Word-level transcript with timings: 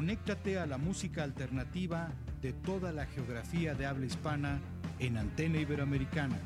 Conéctate 0.00 0.58
a 0.58 0.64
la 0.64 0.78
música 0.78 1.24
alternativa 1.24 2.08
de 2.40 2.54
toda 2.54 2.90
la 2.90 3.04
geografía 3.04 3.74
de 3.74 3.84
habla 3.84 4.06
hispana 4.06 4.58
en 4.98 5.18
Antena 5.18 5.60
Iberoamericana. 5.60 6.38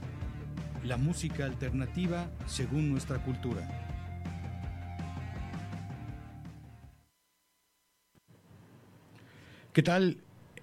La 0.82 0.96
música 0.96 1.44
alternativa 1.44 2.28
según 2.46 2.90
nuestra 2.90 3.22
cultura. 3.22 3.62
¿Qué 9.72 9.84
tal? 9.84 10.18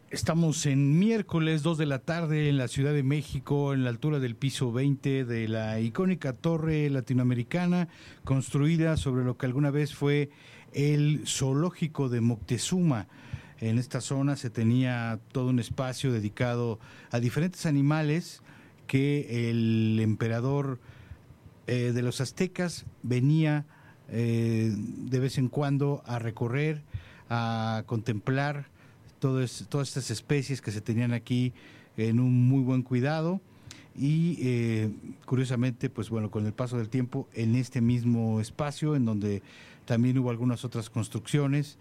Estamos 0.10 0.66
en 0.66 1.00
miércoles 1.00 1.64
2 1.64 1.78
de 1.78 1.86
la 1.86 2.00
tarde 2.00 2.50
en 2.50 2.58
la 2.58 2.68
Ciudad 2.68 2.92
de 2.92 3.04
México, 3.04 3.74
en 3.74 3.86
la 3.86 3.90
altura 3.90 4.20
del 4.20 4.36
piso 4.36 4.74
20 4.74 5.24
de 5.24 5.48
la 5.48 5.80
icónica 5.80 6.34
torre 6.34 6.90
latinoamericana, 6.90 7.88
construida 8.26 8.98
sobre 8.98 9.24
lo 9.24 9.38
que 9.38 9.46
alguna 9.46 9.72
vez 9.72 9.96
fue 9.96 10.30
el 10.74 11.24
zoológico 11.28 12.10
de 12.10 12.22
Moctezuma. 12.22 13.08
En 13.60 13.78
esta 13.78 14.02
zona 14.02 14.36
se 14.36 14.50
tenía 14.50 15.20
todo 15.32 15.48
un 15.50 15.60
espacio 15.60 16.12
dedicado 16.12 16.80
a 17.12 17.20
diferentes 17.20 17.66
animales 17.66 18.42
que 18.88 19.50
el 19.50 20.00
emperador 20.02 20.80
eh, 21.68 21.92
de 21.94 22.02
los 22.02 22.22
aztecas 22.22 22.86
venía 23.04 23.66
eh, 24.10 24.74
de 24.76 25.20
vez 25.20 25.38
en 25.38 25.48
cuando 25.48 26.04
a 26.06 26.20
recorrer, 26.20 26.82
a 27.30 27.84
contemplar 27.86 28.66
todas 29.20 29.62
estas 29.62 30.10
especies 30.10 30.62
que 30.62 30.72
se 30.72 30.82
tenían 30.82 31.14
aquí 31.14 31.54
en 31.96 32.20
un 32.20 32.50
muy 32.50 32.64
buen 32.64 32.82
cuidado 32.82 33.40
y 33.96 34.38
eh, 34.42 34.90
curiosamente, 35.26 35.90
pues 35.90 36.10
bueno, 36.10 36.32
con 36.32 36.46
el 36.46 36.54
paso 36.54 36.78
del 36.78 36.90
tiempo, 36.90 37.28
en 37.34 37.56
este 37.56 37.82
mismo 37.82 38.40
espacio, 38.40 38.96
en 38.96 39.06
donde 39.06 39.42
también 39.86 40.18
hubo 40.18 40.30
algunas 40.30 40.66
otras 40.66 40.90
construcciones, 40.90 41.78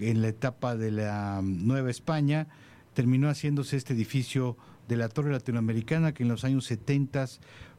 en 0.00 0.22
la 0.22 0.28
etapa 0.28 0.76
de 0.76 0.90
la 0.90 1.40
Nueva 1.42 1.90
España, 1.90 2.46
terminó 2.94 3.28
haciéndose 3.28 3.76
este 3.76 3.94
edificio 3.94 4.56
de 4.88 4.96
la 4.96 5.08
Torre 5.08 5.32
Latinoamericana, 5.32 6.12
que 6.12 6.22
en 6.22 6.28
los 6.28 6.44
años 6.44 6.66
70 6.66 7.26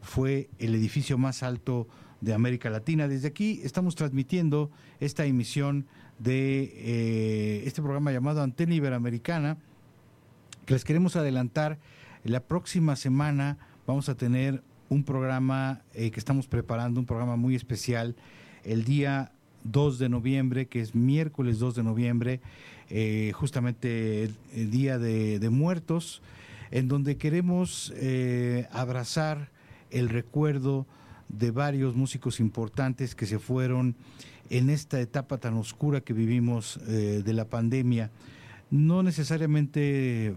fue 0.02 0.50
el 0.60 0.76
edificio 0.76 1.18
más 1.18 1.44
alto 1.44 1.88
de 2.22 2.34
América 2.34 2.70
Latina. 2.70 3.08
Desde 3.08 3.28
aquí 3.28 3.62
estamos 3.64 3.96
transmitiendo 3.96 4.72
esta 5.00 5.26
emisión 5.26 5.86
de 6.20 6.72
eh, 6.76 7.64
este 7.66 7.82
programa 7.82 8.12
llamado 8.12 8.42
Antena 8.42 8.74
Iberoamericana, 8.74 9.58
les 10.68 10.84
queremos 10.86 11.16
adelantar. 11.16 11.80
La 12.24 12.40
próxima 12.40 12.96
semana 12.96 13.58
vamos 13.86 14.08
a 14.08 14.16
tener 14.16 14.64
un 14.90 15.04
programa 15.04 15.82
eh, 15.94 16.12
que 16.12 16.20
estamos 16.20 16.48
preparando, 16.48 17.00
un 17.00 17.06
programa 17.06 17.36
muy 17.36 17.56
especial, 17.56 18.16
el 18.64 18.86
día 18.86 19.34
2 19.63 20.00
de 20.00 20.09
noviembre, 20.09 20.68
que 20.68 20.81
es 20.81 20.96
miércoles 20.96 21.59
2 21.59 21.75
de 21.75 21.84
noviembre, 21.84 22.41
eh, 22.90 23.31
justamente 23.34 24.24
el, 24.53 24.72
Día 24.72 24.97
de, 24.97 25.50
Muertos, 25.50 26.22
en 26.72 26.88
donde 26.88 27.18
queremos 27.18 27.94
eh, 27.96 28.68
abrazar 28.72 29.50
el 29.91 30.09
recuerdo 30.09 30.85
de 31.29 31.51
varios 31.51 31.96
músicos 31.96 32.40
importantes 32.40 33.16
que 33.16 33.25
se 33.25 33.40
fueron 33.40 33.96
en 34.50 34.69
esta 34.69 35.00
etapa 35.00 35.38
tan 35.38 35.56
oscura 35.56 36.01
que 36.01 36.13
vivimos 36.13 36.80
de 36.85 37.34
la 37.34 37.45
pandemia. 37.45 38.12
No 38.69 39.01
necesariamente 39.01 40.35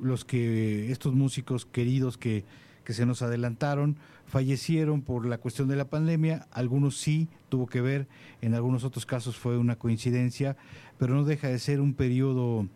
los 0.00 0.24
que 0.24 0.90
estos 0.90 1.14
músicos 1.14 1.66
queridos 1.66 2.16
que 2.16 2.44
que 2.84 2.92
se 2.92 3.06
nos 3.06 3.22
adelantaron, 3.22 3.96
fallecieron 4.32 5.02
por 5.02 5.26
la 5.26 5.36
cuestión 5.36 5.68
de 5.68 5.76
la 5.76 5.90
pandemia, 5.90 6.46
algunos 6.52 6.96
sí 6.96 7.28
tuvo 7.50 7.66
que 7.66 7.82
ver, 7.82 8.08
en 8.40 8.54
algunos 8.54 8.82
otros 8.82 9.04
casos 9.04 9.36
fue 9.36 9.58
una 9.58 9.76
coincidencia, 9.76 10.56
pero 10.96 11.14
no 11.14 11.24
deja 11.24 11.48
de 11.48 11.58
ser 11.58 11.82
un 11.82 11.92
periodo 11.92 12.66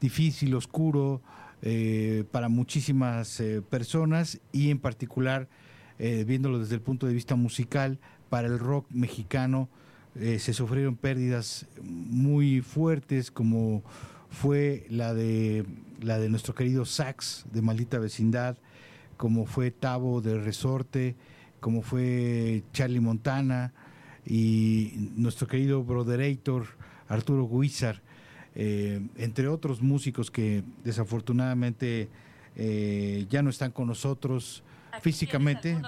difícil, 0.00 0.54
oscuro, 0.54 1.20
eh, 1.60 2.24
para 2.30 2.48
muchísimas 2.48 3.38
eh, 3.40 3.60
personas 3.60 4.40
y 4.50 4.70
en 4.70 4.78
particular, 4.78 5.46
eh, 5.98 6.24
viéndolo 6.26 6.58
desde 6.58 6.76
el 6.76 6.80
punto 6.80 7.06
de 7.06 7.12
vista 7.12 7.34
musical, 7.36 7.98
para 8.30 8.48
el 8.48 8.58
rock 8.58 8.86
mexicano 8.90 9.68
se 10.14 10.52
sufrieron 10.52 10.94
pérdidas 10.94 11.66
muy 11.82 12.60
fuertes 12.60 13.32
como 13.32 13.82
fue 14.30 14.86
la 14.88 15.12
de 15.12 15.66
la 16.00 16.20
de 16.20 16.28
nuestro 16.28 16.54
querido 16.54 16.84
Sax 16.84 17.46
de 17.52 17.62
Maldita 17.62 17.98
Vecindad, 17.98 18.56
como 19.16 19.46
fue 19.46 19.70
Tavo 19.70 20.20
de 20.20 20.38
Resorte, 20.38 21.16
como 21.60 21.82
fue 21.82 22.62
Charlie 22.72 23.00
Montana 23.00 23.72
y 24.26 25.10
nuestro 25.16 25.46
querido 25.46 25.82
Broderator 25.82 26.66
Arturo 27.08 27.48
Guizar, 27.48 28.02
eh, 28.54 29.00
entre 29.16 29.48
otros 29.48 29.82
músicos 29.82 30.30
que 30.30 30.62
desafortunadamente 30.84 32.08
eh, 32.56 33.26
ya 33.28 33.42
no 33.42 33.50
están 33.50 33.72
con 33.72 33.88
nosotros 33.88 34.62
físicamente, 35.00 35.80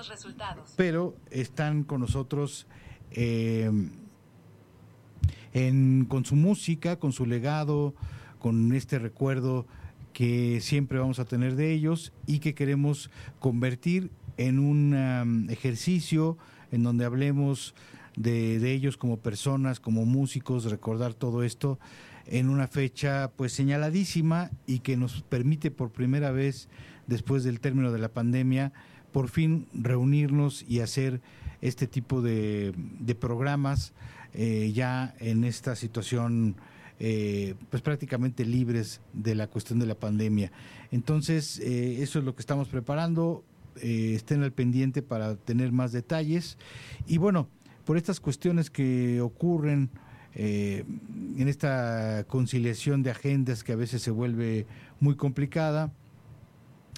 pero 0.77 1.17
están 1.31 1.85
con 1.85 2.01
nosotros 2.01 2.67
eh, 3.13 3.71
en, 5.53 6.07
con 6.07 6.25
su 6.25 6.35
música, 6.35 6.99
con 6.99 7.13
su 7.13 7.25
legado, 7.25 7.95
con 8.39 8.73
este 8.75 8.99
recuerdo 8.99 9.67
que 10.17 10.63
siempre 10.63 10.99
vamos 10.99 11.19
a 11.19 11.27
tener 11.27 11.57
de 11.57 11.75
ellos 11.75 12.11
y 12.27 12.39
que 12.39 12.55
queremos 12.55 13.11
convertir 13.39 14.11
en 14.39 14.59
un 14.59 15.47
ejercicio 15.51 16.39
en 16.73 16.83
donde 16.83 17.05
hablemos 17.05 17.75
de, 18.17 18.59
de, 18.59 18.73
ellos 18.73 18.97
como 18.97 19.19
personas, 19.19 19.79
como 19.79 20.07
músicos, 20.07 20.71
recordar 20.71 21.13
todo 21.13 21.43
esto 21.43 21.79
en 22.25 22.49
una 22.49 22.67
fecha 22.67 23.31
pues 23.37 23.53
señaladísima 23.53 24.51
y 24.67 24.79
que 24.79 24.97
nos 24.97 25.21
permite 25.21 25.71
por 25.71 25.91
primera 25.91 26.31
vez 26.31 26.71
después 27.07 27.45
del 27.45 27.61
término 27.61 27.93
de 27.93 27.99
la 27.99 28.09
pandemia 28.09 28.73
por 29.13 29.29
fin 29.29 29.67
reunirnos 29.75 30.65
y 30.67 30.81
hacer 30.81 31.21
este 31.61 31.87
tipo 31.87 32.23
de, 32.23 32.73
de 33.01 33.15
programas 33.15 33.93
eh, 34.33 34.73
ya 34.75 35.15
en 35.19 35.45
esta 35.45 35.77
situación 35.77 36.57
eh, 36.99 37.55
pues 37.69 37.83
prácticamente 37.83 38.45
libres 38.47 39.03
de 39.13 39.35
la 39.35 39.49
cuestión 39.49 39.79
de 39.79 39.87
la 39.87 39.95
pandemia. 39.95 40.51
Entonces, 40.91 41.59
eh, 41.59 42.03
eso 42.03 42.19
es 42.19 42.25
lo 42.25 42.35
que 42.35 42.41
estamos 42.41 42.69
preparando. 42.69 43.45
Eh, 43.83 44.15
estén 44.15 44.43
al 44.43 44.53
pendiente 44.53 45.03
para 45.03 45.37
tener 45.37 45.73
más 45.73 45.93
detalles. 45.93 46.57
Y 47.07 47.19
bueno, 47.19 47.49
por 47.85 47.99
estas 47.99 48.21
cuestiones 48.21 48.71
que 48.71 49.21
ocurren 49.21 49.91
en 50.39 51.49
esta 51.49 52.25
conciliación 52.29 53.03
de 53.03 53.11
agendas 53.11 53.65
que 53.65 53.73
a 53.73 53.77
veces 53.77 54.03
se 54.03 54.11
vuelve 54.11 54.67
muy 55.01 55.17
complicada, 55.17 55.95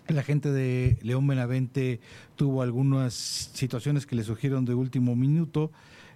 la 0.08 0.24
gente 0.24 0.50
de 0.50 0.98
León 1.02 1.24
Benavente 1.24 2.00
tuvo 2.34 2.62
algunas 2.62 3.14
situaciones 3.14 4.06
que 4.06 4.16
le 4.16 4.24
surgieron 4.24 4.64
de 4.64 4.74
último 4.74 5.14
minuto 5.14 5.70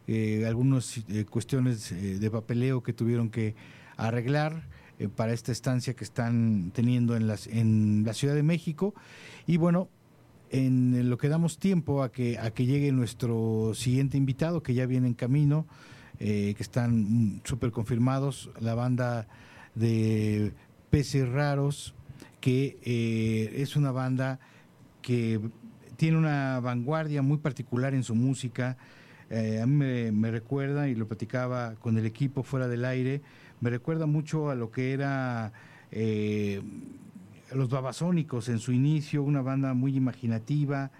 eh, 0.08 0.44
algunas 0.46 0.98
eh, 1.08 1.24
cuestiones 1.24 1.92
eh, 1.92 2.18
de 2.18 2.30
papeleo 2.30 2.82
que 2.82 2.92
tuvieron 2.92 3.30
que 3.30 3.54
arreglar 3.96 4.68
para 5.16 5.32
esta 5.32 5.50
estancia 5.50 5.94
que 5.94 6.04
están 6.04 6.70
teniendo 6.72 7.16
en, 7.16 7.26
las, 7.26 7.48
en 7.48 8.04
la 8.06 8.14
Ciudad 8.14 8.34
de 8.34 8.44
México. 8.44 8.94
Y 9.48 9.56
bueno, 9.56 9.88
en 10.50 11.10
lo 11.10 11.18
que 11.18 11.28
damos 11.28 11.58
tiempo 11.58 12.04
a 12.04 12.12
que, 12.12 12.38
a 12.38 12.52
que 12.52 12.66
llegue 12.66 12.92
nuestro 12.92 13.72
siguiente 13.74 14.16
invitado, 14.16 14.62
que 14.62 14.74
ya 14.74 14.86
viene 14.86 15.08
en 15.08 15.14
camino, 15.14 15.66
que 16.18 16.54
están 16.56 17.40
súper 17.42 17.72
confirmados, 17.72 18.50
la 18.60 18.76
banda 18.76 19.26
de 19.74 20.52
Peces 20.90 21.28
Raros, 21.28 21.94
que 22.40 22.78
es 23.56 23.74
una 23.74 23.90
banda 23.90 24.38
que 25.00 25.40
tiene 25.96 26.16
una 26.16 26.60
vanguardia 26.60 27.22
muy 27.22 27.38
particular 27.38 27.92
en 27.92 28.04
su 28.04 28.14
música, 28.14 28.76
eh, 29.34 29.62
a 29.62 29.66
mí 29.66 30.12
me, 30.12 30.30
recuerda, 30.30 30.88
y 30.88 30.94
lo 30.94 31.08
platicaba 31.08 31.74
con 31.76 31.96
el 31.96 32.04
equipo 32.04 32.42
fuera 32.42 32.68
del 32.68 32.84
aire, 32.84 33.22
me 33.62 33.70
recuerda 33.70 34.04
mucho 34.04 34.50
a 34.50 34.54
lo 34.54 34.70
que 34.70 34.92
era 34.92 35.54
eh, 35.90 36.60
los 37.54 37.70
babasónicos 37.70 38.50
en 38.50 38.58
su 38.58 38.72
inicio, 38.72 39.22
una 39.22 39.40
banda 39.40 39.72
muy 39.72 39.96
imaginativa, 39.96 40.90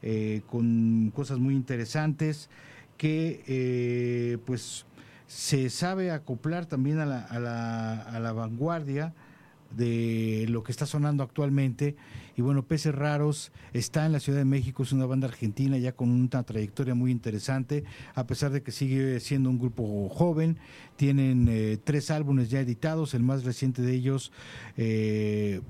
eh, 0.00 0.40
con 0.50 1.12
cosas 1.14 1.38
muy 1.38 1.54
interesantes, 1.54 2.48
que 2.96 4.40
pues 4.46 4.86
se 5.26 5.68
sabe 5.68 6.10
acoplar 6.10 6.64
también 6.64 7.00
a 7.00 7.06
la 7.06 8.32
vanguardia 8.32 9.12
de 9.76 10.46
lo 10.48 10.62
que 10.62 10.72
está 10.72 10.86
sonando 10.86 11.22
actualmente. 11.22 11.96
Y 12.36 12.42
bueno, 12.42 12.64
Peces 12.64 12.94
Raros 12.94 13.52
está 13.72 14.06
en 14.06 14.12
la 14.12 14.20
Ciudad 14.20 14.38
de 14.38 14.44
México, 14.44 14.82
es 14.82 14.92
una 14.92 15.06
banda 15.06 15.28
argentina 15.28 15.78
ya 15.78 15.92
con 15.92 16.10
una 16.10 16.42
trayectoria 16.42 16.94
muy 16.94 17.12
interesante, 17.12 17.84
a 18.14 18.26
pesar 18.26 18.50
de 18.50 18.62
que 18.62 18.72
sigue 18.72 19.20
siendo 19.20 19.50
un 19.50 19.58
grupo 19.58 20.08
joven. 20.08 20.58
Tienen 20.96 21.46
eh, 21.48 21.78
tres 21.82 22.10
álbumes 22.10 22.50
ya 22.50 22.60
editados, 22.60 23.14
el 23.14 23.22
más 23.22 23.44
reciente 23.44 23.82
de 23.82 23.94
ellos. 23.94 24.32
Eh, 24.76 25.60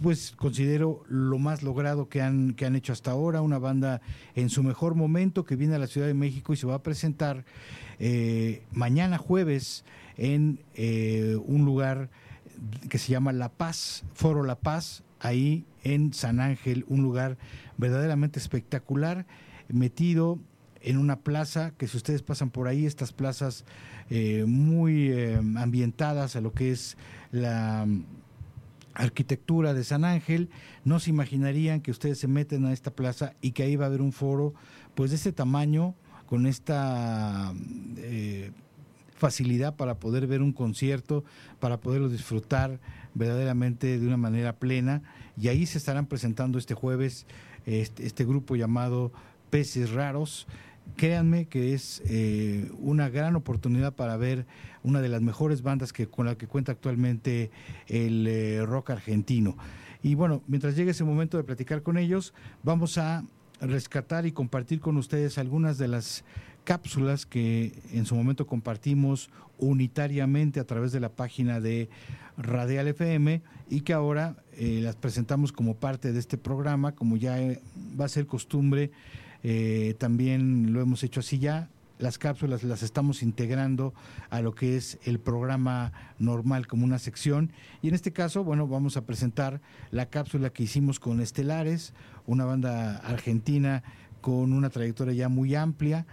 pues 0.00 0.32
considero 0.34 1.02
lo 1.08 1.38
más 1.38 1.62
logrado 1.62 2.08
que 2.08 2.22
han, 2.22 2.54
que 2.54 2.64
han 2.64 2.76
hecho 2.76 2.92
hasta 2.92 3.10
ahora, 3.10 3.42
una 3.42 3.58
banda 3.58 4.00
en 4.34 4.48
su 4.48 4.62
mejor 4.62 4.94
momento 4.94 5.44
que 5.44 5.56
viene 5.56 5.74
a 5.74 5.78
la 5.78 5.88
Ciudad 5.88 6.06
de 6.06 6.14
México 6.14 6.52
y 6.52 6.56
se 6.56 6.66
va 6.66 6.76
a 6.76 6.82
presentar 6.82 7.44
eh, 7.98 8.62
mañana 8.72 9.18
jueves 9.18 9.84
en 10.16 10.60
un 11.46 11.64
lugar 11.64 12.10
que 12.88 12.98
se 12.98 13.10
llama 13.10 13.32
La 13.32 13.50
Paz, 13.50 14.04
Foro 14.14 14.42
La 14.42 14.54
Paz, 14.54 15.02
ahí 15.20 15.64
en 15.84 16.12
San 16.12 16.40
Ángel, 16.40 16.84
un 16.88 17.02
lugar 17.02 17.38
verdaderamente 17.76 18.38
espectacular, 18.38 19.26
metido 19.68 20.38
en 20.82 20.96
una 20.96 21.20
plaza, 21.20 21.72
que 21.76 21.86
si 21.86 21.96
ustedes 21.96 22.22
pasan 22.22 22.50
por 22.50 22.66
ahí, 22.66 22.86
estas 22.86 23.12
plazas 23.12 23.64
eh, 24.08 24.44
muy 24.46 25.10
eh, 25.10 25.36
ambientadas 25.56 26.36
a 26.36 26.40
lo 26.40 26.52
que 26.52 26.72
es 26.72 26.96
la 27.32 27.84
mm, 27.86 28.04
arquitectura 28.94 29.74
de 29.74 29.84
San 29.84 30.04
Ángel, 30.04 30.48
no 30.84 30.98
se 30.98 31.10
imaginarían 31.10 31.80
que 31.80 31.90
ustedes 31.90 32.18
se 32.18 32.28
meten 32.28 32.64
a 32.64 32.72
esta 32.72 32.90
plaza 32.90 33.34
y 33.42 33.52
que 33.52 33.62
ahí 33.62 33.76
va 33.76 33.84
a 33.84 33.88
haber 33.88 34.00
un 34.00 34.12
foro, 34.12 34.54
pues 34.94 35.10
de 35.10 35.16
este 35.16 35.32
tamaño, 35.32 35.94
con 36.26 36.46
esta... 36.46 37.52
Eh, 37.98 38.50
facilidad 39.20 39.76
para 39.76 40.00
poder 40.00 40.26
ver 40.26 40.40
un 40.40 40.52
concierto, 40.52 41.24
para 41.60 41.78
poderlo 41.78 42.08
disfrutar 42.08 42.80
verdaderamente 43.14 43.98
de 43.98 44.06
una 44.06 44.16
manera 44.16 44.54
plena. 44.54 45.02
Y 45.36 45.48
ahí 45.48 45.66
se 45.66 45.78
estarán 45.78 46.06
presentando 46.06 46.58
este 46.58 46.74
jueves 46.74 47.26
este, 47.66 48.06
este 48.06 48.24
grupo 48.24 48.56
llamado 48.56 49.12
Peces 49.50 49.90
Raros. 49.90 50.46
Créanme 50.96 51.46
que 51.46 51.74
es 51.74 52.02
eh, 52.06 52.70
una 52.78 53.08
gran 53.08 53.36
oportunidad 53.36 53.94
para 53.94 54.16
ver 54.16 54.46
una 54.82 55.00
de 55.00 55.08
las 55.08 55.22
mejores 55.22 55.62
bandas 55.62 55.92
que 55.92 56.08
con 56.08 56.26
la 56.26 56.36
que 56.36 56.46
cuenta 56.46 56.72
actualmente 56.72 57.50
el 57.86 58.26
eh, 58.26 58.64
rock 58.64 58.90
argentino. 58.90 59.56
Y 60.02 60.14
bueno, 60.14 60.42
mientras 60.46 60.74
llegue 60.76 60.92
ese 60.92 61.04
momento 61.04 61.36
de 61.36 61.44
platicar 61.44 61.82
con 61.82 61.98
ellos, 61.98 62.32
vamos 62.62 62.98
a 62.98 63.24
rescatar 63.60 64.24
y 64.26 64.32
compartir 64.32 64.80
con 64.80 64.96
ustedes 64.96 65.36
algunas 65.38 65.76
de 65.76 65.88
las 65.88 66.24
cápsulas 66.70 67.26
que 67.26 67.72
en 67.92 68.06
su 68.06 68.14
momento 68.14 68.46
compartimos 68.46 69.28
unitariamente 69.58 70.60
a 70.60 70.64
través 70.64 70.92
de 70.92 71.00
la 71.00 71.08
página 71.08 71.58
de 71.58 71.88
Radial 72.38 72.86
FM 72.86 73.42
y 73.68 73.80
que 73.80 73.92
ahora 73.92 74.36
eh, 74.52 74.78
las 74.80 74.94
presentamos 74.94 75.50
como 75.50 75.74
parte 75.74 76.12
de 76.12 76.20
este 76.20 76.38
programa, 76.38 76.92
como 76.92 77.16
ya 77.16 77.40
eh, 77.40 77.60
va 78.00 78.04
a 78.04 78.08
ser 78.08 78.28
costumbre, 78.28 78.92
eh, 79.42 79.96
también 79.98 80.72
lo 80.72 80.80
hemos 80.80 81.02
hecho 81.02 81.18
así 81.18 81.40
ya. 81.40 81.68
Las 81.98 82.18
cápsulas 82.18 82.62
las 82.62 82.84
estamos 82.84 83.24
integrando 83.24 83.92
a 84.30 84.40
lo 84.40 84.54
que 84.54 84.76
es 84.76 84.96
el 85.02 85.18
programa 85.18 85.92
normal 86.20 86.68
como 86.68 86.84
una 86.84 87.00
sección. 87.00 87.50
Y 87.82 87.88
en 87.88 87.94
este 87.96 88.12
caso, 88.12 88.44
bueno, 88.44 88.68
vamos 88.68 88.96
a 88.96 89.04
presentar 89.04 89.60
la 89.90 90.06
cápsula 90.06 90.50
que 90.50 90.62
hicimos 90.62 91.00
con 91.00 91.20
Estelares, 91.20 91.94
una 92.26 92.44
banda 92.44 92.98
argentina 92.98 93.82
con 94.20 94.52
una 94.52 94.70
trayectoria 94.70 95.14
ya 95.14 95.28
muy 95.28 95.56
amplia. 95.56 96.06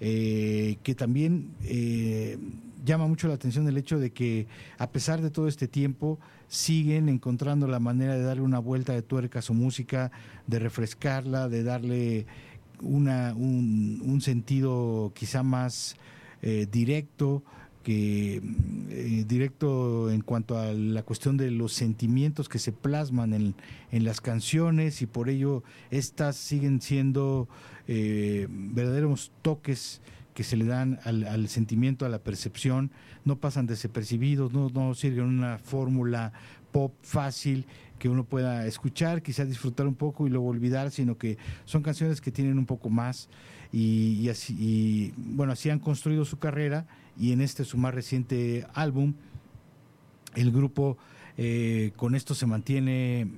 Eh, 0.00 0.78
que 0.82 0.94
también 0.94 1.50
eh, 1.62 2.36
llama 2.84 3.06
mucho 3.06 3.28
la 3.28 3.34
atención 3.34 3.66
el 3.68 3.78
hecho 3.78 3.98
de 3.98 4.10
que 4.10 4.48
a 4.76 4.90
pesar 4.90 5.22
de 5.22 5.30
todo 5.30 5.46
este 5.46 5.68
tiempo 5.68 6.18
siguen 6.48 7.08
encontrando 7.08 7.68
la 7.68 7.78
manera 7.78 8.16
de 8.16 8.22
darle 8.22 8.42
una 8.42 8.58
vuelta 8.58 8.92
de 8.92 9.02
tuerca 9.02 9.38
a 9.38 9.42
su 9.42 9.54
música, 9.54 10.10
de 10.46 10.58
refrescarla, 10.58 11.48
de 11.48 11.62
darle 11.62 12.26
una, 12.82 13.34
un, 13.34 14.20
sentido 14.20 15.12
quizá 15.14 15.42
más 15.42 15.96
eh, 16.42 16.66
directo, 16.70 17.44
que 17.84 18.40
directo 19.28 20.10
en 20.10 20.22
cuanto 20.22 20.58
a 20.58 20.72
la 20.72 21.02
cuestión 21.02 21.36
de 21.36 21.50
los 21.50 21.74
sentimientos 21.74 22.48
que 22.48 22.58
se 22.58 22.72
plasman 22.72 23.34
en, 23.34 23.54
en 23.92 24.04
las 24.04 24.22
canciones 24.22 25.02
y 25.02 25.06
por 25.06 25.28
ello 25.28 25.62
estas 25.90 26.36
siguen 26.36 26.80
siendo 26.80 27.46
eh, 27.88 28.46
verdaderos 28.50 29.32
toques 29.42 30.00
que 30.34 30.42
se 30.42 30.56
le 30.56 30.64
dan 30.64 30.98
al, 31.04 31.48
sentimiento, 31.48 32.04
a 32.04 32.08
la 32.08 32.18
percepción, 32.18 32.90
no 33.24 33.36
pasan 33.36 33.66
desapercibidos, 33.66 34.52
no, 34.52 34.68
no 34.68 34.94
sirven 34.94 35.26
una 35.26 35.58
fórmula 35.58 36.32
pop 36.72 36.92
fácil 37.02 37.66
que 37.98 38.08
uno 38.08 38.24
pueda 38.24 38.66
escuchar, 38.66 39.22
quizás 39.22 39.48
disfrutar 39.48 39.86
un 39.86 39.94
poco 39.94 40.26
y 40.26 40.30
luego 40.30 40.48
olvidar, 40.48 40.90
sino 40.90 41.16
que 41.16 41.38
son 41.64 41.82
canciones 41.82 42.20
que 42.20 42.32
tienen 42.32 42.58
un 42.58 42.66
poco 42.66 42.90
más. 42.90 43.28
Y, 43.72 44.28
así, 44.28 44.54
y, 44.58 45.14
bueno, 45.16 45.52
así 45.52 45.70
han 45.70 45.78
construido 45.78 46.24
su 46.24 46.38
carrera 46.38 46.86
y 47.18 47.32
en 47.32 47.40
este 47.40 47.64
su 47.64 47.78
más 47.78 47.94
reciente 47.94 48.66
álbum, 48.74 49.14
el 50.34 50.50
grupo 50.50 50.98
eh, 51.36 51.92
con 51.96 52.14
esto 52.14 52.34
se 52.34 52.46
mantiene 52.46 53.28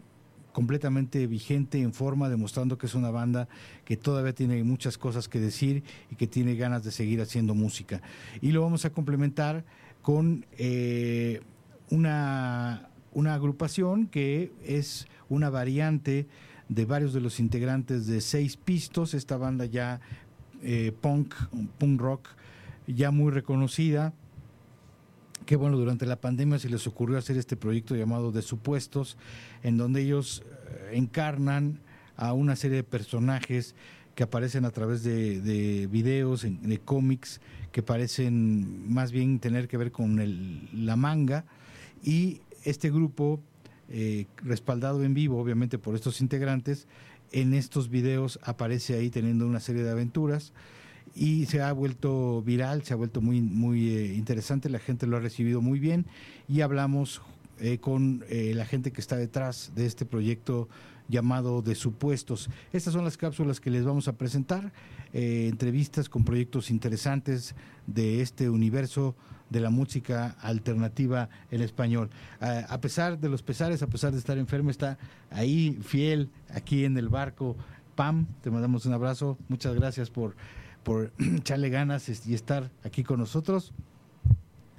completamente 0.57 1.27
vigente, 1.27 1.83
en 1.83 1.93
forma, 1.93 2.31
demostrando 2.31 2.79
que 2.79 2.87
es 2.87 2.95
una 2.95 3.11
banda 3.11 3.47
que 3.85 3.99
todavía 3.99 4.33
tiene 4.33 4.65
muchas 4.65 4.97
cosas 4.97 5.29
que 5.29 5.39
decir 5.39 5.83
y 6.11 6.15
que 6.15 6.27
tiene 6.27 6.57
ganas 6.57 6.83
de 6.83 6.93
seguir 6.93 7.21
haciendo 7.21 7.55
música. 7.55 8.01
Y 8.41 8.53
lo 8.53 8.63
vamos 8.63 8.87
a 8.87 8.91
complementar 8.91 9.67
con 10.01 10.47
eh, 10.57 11.43
una, 11.91 12.89
una 13.13 13.35
agrupación 13.35 14.07
que 14.07 14.51
es 14.65 15.07
una 15.29 15.51
variante 15.51 16.27
de 16.71 16.87
varios 16.87 17.13
de 17.13 17.21
los 17.21 17.39
integrantes 17.39 18.07
de 18.07 18.23
Seis 18.23 18.57
Pistos, 18.57 19.13
esta 19.13 19.37
banda 19.37 19.67
ya 19.67 20.01
eh, 20.63 20.91
punk, 21.03 21.35
punk 21.77 22.01
rock, 22.01 22.29
ya 22.87 23.11
muy 23.11 23.31
reconocida, 23.31 24.15
que 25.47 25.57
bueno, 25.57 25.79
durante 25.79 26.05
la 26.07 26.21
pandemia 26.21 26.59
se 26.59 26.69
les 26.69 26.87
ocurrió 26.87 27.17
hacer 27.17 27.37
este 27.38 27.57
proyecto 27.57 27.95
llamado 27.95 28.33
De 28.33 28.43
Supuestos, 28.43 29.17
en 29.62 29.79
donde 29.79 30.03
ellos 30.03 30.43
eh, 30.45 30.91
encarnan 30.95 31.81
a 32.17 32.33
una 32.33 32.57
serie 32.57 32.79
de 32.79 32.85
personajes 32.85 33.76
que 34.17 34.25
aparecen 34.25 34.65
a 34.65 34.71
través 34.71 35.05
de, 35.05 35.88
videos, 35.91 36.43
de 36.43 36.79
cómics, 36.79 37.41
que 37.71 37.83
parecen 37.83 38.93
más 38.93 39.12
bien 39.12 39.38
tener 39.38 39.69
que 39.69 39.76
ver 39.76 39.93
con 39.93 40.67
la 40.73 40.97
manga. 40.97 41.45
Y 42.03 42.41
este 42.65 42.91
grupo, 42.91 43.41
eh, 43.88 44.26
respaldado 44.38 45.05
en 45.05 45.15
vivo, 45.15 45.38
obviamente 45.38 45.79
por 45.79 45.95
estos 45.95 46.21
integrantes, 46.21 46.88
en 47.31 47.55
estos 47.55 47.91
videos 47.91 48.41
aparece 48.43 48.95
ahí 48.95 49.11
teniendo 49.11 49.47
una 49.47 49.61
serie 49.61 49.83
de 49.83 49.91
aventuras 49.91 50.53
y 51.16 51.46
se 51.46 51.62
ha 51.62 51.73
vuelto 51.73 52.42
viral, 52.42 52.82
se 52.82 52.92
ha 52.92 52.96
vuelto 52.96 53.23
muy, 53.23 53.40
muy 53.40 53.88
eh, 53.88 54.14
interesante, 54.14 54.68
la 54.68 54.78
gente 54.78 55.06
lo 55.06 55.16
ha 55.16 55.20
recibido 55.20 55.62
muy 55.62 55.80
bien 55.80 56.04
y 56.46 56.61
hablamos 56.61 57.23
eh, 57.58 57.78
con 57.78 58.23
eh, 58.28 58.52
la 58.54 58.66
gente 58.66 58.92
que 58.92 59.00
está 59.00 59.16
detrás 59.16 59.73
de 59.75 59.87
este 59.87 60.04
proyecto 60.04 60.68
llamado 61.08 61.62
de 61.62 61.75
supuestos. 61.75 62.50
Estas 62.73 62.92
son 62.92 63.04
las 63.04 63.16
cápsulas 63.16 63.61
que 63.61 63.70
les 63.70 63.85
vamos 63.85 64.08
a 64.08 64.18
presentar, 64.18 64.73
entrevistas 65.12 66.08
con 66.08 66.25
proyectos 66.25 66.68
interesantes 66.68 67.54
de 67.87 68.20
este 68.20 68.50
universo 68.50 69.14
de 69.49 69.61
la 69.61 69.70
música 69.70 70.37
alternativa 70.40 71.30
en 71.52 71.62
español. 71.62 72.11
a 72.40 72.80
pesar 72.80 73.20
de 73.20 73.28
los 73.28 73.44
pesares, 73.44 73.82
a 73.82 73.87
pesar 73.87 74.11
de 74.12 74.18
estar 74.18 74.37
enfermo, 74.37 74.68
está 74.68 74.99
ahí 75.30 75.78
fiel, 75.80 76.28
aquí 76.52 76.85
en 76.85 76.99
el 76.99 77.08
barco. 77.08 77.56
Pam, 77.94 78.26
te 78.42 78.50
mandamos 78.50 78.85
un 78.85 78.92
abrazo, 78.92 79.38
muchas 79.49 79.76
gracias 79.76 80.11
por 80.11 80.35
por 80.87 81.11
echarle 81.19 81.69
ganas 81.69 82.09
y 82.28 82.35
estar 82.35 82.71
aquí 82.85 83.02
con 83.02 83.19
nosotros. 83.19 83.73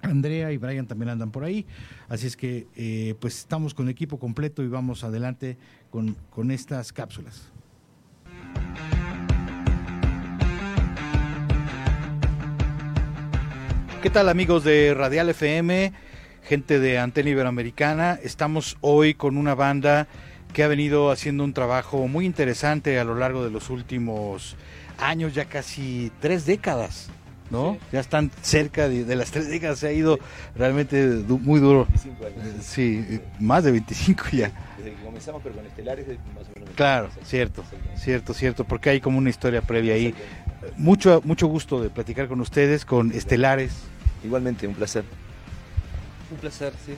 Andrea 0.02 0.54
y 0.54 0.58
Brian 0.58 0.88
también 0.88 1.10
andan 1.10 1.32
por 1.32 1.44
ahí, 1.44 1.66
así 2.08 2.28
es 2.28 2.38
que 2.38 2.66
eh, 2.78 3.16
pues 3.20 3.40
estamos 3.40 3.74
con 3.74 3.90
equipo 3.90 4.18
completo 4.18 4.64
y 4.64 4.70
vamos 4.70 5.04
adelante 5.04 5.58
con, 5.90 6.16
con 6.30 6.50
estas 6.52 6.94
cápsulas. 6.94 7.52
¿Qué 14.02 14.10
tal 14.10 14.30
amigos 14.30 14.64
de 14.64 14.94
Radial 14.94 15.30
FM, 15.32 15.92
gente 16.44 16.80
de 16.80 17.00
Antena 17.00 17.32
Iberoamericana? 17.32 18.18
Estamos 18.24 18.78
hoy 18.80 19.14
con 19.14 19.36
una 19.36 19.56
banda 19.56 20.08
que 20.54 20.64
ha 20.64 20.70
venido 20.70 21.12
haciendo 21.12 21.44
un 21.44 21.54
trabajo 21.54 22.08
muy 22.08 22.26
interesante 22.26 22.98
a 22.98 23.04
lo 23.04 23.16
largo 23.16 23.44
de 23.44 23.52
los 23.52 23.70
últimos 23.70 24.56
años, 25.00 25.34
ya 25.34 25.46
casi 25.46 26.12
tres 26.20 26.46
décadas, 26.46 27.10
¿no? 27.50 27.78
Ya 27.92 28.00
están 28.00 28.32
cerca 28.42 28.90
de, 28.90 29.16
las 29.16 29.32
tres 29.32 29.50
décadas, 29.50 29.80
se 29.80 29.88
ha 29.88 29.92
ido 29.92 30.20
realmente 30.56 31.06
muy 31.28 31.60
duro. 31.60 31.88
Sí, 32.62 33.22
más 33.40 33.64
de 33.64 33.72
25 33.72 34.24
ya. 34.34 34.52
Desde 34.78 34.92
que 34.92 35.04
comenzamos, 35.04 35.42
pero 35.44 35.56
con 35.56 35.66
Estelares 35.66 36.08
más 36.08 36.48
o 36.48 36.60
menos. 36.60 36.76
Claro, 36.76 37.10
cierto, 37.24 37.64
cierto, 37.96 38.34
cierto, 38.34 38.64
porque 38.64 38.90
hay 38.90 39.02
como 39.02 39.18
una 39.18 39.30
historia 39.30 39.62
previa 39.62 39.94
ahí. 39.94 40.14
mucho, 40.78 41.22
mucho 41.24 41.48
gusto 41.48 41.82
de 41.82 41.90
platicar 41.90 42.28
con 42.28 42.42
ustedes, 42.42 42.86
con 42.86 43.12
Estelares. 43.12 43.72
Igualmente, 44.24 44.68
un 44.68 44.74
placer. 44.74 45.04
Un 46.32 46.38
placer, 46.38 46.74
sí. 46.86 46.94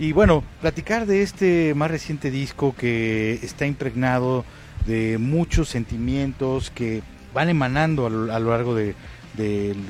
Y 0.00 0.12
bueno, 0.12 0.42
platicar 0.62 1.04
de 1.04 1.22
este 1.22 1.74
más 1.74 1.90
reciente 1.90 2.30
disco 2.30 2.74
que 2.74 3.34
está 3.42 3.66
impregnado 3.66 4.46
de 4.86 5.18
muchos 5.18 5.68
sentimientos 5.68 6.70
que 6.70 7.02
van 7.34 7.48
emanando 7.48 8.06
a 8.06 8.10
lo, 8.10 8.26
largo 8.26 8.74
de, 8.74 8.94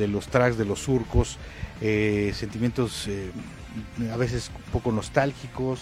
los 0.09 0.29
tracks, 0.29 0.59
de 0.59 0.65
los 0.65 0.81
surcos, 0.81 1.39
eh, 1.81 2.33
sentimientos 2.35 3.07
eh, 3.09 3.31
a 4.13 4.17
veces 4.17 4.51
un 4.55 4.73
poco 4.73 4.93
nostálgicos, 4.93 5.81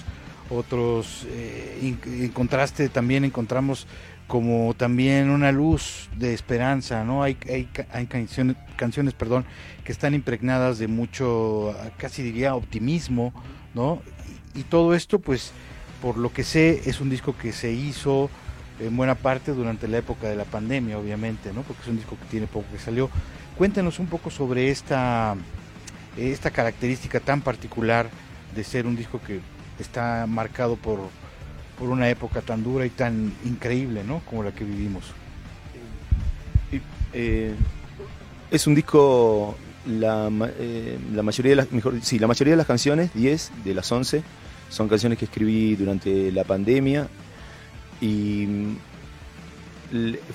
otros 0.51 1.27
eh, 1.29 1.97
en 2.07 2.29
contraste 2.29 2.89
también 2.89 3.25
encontramos 3.25 3.87
como 4.29 4.75
también 4.75 5.31
una 5.31 5.53
luz 5.53 6.11
de 6.17 6.35
esperanza, 6.35 7.03
¿no? 7.03 7.23
Hay, 7.23 7.39
hay, 7.49 7.69
hay 7.91 8.07
canciones, 8.07 8.57
canciones 8.77 9.15
perdón, 9.15 9.47
que 9.85 9.91
están 9.91 10.13
impregnadas 10.13 10.79
de 10.79 10.87
mucho, 10.87 11.75
casi 11.97 12.23
diría, 12.23 12.55
optimismo, 12.55 13.33
¿no? 13.75 14.03
Y, 14.55 14.65
todo 14.65 14.95
esto, 14.95 15.19
pues, 15.19 15.53
por 16.03 16.19
lo 16.19 16.31
que 16.31 16.45
sé, 16.45 16.83
es 16.85 17.01
un 17.01 17.09
disco 17.09 17.35
que 17.39 17.53
se 17.53 17.73
hizo 17.73 18.29
en 18.81 18.97
buena 18.97 19.15
parte 19.15 19.53
durante 19.53 19.89
la 19.89 19.99
época 19.99 20.29
de 20.29 20.37
la 20.37 20.45
pandemia, 20.45 20.99
obviamente, 20.99 21.53
¿no? 21.53 21.63
Porque 21.63 21.83
es 21.83 21.89
un 21.89 21.97
disco 21.97 22.17
que 22.19 22.27
tiene 22.27 22.47
poco 22.47 22.67
que 22.73 22.79
salió. 22.79 23.11
Cuéntenos 23.57 23.99
un 23.99 24.07
poco 24.07 24.31
sobre 24.31 24.71
esta, 24.71 25.37
esta 26.17 26.51
característica 26.51 27.21
tan 27.21 27.41
particular 27.41 28.09
de 28.55 28.65
ser 28.65 28.87
un 28.87 28.97
disco 28.97 29.21
que 29.27 29.41
está 29.79 30.27
marcado 30.27 30.77
por 30.77 31.01
por 31.79 31.89
una 31.89 32.09
época 32.09 32.41
tan 32.41 32.63
dura 32.65 32.85
y 32.85 32.91
tan 32.91 33.33
increíble, 33.45 34.03
¿no? 34.05 34.21
Como 34.29 34.43
la 34.43 34.53
que 34.53 34.65
vivimos. 34.65 35.05
Eh, 37.13 37.55
es 38.51 38.67
un 38.67 38.75
disco, 38.75 39.57
la, 39.87 40.29
eh, 40.59 40.99
la 41.15 41.23
mayoría 41.23 41.51
de 41.51 41.57
las, 41.57 41.73
mejor, 41.73 41.95
sí, 42.03 42.19
la 42.19 42.27
mayoría 42.27 42.53
de 42.53 42.57
las 42.57 42.67
canciones, 42.67 43.15
10 43.15 43.53
de 43.65 43.75
las 43.75 43.91
11, 43.91 44.23
son 44.69 44.89
canciones 44.89 45.19
que 45.19 45.27
escribí 45.27 45.77
durante 45.77 46.33
la 46.33 46.45
pandemia 46.45 47.09
y 48.01 48.47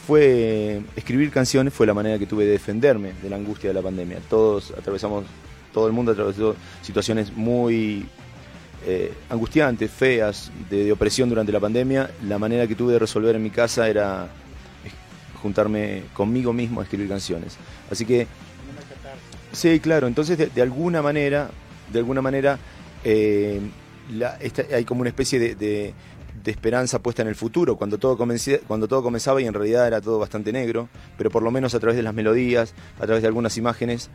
fue 0.07 0.81
escribir 0.95 1.29
canciones 1.29 1.73
fue 1.73 1.85
la 1.85 1.93
manera 1.93 2.17
que 2.17 2.25
tuve 2.25 2.45
de 2.45 2.51
defenderme 2.51 3.13
de 3.21 3.29
la 3.29 3.35
angustia 3.35 3.69
de 3.69 3.73
la 3.75 3.81
pandemia. 3.81 4.17
Todos 4.29 4.71
atravesamos, 4.71 5.25
todo 5.71 5.87
el 5.87 5.93
mundo 5.93 6.11
atravesó 6.11 6.55
situaciones 6.81 7.31
muy 7.31 8.05
eh, 8.85 9.13
angustiantes, 9.29 9.89
feas, 9.91 10.51
de, 10.69 10.91
opresión 10.91 11.29
durante 11.29 11.51
la 11.51 11.59
pandemia, 11.59 12.09
la 12.27 12.37
manera 12.37 12.67
que 12.67 12.75
tuve 12.75 12.93
de 12.93 12.99
resolver 12.99 13.35
en 13.35 13.43
mi 13.43 13.49
casa 13.49 13.87
era 13.87 14.27
juntarme 15.41 16.03
conmigo 16.13 16.51
mismo 16.51 16.81
a 16.81 16.83
escribir 16.83 17.07
canciones. 17.07 17.57
Así 17.89 18.05
que... 18.05 18.27
Sí, 19.51 19.79
claro, 19.79 20.07
entonces 20.07 20.53
de, 20.53 20.61
alguna 20.63 21.03
manera, 21.03 21.51
de 21.91 21.99
alguna 21.99 22.23
manera, 22.23 22.57
eh, 23.03 23.61
hay 24.73 24.83
como 24.83 25.01
una 25.01 25.09
especie 25.11 25.37
de, 25.39 25.93
esperanza 26.45 26.99
puesta 26.99 27.21
en 27.21 27.27
el 27.27 27.35
futuro, 27.35 27.75
cuando 27.75 27.97
todo, 27.97 28.17
cuando 28.17 28.87
todo 28.87 29.03
comenzaba 29.03 29.41
y 29.41 29.45
en 29.45 29.53
realidad 29.53 29.87
era 29.87 30.01
todo 30.01 30.19
bastante 30.19 30.51
negro, 30.51 30.89
pero 31.17 31.29
por 31.29 31.43
lo 31.43 31.51
menos 31.51 31.73
a 31.75 31.79
través 31.79 31.95
de 31.95 32.03
las 32.03 32.13
melodías, 32.13 32.73
a 32.99 33.05
través 33.05 33.21
de 33.21 33.27
algunas 33.27 33.57
imágenes, 33.57 34.09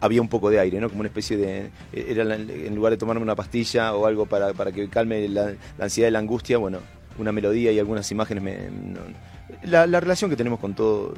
había 0.00 0.20
un 0.20 0.28
poco 0.28 0.50
de 0.50 0.58
aire, 0.58 0.80
¿no? 0.80 0.88
Como 0.88 1.00
una 1.00 1.08
especie 1.08 1.36
de... 1.36 1.70
Era 1.92 2.34
en 2.34 2.74
lugar 2.74 2.90
de 2.90 2.96
tomarme 2.96 3.22
una 3.22 3.36
pastilla 3.36 3.94
o 3.94 4.06
algo 4.06 4.26
para, 4.26 4.52
que 4.72 4.88
calme 4.88 5.28
la, 5.28 5.54
ansiedad 5.78 6.08
y 6.08 6.10
la 6.10 6.18
angustia, 6.18 6.58
bueno, 6.58 6.78
una 7.18 7.30
melodía 7.30 7.70
y 7.70 7.78
algunas 7.78 8.10
imágenes 8.10 8.42
me... 8.42 8.58
la, 9.64 9.86
relación 9.86 10.28
que 10.28 10.36
tenemos 10.36 10.58
con 10.58 10.74
todo 10.74 11.14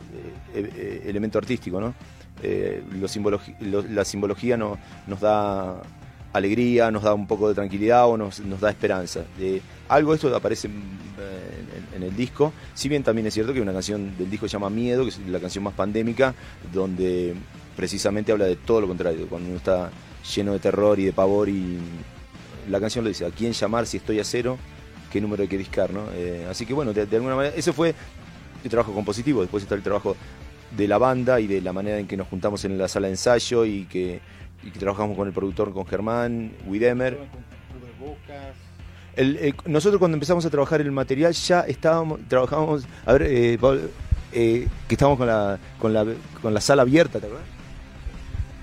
eh, 0.54 0.70
eh, 0.76 1.02
elemento 1.06 1.38
artístico, 1.38 1.80
¿no? 1.80 1.94
Eh, 2.42 2.82
la 3.90 4.04
simbología 4.04 4.58
no, 4.58 4.76
nos 5.06 5.20
da 5.20 5.80
alegría, 6.34 6.90
nos 6.90 7.04
da 7.04 7.14
un 7.14 7.26
poco 7.26 7.48
de 7.48 7.54
tranquilidad 7.54 8.06
o 8.06 8.16
nos, 8.16 8.42
da 8.60 8.68
esperanza. 8.68 9.24
De, 9.38 9.62
algo 9.88 10.10
de 10.10 10.16
esto 10.16 10.36
aparece 10.36 10.68
en, 10.68 12.02
el 12.02 12.14
disco, 12.14 12.52
si 12.74 12.88
bien 12.88 13.02
también 13.02 13.26
es 13.28 13.34
cierto 13.34 13.54
que 13.54 13.60
una 13.60 13.72
canción 13.72 14.18
del 14.18 14.28
disco 14.28 14.46
se 14.46 14.52
llama 14.52 14.68
Miedo, 14.68 15.04
que 15.04 15.10
es 15.10 15.18
la 15.28 15.38
canción 15.38 15.64
más 15.64 15.74
pandémica, 15.74 16.34
donde 16.72 17.34
precisamente 17.76 18.32
habla 18.32 18.44
de 18.44 18.56
todo 18.56 18.80
lo 18.82 18.88
contrario, 18.88 19.26
cuando 19.28 19.48
uno 19.48 19.56
está 19.56 19.90
lleno 20.34 20.52
de 20.52 20.58
terror 20.58 20.98
y 20.98 21.04
de 21.04 21.12
pavor 21.12 21.48
y 21.48 21.78
la 22.68 22.80
canción 22.80 23.04
lo 23.04 23.08
dice, 23.08 23.24
¿a 23.24 23.30
quién 23.30 23.52
llamar 23.52 23.86
si 23.86 23.98
estoy 23.98 24.18
a 24.18 24.24
cero? 24.24 24.58
¿Qué 25.12 25.20
número 25.20 25.42
hay 25.42 25.48
que 25.48 25.56
discar? 25.56 25.92
¿no? 25.92 26.02
Eh, 26.14 26.46
así 26.50 26.66
que 26.66 26.74
bueno, 26.74 26.92
de, 26.92 27.02
alguna 27.02 27.36
manera, 27.36 27.54
ese 27.56 27.72
fue 27.72 27.94
el 28.64 28.70
trabajo 28.70 28.92
compositivo, 28.92 29.40
después 29.40 29.62
está 29.62 29.76
el 29.76 29.82
trabajo 29.82 30.16
de 30.76 30.88
la 30.88 30.98
banda 30.98 31.38
y 31.40 31.46
de 31.46 31.60
la 31.60 31.72
manera 31.72 31.98
en 31.98 32.08
que 32.08 32.16
nos 32.16 32.26
juntamos 32.26 32.64
en 32.64 32.76
la 32.76 32.88
sala 32.88 33.06
de 33.06 33.12
ensayo 33.12 33.64
y 33.64 33.84
que, 33.84 34.20
trabajamos 34.70 35.16
con 35.16 35.28
el 35.28 35.34
productor, 35.34 35.72
con 35.72 35.86
Germán, 35.86 36.52
Widemer. 36.66 37.18
nosotros 39.66 39.98
cuando 39.98 40.16
empezamos 40.16 40.44
a 40.44 40.50
trabajar 40.50 40.80
el 40.80 40.92
material 40.92 41.32
ya 41.32 41.60
estábamos, 41.60 42.20
trabajábamos, 42.28 42.84
a 43.06 43.12
ver, 43.12 43.22
eh, 43.22 43.58
eh, 44.32 44.68
que 44.88 44.94
estábamos 44.94 45.18
con 45.18 45.26
la, 45.26 45.58
con 45.78 45.92
la, 45.92 46.06
con 46.42 46.54
la 46.54 46.60
sala 46.60 46.82
abierta, 46.82 47.20
¿te 47.20 47.26
acuerdas? 47.26 47.54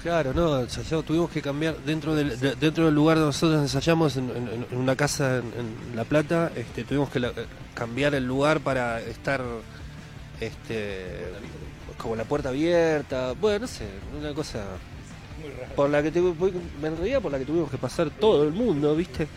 Claro, 0.01 0.34
no, 0.34 0.65
tuvimos 1.03 1.29
que 1.29 1.43
cambiar 1.43 1.77
dentro 1.86 2.15
del, 2.15 2.39
dentro 2.60 2.86
del 2.86 2.96
lugar 2.96 3.17
donde 3.17 3.27
nosotros 3.27 3.62
ensayamos, 3.62 4.17
en, 4.17 4.65
una 4.72 4.96
casa 4.96 5.38
en, 5.38 5.96
La 5.96 6.05
Plata, 6.05 6.51
este, 6.55 6.84
tuvimos 6.84 7.10
que 7.12 7.22
cambiar 7.75 8.15
el 8.15 8.25
lugar 8.25 8.62
para 8.62 9.00
estar 9.00 9.43
este, 10.39 11.05
como 11.98 12.15
la 12.15 12.24
puerta 12.24 12.50
abierta, 12.50 13.34
bueno, 13.39 13.60
no 13.60 13.67
sé, 13.67 13.86
una 14.20 14.34
cosa 14.34 14.63
por 15.75 15.89
la 15.89 16.01
que 16.01 16.10
en 16.10 16.98
realidad 16.98 17.21
por 17.21 17.31
la 17.31 17.39
que 17.39 17.45
tuvimos 17.45 17.69
que 17.69 17.77
pasar 17.77 18.10
todo 18.10 18.43
el 18.43 18.51
mundo, 18.51 18.95
¿viste? 18.95 19.27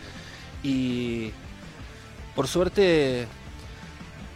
Y 0.63 1.31
por 2.35 2.47
suerte 2.47 3.27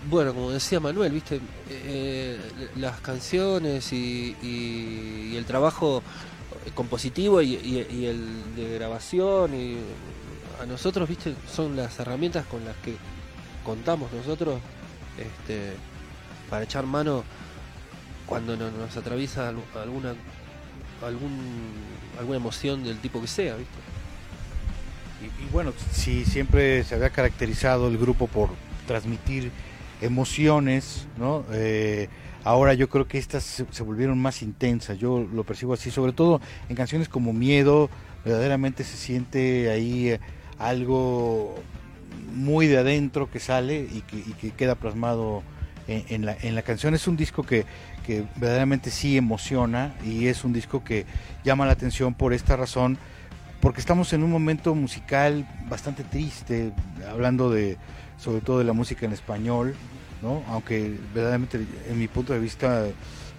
bueno, 0.08 0.34
como 0.34 0.52
decía 0.52 0.80
Manuel, 0.80 1.12
viste, 1.12 1.42
eh, 1.70 2.40
las 2.78 3.02
canciones 3.02 3.92
y, 3.92 5.36
el 5.36 5.46
trabajo 5.46 6.02
compositivo 6.74 7.42
y, 7.42 7.56
el 8.06 8.56
de 8.56 8.76
grabación 8.76 9.54
y 9.56 9.78
a 10.62 10.66
nosotros, 10.66 11.08
viste, 11.08 11.36
son 11.52 11.76
las 11.76 12.00
herramientas 12.00 12.46
con 12.46 12.64
las 12.66 12.76
que 12.78 12.96
contamos 13.64 14.12
nosotros 14.14 14.60
este, 15.18 15.74
para 16.50 16.64
echar 16.64 16.86
mano 16.86 17.24
cuando 18.26 18.56
nos, 18.56 18.96
atraviesa 18.96 19.50
alguna 19.50 20.16
algún, 21.06 21.40
alguna 22.18 22.38
emoción 22.38 22.84
del 22.84 23.00
tipo 23.00 23.22
que 23.22 23.28
sea, 23.28 23.56
viste. 23.56 23.74
Y, 25.22 25.44
y 25.44 25.50
bueno, 25.52 25.74
si 25.92 26.26
siempre 26.26 26.84
se 26.84 26.96
había 26.96 27.10
caracterizado 27.10 27.88
el 27.88 27.98
grupo 27.98 28.28
por 28.28 28.50
transmitir 28.88 29.52
emociones, 30.02 31.08
¿no? 31.18 31.46
Eh, 31.52 32.10
ahora 32.44 32.74
yo 32.74 32.90
creo 32.90 33.08
que 33.08 33.18
estas 33.18 33.44
se, 33.44 33.84
volvieron 33.84 34.20
más 34.20 34.42
intensas, 34.42 34.98
yo 34.98 35.20
lo 35.20 35.44
percibo 35.44 35.74
así, 35.74 35.92
sobre 35.92 36.14
todo 36.14 36.42
en 36.70 36.76
canciones 36.76 37.10
como 37.10 37.34
Miedo, 37.34 37.90
verdaderamente 38.24 38.84
se 38.84 38.98
siente 38.98 39.70
ahí 39.70 40.10
eh, 40.10 40.20
algo 40.58 41.56
muy 42.34 42.68
de 42.68 42.78
adentro 42.78 43.30
que 43.30 43.40
sale 43.40 43.88
y 43.92 44.02
que, 44.02 44.52
queda 44.52 44.76
plasmado 44.76 45.44
en, 45.90 46.26
la, 46.26 46.38
en 46.42 46.56
la 46.56 46.62
canción. 46.62 46.94
Es 46.94 47.08
un 47.08 47.18
disco 47.18 47.44
que, 47.44 47.66
que 48.06 48.26
verdaderamente 48.36 48.92
sí 48.92 49.18
emociona 49.18 49.94
y 50.06 50.28
es 50.28 50.44
un 50.44 50.54
disco 50.54 50.84
que 50.84 51.06
llama 51.44 51.66
la 51.66 51.74
atención 51.74 52.14
por 52.14 52.34
esta 52.34 52.56
razón, 52.56 52.98
porque 53.62 53.80
estamos 53.80 54.14
en 54.14 54.24
un 54.24 54.32
momento 54.32 54.76
musical 54.76 55.48
bastante 55.70 56.04
triste, 56.04 56.72
hablando 57.10 57.50
de 57.50 57.78
sobre 58.18 58.42
todo 58.42 58.60
de 58.60 58.66
la 58.66 58.74
música 58.74 59.06
en 59.06 59.14
español, 59.14 59.76
¿no? 60.22 60.44
Aunque 60.50 60.98
verdaderamente 61.14 61.66
en 61.90 61.98
mi 61.98 62.08
punto 62.08 62.34
de 62.34 62.40
vista 62.40 62.86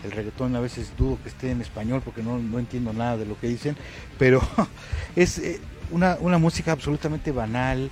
el 0.03 0.11
reggaetón 0.11 0.57
a 0.57 0.61
veces 0.61 0.93
dudo 0.97 1.19
que 1.23 1.29
esté 1.29 1.51
en 1.51 1.61
español 1.61 2.01
porque 2.03 2.23
no, 2.23 2.39
entiendo 2.59 2.93
nada 2.93 3.19
de 3.19 3.27
lo 3.27 3.39
que 3.39 3.49
dicen, 3.49 3.77
pero 4.19 4.41
es 5.17 5.39
eh, 5.39 5.61
una, 5.91 6.17
una, 6.21 6.39
música 6.39 6.73
absolutamente 6.73 7.33
banal, 7.33 7.91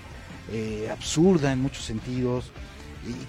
eh, 0.50 0.88
absurda 0.90 1.52
en 1.52 1.60
muchos 1.60 1.84
sentidos 1.84 2.50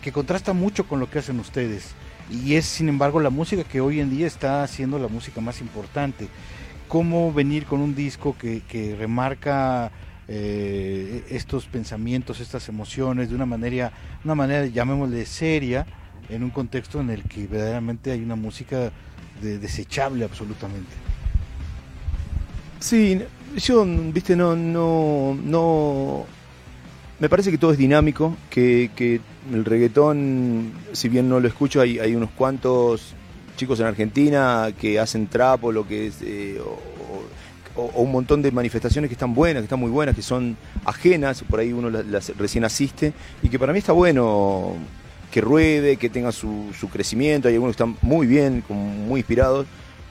que 0.02 0.12
contrasta 0.12 0.54
mucho 0.54 0.88
con 0.88 1.00
lo 1.00 1.10
que 1.10 1.20
hacen 1.20 1.40
ustedes. 1.40 1.94
Y 2.32 2.56
es, 2.56 2.66
sin 2.66 2.90
embargo, 2.90 3.20
la 3.20 3.30
música 3.30 3.64
que 3.64 3.82
hoy 3.82 4.00
en 4.00 4.10
día 4.10 4.28
está 4.28 4.66
siendo 4.68 5.00
la 5.00 5.08
música 5.08 5.42
más 5.42 5.62
importante. 5.62 6.28
¿Cómo 6.88 7.34
venir 7.34 7.66
con 7.66 7.82
un 7.82 7.96
disco 7.96 8.36
que, 8.38 8.62
que 8.62 8.96
remarca 8.96 9.92
eh, 10.28 11.26
estos 11.30 11.66
pensamientos, 11.66 12.40
estas 12.40 12.70
emociones 12.70 13.30
de 13.30 13.36
una 13.36 13.48
manera, 13.48 13.92
una 14.24 14.36
manera, 14.36 14.66
llamémosle 14.68 15.26
seria, 15.26 15.88
en 16.30 16.44
un 16.44 16.52
contexto 16.52 17.02
en 17.02 17.10
el 17.10 17.24
que 17.24 17.48
verdaderamente 17.48 18.12
hay 18.12 18.22
una 18.22 18.36
música 18.36 18.92
desechable 19.42 20.24
absolutamente. 20.24 20.92
Sí, 22.80 23.20
yo, 23.58 23.86
viste, 23.86 24.36
no, 24.36 24.56
no, 24.56 25.36
no. 25.44 26.26
Me 27.20 27.28
parece 27.28 27.50
que 27.50 27.58
todo 27.58 27.72
es 27.72 27.78
dinámico, 27.78 28.38
que, 28.52 28.92
que 28.96 29.22
el 29.54 29.66
reggaetón, 29.66 30.72
si 30.94 31.10
bien 31.10 31.30
no 31.30 31.40
lo 31.40 31.48
escucho, 31.48 31.82
hay, 31.82 32.16
unos 32.16 32.30
cuantos 32.32 33.14
chicos 33.58 33.80
en 33.80 33.86
Argentina 33.88 34.70
que 34.80 35.00
hacen 35.00 35.28
trapo, 35.28 35.72
lo 35.72 35.88
que 35.88 36.08
es, 36.08 36.18
eh, 36.22 36.60
o, 36.64 36.70
o- 37.82 37.92
o 37.96 38.02
un 38.02 38.12
montón 38.12 38.42
de 38.42 38.52
manifestaciones 38.52 39.08
que 39.10 39.14
están 39.14 39.34
buenas, 39.34 39.62
que 39.62 39.66
están 39.66 39.80
muy 39.80 39.90
buenas, 39.92 40.16
que 40.16 40.22
son 40.22 40.58
ajenas, 40.86 41.44
por 41.44 41.60
ahí 41.60 41.72
uno 41.72 41.90
las, 41.90 42.36
recién 42.38 42.66
asiste, 42.66 43.14
y 43.42 43.50
que 43.50 43.58
para 43.60 43.72
mí 43.74 43.80
está 43.80 43.94
bueno 43.94 44.74
que 45.32 45.40
ruede, 45.42 45.96
que 45.98 46.10
tenga 46.10 46.32
su, 46.32 46.66
crecimiento, 46.92 47.48
hay 47.48 47.54
algunos 47.54 47.76
que 47.76 47.84
están 47.84 47.98
muy 48.02 48.28
bien, 48.28 48.64
muy 48.70 49.20
inspirados. 49.22 49.66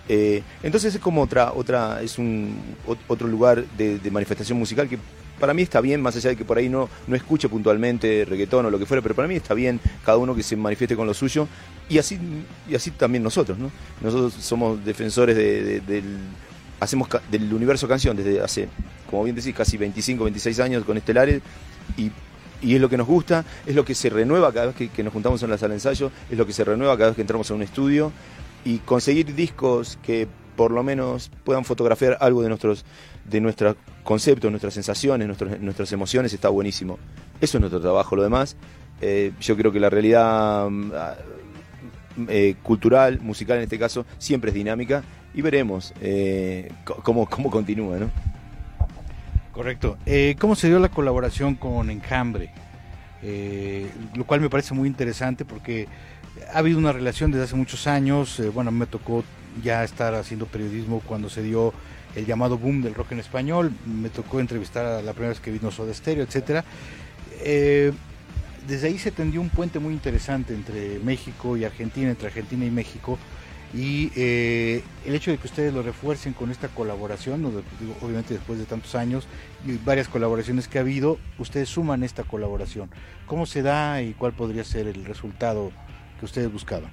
Eh, 0.08 0.42
entonces 0.62 0.94
es 0.94 1.00
como 1.00 1.22
otra, 1.22 1.52
otra, 1.52 2.00
es 2.00 2.18
un 2.18 2.56
ot- 2.86 2.96
otro 3.08 3.28
lugar 3.28 3.64
de 3.76 4.10
manifestación 4.10 4.58
musical 4.58 4.88
que 4.88 4.98
para 5.38 5.54
mí 5.54 5.62
está 5.62 5.80
bien, 5.80 6.00
más 6.00 6.16
allá 6.16 6.30
de 6.30 6.36
que 6.36 6.44
por 6.44 6.58
ahí 6.58 6.68
no, 6.68 6.88
no 7.06 7.16
escuche 7.16 7.48
puntualmente 7.48 8.24
reggaetón 8.28 8.66
o 8.66 8.70
lo 8.70 8.78
que 8.78 8.86
fuera, 8.86 9.02
pero 9.02 9.14
para 9.14 9.28
mí 9.28 9.36
está 9.36 9.54
bien 9.54 9.80
cada 10.04 10.18
uno 10.18 10.34
que 10.34 10.42
se 10.42 10.56
manifieste 10.56 10.96
con 10.96 11.06
lo 11.06 11.14
suyo 11.14 11.46
y 11.88 11.98
así, 11.98 12.18
y 12.68 12.74
así 12.74 12.90
también 12.90 13.22
nosotros, 13.22 13.58
¿no? 13.58 13.70
Nosotros 14.02 14.34
somos 14.34 14.84
defensores 14.84 15.36
de- 15.36 15.62
de- 15.62 15.80
del, 15.80 16.04
hacemos 16.80 17.08
del 17.30 17.52
universo 17.52 17.88
canción 17.88 18.16
desde 18.16 18.40
hace, 18.40 18.68
como 19.10 19.24
bien 19.24 19.34
decís, 19.36 19.54
casi 19.54 19.76
25, 19.76 20.24
26 20.24 20.60
años 20.60 20.84
con 20.84 20.96
Estelares 20.96 21.40
y, 21.96 22.10
y 22.60 22.74
es 22.74 22.80
lo 22.80 22.88
que 22.88 22.96
nos 22.96 23.06
gusta, 23.06 23.44
es 23.66 23.74
lo 23.74 23.84
que 23.84 23.94
se 23.94 24.10
renueva 24.10 24.52
cada 24.52 24.66
vez 24.72 24.90
que, 24.90 25.02
nos 25.02 25.12
juntamos 25.12 25.42
en 25.42 25.50
la 25.50 25.58
sala 25.58 25.70
de 25.70 25.76
ensayo, 25.76 26.10
es 26.30 26.36
lo 26.36 26.46
que 26.46 26.52
se 26.52 26.64
renueva 26.64 26.96
cada 26.96 27.10
vez 27.10 27.16
que 27.16 27.22
entramos 27.22 27.50
a 27.50 27.54
un 27.54 27.62
estudio 27.62 28.12
y 28.64 28.78
conseguir 28.78 29.34
discos 29.34 29.98
que 30.02 30.26
por 30.56 30.72
lo 30.72 30.82
menos 30.82 31.30
puedan 31.44 31.64
fotografiar 31.64 32.18
algo 32.20 32.42
de 32.42 32.48
nuestros 32.48 32.84
de 33.30 33.40
nuestros 33.40 33.76
conceptos, 34.08 34.50
nuestras 34.50 34.72
sensaciones, 34.72 35.26
nuestros- 35.26 35.60
nuestras 35.60 35.92
emociones 35.92 36.32
está 36.32 36.48
buenísimo. 36.48 36.98
Eso 37.42 37.58
es 37.58 37.60
nuestro 37.60 37.78
trabajo. 37.78 38.16
Lo 38.16 38.22
demás, 38.22 38.56
eh, 39.02 39.32
yo 39.38 39.54
creo 39.54 39.70
que 39.70 39.78
la 39.78 39.90
realidad 39.90 40.66
mm, 40.70 40.92
ah, 40.96 41.14
eh, 42.30 42.54
cultural, 42.62 43.20
musical 43.20 43.58
en 43.58 43.64
este 43.64 43.78
caso, 43.78 44.06
siempre 44.16 44.48
es 44.48 44.54
dinámica 44.54 45.02
y 45.34 45.42
veremos 45.42 45.92
eh, 46.00 46.72
cómo, 47.02 47.26
cómo 47.28 47.50
continúa, 47.50 47.98
¿no? 47.98 48.10
Correcto. 49.52 49.98
¿Cómo 50.38 50.54
se 50.54 50.68
dio 50.68 50.78
la 50.78 50.88
colaboración 50.88 51.54
con 51.56 51.90
Enjambre? 51.90 52.50
Lo 54.14 54.24
cual 54.24 54.40
me 54.40 54.48
parece 54.48 54.72
muy 54.72 54.88
interesante 54.88 55.44
porque 55.44 55.86
ha 56.54 56.58
habido 56.60 56.78
una 56.78 56.92
relación 56.92 57.30
desde 57.30 57.44
hace 57.44 57.56
muchos 57.56 57.86
años. 57.86 58.40
bueno, 58.54 58.70
me 58.70 58.86
tocó 58.86 59.22
ya 59.62 59.84
estar 59.84 60.14
haciendo 60.14 60.46
periodismo 60.46 61.02
cuando 61.04 61.28
se 61.28 61.42
dio 61.42 61.74
el 62.18 62.26
llamado 62.26 62.58
boom 62.58 62.82
del 62.82 62.94
rock 62.94 63.12
en 63.12 63.20
español. 63.20 63.72
Me 63.86 64.10
tocó 64.10 64.40
entrevistar 64.40 64.84
a 64.84 65.02
la 65.02 65.12
primera 65.12 65.30
vez 65.30 65.40
que 65.40 65.50
vino 65.50 65.70
Soda 65.70 65.94
Stereo, 65.94 66.24
etcétera. 66.24 66.64
Eh, 67.40 67.92
desde 68.66 68.88
ahí 68.88 68.98
se 68.98 69.10
tendió 69.10 69.40
un 69.40 69.48
puente 69.48 69.78
muy 69.78 69.94
interesante 69.94 70.54
entre 70.54 70.98
México 70.98 71.56
y 71.56 71.64
Argentina, 71.64 72.10
entre 72.10 72.28
Argentina 72.28 72.64
y 72.64 72.70
México. 72.70 73.18
Y 73.74 74.10
eh, 74.16 74.82
el 75.04 75.14
hecho 75.14 75.30
de 75.30 75.36
que 75.36 75.46
ustedes 75.46 75.74
lo 75.74 75.82
refuercen 75.82 76.32
con 76.32 76.50
esta 76.50 76.68
colaboración, 76.68 77.44
obviamente 78.00 78.34
después 78.34 78.58
de 78.58 78.64
tantos 78.64 78.94
años 78.94 79.26
y 79.66 79.76
varias 79.76 80.08
colaboraciones 80.08 80.68
que 80.68 80.78
ha 80.78 80.80
habido, 80.80 81.18
ustedes 81.38 81.68
suman 81.68 82.02
esta 82.02 82.24
colaboración. 82.24 82.90
¿Cómo 83.26 83.44
se 83.44 83.62
da 83.62 84.02
y 84.02 84.14
cuál 84.14 84.32
podría 84.32 84.64
ser 84.64 84.86
el 84.86 85.04
resultado 85.04 85.70
que 86.18 86.24
ustedes 86.24 86.50
buscaban? 86.50 86.90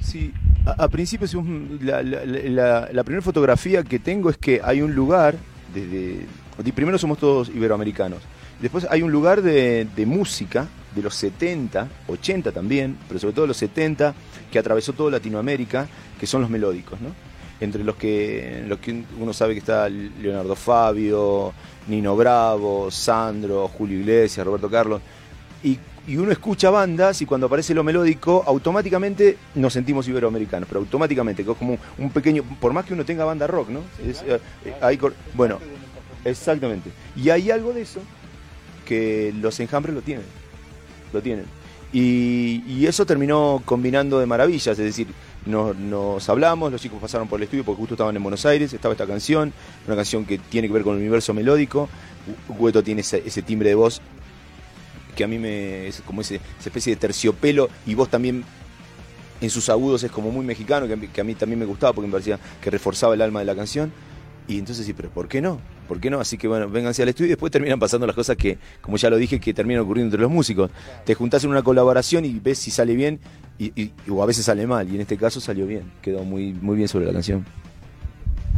Sí, 0.00 0.32
a, 0.76 0.84
a 0.84 0.88
principio 0.88 1.24
hicimos 1.26 1.46
un- 1.46 1.78
la, 1.82 2.02
la- 2.02 2.88
la- 2.92 3.04
primera 3.04 3.22
fotografía 3.22 3.82
que 3.82 3.98
tengo 3.98 4.30
es 4.30 4.36
que 4.36 4.60
hay 4.62 4.80
un 4.82 4.94
lugar, 4.94 5.36
desde, 5.74 6.26
primero 6.74 6.98
somos 6.98 7.18
todos 7.18 7.48
iberoamericanos, 7.48 8.18
después 8.60 8.86
hay 8.90 9.02
un 9.02 9.12
lugar 9.12 9.42
de, 9.42 9.86
de 9.96 10.06
música 10.06 10.66
de 10.94 11.02
los 11.02 11.14
70, 11.14 11.88
80 12.08 12.52
también, 12.52 12.96
pero 13.06 13.20
sobre 13.20 13.34
todo 13.34 13.46
los 13.46 13.56
70, 13.56 14.14
que 14.50 14.58
atravesó 14.58 14.92
toda 14.92 15.10
Latinoamérica, 15.12 15.86
que 16.18 16.26
son 16.26 16.40
los 16.40 16.50
melódicos, 16.50 17.00
¿no? 17.00 17.10
Entre 17.60 17.82
los 17.84 17.96
que, 17.96 18.62
los 18.66 18.78
que 18.78 19.02
uno 19.20 19.32
sabe 19.32 19.52
que 19.54 19.58
está 19.60 19.88
Leonardo 19.88 20.54
Fabio, 20.54 21.52
Nino 21.88 22.16
Bravo, 22.16 22.88
Sandro, 22.90 23.66
Julio 23.68 23.98
Iglesias, 23.98 24.46
Roberto 24.46 24.70
Carlos, 24.70 25.00
y 26.08 26.16
uno 26.16 26.32
escucha 26.32 26.70
bandas 26.70 27.20
y 27.20 27.26
cuando 27.26 27.46
aparece 27.46 27.74
lo 27.74 27.84
melódico, 27.84 28.42
automáticamente 28.46 29.36
nos 29.54 29.74
sentimos 29.74 30.08
iberoamericanos, 30.08 30.66
pero 30.66 30.80
automáticamente, 30.80 31.44
que 31.44 31.50
es 31.50 31.56
como 31.56 31.78
un 31.98 32.10
pequeño, 32.10 32.42
por 32.58 32.72
más 32.72 32.86
que 32.86 32.94
uno 32.94 33.04
tenga 33.04 33.26
banda 33.26 33.46
rock, 33.46 33.68
¿no? 33.68 33.80
Es, 34.02 34.22
eh, 34.22 34.40
eh, 34.64 34.98
bueno, 35.34 35.58
exactamente. 36.24 36.90
Y 37.14 37.28
hay 37.28 37.50
algo 37.50 37.74
de 37.74 37.82
eso 37.82 38.00
que 38.86 39.34
los 39.38 39.60
enjambres 39.60 39.94
lo 39.94 40.00
tienen, 40.00 40.24
lo 41.12 41.20
tienen. 41.20 41.44
Y, 41.92 42.86
eso 42.86 43.04
terminó 43.04 43.60
combinando 43.66 44.18
de 44.18 44.24
maravillas, 44.24 44.78
es 44.78 44.78
decir, 44.78 45.08
nos, 45.44 45.76
nos 45.76 46.26
hablamos, 46.30 46.72
los 46.72 46.80
chicos 46.80 46.98
pasaron 47.02 47.28
por 47.28 47.38
el 47.38 47.44
estudio 47.44 47.64
porque 47.64 47.80
justo 47.80 47.94
estaban 47.94 48.16
en 48.16 48.22
Buenos 48.22 48.46
Aires, 48.46 48.72
estaba 48.72 48.92
esta 48.94 49.06
canción, 49.06 49.52
una 49.86 49.96
canción 49.96 50.24
que 50.24 50.38
tiene 50.38 50.68
que 50.68 50.74
ver 50.74 50.84
con 50.84 50.94
el 50.94 51.00
universo 51.00 51.34
melódico, 51.34 51.86
Hueto 52.48 52.82
tiene 52.82 53.02
ese 53.02 53.42
timbre 53.42 53.68
de 53.68 53.74
voz 53.74 54.00
que 55.18 55.24
a 55.24 55.26
mí 55.26 55.36
me 55.36 55.88
es 55.88 56.00
como 56.06 56.20
ese, 56.20 56.36
esa 56.36 56.68
especie 56.68 56.94
de 56.94 57.00
terciopelo 57.00 57.68
y 57.86 57.94
vos 57.94 58.08
también 58.08 58.44
en 59.40 59.50
sus 59.50 59.68
agudos 59.68 60.04
es 60.04 60.12
como 60.12 60.30
muy 60.30 60.46
mexicano, 60.46 60.86
que 60.86 60.92
a, 60.92 60.96
mí, 60.96 61.08
que 61.08 61.20
a 61.20 61.24
mí 61.24 61.34
también 61.34 61.58
me 61.58 61.64
gustaba 61.66 61.92
porque 61.92 62.06
me 62.06 62.12
parecía 62.12 62.38
que 62.62 62.70
reforzaba 62.70 63.14
el 63.14 63.22
alma 63.22 63.40
de 63.40 63.46
la 63.46 63.56
canción. 63.56 63.92
Y 64.46 64.58
entonces 64.60 64.86
sí, 64.86 64.92
pero 64.94 65.10
¿por 65.10 65.26
qué 65.26 65.40
no? 65.42 65.60
¿Por 65.88 65.98
qué 66.00 66.08
no? 66.08 66.20
Así 66.20 66.38
que 66.38 66.46
bueno, 66.46 66.70
vénganse 66.70 67.02
al 67.02 67.08
estudio 67.08 67.26
y 67.26 67.30
después 67.30 67.50
terminan 67.50 67.80
pasando 67.80 68.06
las 68.06 68.14
cosas 68.14 68.36
que, 68.36 68.58
como 68.80 68.96
ya 68.96 69.10
lo 69.10 69.16
dije, 69.16 69.40
que 69.40 69.52
terminan 69.52 69.82
ocurriendo 69.82 70.06
entre 70.14 70.22
los 70.22 70.30
músicos. 70.30 70.70
Te 71.04 71.14
juntás 71.14 71.42
en 71.42 71.50
una 71.50 71.62
colaboración 71.62 72.24
y 72.24 72.38
ves 72.38 72.58
si 72.60 72.70
sale 72.70 72.94
bien 72.94 73.18
y, 73.58 73.72
y- 73.80 73.92
o 74.08 74.22
a 74.22 74.26
veces 74.26 74.44
sale 74.44 74.66
mal. 74.68 74.88
Y 74.88 74.94
en 74.94 75.00
este 75.00 75.16
caso 75.16 75.40
salió 75.40 75.66
bien, 75.66 75.82
quedó 76.00 76.22
muy, 76.24 76.52
muy 76.52 76.76
bien 76.76 76.88
sobre 76.88 77.06
la 77.06 77.12
canción. 77.12 77.44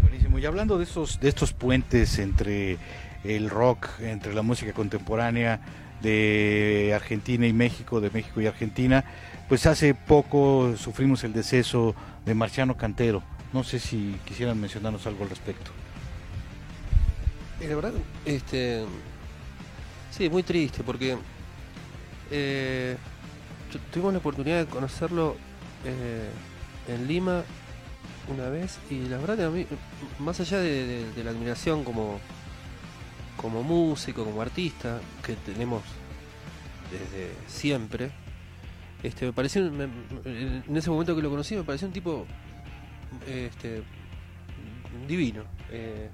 Buenísimo. 0.02 0.38
Y 0.38 0.44
hablando 0.44 0.76
de 0.76 0.84
estos, 0.84 1.18
de 1.20 1.28
estos 1.30 1.54
puentes 1.54 2.18
entre 2.18 2.76
el 3.24 3.50
rock, 3.50 3.88
entre 4.00 4.32
la 4.32 4.42
música 4.42 4.72
contemporánea 4.72 5.60
de 6.02 6.92
Argentina 6.94 7.46
y 7.46 7.52
México, 7.52 8.00
de 8.00 8.10
México 8.10 8.40
y 8.40 8.46
Argentina, 8.46 9.04
pues 9.48 9.66
hace 9.66 9.94
poco 9.94 10.74
sufrimos 10.76 11.24
el 11.24 11.32
deceso 11.32 11.94
de 12.24 12.34
Marciano 12.34 12.76
Cantero. 12.76 13.22
No 13.52 13.64
sé 13.64 13.78
si 13.80 14.16
quisieran 14.24 14.60
mencionarnos 14.60 15.06
algo 15.06 15.24
al 15.24 15.30
respecto. 15.30 15.70
Y 17.60 17.66
la 17.66 17.74
verdad, 17.76 17.92
este. 18.24 18.84
Sí, 20.10 20.28
muy 20.30 20.42
triste 20.42 20.82
porque. 20.82 21.16
eh, 22.30 22.96
tu- 23.72 23.78
tuvimos 23.92 24.12
la 24.12 24.18
oportunidad 24.20 24.58
de 24.58 24.66
conocerlo 24.66 25.36
eh, 25.84 26.28
en 26.88 27.06
Lima 27.06 27.42
una 28.32 28.48
vez 28.48 28.78
y 28.90 29.06
la 29.08 29.18
verdad 29.18 29.50
más 30.18 30.38
allá 30.40 30.58
de 30.58 31.04
la 31.24 31.30
admiración 31.30 31.82
como, 31.84 32.20
como 33.40 33.62
músico, 33.62 34.24
como 34.24 34.42
artista 34.42 35.00
que 35.24 35.34
tenemos 35.34 35.82
desde 36.90 37.32
siempre, 37.46 38.10
este, 39.02 39.26
me 39.26 39.32
pareció, 39.32 39.70
me- 39.70 39.84
en 40.24 40.76
ese 40.76 40.90
momento 40.90 41.14
que 41.16 41.22
lo 41.22 41.30
conocí 41.30 41.54
me 41.56 41.62
pareció 41.62 41.86
un 41.88 41.94
tipo 41.94 42.26
este, 43.26 43.82
divino. 45.08 45.42
eh, 45.70 46.08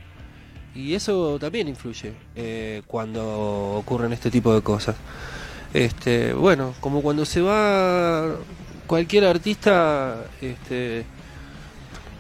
y 0.74 0.92
eso 0.94 1.38
también 1.38 1.68
influye 1.68 2.12
eh, 2.34 2.82
cuando 2.86 3.76
ocurren 3.78 4.12
este 4.12 4.30
tipo 4.30 4.54
de 4.54 4.60
cosas. 4.60 4.94
Este, 5.72 6.34
bueno, 6.34 6.74
como 6.80 7.00
cuando 7.00 7.24
se 7.24 7.40
va 7.40 8.36
cualquier 8.86 9.24
artista, 9.24 10.22
este, 10.42 11.04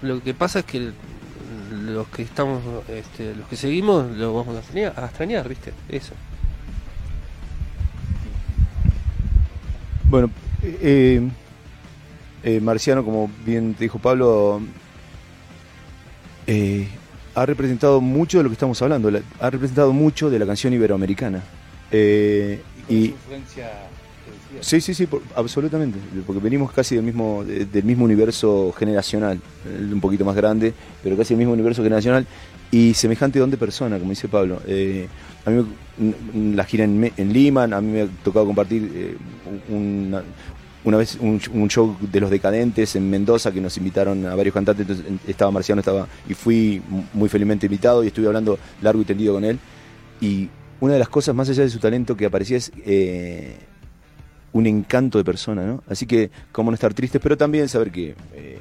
lo 0.00 0.22
que 0.22 0.32
pasa 0.32 0.60
es 0.60 0.64
que 0.64 0.92
los 1.70 2.06
que 2.08 2.22
estamos, 2.22 2.62
este, 2.88 3.34
los 3.34 3.46
que 3.48 3.56
seguimos, 3.56 4.10
lo 4.16 4.34
vamos 4.34 4.56
a 4.56 4.58
extrañar, 4.60 4.94
a 4.96 5.06
extrañar, 5.06 5.48
¿viste? 5.48 5.72
Eso. 5.88 6.14
Bueno, 10.08 10.30
eh, 10.62 11.20
eh, 12.44 12.60
Marciano, 12.60 13.04
como 13.04 13.30
bien 13.44 13.74
te 13.74 13.84
dijo 13.84 13.98
Pablo, 13.98 14.60
eh, 16.46 16.86
ha 17.34 17.44
representado 17.44 18.00
mucho 18.00 18.38
de 18.38 18.44
lo 18.44 18.50
que 18.50 18.54
estamos 18.54 18.80
hablando, 18.82 19.10
la- 19.10 19.20
ha 19.40 19.50
representado 19.50 19.92
mucho 19.92 20.30
de 20.30 20.38
la 20.38 20.46
canción 20.46 20.72
iberoamericana. 20.72 21.42
Eh, 21.90 22.62
y 22.88 23.06
influencia 23.06 23.68
sí, 24.60 24.80
sí, 24.80 24.94
sí, 24.94 25.08
absolutamente, 25.34 25.98
porque 26.26 26.40
venimos 26.40 26.72
casi 26.72 26.94
del 26.96 27.04
mismo, 27.04 27.44
de- 27.44 27.64
del 27.66 27.84
mismo 27.84 28.04
universo 28.04 28.72
generacional, 28.78 29.40
él 29.66 29.92
un 29.92 30.00
poquito 30.00 30.24
más 30.24 30.36
grande, 30.36 30.72
pero 31.02 31.16
casi 31.16 31.34
el 31.34 31.38
mismo 31.38 31.52
universo 31.52 31.82
generacional 31.82 32.26
y 32.70 32.94
semejante 32.94 33.38
don 33.38 33.50
de 33.50 33.56
persona, 33.56 33.98
como 33.98 34.10
dice 34.10 34.28
Pablo. 34.28 34.60
Eh, 34.66 35.06
a 35.44 35.50
mí 35.50 35.64
la 36.54 36.64
gira 36.64 36.84
en, 36.84 37.12
en 37.16 37.32
Lima, 37.32 37.64
a 37.64 37.80
mí 37.80 37.92
me 37.92 38.02
ha 38.02 38.06
tocado 38.24 38.46
compartir 38.46 38.90
eh, 38.94 39.16
una, 39.68 40.22
una 40.84 40.96
vez 40.96 41.16
un, 41.20 41.40
show 41.68 41.96
de 42.00 42.20
los 42.20 42.30
decadentes 42.30 42.96
en 42.96 43.08
Mendoza 43.08 43.52
que 43.52 43.60
nos 43.60 43.76
invitaron 43.76 44.26
a 44.26 44.34
varios 44.34 44.54
cantantes, 44.54 44.82
entonces 44.82 45.06
en- 45.06 45.20
estaba 45.28 45.50
Marciano, 45.50 45.80
estaba 45.80 46.06
y 46.28 46.34
fui 46.34 46.82
muy 47.14 47.28
felizmente 47.28 47.66
invitado 47.66 48.02
y 48.04 48.08
estuve 48.08 48.26
hablando 48.26 48.58
largo 48.82 49.00
y 49.02 49.04
tendido 49.04 49.34
con 49.34 49.44
él. 49.44 49.58
Y 50.20 50.48
una 50.80 50.94
de 50.94 50.98
las 50.98 51.08
cosas 51.08 51.34
más 51.34 51.48
allá 51.48 51.62
de 51.62 51.70
su 51.70 51.78
talento 51.78 52.16
que 52.16 52.26
aparecía 52.26 52.56
es 52.58 52.70
eh, 52.84 53.56
un 54.52 54.66
encanto 54.66 55.18
de 55.18 55.24
persona, 55.24 55.64
¿no? 55.64 55.82
Así 55.88 56.06
que, 56.06 56.30
cómo 56.52 56.70
no 56.70 56.74
estar 56.74 56.94
tristes, 56.94 57.20
pero 57.22 57.36
también 57.36 57.68
saber 57.68 57.90
que 57.90 58.14
eh, 58.34 58.58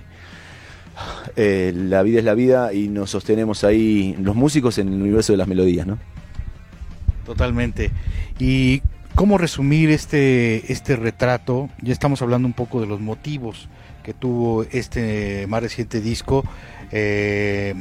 eh, 1.36 1.74
la 1.76 2.04
vida 2.04 2.20
es 2.20 2.26
la 2.26 2.34
vida 2.34 2.74
y 2.74 2.88
nos 2.88 3.10
sostenemos 3.10 3.64
ahí, 3.64 4.16
los 4.20 4.36
músicos, 4.36 4.78
en 4.78 4.90
el 4.90 5.02
universo 5.02 5.34
de 5.34 5.38
las 5.38 5.48
melodías, 5.48 5.88
¿no? 5.88 5.98
Totalmente. 7.26 7.92
Y 8.40 8.82
cómo 9.16 9.38
resumir 9.38 9.90
este, 9.90 10.72
este 10.72 10.96
retrato, 10.96 11.70
ya 11.82 11.94
estamos 11.94 12.22
hablando 12.22 12.48
un 12.48 12.54
poco 12.54 12.82
de 12.82 12.88
los 12.88 13.00
motivos 13.00 13.70
que 14.04 14.14
tuvo 14.14 14.64
este 14.72 15.48
más 15.48 15.64
reciente 15.64 16.00
disco. 16.00 16.46
Eh, 16.92 17.74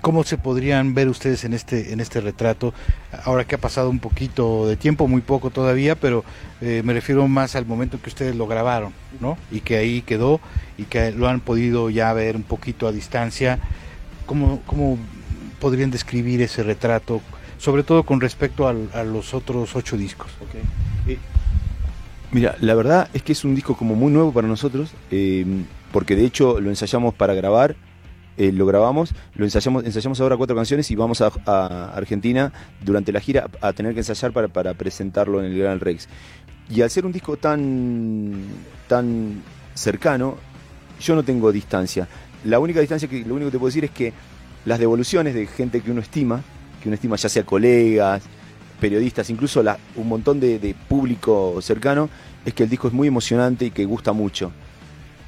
¿Cómo 0.00 0.24
se 0.24 0.38
podrían 0.38 0.94
ver 0.94 1.08
ustedes 1.08 1.44
en 1.44 1.52
este, 1.52 1.92
en 1.92 2.00
este 2.00 2.20
retrato? 2.20 2.72
Ahora 3.24 3.44
que 3.44 3.54
ha 3.54 3.58
pasado 3.58 3.90
un 3.90 3.98
poquito 3.98 4.66
de 4.66 4.76
tiempo, 4.76 5.08
muy 5.08 5.20
poco 5.20 5.50
todavía, 5.50 5.94
pero 5.94 6.24
eh, 6.60 6.82
me 6.84 6.92
refiero 6.92 7.26
más 7.28 7.56
al 7.56 7.66
momento 7.66 8.00
que 8.00 8.08
ustedes 8.08 8.36
lo 8.36 8.46
grabaron, 8.46 8.92
¿no? 9.20 9.36
Y 9.50 9.60
que 9.60 9.76
ahí 9.76 10.02
quedó 10.02 10.40
y 10.78 10.84
que 10.84 11.12
lo 11.12 11.28
han 11.28 11.40
podido 11.40 11.90
ya 11.90 12.12
ver 12.12 12.36
un 12.36 12.42
poquito 12.42 12.86
a 12.86 12.92
distancia. 12.92 13.58
¿Cómo, 14.26 14.60
cómo 14.66 14.98
podrían 15.60 15.90
describir 15.90 16.42
ese 16.42 16.62
retrato? 16.62 17.20
Sobre 17.58 17.82
todo 17.82 18.02
con 18.02 18.20
respecto 18.20 18.68
a 18.68 19.04
los 19.04 19.34
otros 19.34 19.74
ocho 19.74 19.96
discos. 19.96 20.30
Eh, 21.06 21.18
mira, 22.32 22.56
la 22.60 22.74
verdad 22.74 23.08
es 23.12 23.22
que 23.22 23.32
es 23.32 23.44
un 23.44 23.54
disco 23.54 23.76
como 23.76 23.94
muy 23.94 24.12
nuevo 24.12 24.32
para 24.32 24.46
nosotros, 24.46 24.92
eh, 25.10 25.44
porque 25.92 26.16
de 26.16 26.26
hecho 26.26 26.60
lo 26.60 26.70
ensayamos 26.70 27.14
para 27.14 27.34
grabar 27.34 27.76
eh, 28.36 28.52
lo 28.52 28.66
grabamos, 28.66 29.14
lo 29.34 29.44
ensayamos, 29.44 29.84
ensayamos 29.84 30.20
ahora 30.20 30.36
cuatro 30.36 30.54
canciones 30.54 30.90
y 30.90 30.96
vamos 30.96 31.22
a, 31.22 31.92
Argentina 31.94 32.52
durante 32.84 33.12
la 33.12 33.20
gira 33.20 33.48
a, 33.60 33.72
tener 33.72 33.94
que 33.94 34.00
ensayar 34.00 34.32
para, 34.32 34.48
para, 34.48 34.74
presentarlo 34.74 35.40
en 35.40 35.52
el 35.52 35.58
Gran 35.58 35.80
Rex. 35.80 36.08
Y 36.68 36.82
al 36.82 36.90
ser 36.90 37.06
un 37.06 37.12
disco 37.12 37.36
tan, 37.36 38.44
tan 38.88 39.42
cercano, 39.74 40.36
yo 41.00 41.14
no 41.14 41.22
tengo 41.22 41.52
distancia. 41.52 42.08
La 42.44 42.58
única 42.58 42.80
distancia 42.80 43.08
que 43.08 43.24
lo 43.24 43.34
único 43.34 43.48
que 43.48 43.52
te 43.52 43.58
puedo 43.58 43.68
decir 43.68 43.84
es 43.84 43.90
que 43.90 44.12
las 44.64 44.78
devoluciones 44.78 45.34
de 45.34 45.46
gente 45.46 45.80
que 45.80 45.90
uno 45.90 46.00
estima, 46.00 46.42
que 46.82 46.88
uno 46.88 46.94
estima 46.94 47.16
ya 47.16 47.28
sea 47.28 47.44
colegas, 47.44 48.22
periodistas, 48.80 49.30
incluso 49.30 49.62
la, 49.62 49.78
un 49.94 50.08
montón 50.08 50.40
de, 50.40 50.58
de 50.58 50.74
público 50.74 51.60
cercano, 51.62 52.10
es 52.44 52.52
que 52.52 52.64
el 52.64 52.68
disco 52.68 52.88
es 52.88 52.94
muy 52.94 53.08
emocionante 53.08 53.66
y 53.66 53.70
que 53.70 53.84
gusta 53.84 54.12
mucho. 54.12 54.52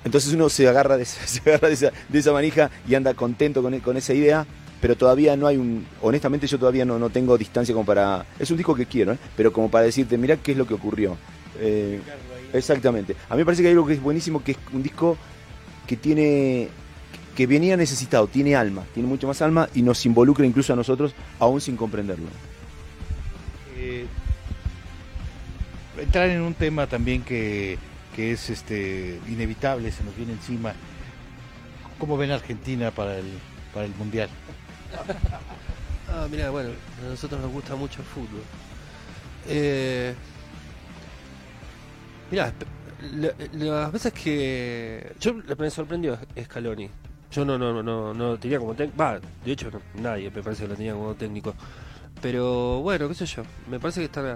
Entonces 0.09 0.33
uno 0.33 0.49
se 0.49 0.67
agarra 0.67 0.97
de, 0.97 1.03
esa, 1.03 2.33
manija 2.33 2.71
y 2.89 2.95
anda 2.95 3.13
contento 3.13 3.63
con, 3.63 3.97
esa 3.99 4.15
idea, 4.15 4.47
pero 4.81 4.97
todavía 4.97 5.37
no 5.37 5.47
hay 5.47 5.59
un. 5.59 5.87
Honestamente, 6.01 6.47
yo 6.47 6.59
todavía 6.59 6.87
no, 6.87 7.11
tengo 7.11 7.37
distancia 7.37 7.75
como 7.75 7.85
para. 7.85 8.25
Es 8.39 8.51
un 8.51 8.57
disco 8.57 8.75
que 8.75 8.87
quiero, 8.87 9.13
¿eh? 9.13 9.19
pero 9.37 9.53
como 9.53 9.71
para 9.71 9.85
decirte, 9.85 10.17
mirá 10.17 10.39
qué 10.39 10.53
es 10.53 10.59
lo 10.59 10.67
que 10.67 10.73
ocurrió. 10.73 11.19
Eh, 11.61 12.01
exactamente. 12.55 13.17
A 13.29 13.35
mí 13.35 13.41
me 13.41 13.45
parece 13.45 13.61
que 13.61 13.69
hay 13.69 13.75
algo 13.75 13.87
que 13.87 13.93
es 13.93 14.03
buenísimo, 14.03 14.43
que 14.43 14.53
es 14.53 14.59
un 14.73 14.83
disco 14.83 15.19
que 15.87 15.99
tiene. 15.99 16.71
que 17.37 17.47
venía 17.47 17.77
necesitado, 17.77 18.29
tiene 18.29 18.57
alma, 18.57 18.87
tiene 18.95 19.11
mucho 19.11 19.27
más 19.27 19.43
alma 19.43 19.69
y 19.75 19.83
nos 19.83 20.07
involucra 20.07 20.47
incluso 20.47 20.73
a 20.73 20.77
nosotros, 20.77 21.13
aún 21.39 21.61
sin 21.61 21.77
comprenderlo. 21.77 22.29
Eh, 23.77 24.07
entrar 26.01 26.31
en 26.31 26.41
un 26.41 26.55
tema 26.55 26.87
también 26.87 27.21
que 27.21 27.77
que 28.19 28.33
es 28.33 28.51
este 28.51 29.21
inevitable, 29.29 29.93
se 29.93 30.03
nos 30.03 30.17
viene 30.17 30.33
encima. 30.33 30.73
¿Cómo 32.01 32.17
ven 32.17 32.33
Argentina 32.33 32.91
para 32.91 33.17
el, 33.17 33.27
para 33.73 33.87
el 33.87 33.95
Mundial? 33.95 34.29
ah, 36.11 36.27
mira, 36.29 36.51
bueno, 36.51 36.71
a 37.01 37.11
nosotros 37.11 37.41
nos 37.41 37.53
gusta 37.53 37.77
mucho 37.77 38.01
el 38.01 38.07
fútbol. 38.09 38.43
Eh, 39.47 40.17
mira, 42.33 42.53
las 43.53 43.93
veces 43.93 44.13
que 44.13 45.13
yo 45.21 45.35
me 45.57 45.71
sorprendió 45.71 46.19
Scaloni. 46.43 46.91
Yo 47.31 47.45
no 47.45 47.57
no 47.57 47.85
no 47.85 48.13
no 48.13 48.37
tenía 48.37 48.59
como 48.59 48.75
técnico, 48.75 48.99
va, 48.99 49.21
de 49.45 49.53
hecho 49.53 49.71
nadie 49.95 50.29
me 50.29 50.43
parece 50.43 50.65
que 50.65 50.69
lo 50.71 50.75
tenía 50.75 50.95
como 50.95 51.15
técnico. 51.15 51.55
Pero 52.21 52.81
bueno, 52.81 53.07
qué 53.07 53.15
sé 53.15 53.27
yo, 53.27 53.45
me 53.71 53.79
parece 53.79 54.01
que 54.01 54.07
está 54.07 54.35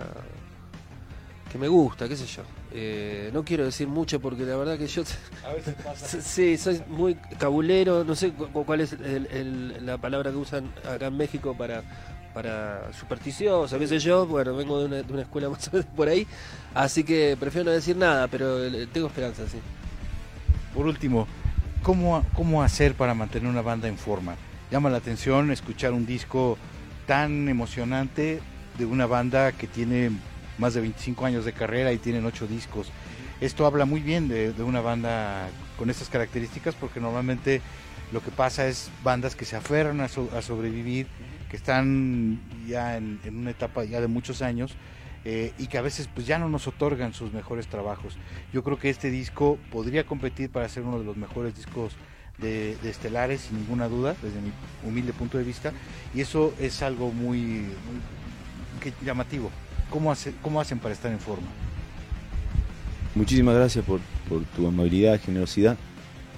que 1.53 1.59
me 1.59 1.69
gusta, 1.69 2.09
qué 2.09 2.17
sé 2.17 2.25
yo. 2.27 2.43
Eh, 2.73 3.31
no 3.35 3.45
quiero 3.45 3.67
decir 3.67 3.87
mucho 3.87 4.19
porque 4.21 4.45
la 4.45 4.57
verdad 4.57 4.79
que 4.79 4.87
yo... 4.87 5.03
A 5.47 5.53
veces 5.53 5.75
pasa. 5.85 6.21
Sí, 6.23 6.57
soy 6.57 6.83
muy 6.89 7.15
cabulero, 7.39 8.05
no 8.05 8.15
sé 8.15 8.33
cuál 8.33 8.81
es 8.81 8.97
la 9.83 9.99
palabra 9.99 10.31
que 10.31 10.39
usan 10.39 10.73
acá 10.89 11.07
en 11.09 11.17
México 11.17 11.55
para 11.57 11.83
para 12.33 12.91
supersticioso, 12.95 13.79
qué 13.79 13.87
sé 13.87 13.99
yo, 13.99 14.27
bueno, 14.27 14.57
vengo 14.57 14.79
de 14.79 15.03
una, 15.03 15.21
escuela 15.21 15.49
más 15.51 15.69
o 15.69 15.73
menos 15.73 15.87
por 15.95 16.09
ahí, 16.09 16.27
así 16.73 17.05
que 17.05 17.37
prefiero 17.39 17.67
no 17.67 17.73
decir 17.73 17.95
nada, 17.95 18.27
pero 18.27 18.65
eh, 18.65 18.89
tengo 18.91 19.09
esperanza, 19.09 19.43
sí. 19.47 19.59
Por 20.75 20.87
último, 20.87 21.27
¿cómo, 21.83 22.25
¿cómo 22.33 22.63
hacer 22.63 22.95
para 22.95 23.13
mantener 23.13 23.51
una 23.51 23.61
banda 23.61 23.87
en 23.87 23.99
forma? 23.99 24.37
Llama 24.71 24.89
la 24.89 24.97
atención 24.97 25.51
escuchar 25.51 25.93
un 25.93 26.07
disco 26.07 26.57
tan 27.07 27.51
emocionante 27.51 28.41
de 28.79 28.87
una 28.87 29.05
banda 29.05 29.53
que 29.53 29.67
tiene 29.67 30.11
más 30.59 30.75
de 30.75 30.81
25 30.81 31.25
años 31.25 31.45
de 31.45 31.53
carrera 31.53 31.93
y 31.93 31.99
tienen 31.99 32.25
ocho 32.27 32.47
discos. 32.47 32.91
Esto 33.41 33.67
habla 33.67 33.85
muy 33.85 34.01
bien 34.01 34.29
de, 34.29 34.55
una 34.63 34.81
banda 34.81 35.49
con 35.77 35.91
estas 35.91 36.09
características 36.09 36.75
porque 36.75 37.01
normalmente 37.01 37.61
lo 38.13 38.23
que 38.23 38.31
pasa 38.31 38.69
es 38.69 38.91
bandas 39.03 39.35
que 39.35 39.45
se 39.45 39.57
aferran 39.57 40.01
a, 40.01 40.09
sobrevivir, 40.09 41.07
que 41.51 41.57
están 41.57 42.41
ya 42.67 42.97
en, 42.97 43.19
una 43.27 43.51
etapa 43.51 43.85
ya 43.85 44.01
de 44.01 44.07
muchos 44.07 44.43
años 44.43 44.75
eh, 45.25 45.53
y 45.59 45.67
que 45.67 45.79
a 45.79 45.83
veces 45.83 46.09
pues 46.15 46.27
ya 46.27 46.39
no 46.39 46.49
nos 46.49 46.69
otorgan 46.69 47.15
sus 47.15 47.33
mejores 47.33 47.67
trabajos. 47.67 48.17
Yo 48.53 48.63
creo 48.63 48.79
que 48.79 48.91
este 48.91 49.11
disco 49.11 49.59
podría 49.71 50.05
competir 50.05 50.51
para 50.51 50.69
ser 50.69 50.85
uno 50.85 50.99
de 50.99 51.05
los 51.05 51.17
mejores 51.17 51.57
discos 51.57 51.97
de, 52.39 52.77
estelares, 52.85 53.43
sin 53.43 53.59
ninguna 53.59 53.89
duda, 53.89 54.15
desde 54.23 54.41
mi 54.41 54.53
humilde 54.87 55.13
punto 55.13 55.39
de 55.39 55.45
vista, 55.45 55.73
y 56.15 56.21
eso 56.21 56.55
es 56.61 56.83
algo 56.83 57.11
muy 57.11 57.67
llamativo. 59.05 59.51
¿Cómo, 59.93 60.11
hace, 60.11 60.33
cómo 60.41 60.59
hacen 60.59 60.79
para 60.79 60.95
estar 60.95 61.13
en 61.13 61.21
forma? 61.21 61.47
Muchísimas 63.15 63.55
gracias 63.55 63.85
por, 63.85 64.01
tu 64.57 64.67
amabilidad, 64.67 65.21
generosidad. 65.21 65.77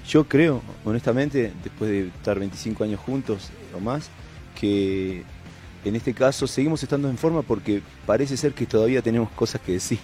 Yo 0.08 0.24
creo, 0.24 0.60
honestamente, 0.84 1.52
después 1.62 1.88
de 1.88 2.08
estar 2.08 2.36
25 2.36 2.82
años 2.82 2.98
juntos 2.98 3.50
o 3.72 3.78
más, 3.78 4.10
que 4.60 5.22
en 5.84 5.94
este 5.94 6.12
caso 6.14 6.48
seguimos 6.48 6.82
estando 6.82 7.08
en 7.08 7.16
forma 7.16 7.42
porque 7.42 7.80
parece 8.04 8.36
ser 8.36 8.54
que 8.54 8.66
todavía 8.66 9.02
tenemos 9.02 9.30
cosas 9.30 9.60
que 9.60 9.72
decir. 9.72 10.00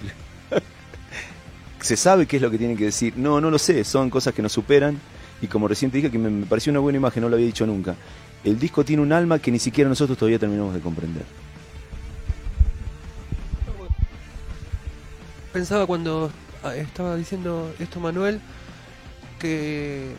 Se 1.80 1.96
sabe 1.96 2.26
qué 2.26 2.36
es 2.36 2.42
lo 2.42 2.52
que 2.52 2.58
tienen 2.58 2.76
que 2.76 2.84
decir. 2.84 3.14
No, 3.16 3.40
no 3.40 3.50
lo 3.50 3.58
sé, 3.58 3.82
son 3.82 4.10
cosas 4.10 4.32
que 4.32 4.42
nos 4.42 4.52
superan 4.52 4.96
y 5.42 5.48
como 5.48 5.66
recién 5.66 5.90
dije 5.90 6.08
que 6.08 6.18
me 6.18 6.46
pareció 6.46 6.70
una 6.70 6.78
buena 6.78 6.98
imagen, 6.98 7.22
no 7.22 7.28
lo 7.28 7.34
había 7.34 7.46
dicho 7.46 7.66
nunca. 7.66 7.96
El 8.44 8.60
disco 8.60 8.84
tiene 8.84 9.02
un 9.02 9.12
alma 9.12 9.40
que 9.40 9.50
ni 9.50 9.58
siquiera 9.58 9.90
nosotros 9.90 10.16
todavía 10.16 10.38
terminamos 10.38 10.72
de 10.72 10.80
comprender. 10.80 11.49
Pensaba 15.52 15.86
cuando 15.86 16.30
ah, 16.62 16.74
estaba 16.74 17.16
diciendo 17.16 17.74
esto 17.78 18.00
Manuel, 18.00 18.40
que 19.38 20.12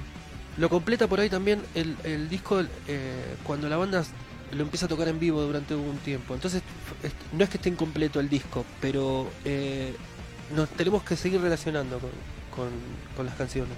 lo 0.57 0.69
completa 0.69 1.07
por 1.07 1.19
ahí 1.19 1.29
también 1.29 1.61
el, 1.75 2.29
disco 2.29 2.61
eh, 2.87 3.35
cuando 3.43 3.69
la 3.69 3.77
banda 3.77 4.03
lo 4.51 4.63
empieza 4.63 4.85
a 4.85 4.89
tocar 4.89 5.07
en 5.07 5.19
vivo 5.19 5.41
durante 5.41 5.75
un 5.75 5.97
tiempo. 5.97 6.33
Entonces, 6.33 6.61
no 7.31 7.43
es 7.43 7.49
que 7.49 7.57
esté 7.57 7.69
incompleto 7.69 8.19
el 8.19 8.29
disco, 8.29 8.65
pero 8.81 9.29
eh, 9.45 9.93
nos 10.55 10.69
tenemos 10.69 11.03
que 11.03 11.15
seguir 11.15 11.41
relacionando 11.41 11.99
con, 12.53 12.69
con, 13.15 13.25
las 13.25 13.35
canciones. 13.35 13.73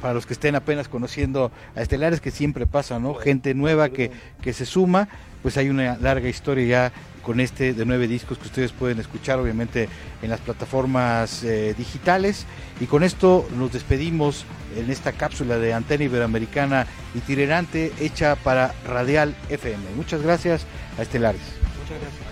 Para 0.00 0.14
los 0.14 0.26
que 0.26 0.34
estén 0.34 0.54
apenas 0.54 0.88
conociendo 0.88 1.50
a 1.74 1.82
Estelares, 1.82 2.20
que 2.20 2.30
siempre 2.30 2.66
pasa, 2.66 2.98
¿no? 2.98 3.14
Gente 3.14 3.54
nueva 3.54 3.88
que, 3.88 4.12
que 4.40 4.52
se 4.52 4.66
suma, 4.66 5.08
pues 5.42 5.56
hay 5.56 5.68
una 5.68 5.96
larga 5.96 6.28
historia 6.28 6.66
ya 6.66 6.92
con 7.22 7.40
este 7.40 7.72
de 7.72 7.84
nueve 7.84 8.08
discos 8.08 8.38
que 8.38 8.46
ustedes 8.46 8.72
pueden 8.72 8.98
escuchar 8.98 9.38
obviamente 9.38 9.88
en 10.22 10.30
las 10.30 10.40
plataformas 10.40 11.44
eh, 11.44 11.74
digitales. 11.76 12.46
Y 12.80 12.86
con 12.86 13.02
esto 13.04 13.48
nos 13.56 13.72
despedimos 13.72 14.44
en 14.76 14.90
esta 14.90 15.12
cápsula 15.12 15.58
de 15.58 15.72
antena 15.72 16.04
iberoamericana 16.04 16.86
itinerante 17.14 17.92
hecha 18.00 18.36
para 18.36 18.74
Radial 18.86 19.34
FM. 19.48 19.82
Muchas 19.96 20.22
gracias 20.22 20.66
a 20.98 21.02
Estelares. 21.02 21.42
Muchas 21.80 22.00
gracias. 22.00 22.31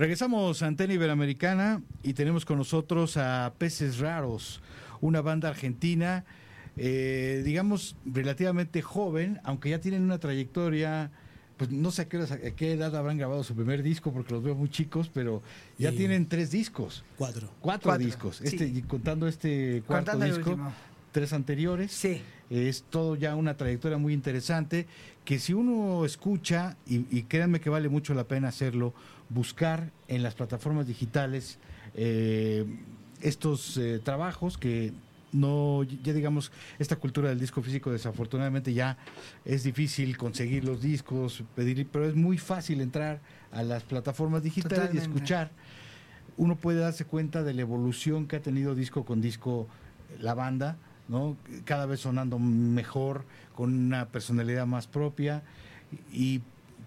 Regresamos 0.00 0.62
a 0.62 0.66
Antena 0.66 0.94
Iberoamericana 0.94 1.82
y 2.02 2.14
tenemos 2.14 2.46
con 2.46 2.56
nosotros 2.56 3.18
a 3.18 3.52
Peces 3.58 3.98
Raros, 3.98 4.62
una 5.02 5.20
banda 5.20 5.50
argentina, 5.50 6.24
eh, 6.78 7.42
digamos, 7.44 7.96
relativamente 8.06 8.80
joven, 8.80 9.40
aunque 9.44 9.68
ya 9.68 9.78
tienen 9.82 10.00
una 10.02 10.16
trayectoria, 10.16 11.10
pues 11.58 11.70
no 11.70 11.90
sé 11.90 12.00
a 12.00 12.08
qué, 12.08 12.16
a 12.16 12.50
qué 12.56 12.72
edad 12.72 12.96
habrán 12.96 13.18
grabado 13.18 13.44
su 13.44 13.54
primer 13.54 13.82
disco, 13.82 14.10
porque 14.10 14.32
los 14.32 14.42
veo 14.42 14.54
muy 14.54 14.70
chicos, 14.70 15.10
pero 15.12 15.42
ya 15.76 15.92
Y- 15.92 15.96
tienen 15.98 16.24
tres 16.30 16.50
discos, 16.50 17.04
Cuatro. 17.18 17.50
cuatro, 17.60 17.90
Cuatro, 17.90 18.02
discos, 18.06 18.36
sí. 18.38 18.44
este, 18.46 18.68
y 18.68 18.80
contando 18.80 19.28
este 19.28 19.82
cuarto 19.86 20.12
Contando 20.12 20.34
disco, 20.34 20.72
tres 21.12 21.34
anteriores. 21.34 21.92
Sí. 21.92 22.22
Es 22.48 22.84
todo 22.88 23.16
ya 23.16 23.36
una 23.36 23.54
trayectoria 23.58 23.98
muy 23.98 24.14
interesante 24.14 24.86
que 25.26 25.38
si 25.38 25.52
uno 25.52 26.06
escucha, 26.06 26.78
y, 26.86 27.04
y 27.14 27.24
créanme 27.24 27.60
que 27.60 27.68
vale 27.68 27.90
mucho 27.90 28.14
la 28.14 28.24
pena 28.24 28.48
hacerlo, 28.48 28.94
buscar 29.30 29.90
en 30.08 30.22
las 30.22 30.34
plataformas 30.34 30.86
digitales 30.86 31.58
eh, 31.94 32.66
estos 33.22 33.76
eh, 33.76 34.00
trabajos 34.02 34.58
que 34.58 34.92
no, 35.32 35.84
ya 35.84 36.12
digamos, 36.12 36.50
esta 36.78 36.96
cultura 36.96 37.28
del 37.28 37.38
disco 37.38 37.62
físico 37.62 37.92
desafortunadamente 37.92 38.74
ya 38.74 38.98
es 39.44 39.62
difícil 39.62 40.16
conseguir 40.16 40.64
los 40.64 40.82
discos, 40.82 41.44
pedir, 41.54 41.86
pero 41.90 42.06
es 42.06 42.16
muy 42.16 42.36
fácil 42.36 42.80
entrar 42.80 43.20
a 43.52 43.62
las 43.62 43.84
plataformas 43.84 44.42
digitales 44.42 44.92
y 44.92 44.98
escuchar. 44.98 45.50
Uno 46.36 46.56
puede 46.56 46.80
darse 46.80 47.04
cuenta 47.04 47.44
de 47.44 47.54
la 47.54 47.60
evolución 47.60 48.26
que 48.26 48.36
ha 48.36 48.42
tenido 48.42 48.74
disco 48.74 49.04
con 49.04 49.20
disco 49.20 49.68
la 50.18 50.34
banda, 50.34 50.76
¿no? 51.08 51.36
Cada 51.64 51.86
vez 51.86 52.00
sonando 52.00 52.38
mejor, 52.38 53.24
con 53.54 53.72
una 53.72 54.08
personalidad 54.08 54.66
más 54.66 54.86
propia 54.86 55.42
y 56.12 56.40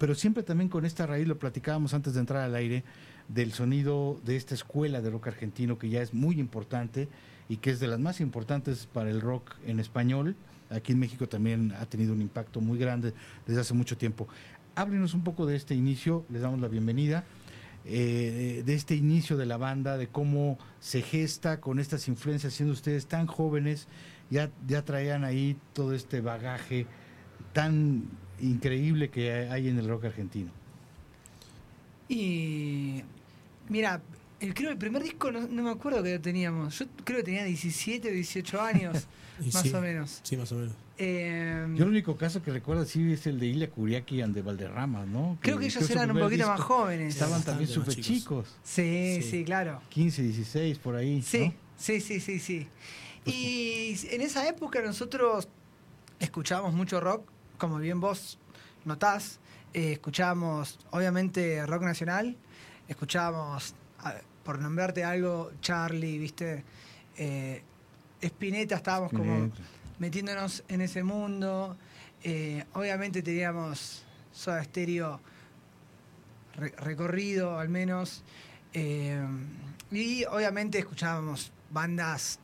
pero 0.04 0.16
siempre 0.16 0.44
también 0.44 0.68
con 0.68 0.84
esta 0.84 1.08
raíz 1.08 1.30
lo 1.30 1.40
platicábamos 1.40 1.94
antes 1.94 2.14
de 2.14 2.20
entrar 2.20 2.42
al 2.42 2.56
aire 2.56 2.84
del 3.30 3.54
sonido 3.54 4.20
de 4.26 4.36
esta 4.36 4.54
escuela 4.54 5.00
de 5.00 5.10
rock 5.10 5.28
argentino 5.28 5.78
que 5.78 5.88
ya 5.88 6.02
es 6.02 6.14
muy 6.14 6.42
importante 6.42 7.08
y 7.48 7.56
que 7.56 7.70
es 7.70 7.80
de 7.80 7.88
las 7.88 8.02
más 8.02 8.20
importantes 8.20 8.86
para 8.86 9.10
el 9.10 9.22
rock 9.22 9.56
en 9.66 9.80
español. 9.80 10.36
Aquí 10.70 10.92
en 10.92 11.00
México 11.00 11.30
también 11.30 11.72
ha 11.80 11.86
tenido 11.86 12.12
un 12.12 12.20
impacto 12.20 12.60
muy 12.60 12.78
grande 12.78 13.14
desde 13.48 13.62
hace 13.62 13.74
mucho 13.74 13.98
tiempo. 13.98 14.28
Háblenos 14.76 15.14
un 15.14 15.24
poco 15.24 15.46
de 15.46 15.56
este 15.56 15.74
inicio, 15.74 16.26
les 16.28 16.42
damos 16.42 16.60
la 16.60 16.68
bienvenida, 16.68 17.24
eh, 17.86 18.62
de 18.66 18.74
este 18.74 18.96
inicio 18.96 19.38
de 19.38 19.46
la 19.46 19.56
banda, 19.56 19.98
de 19.98 20.08
cómo 20.08 20.58
se 20.82 21.02
gesta 21.02 21.62
con 21.62 21.80
estas 21.80 22.10
influencias, 22.10 22.52
siendo 22.52 22.74
ustedes 22.74 23.06
tan 23.06 23.26
jóvenes, 23.26 23.88
ya, 24.30 24.52
ya 24.68 24.84
traían 24.84 25.24
ahí 25.24 25.56
todo 25.72 25.94
este 25.94 26.20
bagaje 26.20 26.88
tan 27.54 28.10
increíble 28.42 29.10
que 29.10 29.32
hay 29.50 29.70
en 29.70 29.78
el 29.80 29.88
rock 29.88 30.06
argentino. 30.06 30.52
Y 32.10 33.02
mira, 33.70 34.02
el, 34.40 34.54
creo 34.54 34.72
el 34.72 34.78
primer 34.78 35.04
disco 35.04 35.32
no, 35.32 35.48
no 35.48 35.64
me 35.64 35.70
acuerdo 35.72 36.04
que 36.04 36.20
teníamos. 36.20 36.78
Yo 36.80 36.86
creo 37.04 37.18
que 37.20 37.24
tenía 37.24 37.44
17 37.46 38.10
o 38.10 38.12
18 38.12 38.62
años, 38.62 39.08
Y 39.42 39.46
más 39.52 39.64
sí, 39.64 39.74
o 39.74 39.82
menos. 39.82 40.20
Sí, 40.24 40.38
más 40.38 40.52
o 40.52 40.56
menos. 40.56 40.74
Eh, 41.00 41.66
Yo 41.76 41.84
el 41.86 41.90
único 41.90 42.16
caso 42.16 42.44
que 42.44 42.52
recuerdo 42.52 42.86
sí 42.86 43.12
es 43.14 43.26
el 43.26 43.40
de 43.40 43.48
Ilia 43.48 43.68
Curiaki 43.72 44.22
and 44.22 44.36
de 44.36 44.44
Valderrama, 44.44 45.08
¿no? 45.08 45.40
creo 45.42 45.58
que 45.58 45.66
ellos 45.66 45.90
eran 45.90 46.12
un 46.12 46.20
poquito 46.20 46.44
disco. 46.44 46.52
más 46.52 46.62
jóvenes. 46.62 47.14
Estaban 47.16 47.42
también 47.44 47.68
súper 47.68 47.96
chicos. 47.96 48.06
chicos, 48.06 48.56
Sí, 48.64 49.20
sí, 49.24 49.30
Sí. 49.30 49.44
claro. 49.44 49.82
15, 49.90 50.22
16 50.22 50.78
por 50.78 50.96
ahí. 50.96 51.24
Sí, 51.24 51.48
¿no? 51.48 51.54
sí, 51.78 52.00
sí, 52.00 52.20
sí, 52.20 52.38
sí. 52.40 52.68
Y 53.26 53.98
en 54.12 54.22
esa 54.22 54.48
época 54.48 54.82
nosotros 54.84 55.48
escuchábamos 56.20 56.74
mucho 56.76 57.00
rock, 57.00 57.28
como 57.64 57.78
bien 57.78 58.02
vos 58.02 58.38
notás. 58.84 59.40
eh, 59.74 59.94
escuchábamos, 59.94 60.78
obviamente, 60.92 61.66
rock 61.66 61.84
nacional. 61.84 62.36
Escuchábamos, 62.90 63.74
por 64.44 64.60
nombrarte 64.60 65.06
algo, 65.06 65.50
Charlie, 65.62 66.18
¿viste? 66.18 66.62
Eh, 67.18 67.64
Spinetta, 68.22 68.76
estábamos 68.76 69.12
como 69.14 69.50
metiéndonos 69.98 70.62
en 70.68 70.82
ese 70.82 71.04
mundo. 71.04 71.78
Eh, 72.22 72.66
obviamente 72.74 73.22
teníamos 73.24 74.04
Soda 74.34 74.62
Stereo 74.66 75.22
re- 76.58 76.74
recorrido, 76.80 77.58
al 77.58 77.70
menos. 77.70 78.26
Eh, 78.74 79.26
y 79.90 80.26
obviamente 80.26 80.80
escuchábamos 80.80 81.54
bandas 81.72 82.40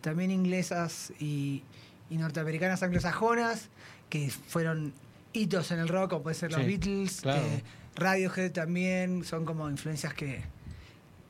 también 0.00 0.30
inglesas 0.30 1.12
y, 1.18 1.64
y 2.08 2.16
norteamericanas 2.18 2.84
anglosajonas 2.84 3.68
que 4.10 4.28
fueron 4.30 4.92
hitos 5.32 5.70
en 5.70 5.78
el 5.78 5.88
rock, 5.88 6.10
como 6.10 6.24
puede 6.24 6.34
ser 6.34 6.50
los 6.52 6.60
Sí, 6.60 6.66
Beatles, 6.66 7.20
claro. 7.22 7.40
eh, 7.42 7.62
Radiohead 7.94 8.52
también, 8.52 9.24
son 9.24 9.44
como 9.46 9.70
influencias 9.70 10.12
que 10.12 10.42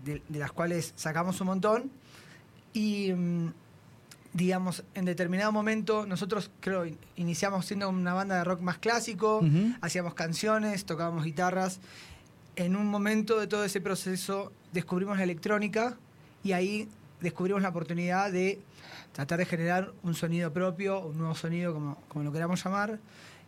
de, 0.04 0.22
de 0.28 0.38
las 0.38 0.50
cuales 0.50 0.92
sacamos 0.96 1.40
un 1.40 1.46
montón. 1.48 1.90
Y 2.72 3.12
mm, 3.12 3.52
digamos, 4.32 4.84
en 4.94 5.04
determinado 5.04 5.52
momento, 5.52 6.06
nosotros 6.06 6.50
creo 6.60 6.86
in- 6.86 6.98
iniciamos 7.16 7.66
siendo 7.66 7.88
una 7.88 8.14
banda 8.14 8.36
de 8.36 8.44
rock 8.44 8.60
más 8.60 8.78
clásico, 8.78 9.42
hacíamos 9.80 10.14
canciones, 10.14 10.84
tocábamos 10.84 11.24
guitarras. 11.24 11.80
En 12.56 12.76
un 12.76 12.86
momento 12.86 13.38
de 13.40 13.46
todo 13.46 13.64
ese 13.64 13.80
proceso 13.80 14.52
descubrimos 14.72 15.16
la 15.18 15.24
electrónica 15.24 15.96
y 16.44 16.52
ahí 16.52 16.88
descubrimos 17.20 17.60
la 17.62 17.68
oportunidad 17.70 18.30
de 18.32 18.60
tratar 19.12 19.38
de 19.38 19.46
generar 19.46 19.92
un 20.02 20.14
sonido 20.14 20.52
propio, 20.52 21.00
un 21.00 21.18
nuevo 21.18 21.34
sonido, 21.34 21.72
como, 21.74 21.96
como 22.08 22.24
lo 22.24 22.32
queramos 22.32 22.62
llamar, 22.64 22.98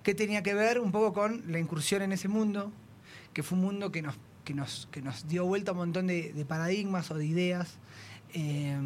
que 0.03 0.15
tenía 0.15 0.43
que 0.43 0.55
ver 0.55 0.81
un 0.81 0.91
poco 0.93 1.13
con 1.13 1.43
la 1.51 1.59
incursión 1.59 2.03
en 2.03 2.13
ese 2.13 2.29
mundo, 2.29 2.73
que 3.33 3.43
fue 3.43 3.57
un 3.57 3.65
mundo 3.65 3.93
que 3.93 4.03
nos, 4.03 4.17
que 4.45 4.55
nos, 4.55 4.89
que 4.91 5.01
nos 5.03 5.29
dio 5.29 5.45
vuelta 5.47 5.73
un 5.73 5.79
montón 5.79 6.07
de, 6.09 6.33
de 6.33 6.45
paradigmas 6.45 7.11
o 7.11 7.15
de 7.15 7.27
ideas. 7.27 7.77
Eh, 8.35 8.77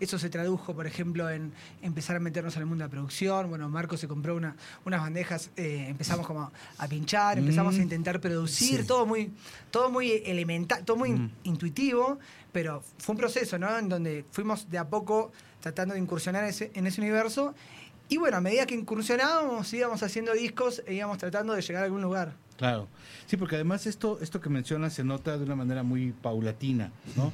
eso 0.00 0.16
se 0.18 0.30
tradujo, 0.30 0.74
por 0.76 0.86
ejemplo, 0.86 1.28
en 1.28 1.52
empezar 1.82 2.14
a 2.16 2.20
meternos 2.20 2.54
en 2.54 2.60
el 2.62 2.66
mundo 2.66 2.84
de 2.84 2.88
la 2.88 2.90
producción. 2.90 3.48
Bueno, 3.50 3.68
Marco 3.68 3.96
se 3.96 4.06
compró 4.06 4.36
una, 4.36 4.54
unas 4.84 5.00
bandejas, 5.00 5.50
eh, 5.56 5.86
empezamos 5.88 6.24
como 6.24 6.52
a 6.78 6.86
pinchar, 6.88 7.38
empezamos 7.38 7.74
Mm. 7.74 7.80
a 7.80 7.82
intentar 7.82 8.20
producir, 8.20 8.82
Sí. 8.82 8.86
todo 8.86 9.04
muy, 9.06 9.32
todo 9.72 9.90
muy 9.90 10.12
elemental, 10.24 10.84
todo 10.84 10.96
muy 10.96 11.10
Mm. 11.10 11.30
intuitivo, 11.42 12.20
pero 12.52 12.82
fue 12.98 13.14
un 13.14 13.18
proceso, 13.18 13.58
¿no? 13.58 13.76
En 13.76 13.88
donde 13.88 14.24
fuimos 14.30 14.70
de 14.70 14.78
a 14.78 14.88
poco 14.88 15.32
tratando 15.60 15.94
de 15.94 16.00
incursionar 16.00 16.44
ese- 16.44 16.70
en 16.74 16.86
ese 16.86 17.00
universo. 17.00 17.54
Y 18.08 18.16
bueno, 18.16 18.38
a 18.38 18.40
medida 18.40 18.64
que 18.66 18.74
incursionábamos, 18.74 19.72
íbamos 19.74 20.02
haciendo 20.02 20.32
discos 20.32 20.82
e 20.86 20.94
íbamos 20.94 21.18
tratando 21.18 21.52
de 21.54 21.62
llegar 21.62 21.82
a 21.82 21.86
algún 21.86 22.02
lugar. 22.02 22.34
Claro. 22.56 22.88
Sí, 23.26 23.36
porque 23.36 23.54
además 23.56 23.86
esto, 23.86 24.18
esto 24.20 24.40
que 24.40 24.48
mencionas 24.48 24.94
se 24.94 25.04
nota 25.04 25.36
de 25.36 25.44
una 25.44 25.54
manera 25.56 25.82
muy 25.82 26.12
paulatina, 26.12 26.90
¿no? 27.16 27.32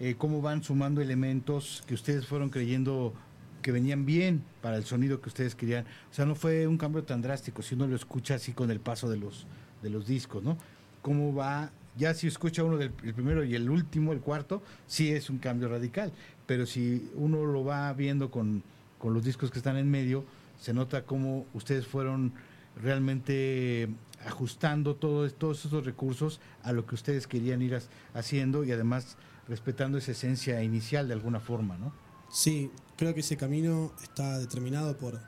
Eh, 0.00 0.16
cómo 0.18 0.42
van 0.42 0.62
sumando 0.62 1.00
elementos 1.00 1.82
que 1.86 1.94
ustedes 1.94 2.26
fueron 2.26 2.50
creyendo 2.50 3.14
que 3.62 3.72
venían 3.72 4.04
bien 4.04 4.44
para 4.62 4.76
el 4.76 4.84
sonido 4.84 5.20
que 5.20 5.28
ustedes 5.28 5.54
querían. 5.54 5.84
O 6.10 6.14
sea, 6.14 6.26
no 6.26 6.34
fue 6.34 6.66
un 6.66 6.76
cambio 6.76 7.02
tan 7.04 7.22
drástico, 7.22 7.62
si 7.62 7.74
uno 7.74 7.86
lo 7.86 7.96
escucha 7.96 8.34
así 8.34 8.52
con 8.52 8.70
el 8.70 8.80
paso 8.80 9.08
de 9.08 9.16
los, 9.16 9.46
de 9.82 9.90
los 9.90 10.06
discos, 10.06 10.42
¿no? 10.42 10.58
Cómo 11.02 11.34
va, 11.34 11.70
ya 11.96 12.12
si 12.14 12.26
escucha 12.26 12.62
uno 12.62 12.76
del 12.76 12.92
el 13.04 13.14
primero 13.14 13.42
y 13.44 13.54
el 13.54 13.70
último, 13.70 14.12
el 14.12 14.20
cuarto, 14.20 14.62
sí 14.86 15.10
es 15.12 15.30
un 15.30 15.38
cambio 15.38 15.68
radical. 15.68 16.12
Pero 16.46 16.66
si 16.66 17.10
uno 17.14 17.44
lo 17.44 17.64
va 17.64 17.92
viendo 17.92 18.30
con, 18.30 18.62
con 18.98 19.14
los 19.14 19.24
discos 19.24 19.50
que 19.50 19.58
están 19.58 19.76
en 19.76 19.90
medio, 19.90 20.24
se 20.60 20.72
nota 20.72 21.04
cómo 21.04 21.46
ustedes 21.54 21.86
fueron 21.86 22.32
realmente 22.80 23.88
ajustando 24.26 24.96
todo, 24.96 25.30
todos 25.30 25.64
esos 25.64 25.84
recursos 25.84 26.40
a 26.62 26.72
lo 26.72 26.86
que 26.86 26.94
ustedes 26.94 27.26
querían 27.26 27.62
ir 27.62 27.80
haciendo 28.14 28.64
y 28.64 28.72
además 28.72 29.16
respetando 29.48 29.98
esa 29.98 30.12
esencia 30.12 30.62
inicial 30.62 31.08
de 31.08 31.14
alguna 31.14 31.40
forma, 31.40 31.76
¿no? 31.78 31.92
Sí, 32.30 32.70
creo 32.96 33.14
que 33.14 33.20
ese 33.20 33.36
camino 33.36 33.92
está 34.02 34.38
determinado 34.38 34.96
por 34.96 35.20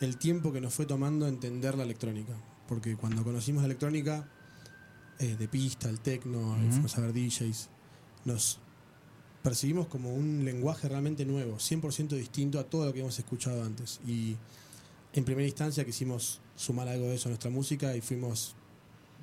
el 0.00 0.16
tiempo 0.16 0.52
que 0.52 0.60
nos 0.60 0.72
fue 0.74 0.86
tomando 0.86 1.28
entender 1.28 1.76
la 1.76 1.84
electrónica. 1.84 2.32
Porque 2.66 2.96
cuando 2.96 3.22
conocimos 3.22 3.62
la 3.62 3.66
electrónica, 3.66 4.26
eh, 5.18 5.36
de 5.36 5.48
pista, 5.48 5.90
el 5.90 6.00
techno, 6.00 6.38
Ujú. 6.52 6.70
fuimos 6.70 6.96
a 6.96 7.00
ver 7.02 7.12
DJs, 7.12 7.68
nos 8.24 8.58
percibimos 9.42 9.88
como 9.88 10.14
un 10.14 10.44
lenguaje 10.44 10.88
realmente 10.88 11.24
nuevo, 11.24 11.56
100% 11.56 12.08
distinto 12.10 12.58
a 12.58 12.64
todo 12.64 12.86
lo 12.86 12.92
que 12.92 13.00
hemos 13.00 13.18
escuchado 13.18 13.64
antes. 13.64 14.00
Y 14.06 14.36
en 15.14 15.24
primera 15.24 15.46
instancia 15.46 15.84
quisimos 15.84 16.40
sumar 16.56 16.88
algo 16.88 17.06
de 17.06 17.16
eso 17.16 17.28
a 17.28 17.30
nuestra 17.30 17.50
música 17.50 17.96
y 17.96 18.00
fuimos 18.00 18.54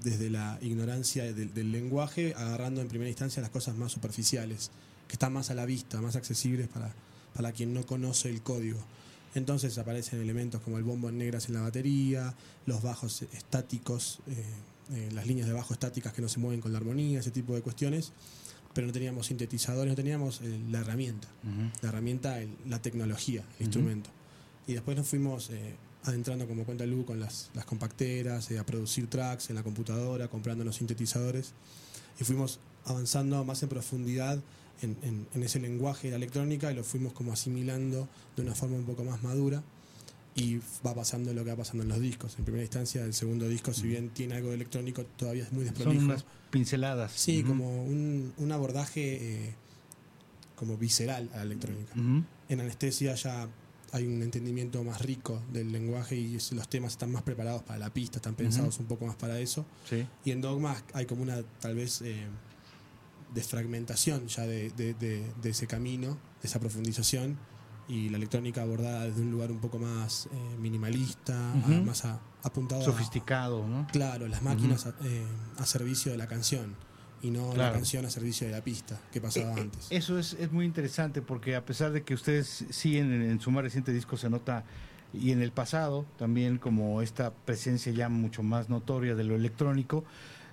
desde 0.04 0.30
la 0.30 0.58
ignorancia 0.62 1.24
del, 1.34 1.54
del 1.54 1.72
lenguaje, 1.72 2.34
agarrando 2.36 2.82
en 2.82 2.88
primera 2.88 3.10
instancia 3.10 3.42
las 3.42 3.52
cosas 3.52 3.76
más 3.76 3.92
superficiales, 3.92 4.72
que 5.08 5.14
están 5.14 5.34
más 5.34 5.50
a 5.50 5.56
la 5.56 5.66
vista, 5.66 6.02
más 6.02 6.16
accesibles 6.16 6.68
para, 6.68 6.94
para 7.34 7.52
quien 7.52 7.74
no 7.74 7.86
conoce 7.86 8.30
el 8.30 8.42
código. 8.42 8.80
Entonces 9.36 9.78
aparecen 9.78 10.22
elementos 10.22 10.62
como 10.62 10.78
el 10.78 10.84
bombo 10.84 11.10
en 11.10 11.18
negras 11.18 11.48
en 11.48 11.56
la 11.56 11.62
batería, 11.62 12.34
los 12.66 12.82
bajos 12.82 13.22
estáticos, 13.34 14.20
eh, 14.28 14.44
eh, 14.94 15.10
las 15.14 15.28
líneas 15.28 15.48
de 15.48 15.54
bajo 15.54 15.74
estáticas 15.74 16.14
que 16.14 16.22
no 16.22 16.30
se 16.30 16.40
mueven 16.40 16.62
con 16.62 16.72
la 16.72 16.80
armonía, 16.80 17.20
ese 17.20 17.32
tipo 17.32 17.54
de 17.54 17.62
cuestiones, 17.62 18.12
pero 18.80 18.88
no 18.88 18.94
teníamos 18.94 19.28
sintetizadores, 19.28 19.92
no 19.92 19.96
teníamos 19.98 20.40
eh, 20.40 20.58
la 20.72 20.80
herramienta, 20.80 21.28
la 21.82 21.90
herramienta, 21.90 22.40
el- 22.40 22.56
la 22.66 22.82
tecnología, 22.82 23.42
el 23.42 23.48
Ujú. 23.56 23.64
instrumento. 23.66 24.10
Y 24.68 24.72
después 24.74 24.96
nos 24.96 25.06
fuimos 25.06 25.50
eh, 25.50 25.76
adentrando, 26.04 26.48
como 26.48 26.64
cuenta 26.64 26.86
Lu, 26.86 27.04
con 27.04 27.20
las, 27.20 27.50
las 27.56 27.66
compacteras, 27.66 28.50
eh, 28.52 28.58
a 28.58 28.66
producir 28.66 29.10
tracks 29.10 29.50
en 29.50 29.58
la 29.58 29.64
computadora, 29.64 30.30
comprando 30.30 30.64
los 30.64 30.78
sintetizadores. 30.78 31.52
Y 32.22 32.24
fuimos 32.24 32.60
avanzando 32.86 33.44
más 33.44 33.62
en 33.64 33.68
profundidad 33.70 34.40
en, 34.82 34.96
en- 35.02 35.28
en 35.34 35.44
ese 35.44 35.60
lenguaje 35.60 36.08
de 36.08 36.12
la 36.12 36.16
electrónica 36.18 36.72
y 36.72 36.76
lo 36.76 36.86
fuimos 36.86 37.12
como 37.12 37.34
asimilando 37.34 38.08
de 38.38 38.44
una 38.44 38.56
forma 38.56 38.78
un 38.78 38.86
poco 38.86 39.04
más 39.04 39.22
madura 39.24 39.62
y 40.40 40.60
va 40.86 40.96
pasando 40.96 41.34
lo 41.34 41.44
que 41.44 41.50
va 41.52 41.58
pasando 41.58 41.84
en 41.84 41.90
los 41.90 42.00
discos. 42.00 42.36
En 42.40 42.46
primera 42.46 42.64
instancia, 42.64 43.04
el 43.04 43.14
segundo 43.14 43.48
disco, 43.48 43.74
si 43.74 43.88
bien 43.88 44.10
tiene 44.10 44.36
algo 44.36 44.50
de 44.50 44.56
electrónico, 44.56 45.04
todavía 45.06 45.44
es 45.44 45.52
muy 45.52 45.66
Son 45.66 45.74
desprolijo. 45.74 46.06
unas 46.06 46.26
pinceladas. 46.50 47.12
Sí, 47.12 47.40
Ujú. 47.40 47.48
como 47.50 47.84
un, 47.84 48.34
un 48.38 48.52
abordaje 48.52 49.48
eh, 49.48 49.56
como 50.56 50.78
visceral 50.78 51.30
a 51.34 51.38
la 51.38 51.44
electrónica. 51.44 51.94
Ujú. 51.94 52.24
En 52.48 52.60
anestesia 52.62 53.16
ya 53.16 53.50
hay 53.92 54.06
un 54.06 54.22
entendimiento 54.22 54.84
más 54.84 55.02
rico 55.02 55.42
del 55.52 55.72
lenguaje 55.72 56.16
y 56.16 56.38
los 56.52 56.70
temas 56.70 56.92
están 56.94 57.12
más 57.12 57.24
preparados 57.24 57.64
para 57.64 57.80
la 57.80 57.92
pista, 57.92 58.18
están 58.20 58.36
pensados 58.36 58.80
un 58.80 58.86
poco 58.86 59.06
más 59.08 59.16
para 59.16 59.40
eso. 59.40 59.66
Sí. 59.90 60.06
Y 60.26 60.32
en 60.32 60.42
Dogma 60.42 60.82
hay 60.94 61.06
como 61.06 61.24
una 61.24 61.42
tal 61.60 61.76
vez 61.76 62.02
eh, 62.04 62.28
desfragmentación 63.34 64.28
ya 64.28 64.46
de, 64.48 64.70
de- 64.72 64.94
de- 64.94 65.26
de 65.42 65.50
ese 65.50 65.68
camino, 65.68 66.18
de 66.42 66.48
esa 66.48 66.60
profundización 66.60 67.38
y 67.90 68.08
la 68.10 68.18
electrónica 68.18 68.62
abordada 68.62 69.06
desde 69.06 69.22
un 69.22 69.32
lugar 69.32 69.52
un 69.52 69.60
poco 69.60 69.80
más 69.80 70.28
eh, 70.32 70.58
minimalista, 70.60 71.54
a- 71.54 71.68
más 71.84 72.06
a- 72.06 72.20
apuntado 72.44 72.82
a, 72.82 72.86
Sofisticado, 72.86 73.68
¿no? 73.68 73.88
claro, 73.92 74.28
las 74.28 74.42
máquinas 74.44 74.86
a, 74.86 74.94
eh, 75.04 75.26
a 75.58 75.66
servicio 75.66 76.12
de 76.12 76.18
la 76.18 76.28
canción 76.28 76.76
y 77.22 77.32
no 77.32 77.54
la 77.56 77.72
canción 77.74 78.06
a 78.06 78.10
servicio 78.10 78.48
de 78.48 78.54
la 78.54 78.64
pista 78.64 78.98
que 79.12 79.20
pasaba 79.20 79.52
Eh, 79.52 79.58
eh, 79.58 79.62
antes. 79.62 79.88
Eso 79.90 80.18
es, 80.20 80.34
es 80.40 80.52
muy 80.52 80.66
interesante 80.66 81.22
porque 81.22 81.56
a 81.56 81.66
pesar 81.66 81.92
de 81.92 82.04
que 82.04 82.14
ustedes 82.14 82.66
siguen 82.70 83.12
en, 83.12 83.24
en 83.24 83.42
su 83.42 83.52
más 83.52 83.64
reciente 83.64 83.92
disco 83.92 84.16
se 84.16 84.30
nota 84.30 84.64
y 85.12 85.32
en 85.32 85.42
el 85.42 85.52
pasado 85.52 86.06
también 86.18 86.60
como 86.60 87.02
esta 87.02 87.34
presencia 87.34 87.92
ya 87.92 88.08
mucho 88.08 88.44
más 88.44 88.70
notoria 88.70 89.16
de 89.16 89.24
lo 89.24 89.36
electrónico, 89.36 90.06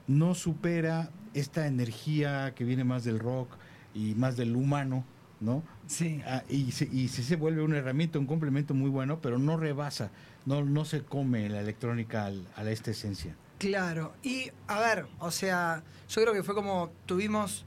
no 0.09 0.35
supera 0.35 1.11
esta 1.35 1.67
energía 1.67 2.55
que 2.55 2.65
viene 2.65 2.83
más 2.83 3.05
del 3.05 3.19
rock 3.19 3.51
y 3.95 4.15
más 4.15 4.37
del 4.37 4.57
humano, 4.57 5.05
¿no? 5.41 5.63
Sí. 5.87 6.21
Ah, 6.27 6.43
y, 6.49 6.73
se, 6.73 6.87
y 6.87 7.09
sí 7.09 7.23
se 7.23 7.37
vuelve 7.37 7.63
una 7.63 7.79
herramienta, 7.79 8.19
un 8.19 8.27
complemento 8.27 8.75
muy 8.75 8.91
bueno, 8.91 9.21
pero 9.21 9.39
no 9.39 9.57
rebasa, 9.57 10.11
no, 10.47 10.65
no 10.65 10.85
se 10.85 11.03
come 11.03 11.49
la 11.49 11.61
electrónica 11.61 12.27
al- 12.27 12.47
a 12.57 12.69
esta 12.71 12.91
esencia. 12.91 13.35
Claro, 13.59 14.13
y 14.23 14.51
a 14.67 14.81
ver, 14.81 15.07
o 15.19 15.31
sea, 15.31 15.83
yo 16.09 16.23
creo 16.23 16.35
que 16.35 16.43
fue 16.43 16.55
como 16.55 16.91
tuvimos 17.07 17.65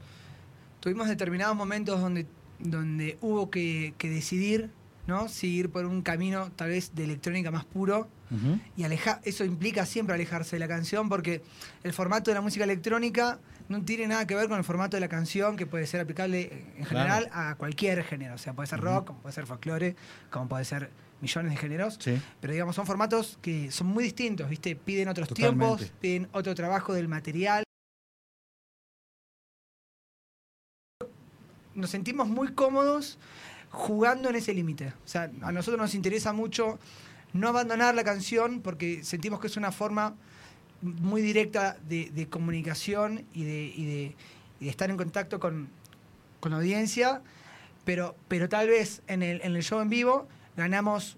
tuvimos 0.80 1.08
determinados 1.08 1.56
momentos 1.56 2.00
donde 2.00 2.26
donde 2.58 3.16
hubo 3.22 3.50
que, 3.50 3.94
que 3.98 4.10
decidir, 4.10 4.70
¿no? 5.10 5.26
Ir 5.42 5.70
por 5.70 5.84
un 5.84 6.02
camino 6.02 6.50
tal 6.56 6.70
vez 6.70 6.94
de 6.94 7.04
electrónica 7.04 7.50
más 7.50 7.64
puro 7.64 8.08
y 8.76 8.84
alejar 8.84 9.20
eso 9.24 9.44
implica 9.44 9.84
siempre 9.84 10.14
alejarse 10.14 10.54
de 10.54 10.60
la 10.60 10.68
canción 10.68 11.08
porque 11.08 11.42
el 11.82 11.92
formato 11.92 12.30
de 12.30 12.36
la 12.36 12.40
música 12.40 12.62
electrónica 12.62 13.40
no 13.68 13.82
tiene 13.82 14.06
nada 14.06 14.24
que 14.26 14.36
ver 14.36 14.48
con 14.48 14.56
el 14.56 14.64
formato 14.64 14.96
de 14.96 15.00
la 15.00 15.08
canción 15.08 15.56
que 15.56 15.66
puede 15.66 15.86
ser 15.86 16.00
aplicable 16.00 16.64
en 16.76 16.84
general 16.86 17.28
a 17.32 17.56
cualquier 17.56 18.04
género, 18.04 18.34
o 18.34 18.38
sea, 18.38 18.52
puede 18.52 18.68
ser 18.68 18.80
rock, 18.80 19.08
como 19.08 19.18
puede 19.20 19.34
ser 19.34 19.46
folclore, 19.46 19.96
como 20.30 20.48
puede 20.48 20.64
ser 20.64 20.90
millones 21.20 21.52
de 21.52 21.56
géneros. 21.58 21.98
Sí. 22.00 22.20
Pero 22.40 22.52
digamos, 22.52 22.76
son 22.76 22.86
formatos 22.86 23.38
que 23.42 23.70
son 23.70 23.88
muy 23.88 24.04
distintos, 24.04 24.48
¿viste? 24.48 24.76
Piden 24.76 25.08
otros 25.08 25.28
Totalmente. 25.28 25.76
tiempos, 25.76 25.92
piden 26.00 26.28
otro 26.32 26.54
trabajo 26.54 26.94
del 26.94 27.08
material. 27.08 27.64
Nos 31.74 31.90
sentimos 31.90 32.28
muy 32.28 32.52
cómodos 32.54 33.18
jugando 33.70 34.28
en 34.28 34.36
ese 34.36 34.52
límite. 34.54 34.88
O 35.04 35.08
sea, 35.08 35.30
a 35.42 35.52
nosotros 35.52 35.80
nos 35.80 35.94
interesa 35.94 36.32
mucho 36.32 36.78
no 37.32 37.48
abandonar 37.48 37.94
la 37.94 38.02
canción 38.04 38.60
porque 38.60 39.04
sentimos 39.04 39.40
que 39.40 39.46
es 39.46 39.56
una 39.56 39.70
forma 39.72 40.14
muy 40.82 41.22
directa 41.22 41.76
de, 41.88 42.10
de 42.10 42.28
comunicación 42.28 43.24
y 43.32 43.44
de, 43.44 43.72
y 43.76 43.84
de- 43.86 44.16
y 44.60 44.64
de 44.66 44.70
estar 44.70 44.90
en 44.90 44.96
contacto 44.98 45.40
con, 45.40 45.68
con 46.40 46.50
la 46.52 46.58
audiencia, 46.58 47.22
pero, 47.86 48.14
pero 48.28 48.48
tal 48.48 48.68
vez 48.68 49.00
en 49.06 49.22
el, 49.22 49.40
en 49.42 49.56
el 49.56 49.62
show 49.62 49.80
en 49.80 49.88
vivo 49.88 50.28
ganamos 50.56 51.16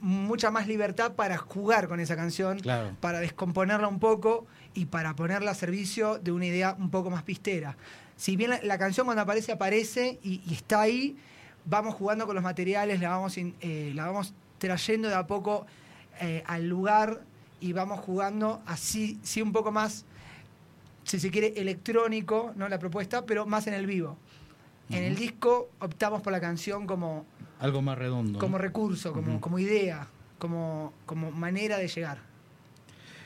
mucha 0.00 0.50
más 0.50 0.66
libertad 0.66 1.12
para 1.16 1.36
jugar 1.36 1.86
con 1.88 2.00
esa 2.00 2.16
canción, 2.16 2.58
Claro. 2.60 2.96
para 3.00 3.20
descomponerla 3.20 3.88
un 3.88 3.98
poco 3.98 4.46
y 4.72 4.86
para 4.86 5.14
ponerla 5.14 5.50
a 5.50 5.54
servicio 5.54 6.18
de 6.18 6.32
una 6.32 6.46
idea 6.46 6.76
un 6.78 6.90
poco 6.90 7.10
más 7.10 7.24
pistera. 7.24 7.76
Si 8.16 8.36
bien 8.36 8.48
la, 8.50 8.60
la 8.62 8.78
canción 8.78 9.04
cuando 9.06 9.20
aparece, 9.22 9.52
aparece 9.52 10.18
y, 10.22 10.40
y 10.46 10.54
está 10.54 10.80
ahí, 10.80 11.16
vamos 11.66 11.94
jugando 11.94 12.26
con 12.26 12.34
los 12.34 12.44
materiales, 12.44 13.00
la 13.00 13.10
vamos, 13.10 13.36
in- 13.38 13.54
eh, 13.60 13.92
la 13.94 14.06
vamos 14.06 14.32
trayendo 14.58 15.08
de 15.08 15.14
a 15.14 15.26
poco 15.26 15.66
eh, 16.20 16.42
al 16.46 16.68
lugar 16.68 17.22
y 17.60 17.72
vamos 17.72 18.00
jugando 18.00 18.62
así, 18.66 19.18
sí 19.22 19.42
un 19.42 19.52
poco 19.52 19.72
más, 19.72 20.04
si 21.04 21.18
se 21.20 21.30
quiere, 21.30 21.54
electrónico, 21.56 22.52
¿no? 22.56 22.68
La 22.68 22.78
propuesta, 22.78 23.24
pero 23.26 23.46
más 23.46 23.66
en 23.66 23.74
el 23.74 23.86
vivo. 23.86 24.16
En 24.88 25.02
el 25.02 25.16
disco 25.16 25.68
optamos 25.80 26.22
por 26.22 26.32
la 26.32 26.40
canción 26.40 26.86
como, 26.86 27.26
Algo 27.58 27.82
más 27.82 27.98
redondo. 27.98 28.34
¿no? 28.34 28.38
como 28.38 28.56
recurso, 28.56 29.12
como, 29.12 29.40
como 29.40 29.58
idea, 29.58 30.06
como, 30.38 30.92
como 31.06 31.32
manera 31.32 31.76
de 31.78 31.88
llegar. 31.88 32.18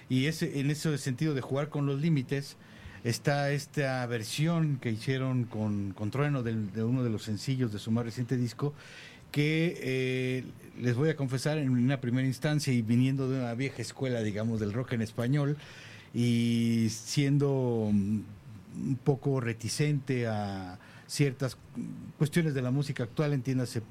Y 0.08 0.26
ese, 0.26 0.58
en 0.60 0.70
ese 0.70 0.96
sentido 0.96 1.34
de 1.34 1.42
jugar 1.42 1.68
con 1.68 1.84
los 1.84 2.00
límites, 2.00 2.56
está 3.04 3.50
esta 3.50 4.04
versión 4.06 4.78
que 4.78 4.90
hicieron 4.90 5.44
con, 5.44 5.92
con 5.92 6.10
Trueno 6.10 6.42
de 6.42 6.84
uno 6.84 7.02
de 7.02 7.10
los 7.10 7.22
sencillos 7.22 7.72
de 7.72 7.78
su 7.78 7.90
más 7.90 8.04
reciente 8.04 8.36
disco, 8.36 8.74
que 9.30 9.78
eh, 9.80 10.44
les 10.80 10.96
voy 10.96 11.08
a 11.10 11.16
confesar 11.16 11.58
en 11.58 11.70
una 11.70 12.00
primera 12.00 12.26
instancia 12.26 12.72
y 12.72 12.82
viniendo 12.82 13.28
de 13.28 13.38
una 13.38 13.54
vieja 13.54 13.80
escuela, 13.82 14.22
digamos, 14.22 14.60
del 14.60 14.72
rock 14.72 14.94
en 14.94 15.02
español, 15.02 15.56
y 16.12 16.88
siendo 16.90 17.84
un 17.84 18.24
poco 19.04 19.40
reticente 19.40 20.26
a 20.26 20.78
ciertas 21.06 21.56
cuestiones 22.18 22.54
de 22.54 22.62
la 22.62 22.70
música 22.70 23.04
actual, 23.04 23.32
entiéndase 23.32 23.82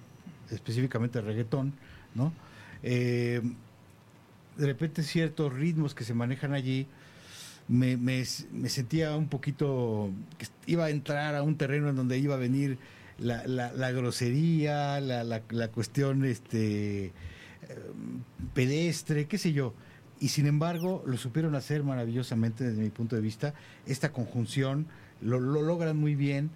específicamente 0.51 1.20
el 1.20 1.26
reggaetón, 1.26 1.74
¿no? 2.16 2.34
Eh, 2.84 3.41
de 4.57 4.66
repente 4.66 5.03
ciertos 5.03 5.53
ritmos 5.53 5.95
que 5.95 6.03
se 6.03 6.14
manejan 6.14 6.53
allí, 6.53 6.88
me, 7.70 7.95
me- 7.95 8.26
me 8.51 8.70
sentía 8.70 9.15
un 9.15 9.30
poquito 9.30 10.09
que 10.38 10.47
iba 10.65 10.86
a 10.86 10.89
entrar 10.89 11.36
a 11.36 11.43
un 11.43 11.55
terreno 11.55 11.89
en 11.89 11.95
donde 11.95 12.17
iba 12.17 12.36
a 12.36 12.38
venir 12.38 12.78
la, 13.20 13.45
la- 13.47 13.72
grosería, 13.91 14.99
la, 14.99 15.24
la- 15.24 15.43
la 15.49 15.67
cuestión 15.70 16.26
este 16.26 17.05
eh, 17.05 17.11
pedestre, 18.53 19.28
qué 19.28 19.38
sé 19.38 19.53
yo. 19.53 19.74
Y 20.20 20.30
sin 20.30 20.47
embargo, 20.47 21.03
lo 21.05 21.17
supieron 21.17 21.55
hacer 21.55 21.84
maravillosamente 21.84 22.63
desde 22.65 22.82
mi 22.82 22.89
punto 22.89 23.15
de 23.15 23.22
vista. 23.22 23.53
Esta 23.86 24.11
conjunción 24.11 24.88
lo, 25.22 25.39
lo 25.39 25.61
logran 25.61 25.95
muy 25.97 26.15
bien. 26.15 26.49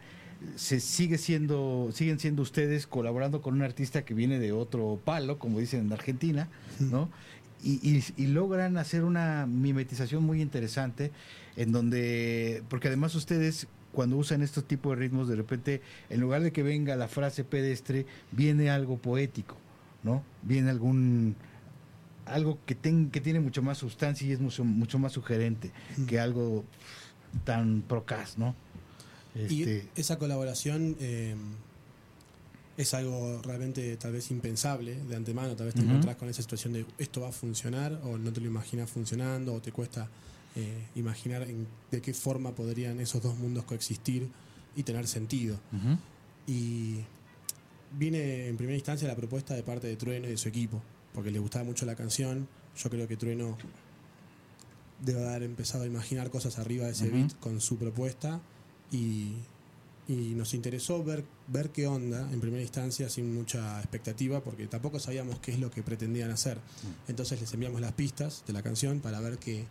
Se 0.57 0.81
sigue 0.81 1.17
siendo, 1.17 1.89
siguen 1.93 2.19
siendo 2.19 2.41
ustedes 2.41 2.85
colaborando 2.87 3.41
con 3.41 3.53
un 3.53 3.61
artista 3.61 4.03
que 4.03 4.13
viene 4.13 4.39
de 4.39 4.51
otro 4.51 4.99
palo, 5.05 5.39
como 5.39 5.59
dicen 5.59 5.85
en 5.85 5.93
Argentina, 5.93 6.49
¿no? 6.81 7.09
Y, 7.63 7.79
y- 7.81 8.03
y 8.17 8.27
logran 8.27 8.77
hacer 8.77 9.03
una 9.03 9.45
mimetización 9.45 10.23
muy 10.23 10.41
interesante 10.41 11.11
en 11.55 11.71
donde, 11.71 12.63
porque 12.69 12.87
además 12.89 13.15
ustedes 13.15 13.67
cuando 13.91 14.17
usan 14.17 14.41
estos 14.41 14.65
tipos 14.67 14.95
de 14.97 15.03
ritmos, 15.03 15.27
de 15.27 15.35
repente, 15.35 15.81
en 16.09 16.19
lugar 16.19 16.41
de 16.41 16.51
que 16.51 16.63
venga 16.63 16.95
la 16.95 17.07
frase 17.07 17.43
pedestre, 17.43 18.05
viene 18.31 18.69
algo 18.71 18.97
poético, 18.97 19.55
¿no? 20.03 20.23
Viene 20.41 20.69
algún 20.71 21.35
algo 22.25 22.57
que, 22.65 22.73
ten- 22.73 23.11
que 23.11 23.19
tiene 23.21 23.39
mucho 23.39 23.61
más 23.61 23.77
sustancia 23.77 24.25
y 24.27 24.31
es 24.31 24.39
mucho, 24.39 24.63
mucho 24.63 24.97
más 24.97 25.11
sugerente 25.11 25.71
que 26.07 26.19
algo 26.19 26.63
tan 27.43 27.81
procas, 27.81 28.37
¿no? 28.37 28.55
Y 29.35 29.61
Este, 29.63 29.87
esa 29.95 30.17
colaboración 30.17 30.95
eh, 30.99 31.35
es 32.77 32.93
algo 32.93 33.41
realmente 33.43 33.95
tal 33.97 34.13
vez 34.13 34.31
impensable 34.31 34.95
de 34.95 35.15
antemano. 35.15 35.55
Tal 35.55 35.67
vez 35.67 35.75
te 35.75 35.81
encontrás 35.91 36.15
con 36.15 36.27
esa 36.29 36.41
situación 36.41 36.73
de 36.73 36.85
esto 36.97 37.21
va 37.21 37.29
a 37.29 37.31
funcionar 37.31 37.99
o 38.03 38.17
no 38.17 38.31
te 38.33 38.41
lo 38.41 38.47
imaginas 38.47 38.89
funcionando 38.89 39.53
o 39.53 39.61
te 39.61 39.71
cuesta 39.71 40.09
eh, 40.55 40.87
imaginar 40.95 41.43
en- 41.43 41.67
de 41.91 42.01
qué 42.01 42.13
forma 42.13 42.51
podrían 42.53 42.99
esos 42.99 43.21
dos 43.23 43.35
mundos 43.37 43.63
coexistir 43.65 44.27
y 44.75 44.83
tener 44.83 45.07
sentido. 45.07 45.57
Y 46.47 46.97
viene 47.97 48.47
en 48.47 48.57
primera 48.57 48.75
instancia 48.77 49.07
la 49.07 49.15
propuesta 49.15 49.53
de 49.55 49.63
parte 49.63 49.87
de 49.87 49.95
Trueno 49.95 50.27
y 50.27 50.31
de 50.31 50.37
su 50.37 50.49
equipo, 50.49 50.81
porque 51.13 51.31
les 51.31 51.41
gustaba 51.41 51.63
mucho 51.65 51.85
la 51.85 51.95
canción. 51.95 52.47
Yo 52.77 52.89
creo 52.89 53.07
que 53.07 53.17
Trueno 53.17 53.55
debe 55.03 55.27
haber 55.27 55.43
empezado 55.43 55.83
a 55.83 55.87
imaginar 55.87 56.29
cosas 56.31 56.57
arriba 56.59 56.85
de 56.85 56.91
ese 56.93 57.05
beat 57.09 57.39
con 57.39 57.59
su 57.61 57.77
propuesta 57.77 58.39
y, 58.91 59.33
y 60.07 60.33
nos 60.35 60.53
interesó 60.53 61.03
ver, 61.03 61.23
ver 61.47 61.69
qué 61.69 61.87
onda 61.87 62.29
en 62.31 62.41
primera 62.41 62.61
instancia 62.61 63.09
sin 63.09 63.33
mucha 63.33 63.79
expectativa, 63.79 64.41
porque 64.41 64.67
tampoco 64.67 64.99
sabíamos 64.99 65.39
qué 65.39 65.51
es 65.51 65.59
lo 65.59 65.71
que 65.71 65.83
pretendían 65.83 66.31
hacer. 66.31 66.57
Entonces 67.07 67.39
les 67.39 67.53
enviamos 67.53 67.79
las 67.81 67.93
pistas 67.93 68.43
de 68.45 68.53
la 68.53 68.61
canción 68.61 68.99
para 68.99 69.19
ver 69.21 69.37
qué, 69.37 69.65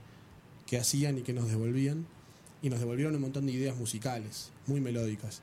qué 0.66 0.78
hacían 0.78 1.18
y 1.18 1.22
qué 1.22 1.32
nos 1.32 1.48
devolvían. 1.48 2.06
Y 2.62 2.70
nos 2.70 2.78
devolvieron 2.78 3.14
un 3.16 3.20
montón 3.20 3.46
de 3.46 3.52
ideas 3.52 3.76
musicales, 3.76 4.52
muy 4.66 4.80
melódicas 4.80 5.42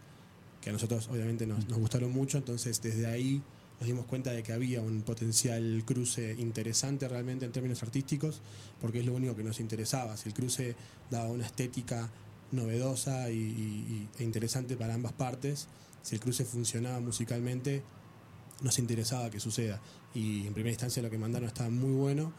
que 0.62 0.70
a 0.70 0.74
nosotros 0.74 1.08
obviamente 1.10 1.48
nos, 1.48 1.68
nos 1.68 1.78
gustaron 1.78 2.12
mucho, 2.12 2.38
entonces 2.38 2.82
desde 2.82 3.06
ahí 3.06 3.42
nos 3.80 3.88
dimos 3.88 4.06
cuenta 4.06 4.32
de 4.32 4.44
que 4.44 4.52
había 4.52 4.82
un 4.82 5.04
potencial 5.04 5.84
cruce 5.86 6.36
interesante 6.38 7.08
realmente 7.08 7.46
en 7.46 7.52
términos 7.52 7.82
artísticos, 7.82 8.42
porque 8.82 9.00
es 9.00 9.06
lo 9.06 9.14
único 9.14 9.36
que 9.36 9.44
nos 9.44 9.62
interesaba. 9.62 10.18
Si 10.18 10.28
el 10.28 10.36
cruce 10.36 10.76
daba 11.10 11.30
una 11.30 11.46
estética 11.46 12.10
novedosa 12.52 13.30
y, 13.30 13.36
y- 13.38 14.10
e 14.20 14.24
interesante 14.24 14.76
para 14.76 14.94
ambas 14.94 15.14
partes. 15.14 15.68
Si 16.02 16.16
el 16.16 16.22
cruce 16.22 16.46
funcionaba 16.46 17.00
musicalmente, 17.00 17.84
nos 18.62 18.80
interesaba 18.80 19.30
que 19.30 19.40
suceda. 19.40 19.80
Y 20.14 20.48
en 20.48 20.54
primera 20.54 20.72
instancia 20.72 21.02
lo 21.04 21.10
que 21.10 21.18
mandaron 21.18 21.48
estaba 21.48 21.70
muy 21.70 21.92
bueno. 21.94 22.34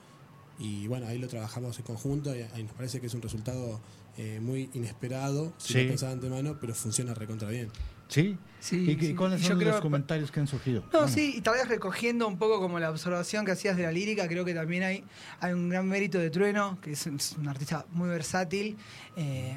Y 0.58 0.86
bueno, 0.88 1.06
ahí 1.06 1.18
lo 1.18 1.28
trabajamos 1.28 1.78
en 1.78 1.84
conjunto 1.84 2.34
y 2.36 2.42
ahí 2.42 2.62
nos 2.64 2.72
parece 2.74 3.00
que 3.00 3.06
es 3.06 3.14
un 3.14 3.22
resultado 3.22 3.80
eh, 4.18 4.40
muy 4.42 4.68
inesperado, 4.74 5.54
si 5.56 5.72
Sí. 5.72 5.82
lo 5.84 5.88
pensaba 5.90 6.10
de 6.10 6.16
antemano, 6.16 6.58
pero 6.60 6.74
funciona 6.74 7.14
recontra 7.14 7.48
bien. 7.48 7.70
¿Sí? 8.08 8.36
Sí, 8.58 8.76
¿Y, 8.90 9.00
sí. 9.06 9.14
cuáles 9.14 9.40
son 9.40 9.50
yo 9.50 9.54
los 9.64 9.74
creo- 9.76 9.80
comentarios 9.80 10.30
que 10.30 10.40
han 10.40 10.46
surgido? 10.48 10.82
No, 10.82 10.88
Bueno, 10.90 11.08
sí, 11.08 11.34
y 11.36 11.40
tal 11.40 11.54
vez 11.54 11.68
recogiendo 11.68 12.26
un 12.26 12.36
poco 12.36 12.60
como 12.60 12.78
la 12.80 12.90
observación 12.90 13.46
que 13.46 13.52
hacías 13.52 13.76
de 13.76 13.84
la 13.84 13.92
lírica, 13.92 14.26
creo 14.28 14.44
que 14.44 14.52
también 14.52 14.82
hay, 14.82 15.04
hay 15.38 15.52
un 15.54 15.68
gran 15.70 15.86
mérito 15.88 16.18
de 16.18 16.28
Trueno, 16.28 16.78
que 16.82 16.92
es, 16.92 17.06
es 17.06 17.36
un 17.38 17.48
artista 17.48 17.86
muy 17.92 18.08
versátil. 18.10 18.76
Eh, 19.16 19.56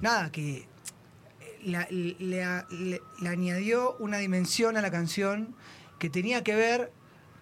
nada, 0.00 0.30
que 0.32 0.66
la- 1.64 1.86
le, 1.90 2.16
le- 2.18 3.02
le 3.20 3.28
añadió 3.28 3.96
una 3.98 4.18
dimensión 4.18 4.76
a 4.76 4.82
la 4.82 4.90
canción 4.90 5.54
que 5.98 6.08
tenía 6.10 6.42
que 6.44 6.54
ver 6.54 6.92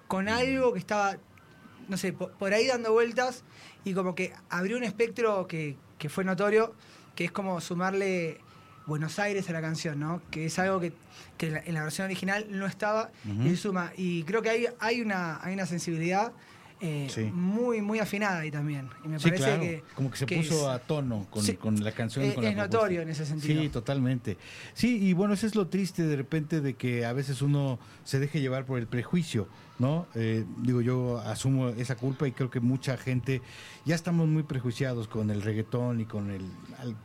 con 0.08 0.28
algo 0.28 0.72
que 0.72 0.78
estaba, 0.78 1.16
no 1.88 1.96
sé, 1.96 2.12
po- 2.12 2.30
por, 2.30 2.54
ahí 2.54 2.66
dando 2.66 2.92
vueltas 2.92 3.44
y 3.84 3.92
como 3.94 4.14
que 4.14 4.32
abrió 4.48 4.76
un 4.76 4.84
espectro 4.84 5.46
que, 5.46 5.76
que 5.98 6.08
fue 6.08 6.24
notorio, 6.24 6.74
que 7.14 7.24
es 7.26 7.32
como 7.32 7.60
sumarle 7.60 8.40
Buenos 8.86 9.18
Aires 9.18 9.50
a 9.50 9.52
la 9.52 9.60
canción, 9.60 9.98
¿no? 9.98 10.22
Que 10.30 10.46
es 10.46 10.58
algo 10.58 10.78
que, 10.80 10.92
que 11.36 11.48
en 11.64 11.74
la- 11.74 11.82
versión 11.82 12.04
original 12.06 12.46
no 12.50 12.66
estaba 12.66 13.10
Ujú. 13.28 13.42
y 13.48 13.56
suma. 13.56 13.92
Y 13.96 14.22
creo 14.22 14.42
que 14.42 14.50
hay, 14.50 14.66
hay, 14.78 15.00
una, 15.02 15.40
hay 15.44 15.54
una 15.54 15.66
sensibilidad 15.66 16.32
eh, 16.80 17.06
Sí. 17.10 17.22
muy, 17.32 17.80
muy 17.80 17.98
afinada 18.00 18.40
ahí 18.40 18.50
también. 18.50 18.88
Y 19.04 19.08
me 19.08 19.18
Sí, 19.18 19.24
parece 19.28 19.44
claro. 19.44 19.60
que. 19.62 19.82
como 19.94 20.10
que 20.10 20.16
se 20.18 20.26
que 20.26 20.36
puso 20.36 20.54
es- 20.70 20.76
a 20.76 20.78
tono 20.78 21.26
con, 21.30 21.42
Sí. 21.42 21.54
con 21.56 21.82
la 21.82 21.92
canción. 21.92 22.24
Es- 22.26 22.34
con 22.34 22.44
la 22.44 22.50
es 22.50 22.56
notorio 22.56 23.00
en 23.00 23.08
ese 23.08 23.24
sentido. 23.24 23.62
Sí, 23.62 23.68
totalmente. 23.70 24.36
Sí, 24.74 24.98
y 25.08 25.12
bueno, 25.14 25.34
eso 25.34 25.46
es 25.46 25.54
lo 25.54 25.68
triste 25.68 26.02
de 26.02 26.16
repente 26.16 26.60
de 26.60 26.74
que 26.74 27.06
a 27.06 27.12
veces 27.14 27.40
uno 27.40 27.78
se 28.04 28.18
deje 28.18 28.40
llevar 28.40 28.66
por 28.66 28.78
el 28.78 28.86
prejuicio, 28.86 29.48
¿no? 29.78 30.06
Eh, 30.14 30.44
digo, 30.58 30.80
yo 30.82 31.18
asumo 31.20 31.68
esa 31.70 31.96
culpa 31.96 32.28
y 32.28 32.32
creo 32.32 32.50
que 32.50 32.60
mucha 32.60 32.96
gente 32.98 33.40
ya 33.86 33.94
estamos 33.94 34.28
muy 34.28 34.42
prejuiciados 34.42 35.08
con 35.08 35.30
el 35.30 35.40
reggaetón 35.42 36.00
y 36.00 36.04
con 36.04 36.30
el 36.30 36.44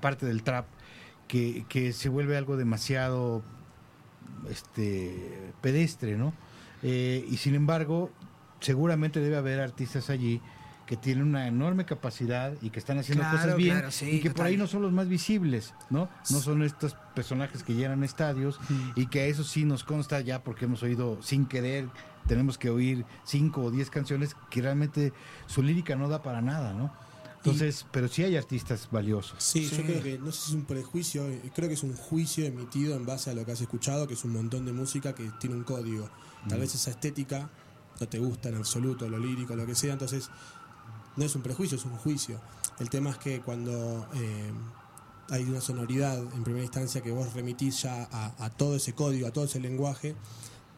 parte 0.01 0.25
del 0.25 0.43
trap, 0.43 0.65
que, 1.29 1.63
que 1.69 1.93
se 1.93 2.09
vuelve 2.09 2.35
algo 2.35 2.57
demasiado 2.57 3.41
este 4.49 5.49
pedestre, 5.61 6.17
¿no? 6.17 6.33
Eh, 6.83 7.25
y 7.29 7.37
sin 7.37 7.55
embargo, 7.55 8.09
seguramente 8.61 9.19
debe 9.19 9.35
haber 9.37 9.59
artistas 9.59 10.09
allí 10.09 10.41
que 10.85 10.97
tienen 10.97 11.23
una 11.25 11.47
enorme 11.47 11.85
capacidad 11.85 12.53
y 12.61 12.69
que 12.69 12.79
están 12.79 12.97
haciendo 12.97 13.23
Claro, 13.23 13.37
cosas 13.37 13.55
bien 13.55 13.75
claro, 13.75 13.91
sí, 13.91 14.09
y 14.09 14.19
que 14.19 14.31
por 14.31 14.45
ahí 14.45 14.57
no 14.57 14.67
son 14.67 14.81
los 14.81 14.91
más 14.91 15.07
visibles, 15.07 15.73
¿no? 15.89 16.09
No 16.29 16.39
son 16.39 16.63
estos 16.63 16.95
personajes 17.15 17.63
que 17.63 17.73
llenan 17.75 18.03
estadios 18.03 18.59
y 18.95 19.07
que 19.07 19.21
a 19.21 19.25
eso 19.25 19.43
sí 19.45 19.63
nos 19.63 19.83
consta 19.85 20.19
ya 20.19 20.43
porque 20.43 20.65
hemos 20.65 20.83
oído 20.83 21.21
sin 21.21 21.45
querer, 21.45 21.87
tenemos 22.27 22.57
que 22.57 22.69
oír 22.69 23.05
cinco 23.23 23.63
o 23.63 23.71
diez 23.71 23.89
canciones 23.89 24.35
que 24.49 24.61
realmente 24.61 25.13
su 25.47 25.63
lírica 25.63 25.95
no 25.95 26.09
da 26.09 26.21
para 26.23 26.41
nada, 26.41 26.73
¿no? 26.73 26.91
Entonces, 27.37 27.87
pero 27.91 28.07
sí 28.07 28.23
hay 28.23 28.35
artistas 28.35 28.87
valiosos. 28.91 29.41
Sí, 29.41 29.67
Sí. 29.67 29.77
yo 29.77 29.83
creo 29.83 30.03
que 30.03 30.19
no 30.19 30.31
sé 30.31 30.41
si 30.41 30.49
es 30.51 30.55
un 30.55 30.65
prejuicio, 30.65 31.27
eh, 31.27 31.41
creo 31.55 31.69
que 31.69 31.73
es 31.73 31.81
un 31.83 31.95
juicio 31.95 32.45
emitido 32.45 32.95
en 32.95 33.05
base 33.05 33.31
a 33.31 33.33
lo 33.33 33.43
que 33.45 33.53
has 33.53 33.61
escuchado, 33.61 34.07
que 34.07 34.13
es 34.13 34.23
un 34.25 34.33
montón 34.33 34.65
de 34.65 34.73
música 34.73 35.15
que 35.15 35.31
tiene 35.39 35.55
un 35.55 35.63
código. 35.63 36.09
Tal 36.49 36.59
vez 36.59 36.75
esa 36.75 36.91
estética 36.91 37.49
no 38.01 38.07
te 38.07 38.19
gusta 38.19 38.49
en 38.49 38.55
absoluto, 38.55 39.07
lo 39.07 39.19
lírico, 39.19 39.55
lo 39.55 39.65
que 39.65 39.75
sea, 39.75 39.93
entonces 39.93 40.29
no 41.15 41.23
es 41.23 41.35
un 41.35 41.43
prejuicio, 41.43 41.77
es 41.77 41.85
un 41.85 41.95
juicio. 41.97 42.41
El 42.79 42.89
tema 42.89 43.11
es 43.11 43.17
que 43.17 43.41
cuando 43.41 44.07
eh, 44.15 44.51
hay 45.29 45.43
una 45.43 45.61
sonoridad 45.61 46.17
en 46.17 46.43
primera 46.43 46.63
instancia 46.63 47.01
que 47.01 47.11
vos 47.11 47.33
remitís 47.33 47.83
ya 47.83 48.07
a, 48.11 48.33
a 48.43 48.49
todo 48.49 48.75
ese 48.75 48.93
código, 48.93 49.27
a 49.27 49.31
todo 49.31 49.45
ese 49.45 49.59
lenguaje, 49.59 50.15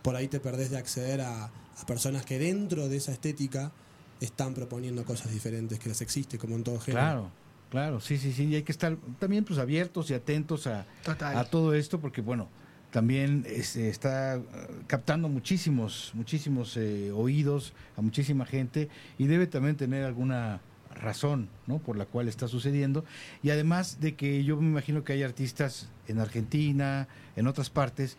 por 0.02 0.16
ahí 0.18 0.28
te 0.28 0.42
perdés 0.42 0.70
de 0.70 0.78
acceder 0.78 1.22
a, 1.22 1.46
a 1.46 1.86
personas 1.88 2.26
que 2.26 2.38
dentro 2.38 2.90
de 2.90 2.98
esa 2.98 3.14
estética 3.14 3.72
están 4.20 4.54
proponiendo 4.54 5.06
cosas 5.06 5.32
diferentes, 5.32 5.80
que 5.80 5.90
las 5.90 6.02
existe 6.02 6.38
como 6.38 6.56
en 6.56 6.64
todo 6.64 6.80
género. 6.80 7.02
Claro, 7.02 7.30
claro, 7.70 8.00
sí, 8.02 8.18
sí, 8.18 8.34
sí, 8.34 8.46
y 8.46 8.56
hay 8.56 8.64
que 8.64 8.74
estar 8.74 8.98
también 9.18 9.46
pues 9.46 9.60
abiertos 9.60 10.10
y 10.10 10.14
atentos 10.14 10.68
a, 10.68 10.86
a 11.06 11.46
todo 11.46 11.74
esto 11.74 12.00
porque 12.02 12.22
bueno, 12.22 12.50
también 12.94 13.44
este, 13.48 13.90
está 13.90 14.36
eh, 14.36 14.42
captando 14.86 15.28
muchísimos, 15.28 16.12
muchísimos 16.14 16.78
eh, 16.78 17.12
oídos 17.12 17.74
a 17.98 18.02
muchísima 18.02 18.46
gente 18.46 18.88
y 19.18 19.26
debe 19.26 19.48
también 19.48 19.76
tener 19.76 20.06
alguna 20.06 20.62
razón, 20.94 21.50
¿no? 21.66 21.80
Por 21.80 21.98
la 21.98 22.06
cual 22.06 22.28
está 22.28 22.48
sucediendo 22.48 23.04
y 23.42 23.50
además 23.50 24.00
de 24.00 24.14
que 24.14 24.44
yo 24.44 24.58
me 24.58 24.68
imagino 24.68 25.04
que 25.04 25.14
hay 25.14 25.24
artistas 25.24 25.90
en 26.08 26.20
Argentina, 26.20 27.08
en 27.36 27.48
otras 27.48 27.72
partes 27.72 28.16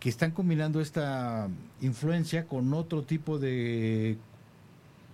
que 0.00 0.10
están 0.10 0.32
combinando 0.32 0.82
esta 0.82 1.48
influencia 1.80 2.46
con 2.46 2.74
otro 2.74 3.02
tipo 3.04 3.38
de 3.38 4.18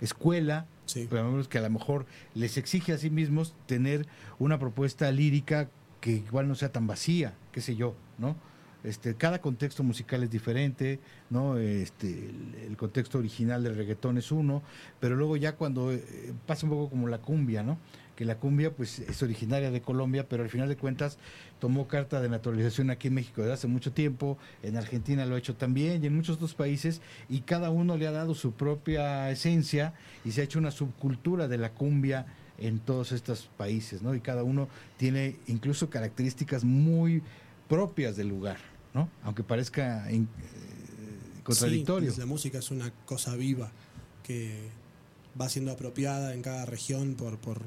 escuela 0.01 0.67
Sí. 0.87 1.09
que 1.09 1.59
a 1.59 1.63
lo 1.63 1.71
mejor 1.71 2.07
les 2.35 2.57
exige 2.59 2.93
a 2.93 2.99
sí 2.99 3.11
mismos 3.11 3.55
tener 3.67 4.07
una 4.39 4.59
propuesta 4.59 5.11
lírica 5.13 5.69
que 6.01 6.11
igual 6.13 6.47
no 6.49 6.55
sea 6.57 6.71
tan 6.71 6.87
vacía, 6.87 7.35
qué 7.53 7.61
sé 7.61 7.75
yo, 7.75 7.95
¿no? 8.19 8.37
Este, 8.87 9.17
cada 9.17 9.41
contexto 9.41 9.83
musical 9.83 10.23
es 10.23 10.31
diferente. 10.31 11.01
Este, 11.59 12.07
el, 12.07 12.55
el 12.69 12.77
contexto 12.77 13.19
original 13.19 13.65
del 13.65 13.75
reggaetón 13.75 14.17
es 14.17 14.31
uno, 14.31 14.63
pero 15.01 15.17
luego 15.17 15.37
ya 15.37 15.57
cuando 15.57 15.93
eh, 15.93 16.03
pasa 16.47 16.67
un 16.67 16.71
poco 16.71 16.91
como 16.91 17.09
la 17.09 17.19
cumbia, 17.19 17.65
¿no? 17.65 17.79
Que 18.15 18.25
la 18.25 18.37
cumbia 18.37 18.71
pues 18.71 19.01
es 19.01 19.23
originaria 19.25 19.73
de 19.73 19.83
Colombia, 19.83 20.29
pero 20.29 20.45
al 20.45 20.51
final 20.51 20.69
de 20.69 20.77
cuentas 20.77 21.19
tomó 21.59 21.89
carta 21.89 22.21
de 22.21 22.29
naturalización 22.29 22.91
aquí 22.91 23.09
en 23.09 23.15
México 23.15 23.43
desde 23.43 23.55
hace 23.55 23.67
mucho 23.67 23.93
tiempo, 23.93 24.39
en 24.63 24.77
Argentina 24.77 25.27
lo 25.27 25.35
ha 25.35 25.39
hecho 25.39 25.57
también 25.57 26.03
y 26.03 26.07
en 26.07 26.15
muchos 26.15 26.37
otros 26.37 26.55
países 26.55 27.03
y 27.29 27.41
cada 27.41 27.71
uno 27.71 27.97
le 27.97 28.07
ha 28.07 28.13
dado 28.13 28.35
su 28.35 28.53
propia 28.53 29.31
esencia 29.31 29.95
y 30.25 30.31
se 30.31 30.41
ha 30.41 30.45
hecho 30.45 30.61
una 30.61 30.71
subcultura 30.71 31.49
de 31.49 31.59
la 31.59 31.73
cumbia 31.73 32.27
en 32.59 32.79
todos 32.79 33.13
estos 33.13 33.51
países, 33.57 34.01
¿no? 34.01 34.15
Y 34.15 34.21
cada 34.21 34.45
uno 34.45 34.69
tiene 34.97 35.37
incluso 35.47 35.91
características 35.91 36.65
muy 36.65 37.23
propias 37.69 38.17
del 38.17 38.29
lugar, 38.29 38.59
¿no? 38.97 39.11
Aunque 39.23 39.45
parezca 39.45 40.11
eh, 40.11 40.25
contradictorio. 41.45 42.11
Sí, 42.13 42.19
la 42.19 42.27
música 42.27 42.59
es 42.59 42.71
una 42.71 42.91
cosa 43.05 43.37
viva 43.37 43.71
que 44.25 44.71
va 45.39 45.49
siendo 45.51 45.71
apropiada 45.71 46.33
en 46.33 46.41
cada 46.41 46.65
región 46.65 47.15
por, 47.15 47.37
por 47.39 47.61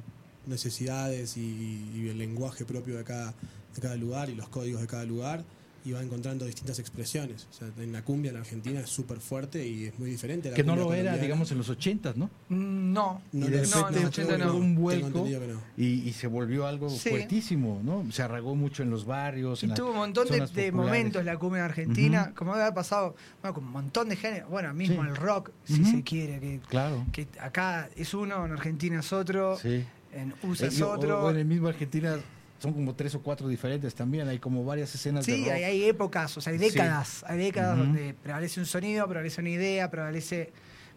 necesidades 0.48 1.38
y, 1.38 1.92
y 1.94 2.08
el 2.10 2.18
lenguaje 2.18 2.66
propio 2.66 2.98
de 2.98 3.04
cada 3.04 3.96
lugar 3.96 4.30
y 4.30 4.36
los 4.36 4.50
códigos 4.50 4.82
de 4.82 4.88
cada 4.88 5.06
lugar 5.06 5.46
y 5.90 5.94
va 5.94 6.04
encontrando 6.04 6.46
distintas 6.46 6.78
expresiones. 6.78 7.48
O 7.50 7.54
sea, 7.54 7.68
en 7.80 7.92
la 7.92 8.04
cumbia 8.04 8.30
en 8.32 8.38
Argentina 8.38 8.80
es 8.80 8.90
súper 8.90 9.20
fuerte 9.20 9.68
y 9.68 9.86
es 9.86 9.98
muy 9.98 10.12
diferente. 10.12 10.50
a 10.50 10.52
la 10.52 10.56
que 10.56 10.64
no 10.64 10.76
lo 10.76 10.84
era, 10.84 10.88
colombiana. 10.90 11.18
digamos, 11.18 11.52
en 11.52 11.58
los 11.58 11.70
ochentas, 11.70 12.16
¿no? 12.16 12.30
Mm, 12.50 12.94
No, 12.94 13.22
No, 13.32 13.48
y 13.48 13.50
de 13.50 13.62
no, 13.62 13.64
repente 13.88 13.98
en 14.00 14.04
los 14.06 14.12
tuvo 14.14 14.26
80 14.28 14.46
no. 14.46 14.56
un 14.56 14.76
vuelco 14.76 15.10
no. 15.28 15.62
y, 15.78 15.86
y 16.08 16.14
se 16.14 16.28
volvió 16.28 16.68
algo 16.68 16.90
Sí. 16.90 17.10
fuertísimo, 17.10 17.82
¿no? 17.84 18.12
Se 18.12 18.22
arraigó 18.22 18.56
mucho 18.56 18.84
en 18.84 18.90
los 18.92 19.06
barrios. 19.06 19.64
Y 19.64 19.66
en 19.68 19.74
tuvo 19.74 19.92
un 19.92 19.98
montón 19.98 20.28
de, 20.28 20.46
de 20.46 20.72
momentos 20.72 21.26
la 21.26 21.38
cumbia 21.38 21.60
en 21.60 21.66
Argentina, 21.66 22.24
Ujú. 22.28 22.36
como 22.36 22.52
debe 22.52 22.64
haber 22.64 22.76
pasado, 22.76 23.16
bueno, 23.42 23.54
con 23.56 23.64
un 23.64 23.72
montón 23.72 24.10
de 24.10 24.16
géneros, 24.16 24.50
bueno, 24.50 24.74
mismo 24.74 25.02
Sí. 25.04 25.10
el 25.10 25.16
rock, 25.16 25.52
si 25.66 25.82
Ujú. 25.82 25.92
se 25.92 26.04
quiere, 26.04 26.40
que, 26.40 26.60
Claro. 26.70 27.06
que 27.12 27.28
acá 27.40 27.90
es 27.96 28.14
uno, 28.14 28.46
en 28.46 28.52
Argentina 28.52 29.00
es 29.00 29.12
otro, 29.12 29.58
Sí. 29.58 29.84
en 30.14 30.34
USA 30.44 30.66
Eh, 30.66 30.68
es 30.70 30.80
y- 30.80 30.84
o- 30.84 30.90
otro. 30.92 31.24
o 31.26 31.30
en 31.32 31.38
el 31.38 31.46
mismo 31.46 31.68
Argentina 31.68 32.18
son 32.60 32.74
como 32.74 32.94
tres 32.94 33.16
o 33.16 33.22
cuatro 33.22 33.48
diferentes 33.48 33.96
también, 33.96 34.28
hay 34.28 34.38
como 34.40 34.64
varias 34.66 34.94
escenas 34.94 35.26
de 35.26 35.36
Sí, 35.36 35.42
rock. 35.44 35.52
hay, 35.54 35.64
hay 35.64 35.84
épocas, 35.86 36.38
o 36.38 36.42
sea, 36.42 36.52
hay 36.54 36.60
Sí. 36.60 36.66
décadas, 36.66 37.24
hay 37.28 37.38
décadas 37.40 37.78
donde 37.78 38.14
prevalece 38.14 38.60
un 38.60 38.66
sonido, 38.66 39.08
prevalece 39.08 39.42
una 39.42 39.50
idea, 39.50 39.90
prevalece, 39.90 40.52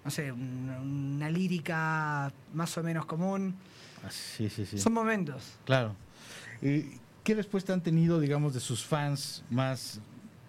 no 0.05 0.11
sé, 0.11 0.33
un- 0.33 0.69
una 1.15 1.31
lírica 1.31 2.33
más 2.53 2.77
o 2.79 2.83
menos 2.83 3.07
común. 3.07 3.55
Ah, 4.05 4.11
Sí, 4.11 4.51
sí, 4.51 4.67
sí. 4.67 4.79
Son 4.79 4.93
momentos. 4.93 5.59
Claro. 5.65 5.95
¿Y 6.61 7.01
¿Qué 7.23 7.37
respuesta 7.37 7.73
han 7.73 7.83
tenido, 7.83 8.19
digamos, 8.19 8.53
de 8.53 8.59
sus 8.59 8.85
fans 8.85 9.45
más 9.49 10.01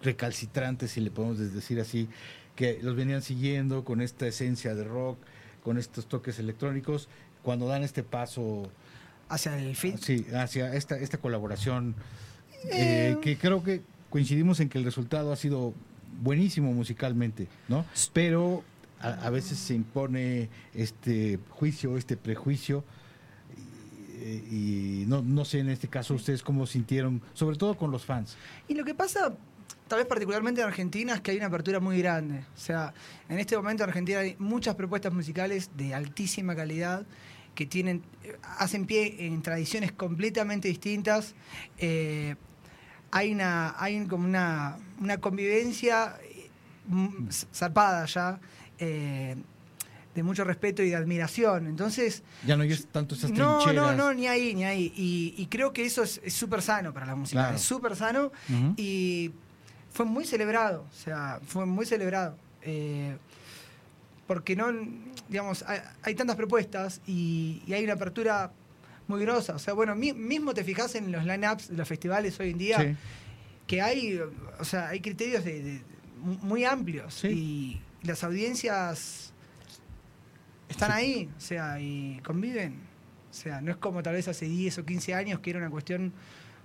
recalcitrantes, 0.02 0.90
si 0.90 1.00
le 1.00 1.12
podemos 1.12 1.38
decir 1.38 1.78
así, 1.78 2.08
que 2.56 2.80
los 2.82 2.96
venían 2.96 3.22
siguiendo 3.22 3.84
con 3.84 4.00
esta 4.00 4.26
esencia 4.26 4.74
de 4.74 4.82
rock, 4.82 5.18
con 5.62 5.78
estos 5.78 6.06
toques 6.08 6.40
electrónicos, 6.40 7.08
cuando 7.44 7.68
dan 7.68 7.84
este 7.84 8.02
paso 8.02 8.68
Hacia 9.28 9.58
el 9.58 9.74
fin. 9.76 9.98
sí, 9.98 10.26
hacia 10.34 10.74
esta, 10.74 10.96
esta 10.98 11.18
colaboración, 11.18 11.94
Eh. 12.64 12.68
eh, 13.12 13.16
que 13.22 13.36
creo 13.36 13.62
que 13.62 13.82
coincidimos 14.10 14.60
en 14.60 14.68
que 14.68 14.78
el 14.78 14.84
resultado 14.84 15.32
ha 15.32 15.36
sido 15.36 15.74
buenísimo 16.22 16.72
musicalmente, 16.72 17.48
¿no? 17.68 17.84
Pero 18.12 18.62
a, 19.00 19.08
a 19.26 19.30
veces 19.30 19.58
se 19.58 19.74
impone 19.74 20.48
este 20.74 21.38
juicio, 21.50 21.96
este 21.98 22.16
prejuicio, 22.16 22.84
y, 24.22 25.02
y 25.02 25.04
no, 25.06 25.22
no 25.22 25.44
sé 25.44 25.58
en 25.60 25.68
este 25.70 25.88
caso 25.88 26.14
ustedes 26.14 26.42
cómo 26.42 26.66
sintieron, 26.66 27.20
sobre 27.34 27.56
todo 27.56 27.76
con 27.76 27.90
los 27.90 28.04
fans. 28.04 28.36
Y 28.68 28.74
lo 28.74 28.84
que 28.84 28.94
pasa, 28.94 29.34
tal 29.88 29.98
vez 29.98 30.06
particularmente 30.06 30.60
en 30.60 30.66
Argentina, 30.68 31.14
es 31.14 31.20
que 31.20 31.32
hay 31.32 31.36
una 31.38 31.46
apertura 31.46 31.80
muy 31.80 31.98
grande. 31.98 32.44
O 32.54 32.58
sea, 32.58 32.94
en 33.28 33.38
este 33.38 33.56
momento 33.56 33.82
en 33.82 33.90
Argentina 33.90 34.20
hay 34.20 34.36
muchas 34.38 34.74
propuestas 34.76 35.12
musicales 35.12 35.70
de 35.76 35.94
altísima 35.94 36.54
calidad 36.56 37.04
que 37.54 37.66
tienen, 37.66 38.02
hacen 38.58 38.86
pie 38.86 39.26
en 39.26 39.42
tradiciones 39.42 39.92
completamente 39.92 40.68
distintas. 40.68 41.34
Eh, 41.78 42.34
hay 43.10 43.32
una, 43.32 43.74
hay 43.78 44.04
como 44.06 44.24
una, 44.26 44.76
una 45.00 45.18
convivencia 45.18 46.16
mm, 46.88 47.28
zarpada 47.52 48.06
ya. 48.06 48.40
eh, 48.78 49.36
de 50.14 50.22
mucho 50.22 50.44
respeto 50.44 50.80
y 50.82 50.90
de 50.90 50.94
admiración. 50.96 51.66
Entonces, 51.66 52.22
Ya 52.46 52.56
no 52.56 52.62
hay 52.62 52.72
tanto 52.92 53.16
esas 53.16 53.32
no, 53.32 53.58
trincheras. 53.58 53.96
no, 53.96 54.04
no, 54.04 54.14
ni 54.14 54.28
ahí, 54.28 54.54
ni 54.54 54.64
ahí. 54.64 54.92
Y, 54.96 55.34
y 55.36 55.46
creo 55.46 55.72
que 55.72 55.84
eso 55.84 56.04
es 56.04 56.20
es 56.22 56.34
súper 56.34 56.62
sano 56.62 56.94
para 56.94 57.04
la 57.06 57.16
música. 57.16 57.40
Claro. 57.40 57.56
Es 57.56 57.62
súper 57.62 57.96
sano 57.96 58.30
y 58.76 59.32
fue 59.92 60.04
muy 60.06 60.24
celebrado. 60.24 60.86
O 60.88 60.94
sea, 60.94 61.40
fue 61.44 61.66
muy 61.66 61.84
celebrado. 61.84 62.36
Eh, 62.62 63.16
porque 64.26 64.56
no, 64.56 64.66
digamos, 65.28 65.62
hay, 65.66 65.80
hay 66.02 66.14
tantas 66.14 66.36
propuestas 66.36 67.00
y, 67.06 67.62
y 67.66 67.74
hay 67.74 67.84
una 67.84 67.94
apertura 67.94 68.52
muy 69.06 69.20
grosa. 69.20 69.54
O 69.54 69.58
sea, 69.58 69.74
bueno, 69.74 69.94
mi- 69.94 70.12
mismo 70.14 70.54
te 70.54 70.64
fijas 70.64 70.94
en 70.94 71.12
los 71.12 71.24
line-ups 71.24 71.68
de 71.68 71.76
los 71.76 71.86
festivales 71.88 72.38
hoy 72.40 72.50
en 72.50 72.58
día, 72.58 72.80
Sí. 72.80 72.96
que 73.66 73.82
hay, 73.82 74.18
o 74.58 74.64
sea, 74.64 74.88
hay 74.88 75.00
criterios 75.00 75.44
de, 75.44 75.62
de- 75.62 75.82
muy 76.42 76.64
amplios 76.64 77.14
Sí. 77.14 77.28
y 77.28 77.80
las 78.06 78.24
audiencias 78.24 79.32
están 80.68 80.90
ahí, 80.92 81.28
o 81.36 81.40
sea, 81.40 81.78
y 81.80 82.20
conviven. 82.24 82.80
O 83.30 83.34
sea, 83.34 83.60
no 83.60 83.70
es 83.72 83.76
como 83.76 84.02
tal 84.02 84.14
vez 84.14 84.28
hace 84.28 84.46
10 84.46 84.78
o 84.78 84.84
15 84.86 85.12
años 85.14 85.40
que 85.40 85.50
era 85.50 85.58
una 85.58 85.70
cuestión 85.70 86.12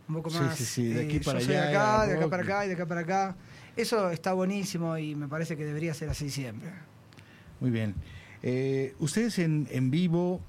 un 0.08 0.16
poco 0.16 0.30
Sí, 0.30 0.38
más. 0.40 0.56
sí, 0.58 0.66
sí, 0.66 0.88
de 0.88 1.06
aquí 1.06 1.18
eh, 1.18 1.22
para 1.24 1.40
yo 1.40 1.46
soy 1.46 1.56
de 1.56 1.60
allá 1.62 1.70
acá, 1.70 2.04
era 2.06 2.14
de 2.14 2.18
acá 2.20 2.30
para 2.30 2.44
acá 2.44 2.66
y 2.66 2.68
de 2.70 2.74
acá 2.76 2.86
para 2.86 3.02
acá. 3.02 3.36
Eso 3.76 4.10
está 4.12 4.34
buenísimo 4.34 4.98
y 4.98 5.16
me 5.16 5.28
parece 5.28 5.56
que 5.58 5.66
debería 5.66 5.94
ser 5.94 6.10
así 6.10 6.30
siempre. 6.30 6.70
Muy 7.60 7.72
bien. 7.72 7.96
Eh, 8.42 8.96
ustedes 9.00 9.40
en, 9.40 9.68
en 9.72 9.92
vivo 9.92 10.40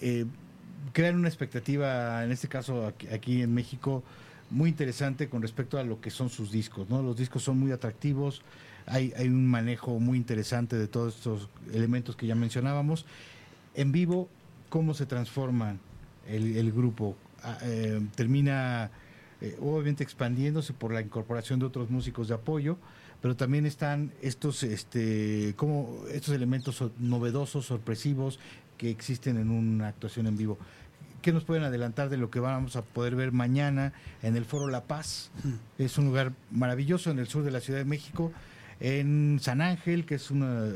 eh, 0.00 0.24
crean 0.92 1.16
una 1.16 1.28
expectativa, 1.28 2.24
en 2.24 2.32
este 2.32 2.48
caso 2.48 2.86
aquí, 2.86 3.08
aquí 3.08 3.42
en 3.42 3.52
México, 3.52 4.02
muy 4.50 4.70
interesante 4.70 5.28
con 5.28 5.42
respecto 5.42 5.78
a 5.78 5.84
lo 5.84 6.00
que 6.00 6.10
son 6.10 6.30
sus 6.30 6.50
discos. 6.50 6.88
¿no? 6.88 7.02
Los 7.02 7.16
discos 7.16 7.42
son 7.42 7.58
muy 7.58 7.72
atractivos, 7.72 8.42
hay, 8.86 9.12
hay 9.16 9.28
un 9.28 9.46
manejo 9.46 9.98
muy 10.00 10.18
interesante 10.18 10.76
de 10.76 10.88
todos 10.88 11.16
estos 11.16 11.48
elementos 11.72 12.16
que 12.16 12.26
ya 12.26 12.34
mencionábamos. 12.34 13.06
En 13.74 13.92
vivo, 13.92 14.28
¿cómo 14.68 14.94
se 14.94 15.06
transforma 15.06 15.76
el, 16.28 16.56
el 16.56 16.72
grupo? 16.72 17.16
Ah, 17.42 17.58
eh, 17.62 18.00
termina 18.14 18.90
obviamente 19.60 20.02
expandiéndose 20.02 20.72
por 20.72 20.90
la 20.90 21.02
incorporación 21.02 21.58
de 21.58 21.66
otros 21.66 21.90
músicos 21.90 22.28
de 22.28 22.34
apoyo, 22.34 22.78
pero 23.24 23.36
también 23.36 23.64
están 23.64 24.12
estos 24.20 24.62
este 24.64 25.54
como 25.56 26.04
estos 26.12 26.34
elementos 26.34 26.74
so- 26.76 26.92
novedosos, 26.98 27.64
sorpresivos 27.64 28.38
que 28.76 28.90
existen 28.90 29.38
en 29.38 29.50
una 29.50 29.88
actuación 29.88 30.26
en 30.26 30.36
vivo. 30.36 30.58
¿Qué 31.22 31.32
nos 31.32 31.42
pueden 31.42 31.64
adelantar 31.64 32.10
de 32.10 32.18
lo 32.18 32.30
que 32.30 32.38
vamos 32.38 32.76
a 32.76 32.82
poder 32.82 33.16
ver 33.16 33.32
mañana 33.32 33.94
en 34.22 34.36
el 34.36 34.44
Foro 34.44 34.68
La 34.68 34.82
Paz? 34.84 35.30
Es 35.78 35.96
un 35.96 36.04
lugar 36.04 36.32
maravilloso 36.50 37.10
en 37.10 37.18
el 37.18 37.26
sur 37.26 37.44
de 37.44 37.50
la 37.50 37.60
Ciudad 37.60 37.78
de 37.78 37.86
México, 37.86 38.30
en 38.86 39.38
San 39.40 39.62
Ángel, 39.62 40.04
que 40.04 40.16
es 40.16 40.30
una 40.30 40.70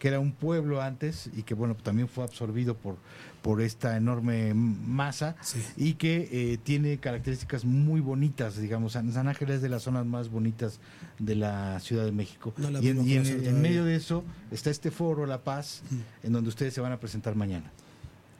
que 0.00 0.08
era 0.08 0.18
un 0.18 0.32
pueblo 0.32 0.82
antes 0.82 1.30
y 1.36 1.44
que 1.44 1.54
bueno 1.54 1.76
también 1.76 2.08
fue 2.08 2.24
absorbido 2.24 2.76
por 2.76 2.96
por 3.40 3.60
esta 3.60 3.96
enorme 3.96 4.52
masa 4.54 5.34
Sí. 5.42 5.60
y 5.76 5.94
que 5.94 6.28
eh, 6.30 6.58
tiene 6.62 6.98
características 6.98 7.64
muy 7.64 8.00
bonitas, 8.00 8.56
digamos. 8.56 8.92
San, 8.92 9.12
San 9.12 9.26
Ángel 9.28 9.50
es 9.50 9.62
de 9.62 9.68
las 9.68 9.82
zonas 9.82 10.06
más 10.06 10.28
bonitas 10.28 10.78
de 11.18 11.34
la 11.36 11.78
Ciudad 11.80 12.04
de 12.04 12.12
México. 12.12 12.52
No 12.56 12.80
y 12.80 12.88
en, 12.88 13.06
y 13.06 13.48
medio 13.50 13.84
de 13.84 13.96
eso 13.96 14.24
está 14.52 14.70
este 14.70 14.90
foro 14.92 15.26
La 15.26 15.38
Paz, 15.42 15.82
en 16.22 16.32
donde 16.32 16.48
ustedes 16.50 16.72
se 16.74 16.80
van 16.80 16.92
a 16.92 16.98
presentar 17.00 17.34
mañana. 17.34 17.70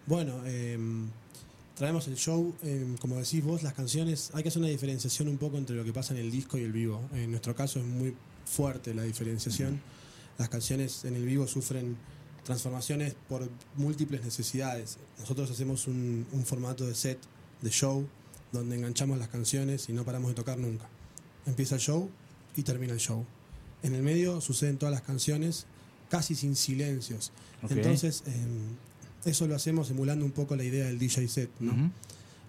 Bueno, 0.06 0.34
eh, 0.46 0.78
traemos 1.76 2.06
el 2.08 2.14
show, 2.16 2.54
eh, 2.62 2.86
como 3.00 3.16
decís 3.16 3.42
vos, 3.42 3.62
las 3.64 3.72
canciones, 3.72 4.30
hay 4.34 4.42
que 4.44 4.50
hacer 4.50 4.60
una 4.60 4.68
diferenciación 4.70 5.26
un 5.28 5.36
poco 5.38 5.58
entre 5.58 5.74
lo 5.76 5.84
que 5.84 5.92
pasa 5.92 6.14
en 6.14 6.20
el 6.20 6.30
disco 6.30 6.58
y 6.58 6.62
el 6.62 6.72
vivo. 6.72 7.00
En 7.12 7.30
nuestro 7.30 7.54
caso 7.56 7.80
es 7.80 7.84
muy 7.86 8.14
fuerte 8.44 8.94
la 8.94 9.02
diferenciación. 9.02 9.80
Las 10.38 10.48
canciones 10.48 11.04
en 11.04 11.16
el 11.16 11.24
vivo 11.24 11.46
sufren 11.46 11.96
transformaciones 12.44 13.14
por 13.28 13.48
múltiples 13.76 14.24
necesidades. 14.24 14.98
Nosotros 15.18 15.50
hacemos 15.50 15.86
un, 15.86 16.26
un 16.32 16.44
formato 16.44 16.86
de 16.86 16.94
set, 16.94 17.18
de 17.60 17.70
show, 17.70 18.06
donde 18.52 18.76
enganchamos 18.76 19.18
las 19.18 19.28
canciones 19.28 19.88
y 19.88 19.92
no 19.92 20.04
paramos 20.04 20.30
de 20.30 20.34
tocar 20.34 20.58
nunca. 20.58 20.88
Empieza 21.46 21.76
el 21.76 21.80
show 21.80 22.10
y 22.56 22.62
termina 22.62 22.92
el 22.92 23.00
show. 23.00 23.24
En 23.82 23.94
el 23.94 24.02
medio 24.02 24.40
suceden 24.40 24.78
todas 24.78 24.92
las 24.92 25.02
canciones, 25.02 25.66
casi 26.08 26.34
sin 26.34 26.54
silencios. 26.56 27.32
Entonces, 27.68 28.22
eh, 28.26 28.32
eso 29.24 29.46
lo 29.46 29.54
hacemos 29.54 29.90
emulando 29.90 30.24
un 30.24 30.32
poco 30.32 30.56
la 30.56 30.64
idea 30.64 30.86
del 30.86 30.98
DJ 30.98 31.28
set, 31.28 31.50
¿no? 31.60 31.90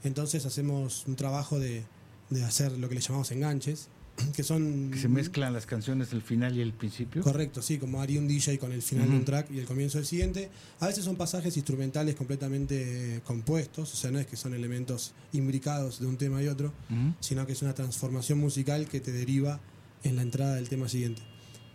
Entonces 0.04 0.46
hacemos 0.46 1.06
un 1.08 1.16
trabajo 1.16 1.60
de, 1.60 1.84
de 2.30 2.44
hacer 2.44 2.72
lo 2.74 2.90
que 2.90 2.96
le 2.96 3.02
llamamos 3.02 3.32
enganches, 3.32 3.88
que 4.36 4.44
son... 4.44 4.92
Que 4.92 5.00
se 5.00 5.08
mezclan 5.08 5.54
las 5.54 5.66
canciones 5.66 6.12
del 6.12 6.22
final 6.22 6.56
y 6.58 6.62
el 6.62 6.74
principio. 6.74 7.22
Correcto, 7.22 7.62
sí, 7.62 7.78
como 7.78 8.02
haría 8.02 8.20
un 8.20 8.28
DJ 8.28 8.60
con 8.60 8.72
el 8.72 8.82
final 8.82 9.10
de 9.10 9.16
un 9.16 9.26
track 9.26 9.50
y 9.52 9.60
el 9.60 9.66
comienzo 9.66 9.98
del 9.98 10.06
siguiente. 10.08 10.50
A 10.80 10.88
veces 10.88 11.04
son 11.04 11.16
pasajes 11.16 11.56
instrumentales 11.58 12.16
completamente 12.16 13.22
compuestos, 13.26 13.92
o 13.94 13.96
sea, 13.98 14.12
no 14.12 14.20
es 14.20 14.28
que 14.28 14.36
son 14.38 14.54
elementos 14.54 15.14
imbricados 15.34 16.00
de 16.00 16.06
un 16.08 16.18
tema 16.18 16.42
y 16.44 16.48
otro, 16.48 16.74
sino 17.20 17.46
que 17.48 17.54
es 17.54 17.62
una 17.62 17.74
transformación 17.74 18.38
musical 18.40 18.88
que 18.88 19.00
te 19.00 19.12
deriva 19.12 19.60
en 20.04 20.16
la 20.16 20.22
entrada 20.22 20.56
del 20.56 20.70
tema 20.70 20.88
siguiente. 20.90 21.22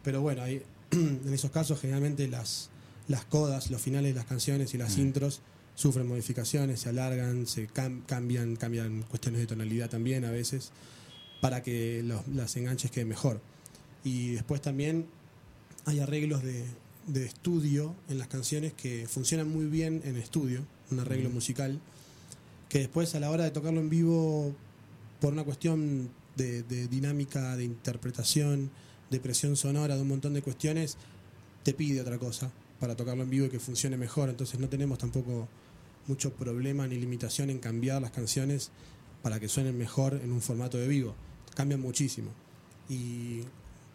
Pero 0.04 0.20
bueno, 0.20 0.42
ahí, 0.42 0.62
en 0.92 1.32
esos 1.32 1.50
casos 1.50 1.80
generalmente 1.80 2.28
las, 2.28 2.70
las 3.08 3.24
codas, 3.24 3.70
los 3.70 3.80
finales 3.82 4.14
de 4.14 4.18
las 4.20 4.26
canciones 4.26 4.74
y 4.74 4.78
las 4.78 4.96
intros 4.98 5.40
sufren 5.74 6.06
modificaciones, 6.08 6.80
se 6.80 6.88
alargan, 6.88 7.46
se 7.46 7.68
cam- 7.68 8.04
cambian, 8.06 8.56
cambian 8.56 9.02
cuestiones 9.02 9.40
de 9.40 9.46
tonalidad 9.46 9.88
también 9.90 10.24
a 10.24 10.30
veces, 10.30 10.70
para 11.40 11.62
que 11.62 12.02
los, 12.04 12.26
las 12.28 12.56
enganches 12.56 12.90
queden 12.90 13.08
mejor. 13.08 13.40
Y 14.04 14.32
después 14.32 14.60
también 14.60 15.06
hay 15.84 16.00
arreglos 16.00 16.42
de, 16.42 16.64
de 17.06 17.24
estudio 17.24 17.94
en 18.08 18.18
las 18.18 18.28
canciones 18.28 18.72
que 18.74 19.06
funcionan 19.08 19.48
muy 19.48 19.66
bien 19.66 20.02
en 20.04 20.16
estudio, 20.16 20.64
un 20.90 21.00
arreglo 21.00 21.30
musical, 21.30 21.80
que 22.68 22.80
después 22.80 23.14
a 23.14 23.20
la 23.20 23.30
hora 23.30 23.44
de 23.44 23.50
tocarlo 23.50 23.80
en 23.80 23.88
vivo, 23.88 24.54
por 25.20 25.32
una 25.32 25.44
cuestión 25.44 26.10
de, 26.36 26.62
de 26.62 26.86
dinámica, 26.86 27.56
de 27.56 27.64
interpretación, 27.64 28.70
de 29.10 29.20
presión 29.20 29.56
sonora, 29.56 29.96
de 29.96 30.02
un 30.02 30.08
montón 30.08 30.34
de 30.34 30.42
cuestiones, 30.42 30.96
te 31.62 31.72
pide 31.72 32.00
otra 32.00 32.18
cosa 32.18 32.50
para 32.78 32.94
tocarlo 32.94 33.24
en 33.24 33.30
vivo 33.30 33.46
y 33.46 33.48
que 33.48 33.58
funcione 33.58 33.96
mejor. 33.96 34.28
Entonces 34.28 34.60
no 34.60 34.68
tenemos 34.68 34.98
tampoco 34.98 35.48
mucho 36.06 36.32
problema 36.32 36.86
ni 36.86 36.96
limitación 36.96 37.50
en 37.50 37.58
cambiar 37.58 38.02
las 38.02 38.10
canciones 38.10 38.70
para 39.22 39.40
que 39.40 39.48
suenen 39.48 39.76
mejor 39.76 40.20
en 40.22 40.30
un 40.30 40.40
formato 40.40 40.78
de 40.78 40.86
vivo. 40.86 41.14
Cambian 41.58 41.80
muchísimo. 41.80 42.30
Y 42.88 43.40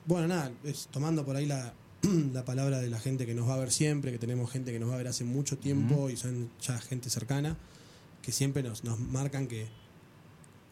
bueno, 0.05 0.28
nada, 0.28 0.51
es 0.66 0.89
tomando 0.91 1.24
por 1.24 1.38
ahí 1.38 1.45
la, 1.45 1.74
la 2.34 2.43
palabra 2.43 2.82
de 2.82 2.89
la 2.89 2.99
gente 2.99 3.26
que 3.26 3.34
nos 3.34 3.47
va 3.47 3.53
a 3.53 3.57
ver 3.57 3.72
siempre, 3.72 4.11
que 4.11 4.18
tenemos 4.18 4.51
gente 4.51 4.74
que 4.74 4.80
nos 4.80 4.89
va 4.89 4.95
a 4.95 4.97
ver 4.97 5.07
hace 5.07 5.24
mucho 5.24 5.57
tiempo 5.57 6.09
y 6.09 6.18
son 6.18 6.49
ya 6.61 6.78
gente 6.78 7.09
cercana, 7.09 7.55
que 8.22 8.34
siempre 8.34 8.64
nos, 8.64 8.84
nos 8.84 8.99
marcan 8.99 9.47
que 9.47 9.68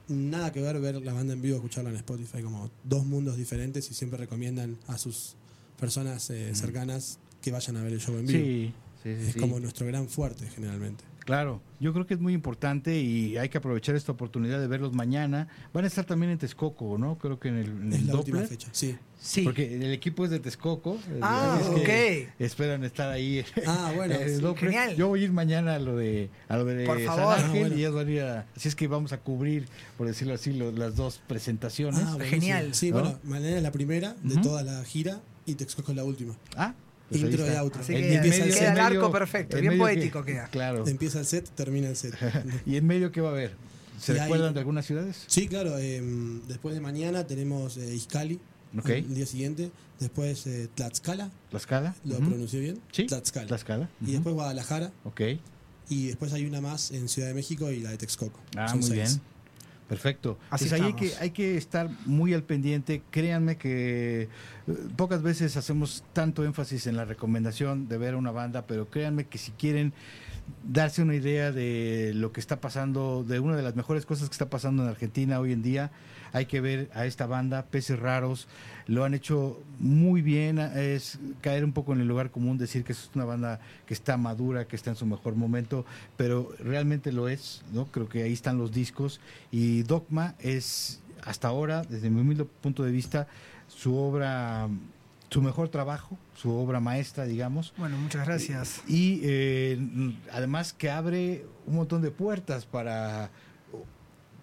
nada 0.09 0.51
que 0.51 0.59
ver 0.59 0.81
ver 0.81 0.95
la 1.01 1.13
banda 1.13 1.31
en 1.31 1.41
vivo, 1.41 1.55
escucharla 1.55 1.91
en 1.91 1.95
Spotify, 1.95 2.41
como 2.43 2.69
dos 2.83 3.05
mundos 3.05 3.37
diferentes 3.37 3.89
y 3.89 3.93
siempre 3.93 4.19
recomiendan 4.19 4.77
a 4.87 4.97
sus 4.97 5.35
personas 5.79 6.29
eh, 6.29 6.53
cercanas 6.55 7.19
que 7.41 7.51
vayan 7.51 7.77
a 7.77 7.83
ver 7.83 7.93
el 7.93 8.01
show 8.01 8.17
en 8.17 8.25
vivo. 8.25 8.43
Sí, 8.43 8.73
sí, 9.01 9.15
sí, 9.15 9.27
es 9.27 9.33
sí. 9.35 9.39
como 9.39 9.61
nuestro 9.61 9.87
gran 9.87 10.09
fuerte 10.09 10.45
generalmente. 10.49 11.05
Claro, 11.31 11.61
yo 11.79 11.93
creo 11.93 12.05
que 12.05 12.13
es 12.13 12.19
muy 12.19 12.33
importante 12.33 12.99
y 12.99 13.37
hay 13.37 13.47
que 13.47 13.57
aprovechar 13.57 13.95
esta 13.95 14.11
oportunidad 14.11 14.59
de 14.59 14.67
verlos 14.67 14.91
mañana. 14.93 15.47
Van 15.73 15.85
a 15.85 15.87
estar 15.87 16.03
también 16.03 16.29
en 16.33 16.37
Texcoco, 16.37 16.97
¿no? 16.97 17.17
Creo 17.17 17.39
que 17.39 17.47
en 17.47 17.55
el, 17.57 17.67
en 17.69 17.93
el 17.93 18.07
la 18.07 18.15
última 18.15 18.41
fecha, 18.41 18.67
sí. 18.73 18.97
Sí. 19.17 19.43
Porque 19.43 19.75
el 19.75 19.93
equipo 19.93 20.25
es 20.25 20.31
de 20.31 20.41
Texcoco. 20.41 20.95
eh, 21.09 21.19
Ah, 21.21 21.57
es 21.61 21.67
que 21.85 22.27
ok. 22.27 22.41
Esperan 22.41 22.83
estar 22.83 23.09
ahí. 23.09 23.45
Ah, 23.65 23.93
bueno, 23.95 24.15
en 24.15 24.21
el 24.23 24.35
sí, 24.35 24.41
Doppler. 24.41 24.71
genial. 24.73 24.95
Yo 24.97 25.07
voy 25.07 25.21
a 25.21 25.23
ir 25.23 25.31
mañana 25.31 25.75
a 25.75 25.79
lo 25.79 25.95
de, 25.95 26.29
a 26.49 26.57
lo 26.57 26.65
de 26.65 26.85
Por 26.85 26.97
San 26.97 27.15
favor. 27.15 27.33
Ángel 27.35 27.49
Ah, 27.49 27.59
bueno. 27.59 27.75
y 27.75 27.79
ellos 27.79 27.95
van 27.95 28.07
a 28.07 28.11
ir 28.11 28.21
a- 28.23 28.45
Así 28.53 28.67
es 28.67 28.75
que 28.75 28.87
vamos 28.89 29.13
a 29.13 29.19
cubrir, 29.21 29.67
por 29.97 30.07
decirlo 30.07 30.33
así, 30.33 30.51
lo- 30.51 30.73
las 30.73 30.97
dos 30.97 31.21
presentaciones. 31.27 32.01
Ah. 32.03 32.17
Genial. 32.19 32.73
Sí, 32.73 32.91
¿No? 32.91 32.99
bueno, 32.99 33.19
mañana 33.23 33.55
es 33.55 33.63
la 33.63 33.71
primera 33.71 34.15
de 34.21 34.35
toda 34.41 34.63
la 34.63 34.83
gira 34.83 35.21
y 35.45 35.55
Texcoco 35.55 35.91
es 35.93 35.95
la 35.95 36.03
última. 36.03 36.35
Ah, 36.57 36.73
Intro 37.11 37.45
y 37.45 37.55
outro. 37.57 37.81
Así 37.81 37.93
El- 37.93 38.01
que 38.01 38.15
empieza 38.15 38.39
medio- 38.39 38.53
el 38.53 38.59
queda 38.59 38.73
el 38.73 38.79
arco 38.79 39.11
perfecto, 39.11 39.57
en 39.57 39.61
bien 39.61 39.77
poético 39.77 40.23
que- 40.23 40.33
queda. 40.33 40.47
Claro. 40.47 40.87
Empieza 40.87 41.19
el 41.19 41.25
set, 41.25 41.49
termina 41.55 41.89
el 41.89 41.95
set. 41.95 42.13
¿Y 42.65 42.75
en 42.77 42.87
medio 42.87 43.11
qué 43.11 43.21
va 43.21 43.29
a 43.29 43.31
haber? 43.31 43.55
¿Se 43.99 44.13
Y 44.13 44.15
hay- 44.15 44.21
recuerdan 44.23 44.53
de 44.53 44.59
algunas 44.59 44.85
ciudades? 44.85 45.23
Sí, 45.27 45.47
claro. 45.47 45.77
eh, 45.77 46.01
después 46.47 46.73
de 46.75 46.81
mañana 46.81 47.27
tenemos 47.27 47.77
eh, 47.77 47.93
Izcali, 47.93 48.39
Ok. 48.77 48.89
el 48.89 49.13
día 49.13 49.25
siguiente. 49.25 49.71
Después 49.99 50.47
eh, 50.47 50.67
Tlaxcala, 50.73 51.29
¿Tlaxcala? 51.51 51.93
lo 52.05 52.15
Ujú. 52.17 52.29
pronuncié 52.29 52.59
bien. 52.59 52.79
Sí, 52.91 53.05
Tlaxcala. 53.05 53.45
Tlaxcala. 53.47 53.89
Y 54.05 54.13
después 54.13 54.33
Guadalajara. 54.33 54.91
Ok. 55.03 55.21
Y 55.89 56.07
después 56.07 56.33
hay 56.33 56.45
una 56.45 56.61
más 56.61 56.89
en 56.91 57.07
Ciudad 57.09 57.27
de 57.27 57.33
México 57.35 57.69
y 57.69 57.81
la 57.81 57.91
de 57.91 57.97
Texcoco. 57.97 58.39
Ah, 58.55 58.69
Son 58.69 58.79
muy 58.79 58.87
seis. 58.89 58.97
bien. 59.19 59.21
Perfecto. 59.91 60.39
Así 60.49 60.69
pues 60.69 60.79
ahí 60.79 60.87
hay 60.87 60.93
que, 60.93 61.11
hay 61.19 61.31
que 61.31 61.57
estar 61.57 61.89
muy 62.05 62.33
al 62.33 62.43
pendiente. 62.43 63.01
Créanme 63.11 63.57
que 63.57 64.21
eh, 64.21 64.73
pocas 64.95 65.21
veces 65.21 65.57
hacemos 65.57 66.05
tanto 66.13 66.45
énfasis 66.45 66.87
en 66.87 66.95
la 66.95 67.03
recomendación 67.03 67.89
de 67.89 67.97
ver 67.97 68.13
a 68.13 68.17
una 68.17 68.31
banda, 68.31 68.65
pero 68.65 68.89
créanme 68.89 69.25
que 69.25 69.37
si 69.37 69.51
quieren 69.51 69.91
darse 70.63 71.01
una 71.01 71.13
idea 71.13 71.51
de 71.51 72.13
lo 72.15 72.31
que 72.31 72.39
está 72.39 72.61
pasando, 72.61 73.25
de 73.27 73.41
una 73.41 73.57
de 73.57 73.63
las 73.63 73.75
mejores 73.75 74.05
cosas 74.05 74.29
que 74.29 74.33
está 74.33 74.49
pasando 74.49 74.81
en 74.81 74.87
Argentina 74.87 75.41
hoy 75.41 75.51
en 75.51 75.61
día. 75.61 75.91
Hay 76.33 76.45
que 76.45 76.61
ver 76.61 76.89
a 76.93 77.05
esta 77.05 77.25
banda, 77.25 77.65
Peces 77.65 77.99
Raros, 77.99 78.47
lo 78.87 79.03
han 79.03 79.13
hecho 79.13 79.61
muy 79.79 80.21
bien, 80.21 80.59
es 80.59 81.19
caer 81.41 81.63
un 81.63 81.73
poco 81.73 81.93
en 81.93 82.01
el 82.01 82.07
lugar 82.07 82.31
común, 82.31 82.57
decir 82.57 82.83
que 82.83 82.93
es 82.93 83.09
una 83.15 83.25
banda 83.25 83.59
que 83.85 83.93
está 83.93 84.17
madura, 84.17 84.65
que 84.65 84.75
está 84.75 84.91
en 84.91 84.95
su 84.95 85.05
mejor 85.05 85.35
momento, 85.35 85.85
pero 86.17 86.49
realmente 86.59 87.11
lo 87.11 87.27
es, 87.27 87.63
¿no? 87.73 87.85
Creo 87.85 88.09
que 88.09 88.23
ahí 88.23 88.33
están 88.33 88.57
los 88.57 88.71
discos 88.71 89.19
y 89.51 89.83
Dogma 89.83 90.35
es 90.39 91.01
hasta 91.23 91.47
ahora, 91.47 91.83
desde 91.83 92.09
mi 92.09 92.21
humilde 92.21 92.45
punto 92.45 92.83
de 92.83 92.91
vista, 92.91 93.27
su 93.67 93.95
obra 93.95 94.69
su 95.31 95.41
mejor 95.41 95.69
trabajo, 95.69 96.17
su 96.35 96.51
obra 96.51 96.81
maestra, 96.81 97.23
digamos. 97.23 97.73
Bueno, 97.77 97.97
muchas 97.97 98.27
gracias. 98.27 98.81
Y 98.85 99.21
eh, 99.23 99.79
además 100.33 100.73
que 100.73 100.89
abre 100.89 101.45
un 101.65 101.75
montón 101.75 102.01
de 102.01 102.11
puertas 102.11 102.65
para 102.65 103.31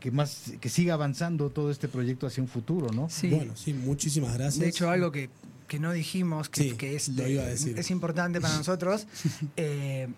que 0.01 0.11
más 0.11 0.53
que 0.61 0.69
siga 0.69 0.95
avanzando 0.95 1.51
todo 1.51 1.71
este 1.71 1.89
proyecto 1.89 2.27
hacia 2.27 2.43
un 2.43 2.49
futuro, 2.49 2.89
¿no? 2.93 3.09
Sí. 3.11 3.29
Bueno, 3.31 3.57
sí, 3.57 3.73
muchísimas 3.73 4.35
gracias. 4.35 4.59
De 4.61 4.69
hecho, 4.69 4.91
algo 4.91 5.11
que, 5.11 5.29
que 5.67 5.79
no 5.81 5.93
dijimos, 5.93 6.49
que, 6.49 6.63
Sí, 6.63 6.73
que 6.77 6.95
es, 6.97 7.09
lo 7.11 7.27
iba 7.27 7.43
a 7.43 7.47
decir. 7.47 7.79
es 7.79 7.91
importante 7.91 8.41
para 8.41 8.57
nosotros. 8.57 9.07
eh, 9.57 10.09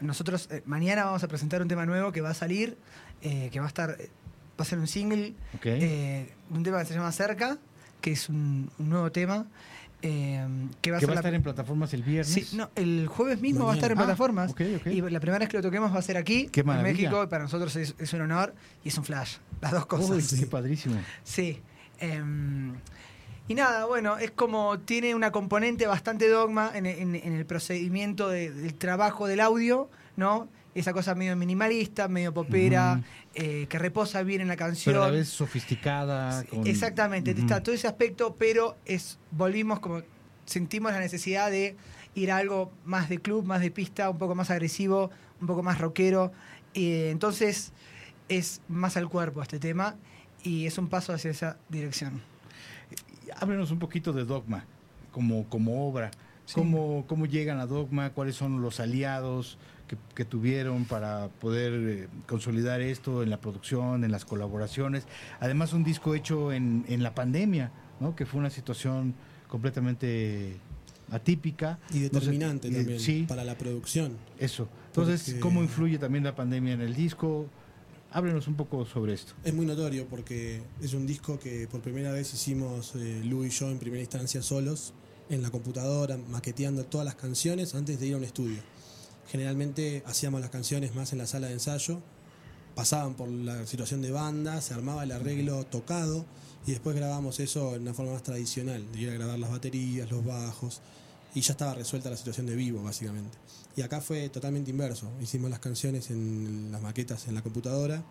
nosotros 0.00 0.48
eh, 0.50 0.62
mañana 0.66 1.04
vamos 1.04 1.22
a 1.24 1.28
presentar 1.28 1.62
un 1.62 1.68
tema 1.68 1.86
nuevo 1.86 2.12
que 2.12 2.20
va 2.20 2.30
a 2.30 2.34
salir, 2.34 2.76
eh, 3.22 3.48
que 3.50 3.58
va 3.60 3.66
a 3.66 3.68
estar, 3.68 3.90
va 3.98 4.62
a 4.62 4.64
ser 4.64 4.78
un 4.78 4.86
single, 4.86 5.34
Ok. 5.54 5.66
eh, 5.66 6.30
un 6.50 6.62
tema 6.62 6.78
que 6.80 6.84
se 6.86 6.94
llama 6.94 7.10
Cerca, 7.12 7.58
que 8.02 8.12
es 8.12 8.28
un, 8.28 8.70
un 8.78 8.90
nuevo 8.90 9.10
tema. 9.10 9.46
Eh, 10.02 10.46
que 10.82 10.90
va 10.90 10.98
a 10.98 11.00
que 11.00 11.06
ser 11.06 11.10
va 11.10 11.18
a 11.18 11.20
estar 11.20 11.34
en 11.34 11.42
plataformas 11.42 11.92
el 11.94 12.02
viernes. 12.02 12.28
Sí, 12.32 12.56
no, 12.56 12.70
el 12.76 13.06
jueves 13.06 13.40
mismo 13.40 13.64
va 13.66 13.72
a 13.72 13.74
estar 13.76 13.90
en. 13.90 13.98
Ah, 13.98 14.02
plataformas. 14.02 14.50
ok, 14.52 14.60
ok. 14.80 14.86
Y 14.88 15.00
la 15.00 15.20
primera 15.20 15.38
vez 15.38 15.48
que 15.48 15.56
lo 15.56 15.62
toquemos 15.62 15.92
va 15.94 15.98
a 15.98 16.02
ser 16.02 16.16
aquí, 16.16 16.46
en. 16.48 16.82
México, 16.82 17.22
y 17.24 17.26
para 17.28 17.44
nosotros 17.44 17.74
es, 17.76 17.94
es 17.98 18.12
un 18.12 18.20
honor 18.22 18.54
y 18.84 18.88
es 18.88 18.98
un 18.98 19.04
flash. 19.04 19.36
Las 19.60 19.72
dos 19.72 19.86
cosas. 19.86 20.32
Uy, 20.32 20.38
qué 20.40 20.46
padrísimo. 20.46 20.96
Sí. 21.24 21.60
em, 21.98 22.74
y 23.48 23.54
nada, 23.54 23.86
bueno, 23.86 24.18
es 24.18 24.32
como 24.32 24.78
tiene 24.80 25.14
una 25.14 25.30
componente 25.32 25.86
bastante 25.86 26.28
dogma 26.28 26.70
en, 26.74 26.84
en- 26.86 27.14
en 27.14 27.32
el 27.32 27.46
procedimiento 27.46 28.28
de- 28.28 28.50
del 28.50 28.74
trabajo 28.74 29.26
del 29.28 29.40
audio, 29.40 29.88
¿no? 30.16 30.48
Esa 30.78 30.92
cosa 30.92 31.14
medio 31.14 31.34
minimalista, 31.36 32.06
medio 32.06 32.34
popera, 32.34 33.02
eh, 33.34 33.66
que 33.68 33.78
reposa 33.78 34.22
bien 34.22 34.42
en 34.42 34.48
la 34.48 34.56
canción. 34.56 34.92
Pero 34.92 35.04
a 35.04 35.06
la 35.06 35.12
vez 35.12 35.28
sofisticada. 35.28 36.44
con- 36.44 36.66
Exactamente, 36.66 37.30
está 37.30 37.62
todo 37.62 37.74
ese 37.74 37.86
aspecto, 37.86 38.36
pero 38.38 38.76
es 38.84 39.18
volvimos 39.30 39.80
como 39.80 40.02
sentimos 40.44 40.92
la 40.92 41.00
necesidad 41.00 41.50
de 41.50 41.76
ir 42.14 42.30
a 42.30 42.36
algo 42.36 42.70
más 42.84 43.08
de 43.08 43.18
club, 43.18 43.44
más 43.46 43.60
de 43.62 43.70
pista, 43.70 44.10
un 44.10 44.18
poco 44.18 44.34
más 44.34 44.50
agresivo, 44.50 45.10
un 45.40 45.46
poco 45.46 45.62
más 45.62 45.78
rockero. 45.78 46.30
Y 46.74 47.04
entonces 47.08 47.72
es 48.28 48.60
más 48.68 48.96
al 48.98 49.08
cuerpo 49.08 49.40
este 49.42 49.58
tema 49.58 49.96
y 50.42 50.66
es 50.66 50.76
un 50.78 50.88
paso 50.88 51.12
hacia 51.14 51.30
esa 51.30 51.56
dirección. 51.70 52.20
Háblenos 53.40 53.70
un 53.70 53.78
poquito 53.78 54.12
de 54.12 54.24
Dogma 54.24 54.64
como, 55.10 55.48
como 55.48 55.88
obra. 55.88 56.10
Sí. 56.44 56.54
¿Cómo, 56.54 57.04
¿Cómo 57.08 57.26
llegan 57.26 57.58
a 57.58 57.66
Dogma? 57.66 58.10
¿Cuáles 58.10 58.36
son 58.36 58.62
los 58.62 58.78
aliados 58.78 59.58
que, 59.88 59.96
que 60.14 60.24
tuvieron 60.24 60.84
para 60.84 61.28
poder 61.28 61.72
eh, 61.74 62.08
consolidar 62.26 62.80
esto 62.80 63.22
en 63.22 63.30
la 63.30 63.40
producción, 63.40 64.04
en 64.04 64.10
las 64.12 64.24
colaboraciones? 64.24 65.04
Además, 65.40 65.72
un 65.72 65.84
disco 65.84 66.14
hecho 66.14 66.52
en, 66.52 66.84
en 66.88 67.02
la 67.02 67.14
pandemia, 67.14 67.70
¿no? 68.00 68.14
que 68.16 68.26
fue 68.26 68.40
una 68.40 68.50
situación 68.50 69.14
completamente 69.48 70.56
atípica. 71.10 71.78
Y 71.90 71.94
No 71.94 72.00
sé, 72.00 72.08
determinante 72.10 72.68
eh, 72.68 72.72
también 72.72 73.00
Sí, 73.00 73.24
para 73.28 73.44
la 73.44 73.56
producción. 73.56 74.16
eso. 74.38 74.68
Entonces, 74.88 75.22
Porque- 75.24 75.40
¿cómo 75.40 75.62
influye 75.62 75.98
también 75.98 76.24
la 76.24 76.34
pandemia 76.34 76.72
en 76.74 76.80
el 76.80 76.94
disco? 76.94 77.46
Háblenos 78.12 78.48
un 78.48 78.54
poco 78.54 78.86
sobre 78.86 79.12
esto. 79.12 79.34
Es 79.44 79.52
muy 79.52 79.66
notorio 79.66 80.06
porque 80.08 80.62
es 80.80 80.94
un 80.94 81.06
disco 81.06 81.38
que 81.38 81.68
por 81.68 81.80
primera 81.80 82.12
vez 82.12 82.32
hicimos 82.32 82.94
eh, 82.96 83.20
Lu 83.24 83.44
y 83.44 83.50
yo 83.50 83.68
en 83.70 83.78
primera 83.78 84.00
instancia 84.00 84.40
solos, 84.42 84.94
en 85.28 85.42
la 85.42 85.50
computadora, 85.50 86.16
maqueteando 86.16 86.84
todas 86.84 87.04
las 87.04 87.16
canciones 87.16 87.74
antes 87.74 87.98
de 88.00 88.06
ir 88.06 88.14
a 88.14 88.16
un 88.16 88.24
estudio. 88.24 88.58
Generalmente 89.28 90.02
hacíamos 90.06 90.40
las 90.40 90.50
canciones 90.50 90.94
más 90.94 91.12
en 91.12 91.18
la 91.18 91.26
sala 91.26 91.48
de 91.48 91.54
ensayo, 91.54 92.00
pasaban 92.74 93.14
por 93.14 93.28
la 93.28 93.66
situación 93.66 94.02
de 94.02 94.10
banda, 94.10 94.60
se 94.60 94.74
armaba 94.74 95.04
el 95.04 95.12
arreglo 95.12 95.64
tocado 95.64 96.24
y 96.66 96.72
después 96.72 96.94
grabamos 96.94 97.40
eso 97.40 97.74
en 97.74 97.82
una 97.82 97.94
forma 97.94 98.12
más 98.12 98.22
tradicional, 98.22 98.90
de 98.92 99.00
ir 99.00 99.10
a 99.10 99.14
grabar 99.14 99.38
las 99.38 99.50
baterías, 99.50 100.10
los 100.10 100.24
bajos 100.24 100.80
y 101.34 101.40
ya 101.40 101.52
estaba 101.52 101.74
resuelta 101.74 102.08
la 102.08 102.16
situación 102.16 102.46
de 102.46 102.56
vivo 102.56 102.82
básicamente. 102.82 103.36
Y 103.76 103.82
acá 103.82 104.00
fue 104.00 104.28
totalmente 104.30 104.70
inverso, 104.70 105.10
hicimos 105.20 105.50
las 105.50 105.58
canciones 105.58 106.10
en 106.10 106.70
las 106.72 106.80
maquetas 106.80 107.28
en 107.28 107.34
la 107.34 107.42
computadora, 107.42 108.02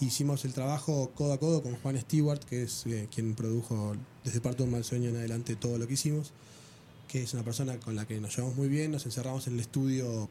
hicimos 0.00 0.44
el 0.44 0.52
trabajo 0.52 1.10
codo 1.14 1.32
a 1.32 1.38
codo 1.38 1.62
con 1.62 1.76
Juan 1.76 1.98
Stewart, 1.98 2.40
que 2.40 2.64
es 2.64 2.86
eh, 2.86 3.08
quien 3.10 3.34
produjo 3.34 3.96
desde 4.24 4.40
Parto 4.40 4.64
de 4.64 4.64
un 4.64 4.72
mal 4.72 4.84
sueño 4.84 5.08
en 5.08 5.16
adelante 5.16 5.56
todo 5.56 5.78
lo 5.78 5.86
que 5.86 5.94
hicimos, 5.94 6.32
que 7.08 7.22
es 7.22 7.32
una 7.34 7.42
persona 7.42 7.80
con 7.80 7.96
la 7.96 8.06
que 8.06 8.20
nos 8.20 8.36
llevamos 8.36 8.56
muy 8.56 8.68
bien, 8.68 8.92
nos 8.92 9.06
encerramos 9.06 9.46
en 9.46 9.54
el 9.54 9.60
estudio 9.60 10.28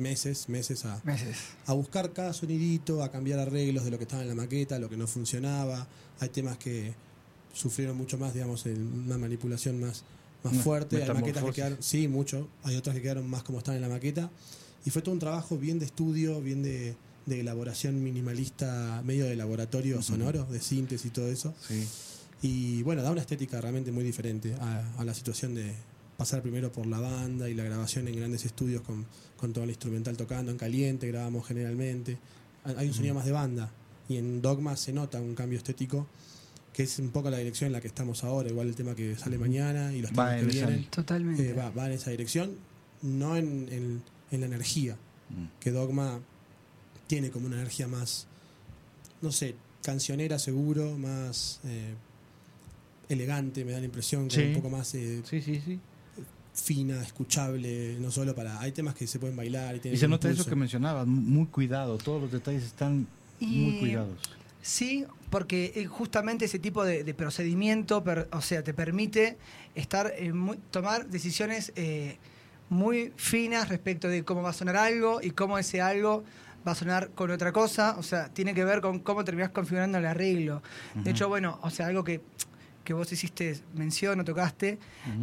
meses, 0.00 0.48
meses 0.48 0.84
a, 0.84 1.00
Meses. 1.04 1.36
a 1.66 1.72
buscar 1.74 2.12
cada 2.12 2.32
sonidito, 2.32 3.02
a 3.02 3.10
cambiar 3.10 3.38
arreglos 3.38 3.84
de 3.84 3.90
lo 3.90 3.98
que 3.98 4.04
estaba 4.04 4.22
en 4.22 4.28
la 4.28 4.34
maqueta, 4.34 4.78
lo 4.78 4.88
que 4.88 4.96
no 4.96 5.06
funcionaba. 5.06 5.86
Hay 6.18 6.30
temas 6.30 6.58
que 6.58 6.94
sufrieron 7.52 7.96
mucho 7.96 8.18
más, 8.18 8.34
digamos, 8.34 8.66
en 8.66 9.04
una 9.06 9.18
manipulación 9.18 9.80
más, 9.80 10.02
más 10.42 10.56
fuerte. 10.56 11.02
Hay 11.02 11.08
maquetas 11.12 11.44
que 11.44 11.52
quedaron, 11.52 11.78
sí, 11.80 12.08
mucho. 12.08 12.48
Hay 12.64 12.76
otras 12.76 12.96
que 12.96 13.02
quedaron 13.02 13.28
más 13.28 13.42
como 13.42 13.58
están 13.58 13.76
en 13.76 13.82
la 13.82 13.88
maqueta. 13.88 14.30
Y 14.84 14.90
fue 14.90 15.02
todo 15.02 15.12
un 15.12 15.20
trabajo 15.20 15.58
bien 15.58 15.78
de 15.78 15.84
estudio, 15.86 16.40
bien 16.40 16.62
de, 16.62 16.96
de 17.26 17.40
elaboración 17.40 18.02
minimalista, 18.02 19.02
medio 19.04 19.26
de 19.26 19.36
laboratorio 19.36 20.02
sonoro, 20.02 20.44
de 20.44 20.60
síntesis 20.60 21.06
y 21.06 21.10
todo 21.10 21.28
eso. 21.28 21.54
Sí. 21.68 21.86
Y 22.42 22.82
bueno, 22.82 23.02
da 23.02 23.10
una 23.10 23.20
estética 23.20 23.60
realmente 23.60 23.92
muy 23.92 24.02
diferente 24.02 24.54
a, 24.54 24.94
a 24.96 25.04
la 25.04 25.12
situación 25.12 25.54
de 25.54 25.74
pasar 26.16 26.42
primero 26.42 26.70
por 26.70 26.86
la 26.86 27.00
banda 27.00 27.48
y 27.48 27.54
la 27.54 27.64
grabación 27.64 28.08
en 28.08 28.16
grandes 28.16 28.44
estudios 28.44 28.82
con, 28.82 29.06
con 29.40 29.52
todo 29.54 29.64
el 29.64 29.70
instrumental 29.70 30.16
tocando 30.18 30.52
en 30.52 30.58
caliente, 30.58 31.06
grabamos 31.08 31.46
generalmente. 31.46 32.18
Hay 32.64 32.88
un 32.88 32.92
sonido 32.94 33.14
más 33.14 33.24
de 33.24 33.32
banda 33.32 33.70
y 34.08 34.18
en 34.18 34.42
Dogma 34.42 34.76
se 34.76 34.92
nota 34.92 35.18
un 35.20 35.34
cambio 35.34 35.56
estético 35.56 36.06
que 36.74 36.82
es 36.84 36.98
un 36.98 37.08
poco 37.10 37.30
la 37.30 37.38
dirección 37.38 37.66
en 37.68 37.72
la 37.72 37.80
que 37.80 37.88
estamos 37.88 38.22
ahora, 38.22 38.48
igual 38.50 38.68
el 38.68 38.74
tema 38.76 38.94
que 38.94 39.16
sale 39.16 39.38
mañana 39.38 39.92
y 39.94 40.02
los 40.02 40.10
Va 40.12 40.30
temas 40.30 40.34
que 40.36 40.40
en 40.42 40.50
esa- 40.50 40.66
vienen 40.66 40.90
Totalmente. 40.90 41.50
eh, 41.50 41.52
va, 41.54 41.70
va 41.70 41.86
en 41.86 41.92
esa 41.92 42.10
dirección, 42.10 42.52
no 43.02 43.36
en, 43.36 43.68
en- 43.72 44.02
en 44.30 44.40
la 44.40 44.46
energía, 44.46 44.96
Mm. 45.30 45.46
que 45.58 45.70
Dogma 45.72 46.20
tiene 47.06 47.30
como 47.30 47.46
una 47.46 47.56
energía 47.56 47.88
más, 47.88 48.26
no 49.22 49.32
sé, 49.32 49.54
cancionera 49.82 50.38
seguro, 50.38 50.96
más 50.98 51.60
eh, 51.64 51.94
elegante, 53.08 53.64
me 53.64 53.72
da 53.72 53.78
la 53.80 53.86
impresión, 53.86 54.30
Sí. 54.30 54.40
un 54.42 54.52
poco 54.54 54.70
más 54.70 54.94
eh, 54.94 55.22
Sí, 55.28 55.40
sí, 55.42 55.60
sí. 55.64 55.80
Fina, 56.52 57.00
escuchable, 57.02 57.96
no 58.00 58.10
solo 58.10 58.34
para... 58.34 58.60
Hay 58.60 58.72
temas 58.72 58.94
que 58.94 59.06
se 59.06 59.18
pueden 59.18 59.36
bailar 59.36 59.76
y 59.84 59.88
Y 59.88 59.96
se 59.96 60.08
nota 60.08 60.28
eso 60.30 60.44
que 60.44 60.56
mencionabas, 60.56 61.06
muy 61.06 61.46
cuidado, 61.46 61.96
todos 61.98 62.20
los 62.22 62.32
detalles 62.32 62.64
están 62.64 63.06
muy 63.40 63.78
cuidados. 63.78 64.18
Sí, 64.62 65.06
porque 65.30 65.72
eh, 65.74 65.86
justamente 65.86 66.44
ese 66.44 66.58
tipo 66.58 66.84
de, 66.84 67.02
de 67.04 67.14
procedimiento, 67.14 68.04
per- 68.04 68.28
o 68.32 68.42
sea, 68.42 68.62
te 68.62 68.74
permite 68.74 69.38
estar 69.74 70.12
eh, 70.18 70.32
muy- 70.34 70.58
tomar 70.70 71.06
decisiones 71.08 71.72
eh, 71.76 72.18
muy 72.68 73.12
finas 73.16 73.68
respecto 73.70 74.06
de 74.08 74.22
cómo 74.24 74.42
va 74.42 74.50
a 74.50 74.52
sonar 74.52 74.76
algo 74.76 75.20
y 75.22 75.30
cómo 75.30 75.56
ese 75.58 75.80
algo 75.80 76.24
va 76.66 76.72
a 76.72 76.74
sonar 76.74 77.08
con 77.14 77.30
otra 77.30 77.52
cosa. 77.52 77.96
O 77.98 78.02
sea, 78.02 78.28
tiene 78.28 78.52
que 78.52 78.64
ver 78.64 78.82
con 78.82 78.98
cómo 78.98 79.24
terminás 79.24 79.50
configurando 79.50 79.96
el 79.96 80.04
arreglo. 80.04 80.62
De 80.94 81.10
hecho, 81.12 81.28
bueno, 81.28 81.58
o 81.62 81.70
sea, 81.70 81.86
algo 81.86 82.04
que, 82.04 82.20
que 82.84 82.92
vos 82.92 83.10
hiciste 83.12 83.60
mención 83.74 84.20
o 84.20 84.24
tocaste 84.24 84.78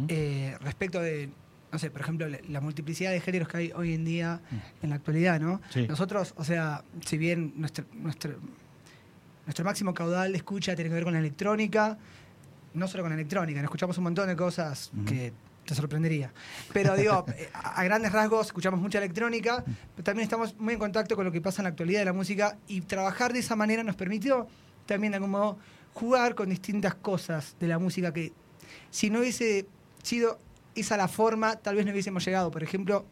eh, 0.08 0.56
respecto 0.60 1.00
de, 1.00 1.30
no 1.72 1.78
sé, 1.78 1.90
por 1.90 2.00
ejemplo, 2.00 2.26
la, 2.28 2.60
multiplicidad 2.60 3.10
de 3.10 3.20
géneros 3.20 3.48
que 3.48 3.56
hay 3.56 3.72
hoy 3.74 3.94
en 3.94 4.04
día 4.04 4.40
en 4.82 4.90
la 4.90 4.96
actualidad, 4.96 5.40
¿no? 5.40 5.60
Sí. 5.70 5.86
Nosotros, 5.88 6.34
o 6.36 6.44
sea, 6.44 6.84
si 7.04 7.18
bien 7.18 7.52
nuestro, 7.56 7.84
nuestro, 7.92 8.36
nuestro 9.46 9.64
máximo 9.64 9.94
caudal 9.94 10.32
de 10.32 10.38
escucha 10.38 10.74
tiene 10.74 10.90
que 10.90 10.94
ver 10.94 11.04
con 11.04 11.12
la 11.12 11.18
electrónica, 11.18 11.98
no 12.74 12.86
solo 12.86 13.02
con 13.02 13.10
la 13.10 13.16
electrónica, 13.16 13.60
nos 13.60 13.68
escuchamos 13.68 13.98
un 13.98 14.04
montón 14.04 14.28
de 14.28 14.36
cosas 14.36 14.90
que 15.06 15.32
te 15.68 15.74
sorprendería. 15.74 16.32
Pero 16.72 16.96
digo, 16.96 17.26
eh, 17.36 17.50
a 17.52 17.84
grandes 17.84 18.12
rasgos 18.12 18.46
escuchamos 18.46 18.80
mucha 18.80 18.98
electrónica, 18.98 19.62
pero 19.94 20.04
también 20.04 20.24
estamos 20.24 20.56
muy 20.58 20.74
en 20.74 20.80
contacto 20.80 21.14
con 21.14 21.24
lo 21.24 21.32
que 21.32 21.40
pasa 21.40 21.60
en 21.60 21.64
la 21.64 21.70
actualidad 21.70 22.00
de 22.00 22.06
la 22.06 22.12
música 22.12 22.56
y 22.66 22.80
trabajar 22.80 23.32
de 23.32 23.40
esa 23.40 23.56
manera 23.56 23.82
nos 23.82 23.96
permitió 23.96 24.48
también 24.86 25.12
de 25.12 25.16
algún 25.16 25.30
modo 25.30 25.58
jugar 25.98 26.34
con 26.34 26.48
distintas 26.50 26.94
cosas 26.94 27.56
de 27.58 27.66
la 27.66 27.78
música 27.78 28.12
que 28.12 28.32
si 28.90 29.10
no 29.10 29.18
hubiese 29.20 29.66
sido 30.02 30.38
esa 30.74 30.96
la 30.96 31.08
forma, 31.08 31.56
tal 31.56 31.74
vez 31.74 31.84
no 31.84 31.92
hubiésemos 31.92 32.24
llegado. 32.24 32.50
Por 32.50 32.62
ejemplo, 32.62 33.04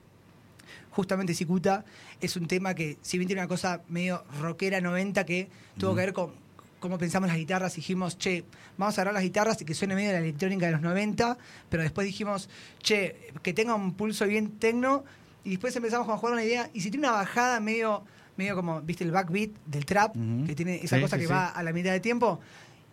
justamente 0.91 1.34
Cicuta 1.34 1.84
es 2.20 2.37
un 2.37 2.47
tema 2.47 2.74
que, 2.74 2.97
si 3.03 3.18
bien 3.18 3.26
tiene 3.26 3.43
una 3.43 3.49
cosa 3.49 3.82
medio 3.89 4.24
rockera 4.41 4.80
90, 4.80 5.24
que 5.26 5.49
tuvo 5.78 5.95
que 5.95 6.01
ver 6.01 6.12
con 6.12 6.32
cómo 6.78 6.97
pensamos 6.99 7.28
las 7.28 7.37
guitarras, 7.39 7.74
dijimos, 7.74 8.16
che, 8.18 8.45
vamos 8.78 8.97
a 8.97 9.01
agarrar 9.01 9.14
las 9.14 9.22
guitarras 9.24 9.61
y 9.61 9.64
que 9.64 9.74
suene 9.74 9.95
medio 9.97 10.12
la 10.12 10.18
electrónica 10.18 10.66
de 10.66 10.72
los 10.72 10.82
90, 10.82 11.37
pero 11.68 11.82
después 11.82 12.07
dijimos, 12.07 12.49
che, 12.78 13.32
que 13.43 13.53
tenga 13.53 13.74
un 13.74 13.95
pulso 13.95 14.26
bien 14.26 14.59
tecno 14.59 15.05
Y 15.45 15.51
después 15.51 15.74
empezamos 15.76 16.09
a 16.09 16.16
jugar 16.16 16.34
una 16.34 16.45
idea, 16.45 16.70
y 16.72 16.80
si 16.80 16.91
tiene 16.91 17.09
una 17.09 17.16
bajada 17.16 17.61
medio, 17.61 18.05
medio 18.37 18.55
como, 18.57 18.80
viste, 18.82 19.05
el 19.05 19.11
backbeat 19.12 19.51
del 19.64 19.84
trap, 19.87 20.14
que 20.47 20.55
tiene 20.55 20.76
esa 20.82 20.97
Sí, 20.97 21.03
cosa 21.03 21.16
sí, 21.16 21.22
que 21.22 21.26
sí. 21.28 21.32
va 21.32 21.49
a 21.49 21.62
la 21.62 21.72
mitad 21.72 21.93
de 21.93 22.01
tiempo, 22.01 22.41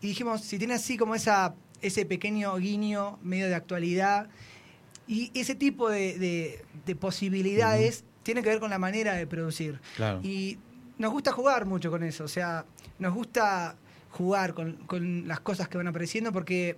y 0.04 0.08
dijimos, 0.08 0.42
si 0.42 0.58
tiene 0.58 0.74
así 0.76 0.98
como 0.98 1.16
esa, 1.16 1.56
ese 1.82 2.06
pequeño 2.06 2.56
guiño 2.58 3.18
medio 3.24 3.48
de 3.48 3.56
actualidad, 3.56 4.28
y 5.08 5.32
ese 5.34 5.56
tipo 5.56 5.90
de, 5.90 6.18
de- 6.20 6.66
de 6.86 6.96
posibilidades 6.96 8.04
tiene 8.22 8.42
que 8.44 8.50
ver 8.50 8.60
con 8.60 8.70
la 8.70 8.80
manera 8.80 9.14
de 9.14 9.26
producir. 9.28 9.80
Claro. 9.96 10.20
Y 10.24 10.58
nos 10.98 11.12
gusta 11.12 11.32
jugar 11.32 11.66
mucho 11.66 11.90
con 11.90 12.04
eso, 12.04 12.26
o 12.26 12.28
sea, 12.28 12.66
nos 13.00 13.14
gusta 13.14 13.76
jugar 14.12 14.54
con, 14.54 14.74
con 14.86 15.28
las 15.28 15.40
cosas 15.40 15.68
que 15.68 15.78
van 15.78 15.88
apareciendo 15.88 16.32
porque 16.32 16.78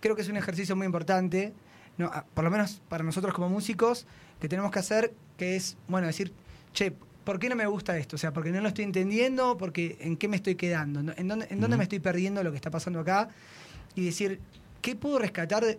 creo 0.00 0.16
que 0.16 0.22
es 0.22 0.28
un 0.28 0.36
ejercicio 0.36 0.74
muy 0.76 0.86
importante, 0.86 1.52
no, 1.98 2.10
por 2.34 2.44
lo 2.44 2.50
menos 2.50 2.80
para 2.88 3.04
nosotros 3.04 3.34
como 3.34 3.48
músicos, 3.50 4.06
que 4.40 4.48
tenemos 4.48 4.70
que 4.70 4.78
hacer, 4.78 5.12
que 5.36 5.56
es, 5.56 5.76
bueno, 5.88 6.06
decir, 6.06 6.32
che, 6.72 6.92
¿por 7.30 7.38
qué 7.38 7.48
no 7.48 7.54
me 7.54 7.64
gusta 7.66 7.96
esto? 7.96 8.16
O 8.16 8.18
sea, 8.18 8.32
porque 8.32 8.50
no 8.50 8.60
lo 8.60 8.66
estoy 8.66 8.82
entendiendo, 8.84 9.56
porque 9.56 9.96
en 10.00 10.16
qué 10.16 10.26
me 10.26 10.34
estoy 10.34 10.56
quedando, 10.56 10.98
¿En 11.16 11.28
dónde, 11.28 11.46
en 11.48 11.60
dónde 11.60 11.76
me 11.76 11.84
estoy 11.84 12.00
perdiendo 12.00 12.42
lo 12.42 12.50
que 12.50 12.56
está 12.56 12.72
pasando 12.72 12.98
acá? 12.98 13.28
Y 13.94 14.04
decir, 14.04 14.40
¿qué 14.82 14.96
puedo 14.96 15.20
rescatar 15.20 15.64
de, 15.64 15.78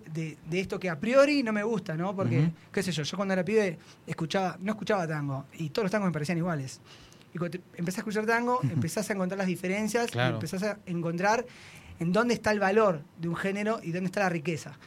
de- 0.49 0.59
esto 0.61 0.79
que 0.79 0.89
a 0.89 0.97
priori 0.97 1.43
no 1.43 1.51
me 1.51 1.61
gusta, 1.63 1.97
¿no? 1.97 2.15
Porque, 2.15 2.51
qué 2.71 2.81
sé 2.81 2.93
yo, 2.93 3.03
yo 3.03 3.17
cuando 3.17 3.33
era 3.33 3.43
pibe 3.43 3.77
escuchaba, 4.07 4.55
no 4.61 4.71
escuchaba 4.71 5.05
tango, 5.05 5.43
y 5.57 5.71
todos 5.71 5.83
los 5.83 5.91
tangos 5.91 6.07
me 6.07 6.13
parecían 6.13 6.37
iguales. 6.37 6.79
Y 7.33 7.37
cuando 7.37 7.57
empecé 7.75 7.99
a 7.99 8.01
escuchar 8.01 8.25
tango, 8.25 8.61
empezás 8.63 9.09
a 9.09 9.13
encontrar 9.13 9.37
las 9.37 9.47
diferencias, 9.47 10.09
Claro. 10.09 10.31
y 10.31 10.33
empezás 10.35 10.63
a 10.63 10.77
encontrar 10.85 11.45
en 11.99 12.13
dónde 12.13 12.33
está 12.33 12.51
el 12.51 12.59
valor 12.61 13.01
de 13.19 13.27
un 13.27 13.35
género 13.35 13.81
y 13.83 13.91
dónde 13.91 14.05
está 14.05 14.21
la 14.21 14.29
riqueza. 14.29 14.77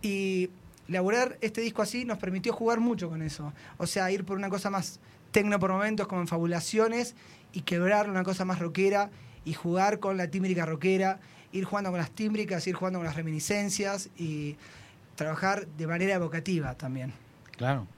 Y 0.00 0.48
elaborar 0.88 1.36
este 1.42 1.60
disco 1.60 1.82
así 1.82 2.06
nos 2.06 2.16
permitió 2.16 2.54
jugar 2.54 2.80
mucho 2.80 3.10
con 3.10 3.20
eso. 3.20 3.52
O 3.76 3.86
sea, 3.86 4.10
ir 4.10 4.24
por 4.24 4.38
una 4.38 4.48
cosa 4.48 4.70
más 4.70 5.00
tecno 5.34 5.58
por 5.58 5.72
momentos, 5.72 6.06
como 6.06 6.20
en 6.20 6.28
fabulaciones, 6.28 7.16
y 7.52 7.62
quebrar 7.62 8.08
una 8.08 8.22
cosa 8.22 8.44
más 8.44 8.60
rockera, 8.60 9.10
y 9.44 9.52
jugar 9.52 9.98
con 9.98 10.16
la 10.16 10.30
tímbrica 10.30 10.64
rockera, 10.64 11.18
ir 11.50 11.64
jugando 11.64 11.90
con 11.90 11.98
las 11.98 12.12
tímbricas, 12.12 12.64
ir 12.68 12.76
jugando 12.76 13.00
con 13.00 13.06
las 13.06 13.16
reminiscencias, 13.16 14.10
y 14.16 14.54
trabajar 15.16 15.66
de 15.66 15.88
manera 15.88 16.14
evocativa 16.14 16.74
también. 16.76 17.12
Claro. 17.56 17.88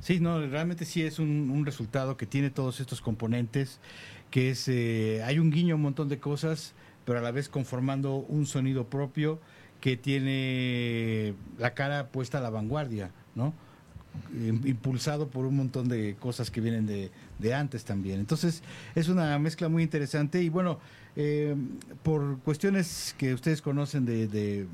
Sí, 0.00 0.20
no, 0.20 0.46
realmente 0.46 0.84
sí 0.84 1.02
es 1.02 1.18
un, 1.18 1.64
resultado 1.64 2.18
que 2.18 2.26
tiene 2.26 2.50
todos 2.50 2.78
estos 2.80 3.00
componentes, 3.00 3.80
que 4.30 4.50
es, 4.50 4.68
eh, 4.68 5.22
hay 5.24 5.38
un 5.38 5.50
guiño 5.50 5.74
a 5.74 5.76
un 5.76 5.82
montón 5.82 6.10
de 6.10 6.18
cosas, 6.18 6.74
pero 7.06 7.20
a 7.20 7.22
la 7.22 7.30
vez 7.30 7.48
conformando 7.48 8.16
un 8.16 8.44
sonido 8.44 8.84
propio 8.84 9.40
que 9.80 9.96
tiene 9.96 11.32
la 11.56 11.72
cara 11.72 12.08
puesta 12.08 12.36
a 12.36 12.42
la 12.42 12.50
vanguardia, 12.50 13.12
¿no? 13.34 13.54
Im- 14.34 14.66
Impulsado 14.66 15.28
por 15.28 15.46
un 15.46 15.56
montón 15.56 15.88
de 15.88 16.16
cosas 16.18 16.50
que 16.50 16.60
vienen 16.60 16.86
de, 16.86 17.10
de 17.38 17.54
antes 17.54 17.84
también. 17.84 18.20
Entonces, 18.20 18.62
es 18.94 19.08
una 19.08 19.38
mezcla 19.38 19.68
muy 19.68 19.82
interesante 19.82 20.42
y 20.42 20.48
bueno, 20.48 20.78
eh, 21.16 21.54
por 22.02 22.38
cuestiones 22.40 23.14
que 23.18 23.34
ustedes 23.34 23.62
conocen 23.62 24.04
de, 24.04 24.26
de 24.28 24.66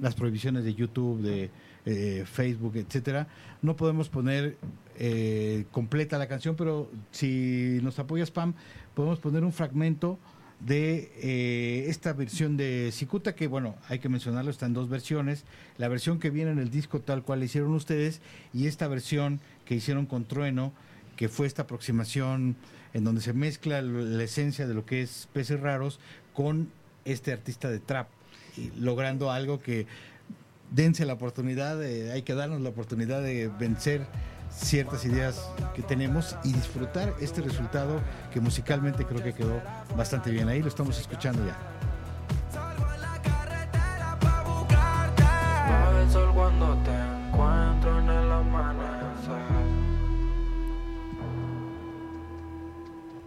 las 0.00 0.14
prohibiciones 0.14 0.64
de 0.64 0.74
YouTube, 0.74 1.22
de 1.22 1.50
eh, 1.86 2.24
Facebook, 2.26 2.76
etcétera, 2.76 3.28
no 3.62 3.76
podemos 3.76 4.08
poner 4.08 4.56
eh, 4.98 5.64
completa 5.70 6.18
la 6.18 6.26
canción, 6.26 6.56
pero 6.56 6.90
si 7.10 7.78
nos 7.82 7.98
apoyas, 7.98 8.30
Pam, 8.30 8.54
podemos 8.94 9.18
poner 9.20 9.44
un 9.44 9.52
fragmento 9.52 10.18
de 10.60 11.12
eh, 11.16 11.86
esta 11.88 12.12
versión 12.12 12.56
de 12.56 12.90
Cicuta, 12.92 13.34
que 13.34 13.46
bueno, 13.46 13.76
hay 13.88 13.98
que 13.98 14.08
mencionarlo, 14.08 14.50
está 14.50 14.66
en 14.66 14.74
dos 14.74 14.88
versiones, 14.88 15.44
la 15.78 15.88
versión 15.88 16.18
que 16.18 16.30
viene 16.30 16.50
en 16.50 16.58
el 16.58 16.70
disco 16.70 17.00
tal 17.00 17.22
cual 17.22 17.42
hicieron 17.42 17.72
ustedes 17.74 18.20
y 18.54 18.66
esta 18.66 18.88
versión 18.88 19.40
que 19.64 19.74
hicieron 19.74 20.06
con 20.06 20.24
Trueno, 20.24 20.72
que 21.16 21.28
fue 21.28 21.46
esta 21.46 21.62
aproximación 21.62 22.56
en 22.94 23.04
donde 23.04 23.20
se 23.20 23.32
mezcla 23.32 23.82
la 23.82 24.22
esencia 24.22 24.66
de 24.66 24.74
lo 24.74 24.86
que 24.86 25.02
es 25.02 25.28
Peces 25.32 25.60
Raros 25.60 26.00
con 26.32 26.70
este 27.04 27.32
artista 27.32 27.68
de 27.68 27.78
trap, 27.78 28.08
logrando 28.78 29.30
algo 29.30 29.60
que 29.60 29.86
dense 30.70 31.04
la 31.04 31.12
oportunidad, 31.12 31.80
hay 31.80 32.22
que 32.22 32.34
darnos 32.34 32.60
la 32.60 32.70
oportunidad 32.70 33.22
de 33.22 33.48
vencer 33.48 34.06
ciertas 34.56 35.04
ideas 35.04 35.48
que 35.74 35.82
tenemos 35.82 36.36
y 36.42 36.52
disfrutar 36.52 37.14
este 37.20 37.42
resultado 37.42 38.00
que 38.32 38.40
musicalmente 38.40 39.04
creo 39.04 39.22
que 39.22 39.32
quedó 39.32 39.60
bastante 39.96 40.30
bien. 40.30 40.48
Ahí 40.48 40.62
lo 40.62 40.68
estamos 40.68 40.98
escuchando 40.98 41.46
ya. 41.46 41.56
Cuando 46.34 46.76
te 46.84 46.90
encuentro 46.90 47.98
en 47.98 48.08
el 48.08 48.32
amanecer. 48.32 49.36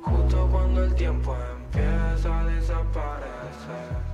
Justo 0.02 0.48
cuando 0.52 0.84
el 0.86 0.96
tiempo 0.96 1.36
empieza 1.36 2.40
a 2.40 2.46
desaparecer. 2.46 4.09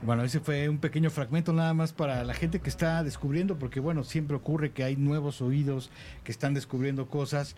Bueno, 0.00 0.22
ese 0.22 0.38
fue 0.38 0.68
un 0.68 0.78
pequeño 0.78 1.10
fragmento 1.10 1.52
nada 1.52 1.74
más 1.74 1.92
para 1.92 2.22
la 2.22 2.32
gente 2.32 2.60
que 2.60 2.70
está 2.70 3.02
descubriendo, 3.02 3.58
porque 3.58 3.80
bueno, 3.80 4.04
siempre 4.04 4.36
ocurre 4.36 4.70
que 4.70 4.84
hay 4.84 4.94
nuevos 4.94 5.42
oídos 5.42 5.90
que 6.22 6.30
están 6.30 6.54
descubriendo 6.54 7.08
cosas. 7.08 7.56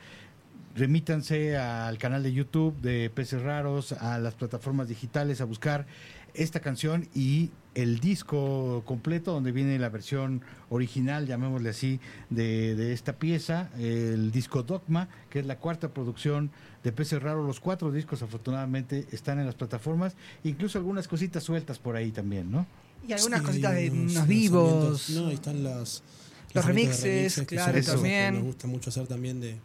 Remítanse 0.74 1.59
al 1.59 1.99
canal 1.99 2.22
de 2.22 2.32
YouTube 2.32 2.80
de 2.80 3.11
Peces 3.11 3.43
Raros, 3.43 3.93
a 3.93 4.18
las 4.18 4.34
plataformas 4.36 4.88
digitales 4.88 5.43
a 5.43 5.45
buscar 5.45 5.84
esta 6.35 6.61
canción 6.61 7.09
y 7.14 7.51
el 7.74 8.01
disco 8.01 8.83
completo 8.85 9.33
donde 9.33 9.53
viene 9.53 9.78
la 9.78 9.89
versión 9.89 10.43
original, 10.70 11.26
llamémosle 11.26 11.70
así, 11.70 12.01
de, 12.28 12.74
de 12.74 12.93
esta 12.93 13.14
pieza, 13.14 13.70
el 13.78 14.33
disco 14.33 14.62
Dogma, 14.64 15.09
que 15.31 15.39
es 15.41 15.47
la 15.47 15.59
cuarta 15.59 15.89
producción 15.95 16.51
de 16.83 16.93
Peces 16.93 17.22
Raros. 17.22 17.47
Los 17.47 17.61
cuatro 17.61 17.93
discos 17.93 18.22
afortunadamente 18.22 19.07
están 19.12 19.39
en 19.39 19.47
las 19.47 19.55
plataformas, 19.55 20.16
incluso 20.43 20.78
algunas 20.78 21.07
cositas 21.07 21.45
sueltas 21.45 21.78
por 21.78 21.95
ahí 21.97 22.11
también, 22.11 22.51
¿no? 22.51 22.66
Y 23.07 23.12
algunas 23.12 23.41
Sí, 23.41 23.47
cositas 23.47 23.74
de 23.74 23.91
unos 23.91 24.26
vivos. 24.26 25.11
No, 25.11 25.28
ahí 25.28 25.35
están 25.35 25.62
las, 25.62 26.03
Los 26.53 26.64
remixes, 26.64 27.37
que 27.37 27.47
claro, 27.47 27.81
también. 27.83 28.35
Nos 28.35 28.45
gusta 28.45 28.66
mucho 28.66 28.91
hacer 28.91 29.07
también 29.07 29.41
de 29.41 29.59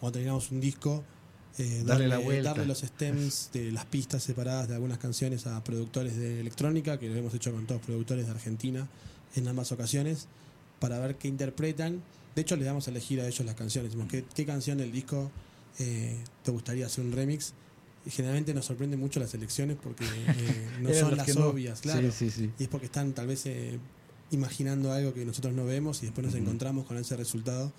cuando 0.00 0.14
terminamos 0.14 0.50
un 0.50 0.60
disco. 0.60 1.04
Eh, 1.58 1.82
Darle 1.84 2.08
la 2.08 2.18
vuelta. 2.18 2.50
darle 2.50 2.66
los 2.66 2.80
stems 2.80 3.50
de 3.52 3.70
las 3.72 3.84
pistas 3.84 4.22
separadas 4.22 4.68
de 4.68 4.74
algunas 4.74 4.98
canciones 4.98 5.46
a 5.46 5.62
productores 5.62 6.16
de 6.16 6.40
electrónica, 6.40 6.98
que 6.98 7.08
lo 7.08 7.16
hemos 7.16 7.34
hecho 7.34 7.52
con 7.52 7.66
todos 7.66 7.82
productores 7.82 8.26
de 8.26 8.32
Argentina 8.32 8.88
en 9.34 9.48
ambas 9.48 9.70
ocasiones, 9.72 10.28
para 10.80 10.98
ver 10.98 11.16
qué 11.16 11.28
interpretan. 11.28 12.02
De 12.34 12.42
hecho, 12.42 12.56
les 12.56 12.64
damos 12.64 12.88
a 12.88 12.90
elegir 12.90 13.20
a 13.20 13.26
ellos 13.26 13.44
las 13.44 13.54
canciones. 13.54 13.90
Decimos, 13.90 14.10
¿qué, 14.10 14.24
qué 14.34 14.46
canción 14.46 14.78
del 14.78 14.90
disco 14.92 15.30
eh, 15.78 16.16
te 16.42 16.50
gustaría 16.50 16.86
hacer 16.86 17.04
un 17.04 17.12
remix? 17.12 17.52
Generalmente 18.06 18.52
nos 18.54 18.64
sorprende 18.64 18.96
mucho 18.96 19.20
las 19.20 19.32
elecciones 19.34 19.76
porque 19.80 20.04
eh, 20.04 20.68
no 20.80 20.92
son 20.94 21.16
las 21.16 21.36
no. 21.36 21.46
obvias, 21.48 21.82
claro. 21.82 22.10
Sí, 22.10 22.30
sí, 22.30 22.30
sí. 22.30 22.50
Y 22.58 22.62
es 22.64 22.68
porque 22.68 22.86
están 22.86 23.12
tal 23.12 23.26
vez 23.26 23.44
eh, 23.46 23.78
imaginando 24.30 24.90
algo 24.90 25.12
que 25.12 25.24
nosotros 25.24 25.54
no 25.54 25.66
vemos 25.66 26.02
y 26.02 26.06
después 26.06 26.26
nos 26.26 26.34
encontramos 26.34 26.86
con 26.86 26.96
ese 26.96 27.16
resultado. 27.16 27.72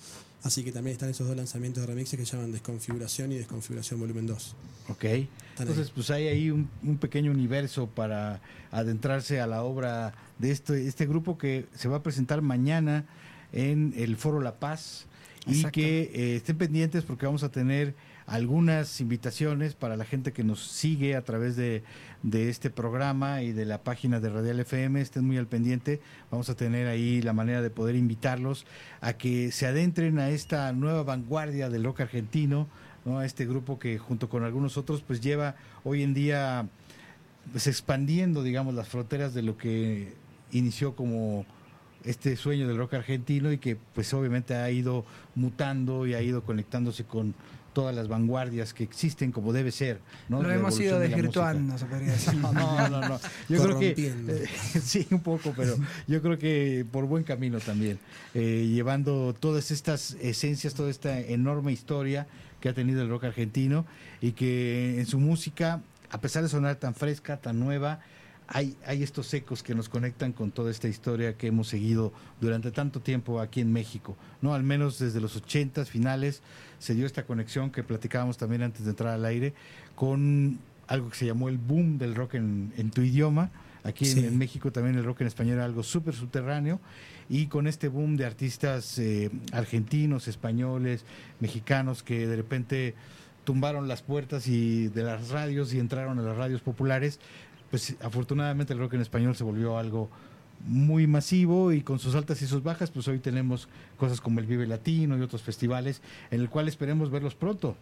Así 0.44 0.64
que 0.64 0.72
también 0.74 0.94
están 0.94 1.10
esos 1.10 1.26
dos 1.26 1.38
lanzamientos 1.38 1.82
de 1.82 1.88
remixes 1.88 2.20
que 2.20 2.26
se 2.26 2.36
llaman 2.36 2.52
Desconfiguración 2.52 3.32
y 3.32 3.36
Desconfiguración 3.38 4.00
Volumen 4.00 4.28
2. 4.28 4.56
Ok. 4.90 5.04
Están 5.06 5.30
Entonces, 5.60 5.88
ahí. 5.88 5.92
pues 5.96 6.10
hay 6.12 6.28
ahí 6.28 6.52
un, 6.52 6.70
un 6.84 6.98
pequeño 6.98 7.32
universo 7.32 7.88
para 7.88 8.42
adentrarse 8.70 9.40
a 9.40 9.48
la 9.48 9.64
obra 9.64 10.14
de 10.40 10.52
este, 10.52 10.86
este 10.86 11.06
grupo 11.06 11.38
que 11.38 11.68
se 11.76 11.88
va 11.88 11.98
a 11.98 12.04
presentar 12.04 12.42
mañana 12.42 13.06
en 13.54 13.94
el 13.96 14.18
Foro 14.18 14.42
La 14.42 14.60
Paz 14.60 15.06
y 15.48 15.52
Exacto. 15.58 15.72
que 15.76 16.12
eh, 16.14 16.36
estén 16.38 16.58
pendientes 16.58 17.04
porque 17.06 17.26
vamos 17.26 17.44
a 17.44 17.50
tener 17.50 17.96
algunas 18.26 19.02
invitaciones 19.02 19.76
para 19.76 19.98
la 19.98 20.06
gente 20.06 20.32
que 20.34 20.44
nos 20.44 20.64
sigue 20.66 21.16
a 21.16 21.24
través 21.24 21.56
de, 21.56 21.84
de 22.24 22.50
este 22.50 22.70
programa 22.70 23.42
y 23.42 23.52
de 23.52 23.66
la 23.66 23.84
página 23.84 24.20
de 24.20 24.30
Radial 24.30 24.60
FM, 24.60 25.02
estén 25.02 25.26
muy 25.26 25.38
al 25.38 25.48
pendiente, 25.48 26.02
vamos 26.32 26.50
a 26.50 26.56
tener 26.56 26.88
ahí 26.88 27.22
la 27.22 27.34
manera 27.34 27.62
de 27.62 27.70
poder 27.70 27.96
invitarlos 27.96 28.66
a 29.02 29.14
que 29.14 29.52
se 29.52 29.68
adentren 29.68 30.20
a 30.20 30.30
esta 30.30 30.72
nueva 30.74 31.04
vanguardia 31.04 31.70
del 31.70 31.84
rock 31.84 32.02
argentino, 32.02 32.68
¿no? 33.06 33.20
a 33.20 33.26
este 33.26 33.46
grupo 33.46 33.80
que 33.80 33.98
junto 33.98 34.30
con 34.30 34.44
algunos 34.44 34.78
otros 34.78 35.02
pues 35.02 35.22
lleva 35.22 35.56
hoy 35.84 36.04
en 36.04 36.14
día 36.14 36.68
pues 37.52 37.68
expandiendo 37.68 38.42
digamos 38.44 38.74
las 38.74 38.88
fronteras 38.88 39.34
de 39.34 39.42
lo 39.42 39.58
que 39.58 40.14
inició 40.52 40.96
como 40.96 41.46
este 42.04 42.36
sueño 42.36 42.68
del 42.68 42.78
rock 42.78 42.96
argentino 42.96 43.52
y 43.52 43.58
que 43.58 43.76
pues 43.76 44.14
obviamente 44.14 44.56
ha 44.56 44.70
ido 44.70 45.06
mutando 45.36 46.06
y 46.06 46.14
ha 46.14 46.22
ido 46.22 46.44
conectándose 46.44 47.06
con 47.06 47.34
todas 47.74 47.96
las 47.96 48.08
vanguardias 48.08 48.74
que 48.74 48.84
existen 48.84 49.32
como 49.32 49.54
debe 49.54 49.72
ser. 49.72 50.00
¿no? 50.30 50.42
Lo 50.42 50.50
La 50.50 50.56
hemos 50.56 50.80
ido 50.80 50.92
evolución 50.92 51.02
de 51.02 51.08
desvirtuando, 51.08 51.78
se 51.78 51.86
podría 51.86 52.12
decir. 52.12 52.34
música. 52.40 52.90
No, 52.90 52.90
no, 52.90 53.10
no. 53.10 53.20
Yo 53.50 53.64
creo 53.64 53.80
que 53.80 53.96
eh, 53.98 54.48
sí, 54.82 55.08
un 55.12 55.22
poco, 55.22 55.54
pero 55.56 55.76
yo 56.08 56.22
creo 56.22 56.38
que 56.38 56.86
por 56.92 57.06
buen 57.06 57.24
camino 57.24 57.60
también, 57.60 58.00
eh, 58.34 58.70
llevando 58.72 59.34
todas 59.38 59.72
estas 59.72 60.16
esencias, 60.22 60.74
toda 60.74 60.90
esta 60.90 61.20
enorme 61.20 61.72
historia 61.72 62.28
que 62.62 62.70
ha 62.70 62.74
tenido 62.74 63.02
el 63.02 63.10
rock 63.10 63.26
argentino 63.26 63.86
y 64.22 64.32
que 64.32 65.00
en 65.00 65.06
su 65.06 65.20
música, 65.20 65.82
a 66.10 66.22
pesar 66.22 66.44
de 66.44 66.50
sonar 66.50 66.78
tan 66.78 66.96
fresca, 66.96 67.38
tan 67.38 67.60
nueva, 67.60 68.00
hay, 68.48 68.76
hay 68.86 69.04
estos 69.04 69.34
ecos 69.34 69.64
que 69.64 69.76
nos 69.76 69.90
conectan 69.90 70.34
con 70.34 70.52
toda 70.52 70.72
esta 70.72 70.88
historia 70.88 71.38
que 71.38 71.48
hemos 71.48 71.68
seguido 71.68 72.14
durante 72.42 72.72
tanto 72.72 73.00
tiempo 73.00 73.40
aquí 73.40 73.62
en 73.62 73.72
México, 73.72 74.18
¿no? 74.42 74.54
Al 74.54 74.64
menos 74.64 75.00
desde 75.00 75.22
los 75.22 75.36
80 75.36 75.86
finales 75.86 76.42
se 76.80 76.94
dio 76.94 77.06
esta 77.06 77.26
conexión 77.26 77.72
que 77.72 77.84
platicábamos 77.84 78.38
también 78.38 78.64
antes 78.64 78.84
de 78.86 78.92
entrar 78.92 79.14
al 79.14 79.26
aire 79.26 79.54
con 79.96 80.60
algo 80.88 81.10
que 81.10 81.16
se 81.16 81.26
llamó 81.26 81.50
el 81.50 81.58
boom 81.58 81.98
del 81.98 82.16
rock 82.16 82.36
en, 82.36 82.74
en 82.78 82.92
tu 82.92 83.02
idioma. 83.02 83.52
Aquí 83.84 84.10
en, 84.12 84.38
México 84.38 84.72
también 84.72 84.98
el 84.98 85.04
rock 85.04 85.22
en 85.22 85.28
español 85.28 85.56
era 85.56 85.66
algo 85.66 85.84
súper 85.84 86.14
subterráneo 86.14 86.80
y 87.28 87.48
con 87.48 87.68
este 87.68 87.90
boom 87.90 88.16
de 88.16 88.26
artistas 88.26 88.98
eh, 88.98 89.30
argentinos, 89.52 90.30
españoles, 90.30 91.04
mexicanos 91.42 92.02
que 92.02 92.26
de 92.26 92.36
repente 92.38 92.96
tumbaron 93.44 93.90
las 93.90 94.02
puertas 94.02 94.48
y 94.48 94.88
de 94.88 95.04
las 95.04 95.30
radios 95.30 95.74
y 95.74 95.80
entraron 95.80 96.18
a 96.18 96.22
las 96.22 96.38
radios 96.38 96.62
populares, 96.62 97.20
pues 97.74 97.96
afortunadamente 98.04 98.72
el 98.74 98.78
rock 98.78 98.94
en 98.94 99.02
español 99.02 99.36
se 99.36 99.44
volvió 99.44 99.80
algo 99.80 100.08
muy 100.68 101.08
masivo 101.08 101.72
y 101.72 101.82
con 101.82 101.98
sus 101.98 102.14
altas 102.14 102.40
y 102.44 102.46
sus 102.46 102.62
bajas, 102.62 102.92
pues 102.92 103.08
hoy 103.08 103.18
tenemos 103.18 103.68
cosas 103.98 104.22
como 104.22 104.40
el 104.40 104.46
Vive 104.46 104.68
Latino 104.68 105.18
y 105.18 105.22
otros 105.22 105.42
festivales 105.42 106.04
en 106.30 106.42
el 106.42 106.52
cual 106.52 106.68
esperemos 106.68 107.10
verlos 107.10 107.34
pronto. 107.34 107.76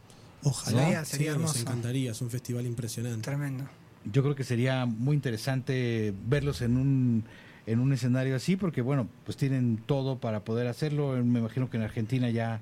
Ojalá, 0.44 0.80
Sería- 0.82 1.04
sí, 1.04 1.12
sería 1.12 1.36
nos 1.36 1.58
encantaría, 1.58 2.12
es 2.12 2.22
un 2.22 2.30
festival 2.30 2.66
impresionante. 2.68 3.22
Tremendo. 3.22 3.66
Yo 4.06 4.24
creo 4.24 4.34
que 4.34 4.46
sería 4.46 4.86
muy 4.86 5.14
interesante 5.14 6.14
verlos 6.26 6.62
en 6.62 6.78
un 6.78 7.26
en 7.68 7.82
un 7.82 7.92
escenario 7.92 8.38
así 8.38 8.56
porque 8.56 8.82
bueno, 8.82 9.10
pues 9.26 9.36
tienen 9.36 9.76
todo 9.86 10.20
para 10.20 10.46
poder 10.46 10.68
hacerlo. 10.68 11.18
Me 11.22 11.40
imagino 11.40 11.70
que 11.70 11.76
en 11.76 11.84
Argentina 11.84 12.30
ya 12.30 12.62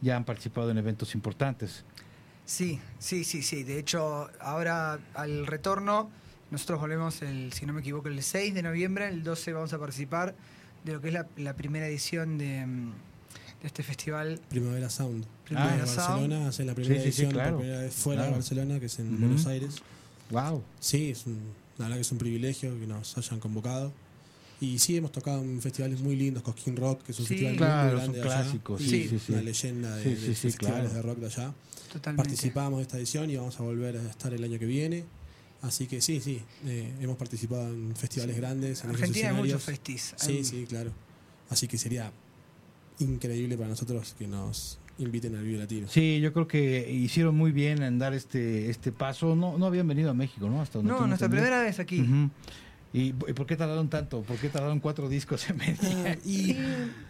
ya 0.00 0.16
han 0.16 0.24
participado 0.24 0.70
en 0.70 0.78
eventos 0.78 1.16
importantes. 1.16 1.84
Sí, 2.44 2.78
sí, 3.00 3.24
sí, 3.24 3.42
sí. 3.42 3.64
De 3.64 3.80
hecho, 3.80 4.30
ahora 4.40 5.00
al 5.14 5.44
retorno, 5.48 6.08
nosotros 6.50 6.80
volvemos, 6.80 7.22
el, 7.22 7.52
si 7.52 7.66
no 7.66 7.72
me 7.72 7.80
equivoco, 7.80 8.08
el 8.08 8.22
6 8.22 8.54
de 8.54 8.62
noviembre, 8.62 9.08
el 9.08 9.22
12 9.22 9.52
vamos 9.52 9.72
a 9.72 9.78
participar 9.78 10.34
de 10.84 10.92
lo 10.94 11.00
que 11.00 11.08
es 11.08 11.14
la, 11.14 11.26
la 11.36 11.54
primera 11.54 11.86
edición 11.88 12.38
de, 12.38 12.64
mm, 12.66 12.90
de 13.60 13.66
este 13.66 13.82
festival. 13.82 14.40
Primavera 14.48 14.88
Sound. 14.90 15.26
Primavera 15.44 15.80
en 15.80 15.86
Sound. 15.86 15.98
Barcelona 16.08 16.48
hace 16.48 16.64
la 16.64 16.74
primera 16.74 16.94
Sí, 16.94 17.00
sí, 17.00 17.12
sí, 17.12 17.22
edición 17.22 17.32
claro. 17.32 17.50
por 17.56 17.60
primera 17.60 17.80
vez 17.82 17.94
fuera 17.94 18.20
Claro. 18.22 18.30
de 18.32 18.38
Barcelona, 18.38 18.80
que 18.80 18.86
es 18.86 18.98
en. 18.98 19.20
Buenos 19.20 19.46
Aires. 19.46 19.76
Wow. 20.30 20.62
Sí, 20.80 21.10
es 21.10 21.26
un, 21.26 21.38
la 21.78 21.84
verdad 21.86 21.96
que 21.96 22.02
es 22.02 22.12
un 22.12 22.18
privilegio 22.18 22.78
que 22.78 22.86
nos 22.86 23.16
hayan 23.18 23.40
convocado. 23.40 23.92
Y 24.60 24.78
sí, 24.80 24.96
hemos 24.96 25.12
tocado 25.12 25.40
en 25.42 25.62
festivales 25.62 26.00
muy 26.00 26.16
lindos, 26.16 26.42
Cosquín 26.42 26.74
Rock, 26.76 27.02
que 27.04 27.12
es 27.12 27.20
un 27.20 27.26
Sí. 27.26 27.34
festival 27.34 27.56
Claro, 27.56 27.90
muy 27.92 27.96
grande 28.00 28.18
de 28.18 28.24
allá, 28.24 28.42
clásicos, 28.42 28.82
sí, 28.82 29.08
sí, 29.08 29.18
sí. 29.20 29.32
Una 29.32 29.42
leyenda 29.42 29.96
de, 29.96 30.02
Sí, 30.02 30.10
de 30.10 30.16
sí, 30.16 30.26
sí, 30.26 30.34
festivales 30.34 30.90
claro. 30.90 30.94
de 30.94 31.02
rock 31.02 31.18
de 31.18 31.26
allá. 31.26 31.54
Totalmente. 31.92 32.22
Participamos 32.28 32.78
de 32.78 32.82
esta 32.82 32.98
edición 32.98 33.30
y 33.30 33.36
vamos 33.36 33.58
a 33.60 33.62
volver 33.62 33.96
a 33.96 34.02
estar 34.10 34.32
el 34.34 34.42
año 34.42 34.58
que 34.58 34.66
viene. 34.66 35.04
Así 35.62 35.86
que 35.86 36.00
sí, 36.00 36.20
sí, 36.20 36.40
eh, 36.66 36.92
hemos 37.00 37.16
participado 37.16 37.68
en 37.68 37.94
festivales 37.96 38.36
grandes. 38.36 38.84
En 38.84 38.90
esos 38.90 39.00
Argentina 39.00 39.28
hay 39.30 39.34
muchos 39.34 39.60
escenarios. 39.60 39.64
festis. 39.64 40.14
Sí, 40.16 40.32
Hay- 40.38 40.44
sí, 40.44 40.66
claro. 40.68 40.92
Así 41.50 41.66
que 41.66 41.78
sería 41.78 42.12
increíble 43.00 43.56
para 43.56 43.68
nosotros 43.68 44.14
que 44.18 44.26
nos 44.26 44.78
inviten 44.98 45.34
al 45.36 45.44
Vive 45.44 45.58
Latino. 45.58 45.88
Sí, 45.88 46.20
yo 46.20 46.32
creo 46.32 46.48
que 46.48 46.90
hicieron 46.90 47.34
muy 47.36 47.52
bien 47.52 47.82
en 47.82 47.98
dar 47.98 48.14
este 48.14 48.70
este 48.70 48.92
paso. 48.92 49.34
No 49.36 49.58
no 49.58 49.66
habían 49.66 49.86
venido 49.88 50.10
a 50.10 50.14
México, 50.14 50.48
¿no? 50.48 50.60
Hasta 50.60 50.78
donde 50.78 50.92
No, 50.92 51.06
nuestra 51.06 51.26
entendido. 51.26 51.44
primera 51.44 51.62
vez 51.62 51.78
aquí. 51.78 52.00
Ujú. 52.02 52.14
¿Y, 52.14 52.30
y 52.92 53.12
por 53.12 53.46
qué 53.46 53.54
tardaron 53.56 53.88
tanto? 53.90 54.22
¿Por 54.22 54.36
qué 54.38 54.48
tardaron 54.48 54.80
cuatro 54.80 55.08
discos 55.08 55.48
en 55.50 55.58
venir? 55.58 55.78
Ah, 56.06 56.16
y 56.24 56.56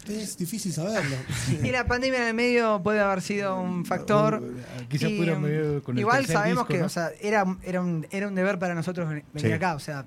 es 0.09 0.37
difícil 0.37 0.73
saberlo. 0.73 1.17
Y 1.63 1.71
la 1.71 1.87
pandemia 1.87 2.21
en 2.23 2.29
el 2.29 2.35
medio 2.35 2.83
puede 2.83 3.01
haber 3.01 3.23
sido 3.23 3.61
un 3.61 3.85
factor. 3.85 4.43
Quizá 4.89 5.09
Y, 5.09 5.17
pudieran 5.19 5.39
um, 5.39 5.43
venir 5.45 5.83
con 5.83 5.97
el 5.97 6.01
Igual 6.01 6.27
sabemos 6.27 6.67
disco, 6.67 6.73
que 6.75 6.79
¿no? 6.81 6.87
o 6.87 6.89
sea, 6.89 7.11
era, 7.21 7.45
era, 7.63 7.81
un, 7.81 8.07
era 8.11 8.27
un 8.27 8.35
deber 8.35 8.59
para 8.59 8.75
nosotros 8.75 9.09
venir 9.09 9.25
Sí. 9.37 9.53
acá. 9.53 9.75
O 9.77 9.79
sea, 9.81 10.07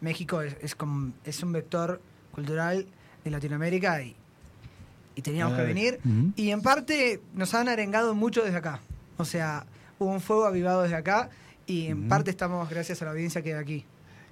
México 0.00 0.42
es, 0.42 0.56
es, 0.60 0.74
como, 0.74 1.12
es 1.24 1.42
un 1.42 1.52
vector 1.52 2.00
cultural 2.32 2.86
de 3.24 3.30
Latinoamérica 3.30 4.02
y, 4.02 4.16
y 5.14 5.22
teníamos 5.22 5.56
que 5.56 5.62
venir. 5.62 6.00
Y 6.34 6.50
en 6.50 6.62
parte 6.62 7.20
nos 7.34 7.54
han 7.54 7.68
arengado 7.68 8.14
mucho 8.14 8.42
desde 8.42 8.56
acá. 8.56 8.80
O 9.18 9.24
sea, 9.24 9.66
hubo 10.00 10.10
un 10.10 10.20
fuego 10.20 10.46
avivado 10.46 10.82
desde 10.82 10.96
acá 10.96 11.30
y 11.66 11.86
en 11.86 12.08
parte 12.08 12.30
estamos 12.30 12.68
gracias 12.68 13.00
a 13.02 13.04
la 13.04 13.12
audiencia 13.12 13.40
que 13.42 13.54
hay 13.54 13.60
aquí. 13.60 13.84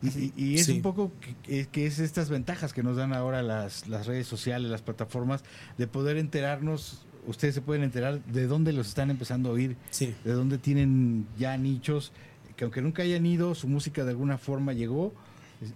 Y, 0.03 0.09
y- 0.09 0.33
y 0.37 0.55
es 0.57 0.67
Sí. 0.67 0.73
un 0.73 0.83
poco 0.83 1.13
que, 1.43 1.87
es 1.87 1.99
estas 1.99 2.31
ventajas 2.31 2.73
que 2.73 2.83
nos 2.83 2.97
dan 2.97 3.13
ahora 3.13 3.43
las, 3.43 3.87
las 3.89 4.07
redes 4.07 4.27
sociales, 4.27 4.71
las 4.71 4.83
plataformas, 4.83 5.45
de 5.77 5.87
poder 5.87 6.17
enterarnos, 6.17 7.05
ustedes 7.27 7.55
se 7.55 7.61
pueden 7.61 7.83
enterar 7.83 8.25
de 8.25 8.47
dónde 8.47 8.73
los 8.73 8.89
están 8.89 9.11
empezando 9.11 9.51
a 9.51 9.53
oír, 9.53 9.77
Sí, 9.91 10.15
de 10.25 10.33
dónde 10.33 10.57
tienen 10.59 11.27
ya 11.39 11.57
nichos, 11.59 12.13
que 12.57 12.65
aunque 12.65 12.81
nunca 12.81 13.03
hayan 13.03 13.27
ido, 13.27 13.55
su 13.55 13.69
música 13.69 14.05
de 14.05 14.11
alguna 14.11 14.39
forma 14.39 14.73
llegó 14.73 15.13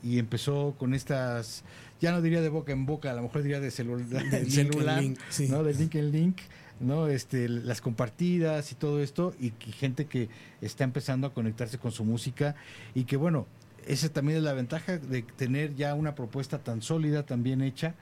y 0.02 0.18
empezó 0.18 0.74
con 0.78 0.94
estas, 0.94 1.62
ya 2.00 2.10
no 2.12 2.22
diría 2.22 2.40
de 2.40 2.48
boca 2.48 2.72
en 2.72 2.86
boca, 2.86 3.10
a 3.10 3.14
lo 3.14 3.22
mejor 3.22 3.42
diría 3.42 3.60
de 3.60 3.68
celu- 3.68 3.98
Del 4.06 4.50
celular, 4.50 5.02
link, 5.02 5.18
sí. 5.28 5.48
¿no? 5.50 5.62
De 5.62 5.74
link 5.74 5.94
en 5.96 6.10
link, 6.12 6.38
¿no? 6.80 7.08
Este, 7.08 7.48
las 7.50 7.82
compartidas 7.82 8.72
y 8.72 8.74
todo 8.74 9.02
esto, 9.02 9.34
y, 9.38 9.50
que 9.50 9.70
gente 9.72 10.06
que 10.06 10.30
está 10.62 10.84
empezando 10.84 11.26
a 11.26 11.34
conectarse 11.34 11.76
con 11.76 11.92
su 11.92 12.04
música, 12.06 12.54
y 12.94 13.04
que 13.04 13.18
bueno, 13.18 13.46
esa 13.86 14.08
también 14.08 14.38
es 14.38 14.44
la 14.44 14.52
ventaja 14.52 14.98
de 14.98 15.22
tener 15.22 15.74
ya 15.74 15.94
una 15.94 16.14
propuesta 16.14 16.58
tan 16.58 16.82
sólida, 16.82 17.24
tan 17.24 17.42
bien 17.42 17.62
hecha, 17.62 17.94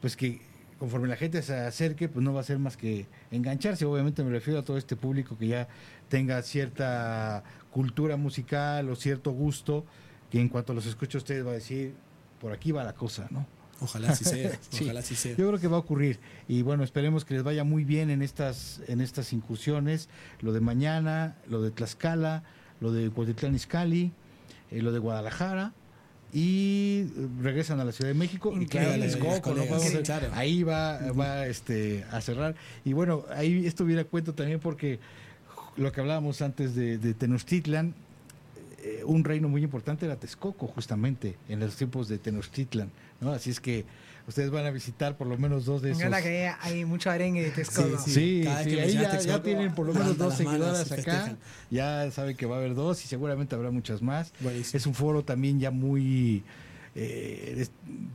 pues 0.00 0.16
que 0.16 0.40
conforme 0.78 1.08
la 1.08 1.16
gente 1.16 1.42
se 1.42 1.54
acerque, 1.54 2.08
pues 2.08 2.24
no 2.24 2.32
va 2.32 2.40
a 2.40 2.44
ser 2.44 2.58
más 2.58 2.76
que 2.76 3.06
engancharse. 3.30 3.84
Obviamente 3.84 4.24
me 4.24 4.30
refiero 4.30 4.60
a 4.60 4.64
todo 4.64 4.78
este 4.78 4.96
público 4.96 5.36
que 5.36 5.48
ya 5.48 5.68
tenga 6.08 6.40
cierta 6.42 7.44
cultura 7.70 8.16
musical 8.16 8.88
o 8.88 8.96
cierto 8.96 9.30
gusto, 9.32 9.84
que 10.30 10.40
en 10.40 10.48
cuanto 10.48 10.72
los 10.74 10.86
escuche 10.86 11.18
ustedes 11.18 11.46
va 11.46 11.50
a 11.50 11.54
decir, 11.54 11.94
por 12.40 12.52
aquí 12.52 12.72
va 12.72 12.82
la 12.82 12.94
cosa, 12.94 13.28
¿no? 13.30 13.46
ojalá 13.80 14.10
así 14.10 14.24
sea. 14.24 14.58
Sí. 14.70 14.84
Ojalá 14.84 15.00
así 15.00 15.14
sea. 15.14 15.36
Yo 15.36 15.48
creo 15.48 15.58
que 15.58 15.68
va 15.68 15.76
a 15.76 15.80
ocurrir 15.80 16.18
y 16.48 16.62
bueno, 16.62 16.84
esperemos 16.84 17.24
que 17.24 17.34
les 17.34 17.42
vaya 17.42 17.64
muy 17.64 17.84
bien 17.84 18.10
en 18.10 18.22
estas 18.22 18.80
en 18.86 19.00
estas 19.00 19.32
incursiones, 19.32 20.08
lo 20.40 20.52
de 20.52 20.60
mañana, 20.60 21.36
lo 21.48 21.62
de 21.62 21.70
Tlaxcala, 21.70 22.42
lo 22.80 22.92
de 22.92 23.10
Cuautitlán 23.10 23.54
Izcalli, 23.54 24.12
eh, 24.70 24.82
lo 24.82 24.92
de 24.92 24.98
Guadalajara 24.98 25.72
y 26.32 27.06
eh, 27.16 27.28
regresan 27.42 27.80
a 27.80 27.84
la 27.84 27.92
Ciudad 27.92 28.10
de 28.10 28.14
México 28.14 28.52
y 28.58 28.66
claro, 28.66 28.92
ahí 30.34 30.62
va 30.62 31.12
va 31.12 31.46
este 31.46 32.04
a 32.10 32.20
cerrar. 32.20 32.54
Y 32.84 32.92
bueno, 32.92 33.24
ahí 33.34 33.66
esto 33.66 33.84
viene 33.84 34.02
a 34.02 34.04
cuento 34.04 34.34
también 34.34 34.60
porque 34.60 35.00
lo 35.76 35.90
que 35.92 36.00
hablábamos 36.00 36.42
antes 36.42 36.74
de, 36.74 36.98
de 36.98 37.14
Tenochtitlan 37.14 37.94
eh, 38.82 39.02
un 39.04 39.24
reino 39.24 39.48
muy 39.48 39.62
importante 39.62 40.06
era 40.06 40.16
Texcoco, 40.16 40.66
justamente, 40.66 41.36
en 41.50 41.60
los 41.60 41.76
tiempos 41.76 42.08
de 42.08 42.16
Tenochtitlan, 42.16 42.90
¿no? 43.20 43.30
Así 43.32 43.50
es 43.50 43.60
que 43.60 43.84
ustedes 44.30 44.50
van 44.50 44.64
a 44.64 44.70
visitar 44.70 45.16
por 45.16 45.26
lo 45.26 45.36
menos 45.36 45.66
dos 45.66 45.82
de 45.82 45.88
Me 45.88 45.92
esos. 45.92 46.02
encanta 46.04 46.22
que 46.22 46.50
hay, 46.60 46.84
mucho 46.86 47.10
arengue 47.10 47.42
de 47.42 47.50
Texcoco. 47.50 47.98
Sí, 47.98 48.10
Sí, 48.12 48.40
Cada 48.44 48.56
vez 48.56 48.64
sí, 48.64 48.70
que 48.74 48.80
ahí 48.80 48.92
ya, 48.94 49.02
ya 49.02 49.10
Texcoco, 49.10 49.42
tienen 49.42 49.74
por 49.74 49.86
lo 49.86 49.92
menos 49.94 50.16
dos 50.16 50.34
seguidoras 50.34 50.90
acá. 50.90 51.36
Ya 51.70 52.10
saben 52.10 52.36
que 52.36 52.46
va 52.46 52.56
a 52.56 52.58
haber 52.58 52.74
dos 52.74 53.04
y 53.04 53.08
seguramente 53.08 53.54
habrá 53.54 53.70
muchas 53.70 54.00
más. 54.02 54.32
Buenísimo. 54.40 54.78
Es 54.78 54.86
un 54.86 54.94
foro 54.94 55.22
también 55.22 55.60
ya 55.60 55.70
muy... 55.70 56.42
eh, 56.94 57.56
es- 57.58 57.70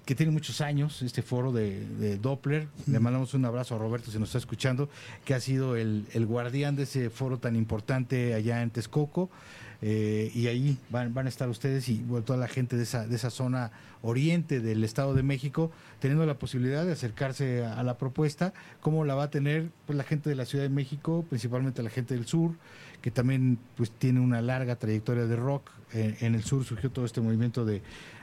que 0.05 0.13
tiene 0.15 0.31
muchos 0.31 0.61
años, 0.61 1.01
este 1.01 1.21
foro 1.21 1.51
de, 1.51 1.85
de 1.99 2.17
Doppler. 2.17 2.67
Le 2.87 2.99
mandamos 2.99 3.33
un 3.33 3.45
abrazo 3.45 3.75
a 3.75 3.77
Roberto 3.79 4.11
si 4.11 4.19
nos 4.19 4.29
está 4.29 4.37
escuchando, 4.37 4.89
que 5.23 5.33
ha 5.33 5.39
sido 5.39 5.75
el, 5.75 6.05
el 6.13 6.25
guardián 6.25 6.75
de 6.75 6.83
ese 6.83 7.09
foro 7.09 7.37
tan 7.39 7.55
importante 7.55 8.33
allá 8.33 8.61
en 8.61 8.69
Texcoco. 8.69 9.29
Eh, 9.81 10.31
y 10.33 10.47
ahí 10.47 10.77
van, 10.89 11.13
van 11.13 11.25
a 11.25 11.29
estar 11.29 11.49
ustedes 11.49 11.89
y 11.89 12.03
toda 12.25 12.37
la 12.37 12.47
gente 12.47 12.77
de 12.77 12.83
esa, 12.83 13.07
de 13.07 13.15
esa 13.15 13.29
zona 13.29 13.71
oriente 14.01 14.59
del 14.59 14.83
Estado 14.83 15.13
de 15.13 15.23
México, 15.23 15.71
teniendo 15.99 16.25
la 16.25 16.37
posibilidad 16.37 16.85
de 16.85 16.91
acercarse 16.91 17.65
a, 17.65 17.83
la 17.83 17.97
propuesta, 17.97 18.53
como 18.81 19.03
la 19.05 19.15
va 19.15 19.23
a 19.23 19.29
tener 19.29 19.69
pues, 19.85 19.97
la 19.97 20.03
gente 20.03 20.29
de 20.29 20.35
la 20.35 20.45
Ciudad 20.45 20.63
de 20.63 20.69
México, 20.69 21.25
principalmente 21.29 21.81
la 21.83 21.89
gente 21.89 22.13
del 22.13 22.25
sur, 22.25 22.51
que 23.01 23.11
también 23.11 23.57
pues 23.75 23.91
tiene 23.91 24.19
una 24.19 24.41
larga 24.41 24.75
trayectoria 24.75 25.25
de 25.25 25.35
rock. 25.35 25.71
Eh, 25.93 26.17
en 26.21 26.35
el 26.35 26.43
sur 26.43 26.63
surgió 26.63 26.91
todo 26.91 27.05
este 27.05 27.21
movimiento 27.21 27.65
de, 27.65 27.81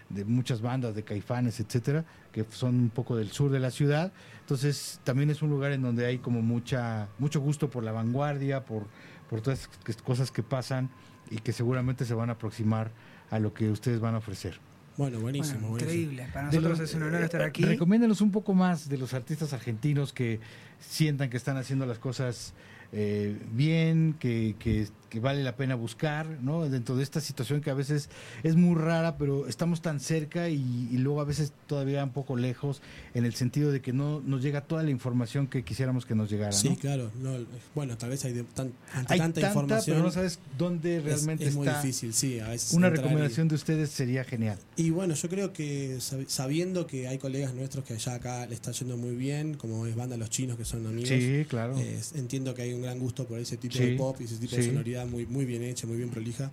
de 0.09 0.25
muchas 0.25 0.61
bandas, 0.61 0.95
de 0.95 1.03
caifanes, 1.03 1.59
etcétera, 1.61 2.05
que 2.33 2.45
son 2.51 2.75
un 2.75 2.91
poco 2.91 3.17
del 3.17 3.31
sur 3.31 3.51
de 3.51 3.61
la 3.61 3.71
ciudad. 3.71 4.13
Entonces, 4.41 5.01
también 5.05 5.31
es 5.31 5.43
un 5.43 5.51
lugar 5.51 5.73
en 5.73 5.83
donde 5.83 6.07
hay 6.07 6.19
como 6.19 6.43
mucha, 6.43 7.09
mucho 7.19 7.41
gusto 7.41 7.71
por 7.71 7.83
la 7.83 7.93
vanguardia, 7.93 8.65
por, 8.65 8.87
por 9.31 9.41
todas 9.41 9.69
estas 9.87 9.97
cosas 10.03 10.31
que 10.31 10.43
pasan 10.43 10.91
y 11.31 11.39
que 11.39 11.53
seguramente 11.53 12.05
se 12.05 12.15
van 12.15 12.29
a 12.31 12.35
aproximar 12.35 12.91
a 13.31 13.39
lo 13.39 13.55
que 13.55 13.71
ustedes 13.71 14.01
van 14.01 14.15
a 14.15 14.19
ofrecer. 14.19 14.59
Bueno, 14.99 15.21
buenísimo. 15.21 15.61
Bueno, 15.61 15.71
buenísimo. 15.71 15.93
increíble. 16.03 16.29
Para 16.35 16.49
De 16.51 16.57
nosotros 16.59 16.79
los- 16.81 16.89
es 16.91 16.95
un 16.97 17.03
honor 17.05 17.23
estar 17.23 17.41
eh, 17.41 17.45
aquí. 17.45 17.65
Recomiéndanos 17.65 18.21
un 18.21 18.31
poco 18.31 18.53
más 18.53 18.89
de 18.91 18.99
los 18.99 19.15
artistas 19.15 19.53
argentinos 19.55 20.13
que 20.13 20.39
sientan 20.81 21.31
que 21.31 21.39
están 21.39 21.57
haciendo 21.57 21.87
las 21.87 21.99
cosas 21.99 22.53
eh, 22.93 23.39
bien, 23.53 24.15
que, 24.19 24.55
que, 24.59 24.87
que 25.09 25.21
vale 25.21 25.43
la 25.43 25.57
pena 25.57 25.75
buscar, 25.75 26.27
¿no? 26.43 26.69
Dentro 26.69 26.97
de 26.97 27.03
esta 27.03 27.21
situación 27.21 27.61
que 27.61 27.71
a 27.71 27.75
veces 27.75 28.09
es 28.43 28.57
muy 28.57 28.75
rara, 28.79 29.17
pero 29.19 29.47
estamos 29.47 29.83
tan 29.83 30.01
cerca 30.01 30.49
y, 30.49 30.89
y 30.91 30.99
luego 30.99 31.21
a 31.21 31.25
veces 31.25 31.53
todavía 31.67 32.03
un 32.05 32.13
poco 32.13 32.37
lejos, 32.37 32.81
en 33.15 33.25
el 33.25 33.35
sentido 33.35 33.73
de 33.73 33.81
que 33.81 33.93
no 33.93 34.21
nos 34.21 34.43
llega 34.43 34.63
toda 34.63 34.83
la 34.83 34.91
información 34.91 35.47
que 35.49 35.65
quisiéramos 35.65 36.07
que 36.07 36.15
nos 36.15 36.31
llegara, 36.31 36.53
Sí, 36.53 36.71
¿no? 36.71 36.77
claro. 36.77 37.11
No, 37.23 37.37
bueno, 37.75 37.97
tal 37.99 38.11
vez 38.11 38.25
hay 38.25 38.33
de- 38.35 38.45
tan- 38.45 38.73
ante 38.95 39.13
Hay 39.15 39.19
tanta, 39.19 39.41
tanta, 39.41 39.47
información. 39.49 39.97
pero 39.97 40.07
no 40.07 40.13
sabes 40.13 40.39
dónde 40.59 40.97
es- 40.99 41.05
realmente 41.05 41.45
es, 41.47 41.55
muy 41.55 41.67
está. 41.67 41.81
difícil, 41.83 42.13
sí. 42.15 42.41
A 42.41 42.49
veces 42.49 42.73
Una 42.73 42.89
y- 42.89 42.91
recomendación 42.91 43.49
de 43.49 43.55
ustedes 43.55 43.91
sería 43.91 44.25
genial. 44.25 44.59
Y 44.77 44.91
bueno, 44.91 45.15
yo 45.15 45.29
creo 45.29 45.53
que 45.53 45.97
sab- 45.99 46.27
sabiendo 46.29 46.87
que 46.87 47.09
hay 47.09 47.19
colegas 47.19 47.55
nuestros 47.55 47.85
que 47.85 47.95
allá 47.95 48.15
acá 48.15 48.47
le 48.47 48.55
está 48.55 48.71
yendo 48.73 48.97
muy 48.97 49.15
bien, 49.15 49.55
como 49.55 49.87
es 49.87 49.95
banda 49.95 50.17
Los 50.17 50.31
Chinos, 50.31 50.57
que 50.59 50.65
son 50.65 50.87
amigos, 50.87 51.09
Sí, 51.11 51.45
claro. 51.49 51.75
eh, 51.79 52.01
entiendo 52.15 52.55
que 52.55 52.63
hay 52.63 52.73
un 52.73 52.82
gran 52.83 52.99
gusto 52.99 53.27
por 53.27 53.39
ese 53.39 53.57
tipo 53.57 53.75
Sí, 53.77 53.87
de 53.87 53.97
pop 53.97 54.17
y 54.21 54.25
ese 54.25 54.37
tipo 54.37 54.57
de 54.57 54.63
sí. 54.63 54.69
sonoridad 54.69 55.07
muy, 55.07 55.27
muy 55.27 55.45
bien 55.45 55.63
hecha, 55.63 55.87
muy 55.87 55.97
bien 55.97 56.11
prolija. 56.11 56.51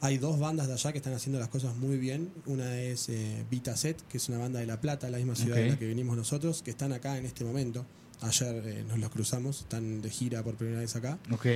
Hay 0.00 0.18
dos 0.18 0.38
bandas 0.38 0.68
de 0.68 0.74
allá 0.74 0.92
que 0.92 0.98
están 0.98 1.12
haciendo 1.14 1.38
las 1.40 1.48
cosas 1.48 1.74
muy 1.76 1.96
bien. 1.96 2.30
Una 2.46 2.78
es 2.80 3.08
eh, 3.08 3.44
Vita 3.50 3.76
Set, 3.76 4.00
que 4.08 4.18
es 4.18 4.28
una 4.28 4.38
banda 4.38 4.60
de 4.60 4.66
La 4.66 4.80
Plata, 4.80 5.08
la 5.10 5.16
misma 5.18 5.34
ciudad 5.34 5.56
de 5.56 5.64
Ok. 5.64 5.70
la 5.70 5.78
que 5.78 5.86
venimos 5.86 6.16
nosotros, 6.16 6.62
que 6.62 6.70
están 6.70 6.92
acá 6.92 7.16
en 7.18 7.24
este 7.26 7.44
momento. 7.44 7.84
Ayer 8.20 8.62
eh, 8.66 8.84
nos 8.86 8.98
los 8.98 9.10
cruzamos, 9.10 9.60
están 9.60 10.00
de 10.02 10.10
gira 10.10 10.42
por 10.44 10.54
primera 10.56 10.80
vez 10.80 10.94
acá. 10.96 11.18
Ok. 11.32 11.46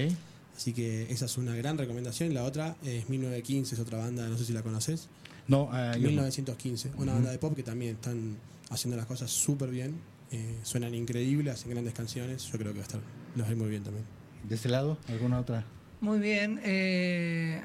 Así 0.57 0.73
que 0.73 1.11
esa 1.11 1.27
es 1.27 1.39
una 1.39 1.55
gran 1.57 1.79
recomendación. 1.79 2.35
La 2.35 2.45
otra 2.45 2.77
es 2.85 3.09
1915, 3.09 3.75
es 3.75 3.81
otra 3.81 3.99
banda, 3.99 4.29
no 4.29 4.37
sé 4.37 4.45
si 4.45 4.53
la 4.53 4.63
conoces. 4.63 5.09
No, 5.49 5.69
ah, 5.73 5.93
yo 5.97 6.03
no. 6.03 6.09
1915, 6.09 6.91
una 6.97 7.13
Ujú. 7.13 7.15
banda 7.15 7.31
de 7.31 7.39
pop 7.39 7.55
que 7.57 7.63
también 7.63 7.95
están 7.95 8.37
haciendo 8.71 8.97
las 8.97 9.07
cosas 9.07 9.31
súper 9.31 9.71
bien. 9.71 9.95
eh, 10.35 10.57
suenan 10.63 10.95
increíbles, 10.95 11.53
hacen 11.53 11.71
grandes 11.73 11.93
canciones. 11.93 12.45
Yo 12.45 12.53
creo 12.59 12.73
que 12.73 12.79
va 12.79 12.85
a 12.85 12.87
estar, 12.87 13.01
los 13.37 13.49
va 13.51 13.55
muy 13.55 13.69
bien 13.69 13.83
también. 13.83 14.05
¿De 14.49 14.55
este 14.55 14.69
lado? 14.69 14.99
¿Alguna 15.09 15.39
otra? 15.41 15.65
Muy 16.01 16.19
bien. 16.19 16.61
eh, 16.65 17.63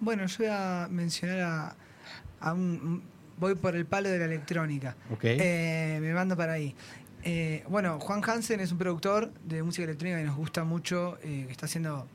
bueno, 0.00 0.26
yo 0.26 0.36
voy 0.38 0.48
a 0.50 0.88
mencionar 0.90 1.40
a, 1.40 1.76
a 2.40 2.52
un, 2.54 3.02
Voy 3.40 3.54
por 3.54 3.74
el 3.74 3.86
palo 3.86 4.10
de 4.10 4.18
la 4.18 4.26
electrónica. 4.26 4.96
Ok. 5.10 5.24
Eh, 5.24 5.98
me 6.02 6.12
mando 6.12 6.36
para 6.36 6.52
ahí. 6.52 6.74
Eh, 7.24 7.64
bueno, 7.68 7.98
Juan 7.98 8.22
Hansen 8.22 8.60
es 8.60 8.70
un 8.70 8.76
productor 8.76 9.32
de 9.44 9.62
música 9.62 9.84
electrónica 9.84 10.18
que 10.18 10.24
nos 10.24 10.36
gusta 10.36 10.62
mucho, 10.64 11.16
eh, 11.22 11.44
que 11.46 11.52
está 11.52 11.64
haciendo 11.64 12.06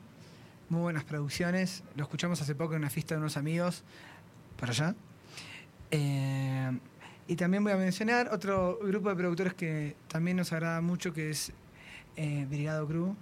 muy 0.68 0.82
buenas 0.82 1.02
producciones. 1.02 1.82
Lo 1.96 2.04
escuchamos 2.04 2.40
hace 2.40 2.54
poco 2.54 2.74
en 2.74 2.78
una 2.82 2.90
fiesta 2.90 3.16
de 3.16 3.20
unos 3.20 3.36
amigos 3.36 3.82
para 4.56 4.70
allá. 4.70 4.94
Eh, 5.90 6.78
y 7.26 7.34
también 7.34 7.64
voy 7.64 7.72
a 7.72 7.76
mencionar 7.76 8.30
otro 8.32 8.78
grupo 8.82 9.08
de 9.08 9.16
productores 9.16 9.54
que 9.54 9.96
también 10.06 10.36
nos 10.36 10.52
agrada 10.52 10.80
mucho, 10.80 11.12
que 11.12 11.30
es 11.30 11.52
eh, 12.16 12.46
Brigado 12.48 12.86
Crew, 12.86 13.14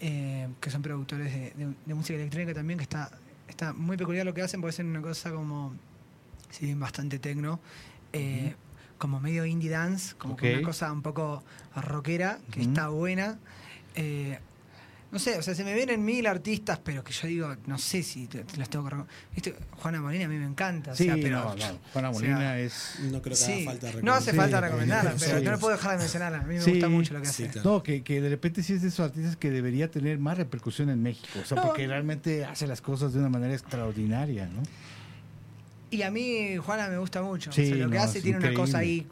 eh, 0.00 0.48
que 0.60 0.70
son 0.70 0.82
productores 0.82 1.32
de, 1.32 1.50
de- 1.52 1.74
de 1.86 1.94
música 1.94 2.18
electrónica 2.18 2.54
también, 2.54 2.78
que 2.78 2.82
está, 2.84 3.10
está 3.48 3.72
muy 3.72 3.96
peculiar 3.96 4.26
lo 4.26 4.34
que 4.34 4.42
hacen, 4.42 4.60
porque 4.60 4.70
hacen 4.74 4.86
una 4.88 5.00
cosa 5.02 5.30
como, 5.32 5.74
si 6.50 6.66
bien 6.66 6.80
bastante 6.80 7.18
tecno, 7.18 7.60
eh, 8.12 8.54
como 8.98 9.20
medio 9.20 9.44
indie 9.46 9.70
dance, 9.70 10.14
como 10.16 10.34
Ok. 10.34 10.42
una 10.44 10.62
cosa 10.62 10.92
un 10.92 11.02
poco 11.02 11.42
rockera, 11.74 12.38
que 12.50 12.62
está 12.62 12.88
buena. 12.88 13.38
No 15.12 15.18
sé, 15.18 15.36
o 15.38 15.42
sea, 15.42 15.54
se 15.54 15.62
me 15.62 15.74
vienen 15.74 16.02
mil 16.02 16.26
artistas, 16.26 16.80
pero 16.82 17.04
que 17.04 17.12
yo 17.12 17.28
digo, 17.28 17.56
no 17.66 17.76
sé 17.76 18.02
si 18.02 18.26
te- 18.28 18.44
te 18.44 18.56
los 18.56 18.70
tengo 18.70 18.88
que 18.88 18.96
¿Viste? 19.34 19.54
Juana 19.72 20.00
Molina 20.00 20.24
a 20.24 20.28
mí 20.28 20.36
me 20.38 20.46
encanta. 20.46 20.92
o 20.92 20.96
Sí, 20.96 21.04
sea, 21.04 21.16
pero, 21.16 21.36
no, 21.44 21.54
no. 21.54 21.78
Juana 21.92 22.10
o 22.10 22.12
sea, 22.14 22.28
Molina 22.30 22.58
es... 22.58 22.94
No 23.02 23.20
creo 23.20 23.36
que 23.36 23.36
Sí, 23.36 23.52
haga 23.52 23.64
falta 23.78 23.92
no 24.02 24.14
hace 24.14 24.30
Sí, 24.30 24.36
falta 24.38 24.56
sí, 24.56 24.64
recomendarla, 24.64 25.14
pero 25.18 25.50
no 25.52 25.58
puedo 25.58 25.76
dejar 25.76 25.92
de 25.92 25.98
mencionarla. 25.98 26.38
A 26.38 26.42
mí 26.44 26.54
me 26.54 26.60
Sí, 26.62 26.70
gusta 26.70 26.88
mucho 26.88 27.12
lo 27.12 27.20
que 27.20 27.26
sí, 27.26 27.42
hace. 27.44 27.52
claro. 27.52 27.70
No, 27.70 27.82
que, 27.82 28.02
que 28.02 28.22
de 28.22 28.28
repente 28.30 28.62
sí 28.62 28.72
es 28.72 28.80
de 28.80 28.88
esos 28.88 29.00
artistas 29.00 29.36
que 29.36 29.50
debería 29.50 29.90
tener 29.90 30.18
más 30.18 30.38
repercusión 30.38 30.88
en 30.88 31.02
México. 31.02 31.40
O 31.42 31.44
sea, 31.44 31.56
No. 31.56 31.64
porque 31.68 31.86
realmente 31.86 32.46
hace 32.46 32.66
las 32.66 32.80
cosas 32.80 33.12
de 33.12 33.18
una 33.18 33.28
manera 33.28 33.52
extraordinaria, 33.52 34.46
¿no? 34.46 34.62
Y 35.90 36.00
a 36.02 36.10
mí 36.10 36.56
Juana 36.56 36.88
me 36.88 36.96
gusta 36.96 37.20
mucho. 37.20 37.52
Sí, 37.52 37.64
O 37.64 37.66
sea, 37.66 37.84
lo 37.84 37.90
que 37.90 37.98
hace 37.98 38.22
tiene 38.22 38.38
una 38.38 38.54
cosa 38.54 38.78
ahí 38.78 39.06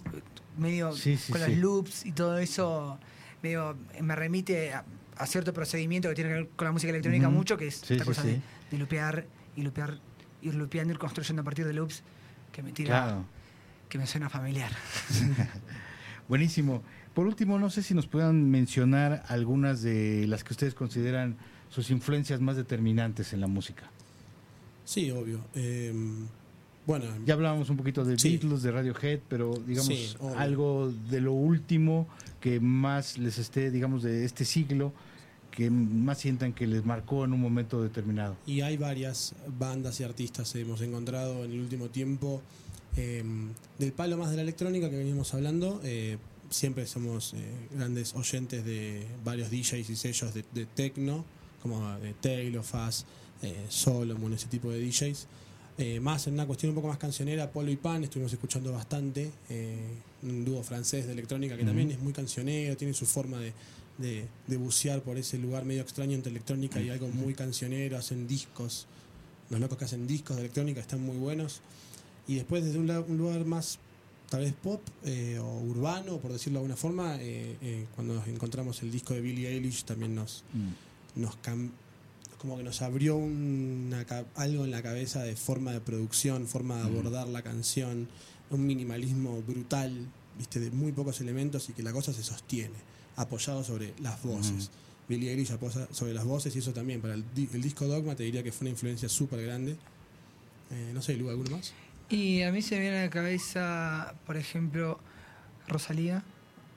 medio 0.57 0.93
Sí, 0.97 1.19
sí, 1.19 1.31
con 1.31 1.43
sí. 1.43 1.49
los 1.51 1.59
loops 1.59 2.07
y 2.07 2.13
todo 2.13 2.39
eso, 2.39 2.99
medio 3.43 3.77
me 4.01 4.17
remite 4.17 4.73
a, 4.73 4.83
a 5.21 5.27
cierto 5.27 5.53
procedimiento 5.53 6.09
que 6.09 6.15
tiene 6.15 6.31
que 6.31 6.35
ver 6.35 6.49
con 6.57 6.65
la 6.67 6.73
música 6.73 6.91
electrónica 6.91 7.29
mucho, 7.29 7.57
que 7.57 7.67
es 7.69 7.77
Sí, 7.77 7.95
esta 7.95 8.05
sí, 8.05 8.09
cosa 8.11 8.23
sí. 8.23 8.29
De, 8.29 8.41
de 8.71 8.79
lupear 8.79 9.27
y 9.57 9.63
lupear, 9.63 9.99
ir 10.43 10.55
lupeando, 10.55 10.93
ir 10.93 10.99
construyendo 10.99 11.43
a 11.43 11.45
partir 11.45 11.67
de 11.67 11.73
loops, 11.75 12.03
que 12.53 12.63
me 12.63 12.73
tira, 12.73 13.03
Claro. 13.05 13.25
que 13.89 13.99
me 13.99 14.07
suena 14.07 14.29
familiar. 14.31 14.71
Buenísimo. 16.29 16.83
Por 17.15 17.27
último, 17.27 17.59
no 17.59 17.71
sé 17.71 17.83
si 17.83 17.95
nos 17.95 18.07
puedan 18.07 18.51
mencionar 18.51 19.25
algunas 19.29 19.83
de 19.83 20.27
las 20.29 20.45
que 20.45 20.53
ustedes 20.53 20.75
consideran 20.75 21.37
sus 21.69 21.91
influencias 21.91 22.41
más 22.41 22.57
determinantes 22.57 23.33
en 23.33 23.41
la 23.41 23.47
música. 23.47 23.91
Sí, 24.85 25.11
obvio. 25.11 25.41
Eh, 25.55 25.93
bueno, 26.87 27.07
Ya 27.27 27.35
hablábamos 27.35 27.69
un 27.71 27.77
poquito 27.77 28.05
de 28.05 28.19
Sí. 28.19 28.31
Beatles, 28.39 28.63
de 28.63 28.71
Radiohead, 28.73 29.21
pero 29.29 29.55
digamos 29.67 29.87
Sí, 29.89 30.15
algo 30.37 30.93
de 31.11 31.21
lo 31.21 31.33
último 31.33 32.09
que 32.41 32.59
más 32.61 33.19
les 33.19 33.39
esté, 33.39 33.71
digamos, 33.71 34.03
de 34.03 34.25
este 34.25 34.45
siglo, 34.45 34.93
que 35.51 35.71
más 35.71 36.19
sientan 36.19 36.53
que 36.53 36.67
les 36.67 36.85
marcó 36.85 37.25
en 37.25 37.33
un 37.33 37.41
momento 37.41 37.83
determinado. 37.83 38.37
y 38.47 38.61
hay 38.61 38.77
varias 38.77 39.35
bandas 39.59 40.01
y 40.01 40.05
artistas 40.05 40.53
que 40.53 40.61
hemos 40.61 40.81
encontrado 40.81 41.45
en 41.45 41.53
el 41.53 41.61
último 41.61 41.89
tiempo. 41.89 42.41
eh, 42.97 43.23
del 43.79 43.93
palo 43.93 44.17
más 44.17 44.31
de 44.31 44.37
la 44.37 44.43
electrónica 44.43 44.91
que 44.91 44.97
venimos 44.97 45.33
hablando, 45.35 45.81
eh, 45.85 46.19
siempre 46.51 46.87
somos 46.87 47.35
eh, 47.35 47.37
grandes 47.73 48.15
oyentes 48.17 48.65
de 48.65 49.07
varios 49.25 49.51
DJs 49.51 49.89
y 49.91 49.97
sellos 49.97 50.35
de, 50.35 50.45
de 50.53 50.67
techno, 50.67 51.25
como 51.63 51.89
de 51.99 52.15
Taylor, 52.15 52.65
Faz, 52.65 53.05
eh, 53.43 53.67
Solomon, 53.69 54.33
ese 54.33 54.49
tipo 54.49 54.71
de 54.71 54.81
DJs. 54.85 55.27
Eh, 55.79 55.99
más 56.01 56.27
en 56.27 56.35
una 56.35 56.47
cuestión 56.47 56.71
un 56.71 56.75
poco 56.77 56.89
más 56.89 56.99
cancionera, 56.99 57.51
Polo 57.51 57.71
y 57.71 57.77
Pan, 57.77 58.05
estuvimos 58.05 58.33
escuchando 58.33 58.73
bastante, 58.73 59.31
eh, 59.49 59.79
un 60.23 60.45
dúo 60.45 60.63
francés 60.63 61.07
de 61.07 61.13
electrónica 61.13 61.57
que 61.57 61.65
también 61.65 61.91
es 61.91 61.99
muy 62.01 62.13
cancionero, 62.13 62.77
tiene 62.77 62.93
su 62.93 63.07
forma 63.07 63.39
de, 63.39 63.55
de, 64.01 64.27
de 64.47 64.57
bucear 64.57 65.03
por 65.03 65.17
ese 65.19 65.39
lugar 65.39 65.65
medio 65.65 65.83
extraño 65.83 66.15
entre 66.15 66.31
electrónica 66.31 66.81
y 66.81 66.91
algo 66.91 67.09
muy 67.09 67.35
cancionero, 67.35 67.97
hacen 67.99 68.27
discos, 68.27 68.87
los 69.51 69.61
locos 69.61 69.79
que 69.79 69.85
hacen 69.85 70.07
discos 70.07 70.37
de 70.37 70.43
electrónica 70.43 70.81
están 70.81 71.01
muy 71.03 71.17
buenos. 71.17 71.61
Y 72.27 72.37
después 72.37 72.65
desde 72.65 72.79
un, 72.79 72.87
la- 72.87 73.01
un 73.01 73.19
lugar 73.19 73.45
más 73.45 73.79
tal 74.29 74.43
vez 74.43 74.53
pop 74.55 74.81
eh, 75.05 75.39
o 75.41 75.59
urbano, 75.61 76.19
por 76.19 76.33
decirlo 76.33 76.59
de 76.61 76.65
alguna 76.65 76.77
forma, 76.77 77.17
eh, 77.21 77.57
eh, 77.61 77.87
cuando 77.95 78.15
nos 78.15 78.29
encontramos 78.29 78.81
el 78.83 78.91
disco 78.93 79.13
de 79.15 79.21
Billie 79.21 79.49
Eilish 79.49 79.85
también 79.85 80.15
nos, 80.15 80.45
nos 81.17 81.37
cam- 81.43 81.71
como 82.39 82.57
que 82.57 82.63
nos 82.63 82.81
abrió 82.81 83.17
una 83.17 84.07
algo 84.37 84.65
en 84.65 84.71
la 84.71 84.83
cabeza 84.83 85.23
de 85.25 85.35
forma 85.37 85.73
de 85.73 85.81
producción, 85.81 86.47
forma 86.47 86.77
de 86.77 86.83
abordar 86.85 87.27
la 87.29 87.43
canción, 87.43 88.09
un 88.51 88.67
minimalismo 88.67 89.43
brutal, 89.43 90.07
viste, 90.39 90.61
de 90.61 90.71
muy 90.71 90.93
pocos 90.93 91.21
elementos 91.21 91.69
y 91.69 91.73
que 91.73 91.83
la 91.83 91.93
cosa 91.93 92.13
se 92.13 92.23
sostiene, 92.23 92.77
apoyado 93.17 93.63
sobre 93.65 93.95
las 94.01 94.23
voces. 94.23 94.71
Billie 95.09 95.31
Eilish 95.33 95.51
apoya 95.53 95.89
sobre 95.91 96.15
las 96.15 96.25
voces 96.25 96.55
y 96.55 96.61
eso 96.61 96.73
también 96.73 97.01
para 97.01 97.15
el, 97.15 97.25
di- 97.35 97.49
el 97.53 97.61
disco 97.63 97.87
Dogma 97.87 98.15
te 98.15 98.23
diría 98.23 98.43
que 98.43 98.53
fue 98.53 98.65
una 98.67 98.71
influencia 98.71 99.09
súper 99.09 99.43
grande. 99.43 99.77
Eh, 100.71 100.91
no 100.95 101.03
sé, 101.03 101.17
Lu, 101.17 101.29
¿alguno 101.31 101.57
más? 101.57 101.73
Y 102.09 102.43
a 102.43 102.53
mí 102.53 102.63
se 102.63 102.77
me 102.77 102.83
viene 102.83 103.01
a 103.01 103.03
la 103.05 103.11
cabeza, 103.11 104.15
por 104.27 104.37
ejemplo, 104.37 105.01
Rosalía. 105.69 106.23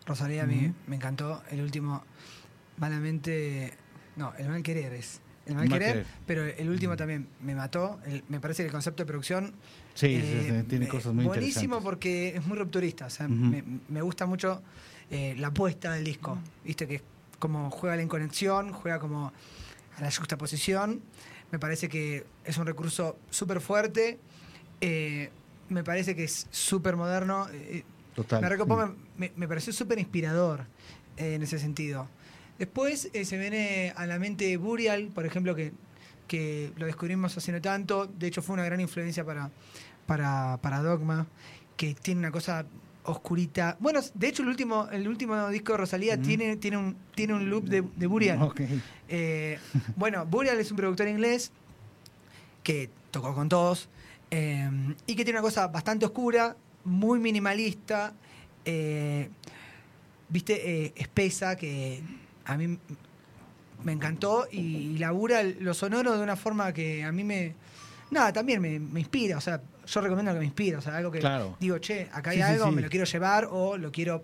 Rosalía 0.06 0.44
a 0.44 0.46
mí 0.48 0.74
me 0.88 0.96
encantó. 0.96 1.42
El 1.52 1.62
último, 1.62 2.04
malamente. 2.78 3.74
No, 4.16 4.34
el 4.38 4.50
mal 4.50 4.64
querer 4.64 4.94
es. 4.94 5.22
El 5.46 5.56
mal, 5.56 5.68
Mal 5.68 5.78
querer, 5.80 5.94
querer. 5.94 6.08
pero 6.26 6.46
el 6.46 6.70
último 6.70 6.96
también 6.96 7.28
me 7.42 7.54
mató. 7.56 8.00
El- 8.06 8.24
me 8.30 8.40
parece 8.40 8.64
que 8.64 8.68
el 8.68 8.72
concepto 8.72 9.04
de 9.04 9.08
producción. 9.08 9.54
Sí, 9.94 10.08
eh, 10.08 10.46
sí, 10.48 10.52
sí, 10.62 10.64
tiene 10.70 10.88
cosas 10.88 11.14
muy 11.14 11.26
Buenísimo 11.26 11.76
interesantes. 11.78 11.84
porque 11.84 12.28
es 12.38 12.46
muy 12.46 12.58
rupturista. 12.58 13.06
O 13.08 13.10
sea, 13.10 13.28
me 13.28 14.02
gusta 14.02 14.26
mucho 14.26 14.62
eh, 15.12 15.36
la 15.38 15.48
apuesta 15.48 15.94
del 15.94 16.04
disco. 16.04 16.38
Viste 16.64 16.88
que 16.88 16.96
es 16.96 17.04
como 17.40 17.70
juega 17.72 17.96
la 17.96 18.02
inconexión, 18.04 18.72
juega 18.72 19.00
como 19.00 19.32
a 19.98 20.02
la 20.02 20.12
juxtaposición. 20.12 21.02
Me 21.52 21.60
parece 21.60 21.88
que 21.90 22.26
es 22.46 22.58
un 22.58 22.66
recurso 22.66 23.18
súper 23.30 23.62
fuerte. 23.62 24.20
Eh, 24.82 25.30
me 25.70 25.84
parece 25.84 26.16
que 26.16 26.24
es 26.24 26.48
súper 26.52 26.96
moderno. 26.96 27.48
Eh, 27.52 27.84
Total. 28.16 28.42
me, 28.42 28.50
recopó, 28.50 28.76
me, 28.78 28.94
me- 29.18 29.32
me 29.36 29.48
pareció 29.48 29.72
súper 29.74 30.00
inspirador 30.00 30.66
eh, 31.18 31.36
en 31.36 31.44
ese 31.44 31.60
sentido. 31.60 32.08
Después 32.60 33.10
eh, 33.14 33.26
se 33.26 33.38
viene 33.38 33.94
a 33.96 34.06
la 34.06 34.20
mente 34.20 34.56
Burial, 34.58 35.10
por 35.14 35.26
ejemplo, 35.26 35.56
que, 35.56 35.74
que 36.28 36.72
lo 36.78 36.86
descubrimos 36.86 37.36
hace 37.38 37.52
no 37.52 37.62
tanto. 37.62 38.06
De 38.08 38.28
hecho, 38.28 38.42
fue 38.42 38.54
una 38.54 38.64
gran 38.66 38.80
influencia 38.80 39.26
para, 39.26 39.50
para, 40.06 40.58
para 40.62 40.82
Dogma, 40.82 41.28
que 41.78 41.96
tiene 41.96 42.20
una 42.20 42.32
cosa 42.32 42.66
oscurita. 43.06 43.78
Bueno, 43.80 44.00
de 44.14 44.28
hecho, 44.28 44.44
el 44.44 44.50
último, 44.50 44.88
el 44.92 45.08
último 45.08 45.50
disco 45.50 45.74
de 45.74 45.78
Rosalía 45.78 46.22
tiene, 46.22 46.58
tiene, 46.58 46.78
un, 46.78 46.96
tiene 47.16 47.34
un 47.34 47.50
loop 47.50 47.66
de, 47.66 47.84
de 47.96 48.08
Burial. 48.08 48.52
Eh, 49.10 49.60
bueno, 49.96 50.26
Burial 50.26 50.60
es 50.60 50.72
un 50.72 50.78
productor 50.78 51.08
inglés 51.08 51.52
que 52.64 52.90
tocó 53.12 53.36
con 53.36 53.50
todos 53.50 53.90
eh, 54.32 54.70
y 55.06 55.16
que 55.16 55.24
tiene 55.24 55.40
una 55.40 55.48
cosa 55.48 55.68
bastante 55.68 56.06
oscura, 56.06 56.56
muy 56.86 57.20
minimalista, 57.20 58.14
eh, 58.66 59.30
viste, 60.30 60.94
espesa, 60.96 61.56
que 61.56 62.02
a 62.46 62.58
mí 62.58 62.78
me 63.84 63.92
encantó 63.92 64.48
y, 64.52 64.60
y 64.60 64.98
labura 64.98 65.44
lo 65.44 65.74
sonoro 65.74 66.18
de 66.18 66.24
una 66.24 66.36
forma 66.36 66.74
que 66.74 67.04
a 67.04 67.12
mí 67.12 67.24
me... 67.24 67.56
Nada, 68.12 68.32
también 68.32 68.62
me, 68.62 68.80
me 68.80 69.00
inspira, 69.00 69.38
o 69.38 69.42
sea, 69.42 69.62
yo 69.86 70.02
recomiendo 70.02 70.32
lo 70.32 70.36
que 70.36 70.40
me 70.40 70.46
inspira, 70.46 70.80
o 70.80 70.82
sea, 70.82 70.98
algo 70.98 71.12
que 71.12 71.20
Claro. 71.20 71.58
digo, 71.60 71.78
che, 71.80 72.10
acá 72.14 72.32
hay 72.32 72.38
Sí, 72.38 72.42
algo, 72.44 72.66
sí. 72.70 72.76
me 72.76 72.82
lo 72.82 72.90
quiero 72.90 73.06
llevar 73.06 73.48
o 73.52 73.78
lo 73.78 73.92
quiero, 73.92 74.24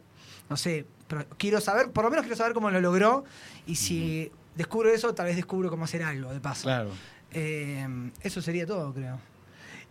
no 0.50 0.58
sé, 0.58 0.86
pero 1.08 1.26
quiero 1.38 1.60
saber, 1.62 1.92
por 1.92 2.04
lo 2.06 2.10
menos 2.12 2.24
quiero 2.24 2.36
saber 2.38 2.54
cómo 2.54 2.70
lo 2.72 2.80
logró 2.82 3.24
y 3.66 3.76
si 3.76 4.32
descubro 4.56 4.90
eso, 4.90 5.14
tal 5.14 5.26
vez 5.28 5.36
descubro 5.36 5.70
cómo 5.70 5.86
hacer 5.86 6.04
algo, 6.04 6.32
de 6.34 6.40
paso. 6.40 6.64
Claro. 6.64 6.90
Eh, 7.32 7.88
eso 8.22 8.42
sería 8.42 8.66
todo, 8.66 8.94
creo. 8.94 9.20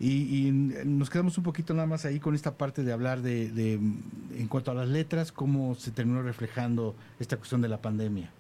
Y, 0.00 0.46
y 0.46 0.52
nos 0.52 1.10
quedamos 1.10 1.36
un 1.38 1.44
poquito 1.44 1.74
nada 1.74 1.86
más 1.88 2.04
ahí 2.04 2.20
con 2.20 2.34
esta 2.36 2.56
parte 2.56 2.84
de 2.84 2.92
hablar 2.92 3.20
de, 3.20 3.50
de, 3.50 3.72
en 3.72 4.46
cuanto 4.48 4.70
a 4.70 4.74
las 4.74 4.88
letras, 4.88 5.32
cómo 5.32 5.74
se 5.74 5.90
terminó 5.90 6.22
reflejando 6.22 6.94
esta 7.18 7.36
cuestión 7.36 7.60
de 7.62 7.68
la 7.68 7.78
pandemia 7.82 8.30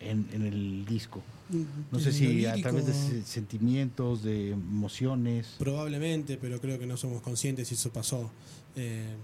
en, 0.00 0.28
en 0.32 0.42
el 0.46 0.84
disco. 0.86 1.22
No 1.90 1.98
sé 1.98 2.12
si 2.12 2.24
lo 2.42 2.50
a 2.50 2.54
lírico, 2.54 2.68
través 2.68 2.86
de 2.86 2.94
se- 2.94 3.24
sentimientos, 3.24 4.22
de 4.22 4.50
emociones. 4.52 5.56
Probablemente, 5.58 6.36
pero 6.36 6.60
creo 6.60 6.78
que 6.78 6.86
no 6.86 6.96
somos 6.96 7.22
conscientes 7.22 7.68
si 7.68 7.74
eso 7.74 7.92
pasó. 7.92 8.30
Eh, 8.76 9.14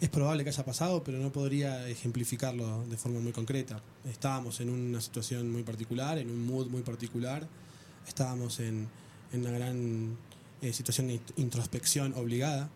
es 0.00 0.08
probable 0.08 0.42
que 0.42 0.50
haya 0.50 0.64
pasado, 0.64 1.02
pero 1.04 1.18
no 1.18 1.30
podría 1.32 1.88
ejemplificarlo 1.88 2.84
de 2.86 2.96
forma 2.96 3.20
muy 3.20 3.32
concreta. 3.32 3.80
Estábamos 4.04 4.60
en 4.60 4.68
una 4.68 5.00
situación 5.00 5.50
muy 5.50 5.62
particular, 5.62 6.18
en 6.18 6.28
un 6.28 6.44
mood 6.44 6.66
muy 6.68 6.82
particular. 6.82 7.46
Estábamos 8.06 8.58
en, 8.60 8.88
en 9.32 9.40
una 9.40 9.52
gran 9.52 10.16
eh, 10.60 10.72
situación 10.72 11.06
de 11.06 11.14
int- 11.14 11.32
introspección 11.36 12.14
obligada, 12.14 12.68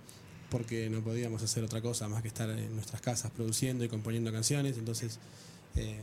porque 0.51 0.89
no 0.89 1.01
podíamos 1.01 1.43
hacer 1.43 1.64
otra 1.64 1.83
cosa 1.83 2.09
más 2.09 2.23
que 2.23 2.29
estar 2.29 2.49
en 2.49 2.73
nuestras 2.77 3.01
casas 3.03 3.33
produciendo 3.33 3.85
y 3.85 3.89
componiendo 3.89 4.31
canciones. 4.33 4.79
Entonces, 4.79 5.19
eh, 5.75 5.99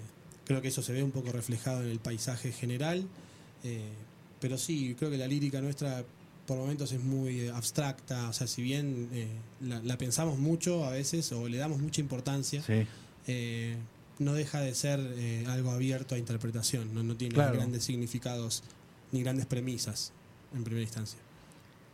creo 0.46 0.62
que 0.62 0.68
eso 0.70 0.82
se 0.82 0.94
ve 0.94 1.04
un 1.04 1.12
poco 1.12 1.32
reflejado 1.32 1.82
en 1.84 1.90
el 1.90 2.00
paisaje 2.00 2.52
general. 2.52 3.06
Eh, 3.64 3.82
pero 4.40 4.58
sí, 4.58 4.96
creo 4.98 5.10
que 5.12 5.18
la 5.18 5.28
lírica 5.28 5.62
nuestra 5.62 6.04
por 6.46 6.58
momentos 6.58 6.92
es 6.92 7.02
muy 7.02 7.48
abstracta, 7.48 8.28
o 8.28 8.34
sea, 8.34 8.48
si 8.48 8.62
bien 8.62 9.08
eh, 9.14 9.28
la, 9.62 9.80
la 9.82 9.98
pensamos 9.98 10.38
mucho 10.38 10.84
a 10.84 10.90
veces 10.92 11.32
o 11.32 11.48
le 11.48 11.58
damos 11.58 11.80
mucha 11.80 12.02
importancia, 12.02 12.62
Sí. 12.62 12.86
eh, 13.28 13.78
no 14.20 14.34
deja 14.34 14.60
de 14.60 14.76
ser 14.76 15.00
algo 15.48 15.72
abierto 15.72 16.16
a 16.16 16.18
interpretación, 16.18 16.94
no, 16.94 17.02
no 17.02 17.16
tiene 17.16 17.34
Claro. 17.36 17.54
grandes 17.56 17.84
significados 17.86 18.62
ni 19.14 19.24
grandes 19.24 19.46
premisas 19.46 20.12
en 20.54 20.64
primera 20.66 20.84
instancia. 20.84 21.18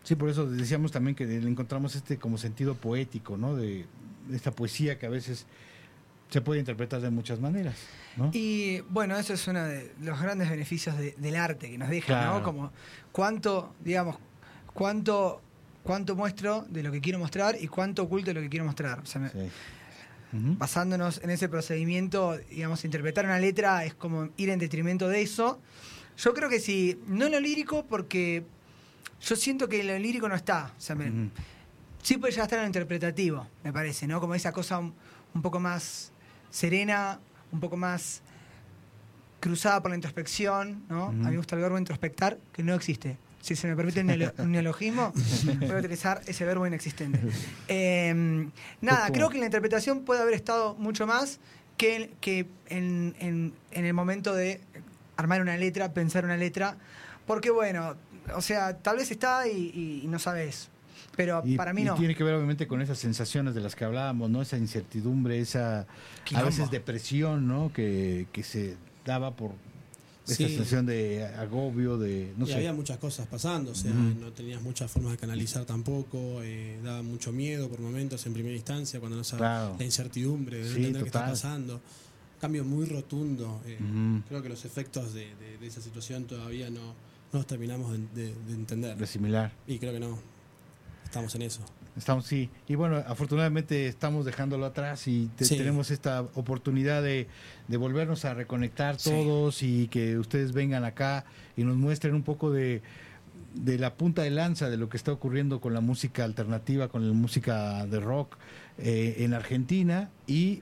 Sí, 0.04 0.16
por 0.16 0.30
eso 0.30 0.50
decíamos 0.50 0.92
también 0.92 1.16
que 1.16 1.26
le 1.26 1.48
encontramos 1.48 1.96
este 1.96 2.18
como 2.18 2.38
sentido 2.40 2.74
poético, 2.76 3.38
¿no? 3.38 3.56
De, 3.56 3.86
de 4.28 4.36
esta 4.36 4.52
poesía 4.52 4.98
que 4.98 5.06
a 5.06 5.10
veces 5.10 5.46
se 6.30 6.42
puede 6.42 6.60
interpretar 6.60 7.02
de 7.02 7.10
muchas 7.10 7.40
maneras, 7.40 7.76
¿no? 8.16 8.30
Y 8.34 8.82
bueno, 8.90 9.18
eso 9.18 9.34
es 9.34 9.48
uno 9.48 9.64
de 9.64 9.92
los 10.02 10.22
grandes 10.22 10.50
beneficios 10.50 10.98
de- 10.98 11.16
del 11.18 11.36
arte 11.36 11.70
que 11.72 11.78
nos 11.78 11.90
deja, 11.90 12.06
Claro. 12.08 12.40
¿no? 12.40 12.44
Como 12.44 12.72
cuánto, 13.12 13.74
digamos, 13.84 14.18
cuánto, 14.74 15.42
cuánto 15.84 16.16
muestro 16.16 16.66
de 16.70 16.84
lo 16.84 16.92
que 16.92 17.02
quiero 17.02 17.20
mostrar 17.20 17.56
y 17.60 17.68
cuánto 17.68 18.04
oculto 18.04 18.28
de 18.28 18.36
lo 18.36 18.42
que 18.42 18.50
quiero 18.50 18.66
mostrar. 18.66 19.00
O 19.00 19.06
sea, 19.06 19.22
me- 19.22 19.30
Sí. 19.30 19.50
Ujú. 20.32 20.56
basándonos 20.60 21.20
en 21.24 21.32
ese 21.32 21.50
procedimiento, 21.50 22.38
digamos, 22.52 22.86
interpretar 22.86 23.26
una 23.26 23.40
letra 23.40 23.84
es 23.84 23.96
como 23.96 24.30
ir 24.38 24.50
en 24.50 24.60
detrimento 24.60 25.08
de 25.10 25.24
eso. 25.24 25.60
Yo 26.18 26.36
creo 26.36 26.50
que 26.50 26.60
sí, 26.60 27.00
no 27.08 27.26
en 27.26 27.32
lo 27.32 27.40
lírico, 27.40 27.88
porque 27.88 28.44
yo 29.22 29.36
siento 29.36 29.68
que 29.68 29.84
lo 29.84 29.98
lírico 29.98 30.30
no 30.30 30.36
está. 30.36 30.72
O 30.78 30.80
sea, 30.80 30.96
me- 30.96 31.10
Ujú. 31.10 31.32
sí 32.04 32.18
puede 32.18 32.34
ya 32.34 32.44
estar 32.44 32.60
en 32.60 32.64
lo 32.66 32.68
interpretativo, 32.68 33.48
me 33.64 33.74
parece, 33.74 34.06
¿no? 34.06 34.20
Como 34.22 34.36
esa 34.36 34.52
cosa 34.52 34.78
un, 34.78 34.94
un 35.34 35.42
poco 35.42 35.60
más 35.60 36.12
serena, 36.52 37.20
un 37.52 37.60
poco 37.60 37.78
más 37.78 38.22
cruzada 39.40 39.82
por 39.82 39.92
la 39.92 39.96
introspección, 39.96 40.84
¿no? 40.90 41.08
A 41.08 41.12
mí 41.12 41.32
me 41.32 41.38
gusta 41.38 41.56
el 41.56 41.62
verbo 41.62 41.78
introspectar, 41.78 42.38
que 42.52 42.62
no 42.64 42.74
existe. 42.74 43.18
Si 43.42 43.56
se 43.56 43.68
me 43.68 43.76
permite 43.76 44.02
un, 44.02 44.08
neolo- 44.10 44.34
un 44.40 44.52
neologismo, 44.52 45.14
voy 45.60 45.72
a 45.72 45.78
utilizar 45.78 46.22
ese 46.28 46.44
verbo 46.46 46.68
inexistente. 46.68 47.20
Eh, 47.70 48.50
nada, 48.82 49.12
creo 49.12 49.30
que 49.30 49.38
la 49.40 49.46
interpretación 49.46 50.02
puede 50.04 50.22
haber 50.22 50.34
estado 50.34 50.76
mucho 50.76 51.08
más 51.08 51.40
que, 51.78 52.12
que 52.20 52.48
en, 52.68 53.16
en- 53.20 53.54
en 53.72 53.86
el 53.86 53.94
momento 53.94 54.34
de 54.36 54.60
armar 55.16 55.42
una 55.42 55.56
letra, 55.56 55.94
pensar 55.94 56.26
una 56.26 56.36
letra, 56.36 56.76
porque 57.26 57.50
bueno, 57.52 57.96
o 58.36 58.42
sea, 58.42 58.78
tal 58.78 58.98
vez 58.98 59.12
está 59.12 59.48
y, 59.48 60.02
y 60.04 60.08
no 60.08 60.20
sabes, 60.20 60.70
pero 61.20 61.42
Y, 61.44 61.58
para 61.58 61.74
mí 61.74 61.82
y 61.82 61.84
no. 61.84 61.96
tiene 61.96 62.16
que 62.16 62.24
ver 62.24 62.34
obviamente 62.36 62.66
con 62.66 62.82
esas 62.82 62.98
sensaciones 62.98 63.54
de 63.54 63.60
las 63.60 63.76
que 63.76 63.84
hablábamos, 63.84 64.30
¿no? 64.30 64.42
Esa 64.42 64.58
incertidumbre, 64.58 65.38
esa 65.40 65.86
a 66.34 66.44
veces 66.44 66.72
depresión, 66.72 67.46
¿no? 67.46 67.74
Que, 67.74 68.28
que 68.32 68.42
se 68.42 68.78
daba 69.06 69.36
por 69.36 69.52
esa 70.26 70.36
Sí. 70.38 70.48
sensación 70.48 70.86
de 70.86 71.26
agobio, 71.26 71.98
de 71.98 72.32
no 72.38 72.46
y 72.46 72.48
sé. 72.48 72.54
había 72.56 72.72
muchas 72.72 73.00
cosas 73.00 73.28
pasando, 73.28 73.72
o 73.72 73.76
sea, 73.76 73.92
no 73.92 74.32
tenías 74.32 74.62
muchas 74.62 74.90
formas 74.90 75.12
de 75.12 75.18
canalizar 75.18 75.66
tampoco, 75.66 76.42
eh, 76.42 76.80
daba 76.86 77.02
mucho 77.02 77.34
miedo 77.34 77.68
por 77.68 77.82
momentos 77.82 78.26
en 78.26 78.32
primera 78.34 78.56
instancia, 78.56 79.02
cuando 79.02 79.18
no 79.18 79.26
sabes 79.26 79.42
Claro. 79.42 79.76
la 79.78 79.84
incertidumbre 79.84 80.60
de 80.60 80.64
no 80.64 80.70
Sí, 80.70 80.76
entender 80.78 81.02
qué 81.02 81.08
está 81.10 81.26
pasando. 81.26 81.82
Cambio 82.40 82.64
muy 82.64 82.86
rotundo. 82.86 83.62
eh. 83.66 83.78
Creo 84.30 84.42
que 84.42 84.48
los 84.48 84.64
efectos 84.64 85.14
de, 85.14 85.36
de- 85.36 85.58
de 85.60 85.68
esa 85.68 85.82
situación 85.82 86.24
todavía 86.24 86.70
no, 86.70 86.80
no 87.34 87.40
los 87.40 87.46
terminamos 87.46 87.92
de, 87.92 87.98
de- 88.16 88.34
de 88.48 88.54
entender. 88.54 88.96
de 88.96 89.06
similar. 89.06 89.52
Y 89.68 89.80
creo 89.80 89.92
que 89.92 90.00
no. 90.00 90.18
Estamos 91.10 91.34
en 91.36 91.42
eso. 91.42 91.62
Estamos, 91.98 92.26
sí. 92.26 92.50
Y 92.68 92.76
bueno, 92.76 92.98
afortunadamente 93.08 93.88
estamos 93.88 94.26
dejándolo 94.26 94.66
atrás 94.68 95.08
y 95.08 95.28
te- 95.36 95.44
Sí. 95.46 95.58
tenemos 95.58 95.90
esta 95.90 96.22
oportunidad 96.22 97.02
de, 97.02 97.28
de 97.68 97.78
volvernos 97.78 98.26
a 98.26 98.36
reconectar 98.36 99.00
Sí. 99.00 99.10
todos 99.10 99.64
y 99.64 99.88
que 99.88 100.18
ustedes 100.20 100.54
vengan 100.54 100.86
acá 100.86 101.26
y 101.58 101.64
nos 101.64 101.76
muestren 101.78 102.14
un 102.14 102.22
poco 102.22 102.52
de, 102.52 102.84
de 103.56 103.80
la 103.80 103.96
punta 103.96 104.22
de 104.22 104.30
lanza 104.30 104.70
de 104.70 104.78
lo 104.78 104.88
que 104.88 104.98
está 104.98 105.12
ocurriendo 105.12 105.60
con 105.60 105.74
la 105.74 105.82
música 105.82 106.24
alternativa, 106.24 106.90
con 106.90 107.08
la 107.08 107.14
música 107.14 107.86
de 107.88 108.00
rock 108.00 108.38
eh, 108.78 109.16
en 109.20 109.34
Argentina 109.34 110.10
y 110.28 110.62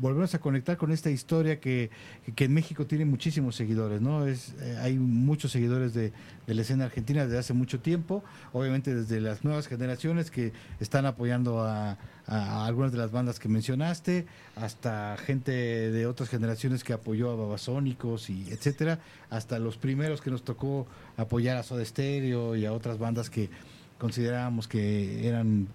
volvernos 0.00 0.34
a 0.34 0.40
conectar 0.40 0.76
con 0.78 0.90
esta 0.92 1.10
historia 1.10 1.60
que, 1.60 1.90
que 2.34 2.44
en 2.46 2.54
México 2.54 2.86
tiene 2.86 3.04
muchísimos 3.04 3.54
seguidores, 3.54 4.00
¿no? 4.00 4.26
Es, 4.26 4.54
eh, 4.60 4.78
hay 4.80 4.98
muchos 4.98 5.52
seguidores 5.52 5.92
de, 5.92 6.12
de 6.46 6.54
la 6.54 6.62
escena 6.62 6.86
argentina 6.86 7.24
desde 7.24 7.38
hace 7.38 7.52
mucho 7.52 7.80
tiempo, 7.80 8.24
obviamente 8.52 8.94
desde 8.94 9.20
las 9.20 9.44
nuevas 9.44 9.68
generaciones 9.68 10.30
que 10.30 10.52
están 10.80 11.04
apoyando 11.04 11.60
a, 11.60 11.98
a 12.26 12.66
algunas 12.66 12.92
de 12.92 12.98
las 12.98 13.12
bandas 13.12 13.38
que 13.38 13.48
mencionaste, 13.48 14.26
hasta 14.56 15.16
gente 15.18 15.52
de 15.52 16.06
otras 16.06 16.30
generaciones 16.30 16.82
que 16.82 16.94
apoyó 16.94 17.30
a 17.30 17.36
Babasónicos 17.36 18.30
y 18.30 18.50
etcétera, 18.50 19.00
hasta 19.28 19.58
los 19.58 19.76
primeros 19.76 20.22
que 20.22 20.30
nos 20.30 20.44
tocó 20.44 20.86
apoyar 21.18 21.58
a 21.58 21.62
Soda 21.62 21.84
Stereo 21.84 22.56
y 22.56 22.64
a 22.64 22.72
otras 22.72 22.98
bandas 22.98 23.28
que 23.28 23.50
considerábamos 23.98 24.66
que 24.66 25.28
eran 25.28 25.68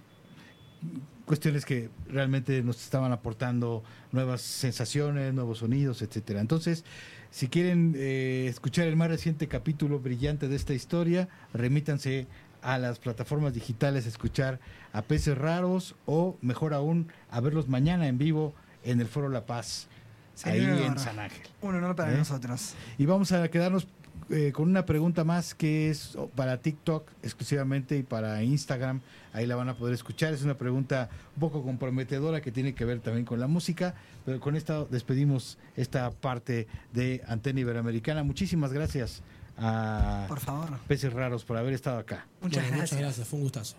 cuestiones 1.26 1.66
que 1.66 1.90
realmente 2.08 2.62
nos 2.64 2.82
estaban 2.84 3.12
aportando 3.12 3.84
nuevas 4.12 4.42
sensaciones, 4.42 5.34
nuevos 5.34 5.60
sonidos, 5.60 6.02
etcétera. 6.02 6.40
Entonces, 6.40 6.86
si 7.32 7.48
quieren 7.48 7.94
eh, 7.98 8.48
escuchar 8.50 8.88
el 8.88 8.96
más 8.96 9.10
reciente 9.10 9.48
capítulo 9.48 10.00
brillante 10.00 10.48
de 10.48 10.56
esta 10.56 10.74
historia, 10.74 11.28
remítanse 11.54 12.28
a 12.62 12.78
las 12.78 13.00
plataformas 13.00 13.54
digitales 13.54 14.06
a 14.06 14.10
escuchar 14.10 14.60
a 14.94 15.02
Peces 15.02 15.38
Raros 15.38 15.96
o, 16.06 16.38
mejor 16.42 16.74
aún, 16.74 17.12
a 17.30 17.40
verlos 17.42 17.68
mañana 17.68 18.08
en 18.08 18.18
vivo 18.18 18.54
en 18.84 19.02
el 19.02 19.08
Foro 19.08 19.30
La 19.30 19.46
Paz, 19.46 19.88
ahí 20.44 20.64
en. 20.64 20.98
San 20.98 21.20
Ángel. 21.20 21.42
Un 21.62 21.76
honor 21.76 21.96
para 21.96 22.14
¿Eh? 22.14 22.18
nosotros. 22.18 22.74
Y 22.98 23.06
vamos 23.06 23.32
a 23.32 23.48
quedarnos 23.50 23.88
eh, 24.30 24.52
con 24.52 24.70
una 24.70 24.86
pregunta 24.86 25.24
más 25.24 25.54
que 25.54 25.90
es 25.90 26.18
para 26.36 26.58
TikTok 26.58 27.10
exclusivamente 27.22 27.98
y 27.98 28.04
para 28.04 28.42
Instagram. 28.44 29.02
Ahí 29.34 29.46
la 29.46 29.56
van 29.56 29.70
a 29.70 29.76
poder 29.76 29.94
escuchar. 29.94 30.34
Es 30.34 30.44
una 30.44 30.58
pregunta 30.58 31.10
un 31.36 31.40
poco 31.40 31.62
comprometedora 31.64 32.42
que 32.42 32.52
tiene 32.52 32.74
que 32.74 32.86
ver 32.86 33.00
también 33.02 33.26
con 33.26 33.40
la 33.40 33.48
música. 33.48 33.94
Pero 34.26 34.40
con 34.40 34.56
esta 34.56 34.86
despedimos 34.86 35.58
esta 35.76 36.10
parte 36.12 36.68
de 36.94 37.22
Antena 37.28 37.60
Iberoamericana. 37.60 38.24
Muchísimas 38.24 38.74
gracias 38.74 39.22
a 39.58 40.26
Por 40.28 40.40
favor. 40.40 40.80
Peces 40.88 41.14
Raros 41.14 41.44
por 41.44 41.58
haber 41.58 41.74
estado 41.74 42.00
acá. 42.00 42.26
Muchas 42.42 42.64
Bueno, 42.64 42.78
gracias. 42.78 42.92
Muchas 42.94 43.00
gracias, 43.00 43.28
fue 43.28 43.38
un 43.38 43.44
gustazo. 43.44 43.76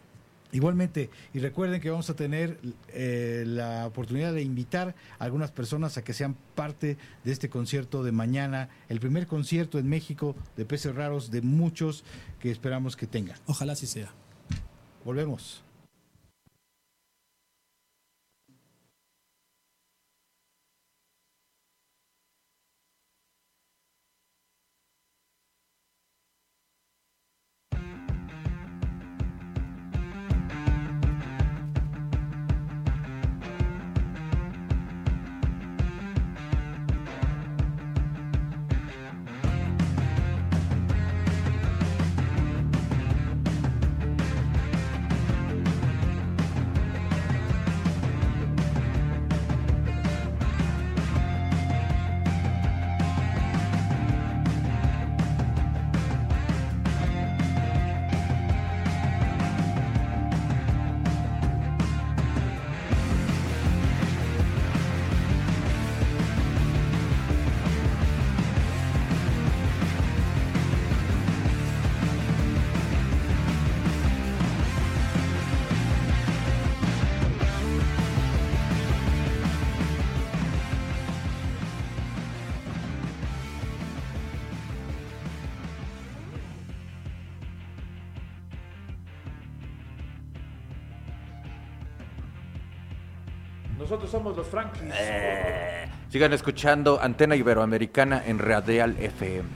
Igualmente, 0.52 1.10
y 1.34 1.40
recuerden 1.40 1.80
que 1.80 1.90
vamos 1.90 2.08
a 2.08 2.14
tener 2.14 2.58
eh, 2.88 3.44
la 3.46 3.86
oportunidad 3.86 4.32
de 4.32 4.42
invitar 4.42 4.94
a 5.18 5.24
algunas 5.24 5.50
personas 5.50 5.98
a 5.98 6.04
que 6.04 6.12
sean 6.12 6.36
parte 6.54 6.96
de 7.24 7.32
este 7.32 7.48
concierto 7.48 8.04
de 8.04 8.12
mañana, 8.12 8.68
el 8.88 9.00
primer 9.00 9.26
concierto 9.26 9.78
en 9.78 9.88
México 9.88 10.36
de 10.56 10.64
peces 10.64 10.94
raros 10.94 11.30
de 11.30 11.42
muchos 11.42 12.04
que 12.38 12.50
esperamos 12.50 12.96
que 12.96 13.06
tengan. 13.06 13.38
Ojalá 13.46 13.72
así 13.72 13.86
sea. 13.86 14.12
Volvemos. 15.04 15.65
Nosotros 93.86 94.10
somos 94.10 94.36
los 94.36 94.48
Frankies. 94.48 94.92
Eh, 94.98 95.86
sigan 96.10 96.32
escuchando 96.32 96.98
Antena 97.00 97.36
Iberoamericana 97.36 98.20
en 98.26 98.40
Radial 98.40 98.96
FM. 98.98 99.48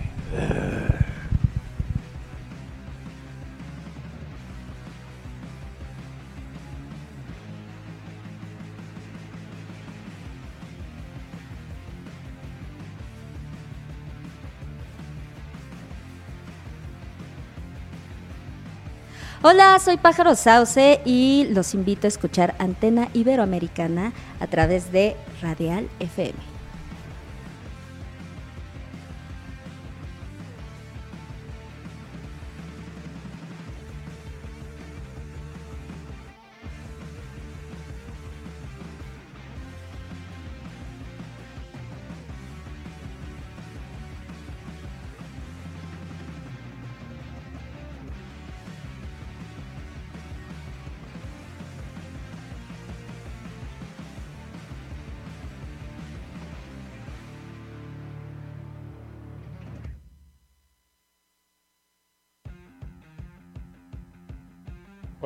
Hola, 19.43 19.79
soy 19.79 19.97
Pájaro 19.97 20.35
Sauce 20.35 21.01
y 21.07 21.47
los 21.49 21.73
invito 21.73 22.07
a 22.07 22.09
escuchar 22.09 22.55
Antena 22.59 23.09
Iberoamericana 23.15 24.13
a 24.39 24.47
través 24.49 24.93
de 24.93 25.17
Radial 25.41 25.89
FM. 25.99 26.60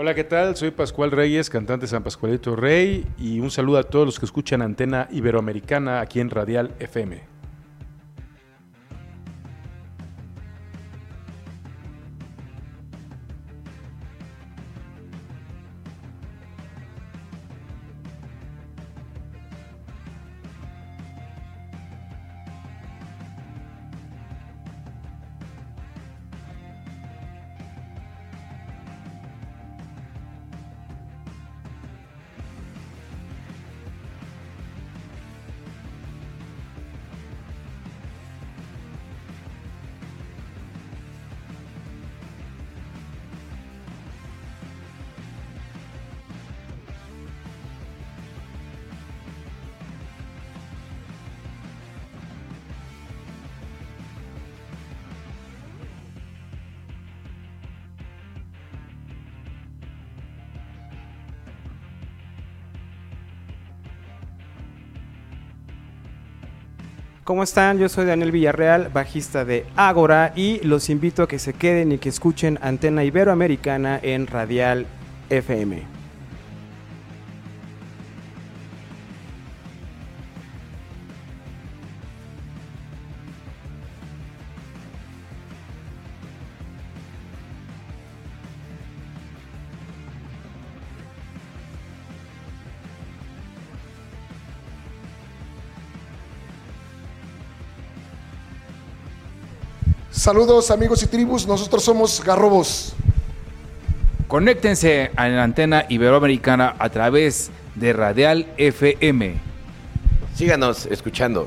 Hola, 0.05 0.15
¿qué 0.15 0.25
tal? 0.25 0.55
Soy 0.55 0.71
Pascual 0.71 1.13
Reyes, 1.13 1.49
cantante 1.49 1.87
San 1.87 2.03
Pascualito 2.03 2.55
Rey, 2.55 3.07
y 3.17 3.41
un 3.41 3.51
saludo 3.51 3.79
a 3.79 3.85
todos 3.85 4.05
los 4.05 4.19
que 4.19 4.27
escuchan 4.27 4.61
Antena 4.61 5.09
Iberoamericana 5.11 6.03
aquí 6.03 6.21
en 6.21 6.29
Radial 6.29 6.75
FM. 6.79 7.34
¿Cómo 67.35 67.43
están? 67.43 67.81
Yo 67.81 67.89
soy 67.89 68.07
Daniel 68.07 68.31
Villarreal, 68.31 68.91
bajista 68.91 69.45
de 69.45 69.67
Ágora 69.75 70.33
y 70.37 70.61
los 70.65 70.89
invito 70.89 71.25
a 71.25 71.27
que 71.27 71.41
se 71.41 71.53
queden 71.53 71.91
y 71.91 71.99
que 71.99 72.09
escuchen 72.09 72.61
Antena 72.63 73.03
Iberoamericana 73.03 73.99
en 74.01 74.29
Radial 74.29 74.87
FM. 75.31 76.04
Saludos 100.25 100.71
amigos 100.71 101.03
y 101.03 101.07
tribus, 101.07 101.47
nosotros 101.47 101.85
somos 101.85 102.25
Garrobos. 102.25 102.95
Conéctense 104.27 105.11
a 105.17 105.29
la 105.29 105.45
antena 105.45 105.85
iberoamericana 105.91 106.75
a 106.79 106.89
través 106.89 107.51
de 107.75 107.93
Radial 107.93 108.47
FM. 108.57 109.35
Síganos 110.35 110.87
escuchando. 110.87 111.47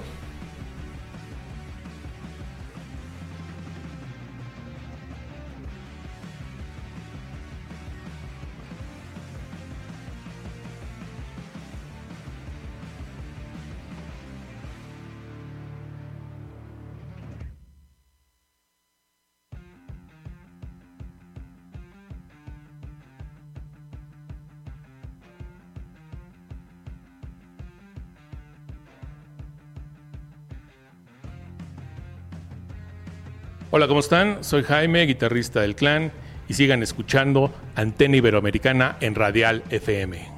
Hola, 33.70 33.90
¿cómo 33.90 34.00
están? 34.00 34.46
Soy 34.46 34.64
Jaime, 34.64 35.06
guitarrista 35.06 35.60
del 35.60 35.76
clan, 35.76 36.14
y 36.48 36.54
sigan 36.54 36.84
escuchando 36.84 37.54
Antena 37.76 38.16
Iberoamericana 38.16 38.96
en 39.02 39.14
Radial 39.14 39.62
FM. 39.70 40.37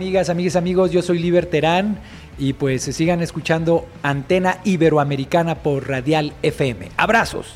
Amigas, 0.00 0.30
amigas, 0.30 0.56
amigos, 0.56 0.92
yo 0.92 1.02
soy 1.02 1.18
Liber 1.18 1.44
Terán 1.44 1.98
y 2.38 2.54
pues 2.54 2.84
se 2.84 2.94
sigan 2.94 3.20
escuchando 3.20 3.86
Antena 4.02 4.56
Iberoamericana 4.64 5.56
por 5.56 5.86
Radial 5.90 6.32
FM. 6.40 6.88
Abrazos. 6.96 7.52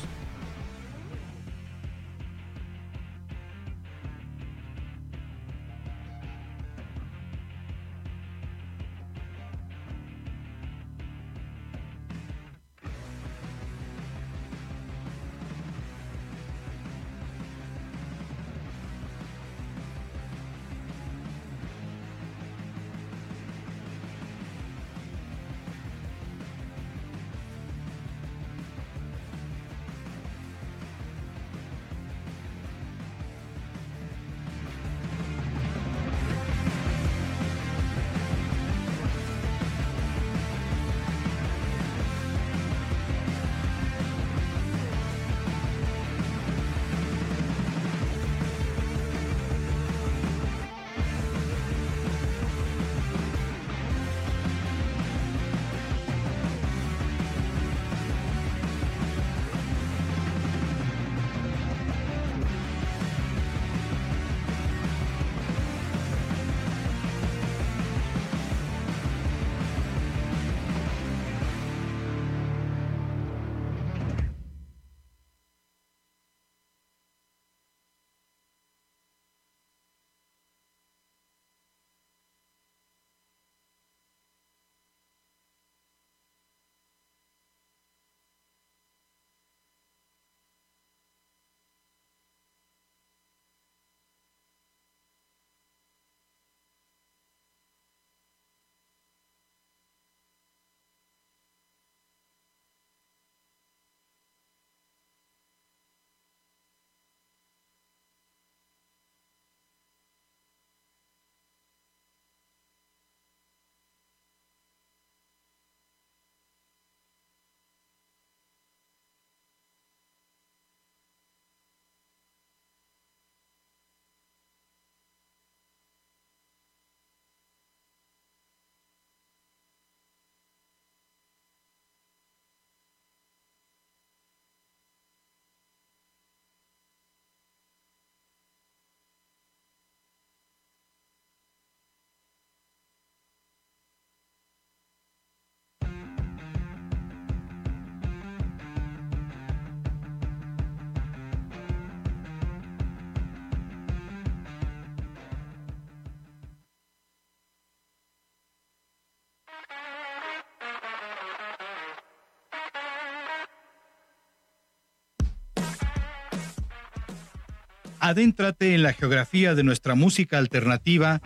Adéntrate 168.05 168.75
en 168.75 168.83
la 168.83 168.93
geografía 168.93 169.55
de 169.55 169.63
nuestra 169.63 169.95
música 169.95 170.37
alternativa 170.37 171.23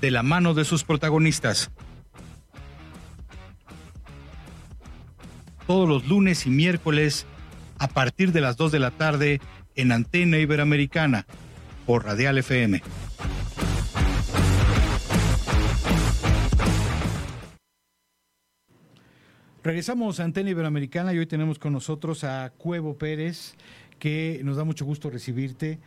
de 0.00 0.12
la 0.12 0.22
mano 0.22 0.54
de 0.54 0.64
sus 0.64 0.84
protagonistas. 0.84 1.72
Todos 5.66 5.88
los 5.88 6.06
lunes 6.06 6.46
y 6.46 6.50
miércoles 6.50 7.26
a 7.80 7.88
partir 7.88 8.30
de 8.30 8.42
las 8.42 8.56
2 8.56 8.70
de 8.70 8.78
la 8.78 8.92
tarde 8.92 9.40
en 9.74 9.90
Antena 9.90 10.38
Iberoamericana 10.38 11.26
por 11.84 12.04
Radial 12.04 12.38
FM. 12.38 12.80
Regresamos 19.64 20.20
a 20.20 20.24
Antena 20.24 20.50
Iberoamericana 20.50 21.12
y 21.12 21.18
hoy 21.18 21.26
tenemos 21.26 21.58
con 21.58 21.72
nosotros 21.72 22.22
a 22.22 22.52
Cuevo 22.56 22.96
Pérez, 22.96 23.56
que 23.98 24.40
nos 24.44 24.56
da 24.56 24.62
mucho 24.62 24.84
gusto 24.84 25.10
recibirte. 25.10 25.80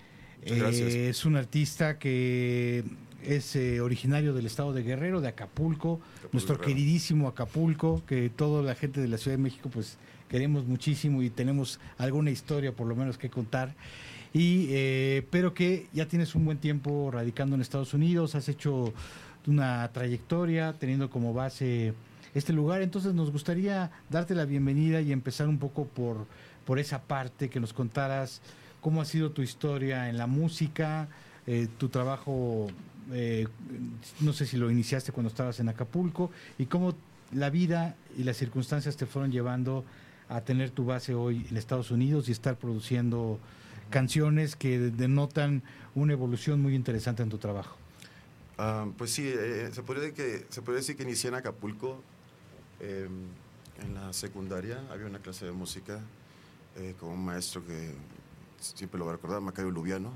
Eh, 0.46 1.10
es 1.10 1.26
un 1.26 1.36
artista 1.36 1.98
que 2.00 2.84
es 3.24 3.56
eh, 3.56 3.82
originario 3.82 4.34
del 4.34 4.46
estado 4.46 4.74
de 4.74 4.84
Guerrero, 4.84 5.22
de 5.22 5.30
Acapulco, 5.30 6.02
nuestro 6.32 6.56
Guerrero. 6.56 6.76
queridísimo 6.76 7.28
Acapulco, 7.28 8.04
que 8.06 8.30
toda 8.30 8.62
la 8.62 8.76
gente 8.76 9.02
de 9.02 9.08
la 9.08 9.18
Ciudad 9.18 9.38
de 9.38 9.44
México 9.44 9.70
pues 9.72 9.98
queremos 10.30 10.66
muchísimo 10.66 11.22
y 11.22 11.30
tenemos 11.30 11.80
alguna 11.98 12.32
historia 12.32 12.72
por 12.72 12.88
lo 12.88 12.96
menos 12.96 13.18
que 13.18 13.30
contar. 13.30 13.76
Y 14.34 14.68
eh, 14.72 15.28
pero 15.30 15.54
que 15.54 15.88
ya 15.94 16.08
tienes 16.08 16.34
un 16.34 16.46
buen 16.46 16.58
tiempo 16.58 17.12
radicando 17.12 17.56
en 17.56 17.62
Estados 17.62 17.94
Unidos, 17.94 18.36
has 18.36 18.50
hecho 18.50 18.94
una 19.46 19.90
trayectoria 19.94 20.74
teniendo 20.74 21.10
como 21.10 21.34
base 21.34 21.94
este 22.34 22.52
lugar, 22.52 22.82
entonces 22.82 23.14
nos 23.14 23.32
gustaría 23.32 23.92
darte 24.10 24.34
la 24.34 24.46
bienvenida 24.46 25.02
y 25.02 25.12
empezar 25.12 25.48
un 25.48 25.60
poco 25.60 25.86
por, 25.86 26.26
por 26.66 26.80
esa 26.80 27.04
parte, 27.04 27.50
que 27.50 27.60
nos 27.60 27.74
contaras 27.74 28.42
cómo 28.84 29.02
ha 29.02 29.06
sido 29.06 29.32
tu 29.32 29.42
historia 29.42 30.10
en 30.10 30.18
la 30.18 30.28
música, 30.28 31.08
eh, 31.48 31.68
tu 31.80 31.88
trabajo, 31.88 32.68
eh, 33.14 33.48
no 34.20 34.34
sé 34.34 34.46
si 34.46 34.58
lo 34.58 34.70
iniciaste 34.70 35.14
cuando 35.14 35.30
estabas 35.30 35.60
en 35.62 35.70
Acapulco, 35.70 36.30
y 36.60 36.66
cómo 36.66 36.94
la 37.32 37.50
vida 37.50 37.96
y 38.18 38.24
las 38.26 38.38
circunstancias 38.38 38.98
te 38.98 39.08
fueron 39.08 39.32
llevando 39.32 39.86
a 40.28 40.42
tener 40.42 40.70
tu 40.70 40.86
base 40.86 41.16
hoy 41.16 41.48
en 41.50 41.58
Estados 41.58 41.92
Unidos 41.92 42.28
y 42.28 42.34
estar 42.34 42.58
produciendo 42.58 43.40
canciones 43.90 44.56
que 44.56 44.78
denotan 44.78 45.64
una 45.96 46.14
evolución 46.14 46.62
muy 46.62 46.76
interesante 46.76 47.24
en 47.24 47.30
tu 47.30 47.38
trabajo. 47.38 47.78
Ah, 48.58 48.86
pues 48.98 49.12
sí, 49.12 49.24
eh, 49.26 49.70
se, 49.72 49.82
podría 49.82 50.12
decir 50.12 50.96
que, 50.98 51.04
inicié 51.04 51.30
en 51.30 51.36
Acapulco. 51.36 52.04
eh, 52.82 53.08
en 53.82 53.96
la 53.96 54.14
secundaria 54.14 54.84
había 54.92 55.08
una 55.08 55.20
clase 55.20 55.46
de 55.46 55.52
música 55.52 56.00
con 57.00 57.10
un 57.10 57.26
maestro 57.26 57.66
que 57.66 57.94
siempre 58.64 58.98
lo 59.00 59.06
voy 59.06 59.14
a 59.14 59.16
recordar, 59.18 59.42
Macario 59.42 59.72
Lubiano. 59.72 60.14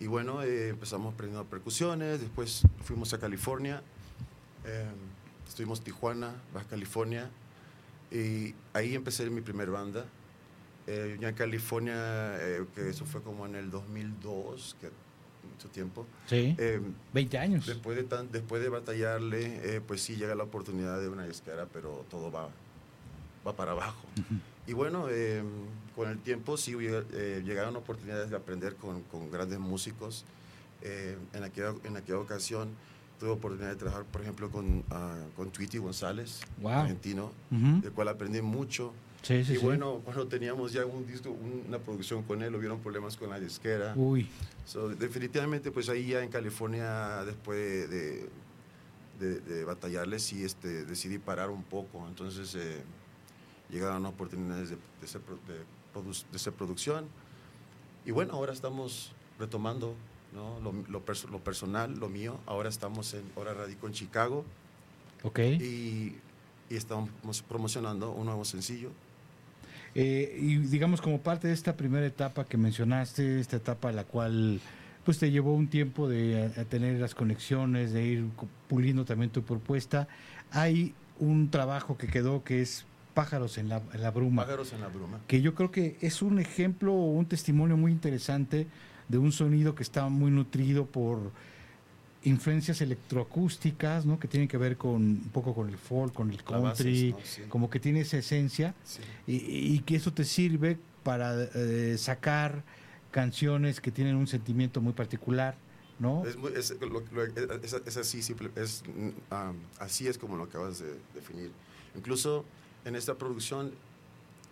Y 0.00 0.06
bueno, 0.06 0.42
eh, 0.42 0.68
empezamos 0.70 1.14
aprendiendo 1.14 1.48
percusiones, 1.48 2.20
después 2.20 2.62
fuimos 2.84 3.12
a 3.14 3.18
California, 3.18 3.82
eh, 4.64 4.84
estuvimos 5.48 5.78
en 5.78 5.84
Tijuana, 5.84 6.34
Baja 6.52 6.66
California, 6.66 7.30
y 8.10 8.54
ahí 8.72 8.94
empecé 8.94 9.28
mi 9.30 9.40
primer 9.40 9.70
banda. 9.70 10.04
Eh, 10.88 11.16
ya 11.20 11.28
en 11.28 11.34
California, 11.36 11.94
eh, 11.96 12.64
que 12.74 12.88
eso 12.88 13.04
fue 13.06 13.22
como 13.22 13.46
en 13.46 13.54
el 13.54 13.70
2002, 13.70 14.76
que 14.80 14.90
mucho 15.52 15.68
tiempo. 15.68 16.06
Sí, 16.26 16.56
Eh, 16.58 16.80
20 17.12 17.38
años. 17.38 17.66
Después 17.66 17.96
de, 17.96 18.02
tan- 18.02 18.30
después 18.32 18.60
de 18.62 18.68
batallarle, 18.68 19.76
eh, 19.76 19.80
pues 19.80 20.02
sí 20.02 20.16
llega 20.16 20.34
la 20.34 20.42
oportunidad 20.42 21.00
de 21.00 21.08
una 21.08 21.24
disquera, 21.26 21.66
pero 21.72 22.04
todo 22.10 22.32
va, 22.32 22.48
va 23.46 23.54
para 23.54 23.70
abajo. 23.72 24.02
Y 24.66 24.72
bueno, 24.74 25.06
eh, 25.10 25.42
con 25.96 26.08
el 26.08 26.18
tiempo 26.18 26.56
sí 26.56 26.76
eh, 26.78 27.42
llegaron 27.44 27.74
oportunidades 27.76 28.30
de 28.30 28.36
aprender 28.36 28.76
con, 28.76 29.02
con 29.02 29.30
grandes 29.30 29.58
músicos. 29.58 30.24
Eh, 30.82 31.16
en, 31.32 31.42
aquella, 31.44 31.74
en 31.84 31.96
aquella 31.96 32.18
ocasión 32.18 32.70
tuve 33.18 33.30
oportunidad 33.30 33.70
de 33.70 33.76
trabajar, 33.76 34.04
por 34.04 34.20
ejemplo, 34.22 34.50
con, 34.50 34.84
ah, 34.90 35.16
con 35.36 35.50
Tweety 35.50 35.78
González, 35.78 36.40
Wow. 36.60 36.72
argentino, 36.72 37.32
Ujú. 37.50 37.80
del 37.82 37.92
cual 37.92 38.08
aprendí 38.08 38.40
mucho. 38.42 38.92
Sí, 39.22 39.44
sí, 39.44 39.52
y 39.52 39.56
sí. 39.56 39.64
bueno, 39.64 40.00
cuando 40.04 40.26
teníamos 40.26 40.72
ya 40.72 40.84
un 40.84 41.06
disco, 41.06 41.30
un- 41.30 41.64
una 41.68 41.78
producción 41.78 42.24
con 42.24 42.42
él, 42.42 42.52
hubieron 42.56 42.80
problemas 42.80 43.16
con 43.16 43.30
la 43.30 43.38
disquera. 43.38 43.92
Uy. 43.96 44.28
So, 44.64 44.88
definitivamente, 44.88 45.70
pues 45.70 45.88
ahí 45.88 46.08
ya 46.08 46.22
en 46.24 46.28
California, 46.30 47.24
después 47.24 47.88
de, 47.88 48.28
de, 49.20 49.40
de 49.40 49.64
batallarle, 49.64 50.18
sí 50.18 50.42
este, 50.44 50.84
decidí 50.84 51.18
parar 51.18 51.50
un 51.50 51.62
poco. 51.62 52.04
Entonces 52.08 52.52
eh, 52.56 52.82
llegaron 53.72 54.06
oportunidades 54.06 54.70
de, 54.70 54.76
de, 55.00 55.06
ser, 55.06 55.20
de, 55.22 55.56
produ- 55.94 56.24
de 56.30 56.38
ser 56.38 56.52
producción. 56.52 57.06
Y 58.06 58.10
bueno, 58.12 58.34
ahora 58.34 58.52
estamos 58.52 59.12
retomando 59.38 59.94
¿no? 60.34 60.60
lo, 60.60 60.72
lo 60.88 61.02
lo 61.30 61.38
personal, 61.40 61.98
lo 61.98 62.08
mío. 62.08 62.38
Ahora 62.46 62.68
estamos 62.68 63.14
en, 63.14 63.22
ahora 63.36 63.54
radico 63.54 63.86
en 63.86 63.92
Chicago. 63.94 64.44
Ok. 65.22 65.38
Y, 65.38 66.16
y 66.70 66.76
estamos 66.76 67.10
promocionando 67.48 68.10
un 68.12 68.26
nuevo 68.26 68.44
sencillo. 68.44 68.90
Eh, 69.94 70.38
y 70.40 70.56
digamos 70.56 71.00
como 71.02 71.20
parte 71.20 71.48
de 71.48 71.54
esta 71.54 71.76
primera 71.76 72.06
etapa 72.06 72.44
que 72.46 72.56
mencionaste, 72.56 73.40
esta 73.40 73.56
etapa 73.56 73.90
a 73.90 73.92
la 73.92 74.04
cual 74.04 74.60
pues 75.04 75.18
te 75.18 75.30
llevó 75.30 75.54
un 75.54 75.68
tiempo 75.68 76.08
de 76.08 76.50
a- 76.56 76.60
a 76.60 76.64
tener 76.64 76.98
las 77.00 77.14
conexiones, 77.14 77.92
de 77.92 78.04
ir 78.04 78.24
puliendo 78.68 79.04
también 79.04 79.30
tu 79.30 79.42
propuesta, 79.42 80.08
hay 80.50 80.94
un 81.18 81.50
trabajo 81.50 81.98
que 81.98 82.06
quedó 82.06 82.42
que 82.42 82.62
es 82.62 82.86
Pájaros 83.14 83.58
en 83.58 83.68
la, 83.68 83.82
en 83.92 84.00
la 84.02 84.10
bruma. 84.10 84.42
Pájaros 84.44 84.72
en 84.72 84.80
la 84.80 84.88
bruma. 84.88 85.20
Que 85.26 85.40
yo 85.42 85.54
creo 85.54 85.70
que 85.70 85.96
es 86.00 86.22
un 86.22 86.38
ejemplo 86.38 86.92
o 86.94 87.10
un 87.12 87.26
testimonio 87.26 87.76
muy 87.76 87.92
interesante 87.92 88.66
de 89.08 89.18
un 89.18 89.32
sonido 89.32 89.74
que 89.74 89.82
está 89.82 90.08
muy 90.08 90.30
nutrido 90.30 90.86
por 90.86 91.30
influencias 92.24 92.80
electroacústicas, 92.80 94.06
¿no? 94.06 94.18
Que 94.18 94.28
tienen 94.28 94.48
que 94.48 94.56
ver 94.56 94.76
con 94.76 94.94
un 95.02 95.30
poco 95.32 95.54
con 95.54 95.68
el 95.68 95.76
folk, 95.76 96.12
con 96.14 96.30
el 96.30 96.42
country, 96.44 97.12
¿no? 97.12 97.18
Sí. 97.24 97.42
como 97.48 97.68
que 97.68 97.80
tiene 97.80 98.00
esa 98.00 98.16
esencia 98.18 98.74
y, 99.26 99.34
y 99.74 99.78
que 99.80 99.96
eso 99.96 100.12
te 100.12 100.24
sirve 100.24 100.78
para 101.02 101.34
eh, 101.54 101.96
sacar 101.98 102.62
canciones 103.10 103.80
que 103.80 103.90
tienen 103.90 104.14
un 104.16 104.28
sentimiento 104.28 104.80
muy 104.80 104.92
particular, 104.92 105.56
¿no? 105.98 106.24
Es, 106.24 106.36
muy- 106.36 106.52
es- 106.54 106.74
lo- 106.80 106.88
lo- 107.00 107.24
es- 107.62 107.72
es 107.84 107.96
así, 107.96 108.22
simple, 108.22 108.50
es, 108.54 108.84
ah, 109.32 109.52
así 109.80 110.06
es 110.06 110.16
como 110.16 110.36
lo 110.36 110.44
acabas 110.44 110.78
de 110.78 110.94
definir. 111.14 111.50
Incluso 111.96 112.44
en 112.84 112.96
esta 112.96 113.14
producción, 113.14 113.72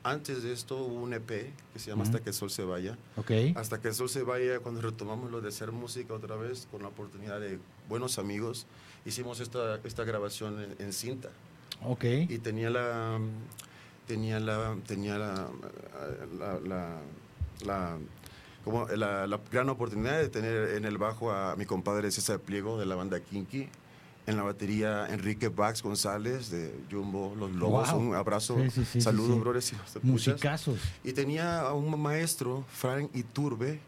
antes 0.03 0.43
de 0.43 0.53
esto 0.53 0.77
hubo 0.79 1.03
un 1.03 1.13
EP 1.13 1.27
que 1.73 1.79
se 1.79 1.91
llama. 1.91 2.05
Hasta 2.05 2.21
que 2.21 2.31
el 2.31 2.35
sol 2.35 2.51
se 2.51 2.65
vaya. 2.65 2.97
Ok. 3.17 3.31
Hasta 3.57 3.81
que 3.81 3.89
el 3.89 3.95
sol 3.95 4.09
se 4.09 4.23
vaya, 4.23 4.61
cuando 4.61 4.81
retomamos 4.81 5.31
lo 5.31 5.41
de 5.41 5.49
hacer 5.49 5.73
música 5.73 6.15
otra 6.15 6.37
vez, 6.37 6.67
con 6.71 6.83
la 6.83 6.89
oportunidad 6.89 7.39
de 7.41 7.59
buenos 7.89 8.19
amigos, 8.19 8.67
hicimos 9.05 9.41
esta, 9.41 9.79
esta 9.85 10.05
grabación 10.05 10.61
en, 10.63 10.75
en 10.87 10.93
cinta. 10.93 11.29
Ok. 11.85 12.05
Y 12.29 12.39
tenía 12.39 12.71
la 12.71 13.19
tenía 14.07 14.41
la 14.41 14.77
tenía 14.87 15.19
la 15.19 15.49
la, 16.39 16.61
la- 16.61 17.01
la- 17.65 17.99
como 18.65 18.87
la, 18.89 19.27
la 19.27 19.41
gran 19.51 19.69
oportunidad 19.71 20.19
de 20.19 20.29
tener 20.29 20.75
en 20.77 20.85
el 20.85 20.99
bajo 20.99 21.31
a 21.33 21.57
mi 21.57 21.65
compadre 21.65 22.11
César 22.11 22.39
Pliego 22.41 22.79
de 22.79 22.85
la 22.87 22.95
banda 22.95 23.19
Kinky 23.21 23.69
en 24.31 24.37
la 24.37 24.43
batería 24.43 25.07
Enrique 25.11 25.49
Bax 25.49 25.83
González 25.83 26.51
de 26.51 26.75
Jumbo 26.91 27.35
Los 27.39 27.51
Lobos 27.53 27.91
Wow. 27.93 28.01
un 28.01 28.15
abrazo 28.15 28.57
Sí, 28.65 28.71
sí, 28.71 28.85
sí, 28.85 29.01
saludos 29.01 29.41
brothers. 29.41 29.73
Musicazos. 30.03 30.79
y 31.05 31.13
tenía 31.13 31.61
a 31.61 31.75
un 31.75 32.01
maestro 32.01 32.65
Frank 32.73 33.11
Iturbe 33.15 33.81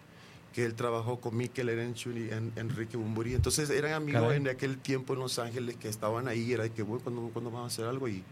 que 0.53 0.65
él 0.67 0.75
trabajó 0.75 1.19
con 1.19 1.35
Mikel 1.37 1.71
Erenchun 1.71 2.17
y 2.19 2.31
en- 2.31 2.53
Enrique 2.57 2.99
Bumburi. 2.99 3.33
Entonces 3.35 3.71
eran 3.71 3.93
amigos 3.95 4.21
Caray. 4.23 4.37
en 4.37 4.49
aquel 4.49 4.77
tiempo 4.77 5.15
en 5.15 5.21
Los 5.21 5.39
Ángeles 5.39 5.77
que 5.77 5.89
estaban 5.89 6.29
ahí. 6.29 6.53
Era 6.53 6.65
de 6.65 6.71
que, 6.71 6.83
bueno, 6.83 7.03
¿cuándo, 7.03 7.23
cuándo 7.33 7.51
vamos 7.51 7.73
a 7.73 7.75
hacer 7.75 7.87
algo? 7.87 8.07
Y 8.07 8.23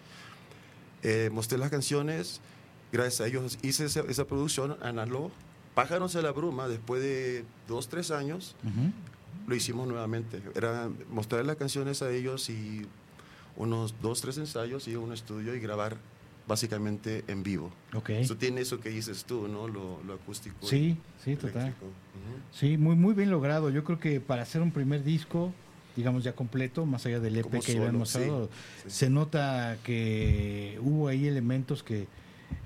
eh, 1.03 1.31
mostré 1.33 1.57
las 1.57 1.71
canciones. 1.71 2.43
Gracias 2.93 3.23
a 3.23 3.27
ellos 3.27 3.59
hice 3.63 3.87
esa, 3.87 4.01
esa 4.01 4.27
producción, 4.27 4.77
Analó. 4.83 5.31
Pájaros 5.75 6.13
de 6.13 6.21
la 6.21 6.33
Bruma, 6.33 6.69
después 6.69 7.01
de 7.01 7.45
dos, 7.69 7.89
tres 7.89 8.11
años. 8.11 8.55
Lo 9.47 9.55
hicimos 9.55 9.87
nuevamente. 9.89 10.43
Era 10.55 10.89
mostrar 11.11 11.45
las 11.45 11.57
canciones 11.57 12.03
a 12.03 12.11
ellos 12.11 12.51
y 12.51 12.87
unos 13.57 13.95
dos, 14.01 14.21
tres 14.21 14.39
ensayos 14.39 14.89
y 14.89 14.97
un 14.97 15.13
estudio 15.13 15.55
y 15.55 15.61
grabar 15.61 15.97
básicamente 16.47 17.25
en 17.29 17.43
vivo. 17.43 17.71
Ok. 17.95 18.11
Eso 18.11 18.37
tiene 18.37 18.61
eso 18.61 18.81
que 18.81 18.91
dices 18.91 19.25
tú, 19.25 19.47
¿no? 19.49 19.69
Lo, 19.69 20.03
lo 20.05 20.15
acústico. 20.15 20.57
Sí, 20.67 20.97
sí, 21.23 21.37
total. 21.37 21.75
Sí, 22.53 22.77
muy 22.77 22.97
muy 22.97 23.15
bien 23.15 23.31
logrado. 23.31 23.71
Yo 23.71 23.85
creo 23.85 24.01
que 24.01 24.21
para 24.21 24.43
hacer 24.43 24.61
un 24.61 24.73
primer 24.73 25.05
disco, 25.05 25.53
digamos 25.97 26.25
ya 26.25 26.33
completo, 26.35 26.87
más 26.87 27.07
allá 27.07 27.21
del 27.21 27.37
EP 27.37 27.45
Como 27.45 27.63
que 27.63 27.73
sí, 27.73 27.79
mostrado, 27.79 28.51
sí. 28.83 28.91
se 28.91 29.11
nota 29.11 29.79
que 29.85 30.79
hubo 30.83 31.09
ahí 31.09 31.27
elementos 31.27 31.83
que, 31.83 32.09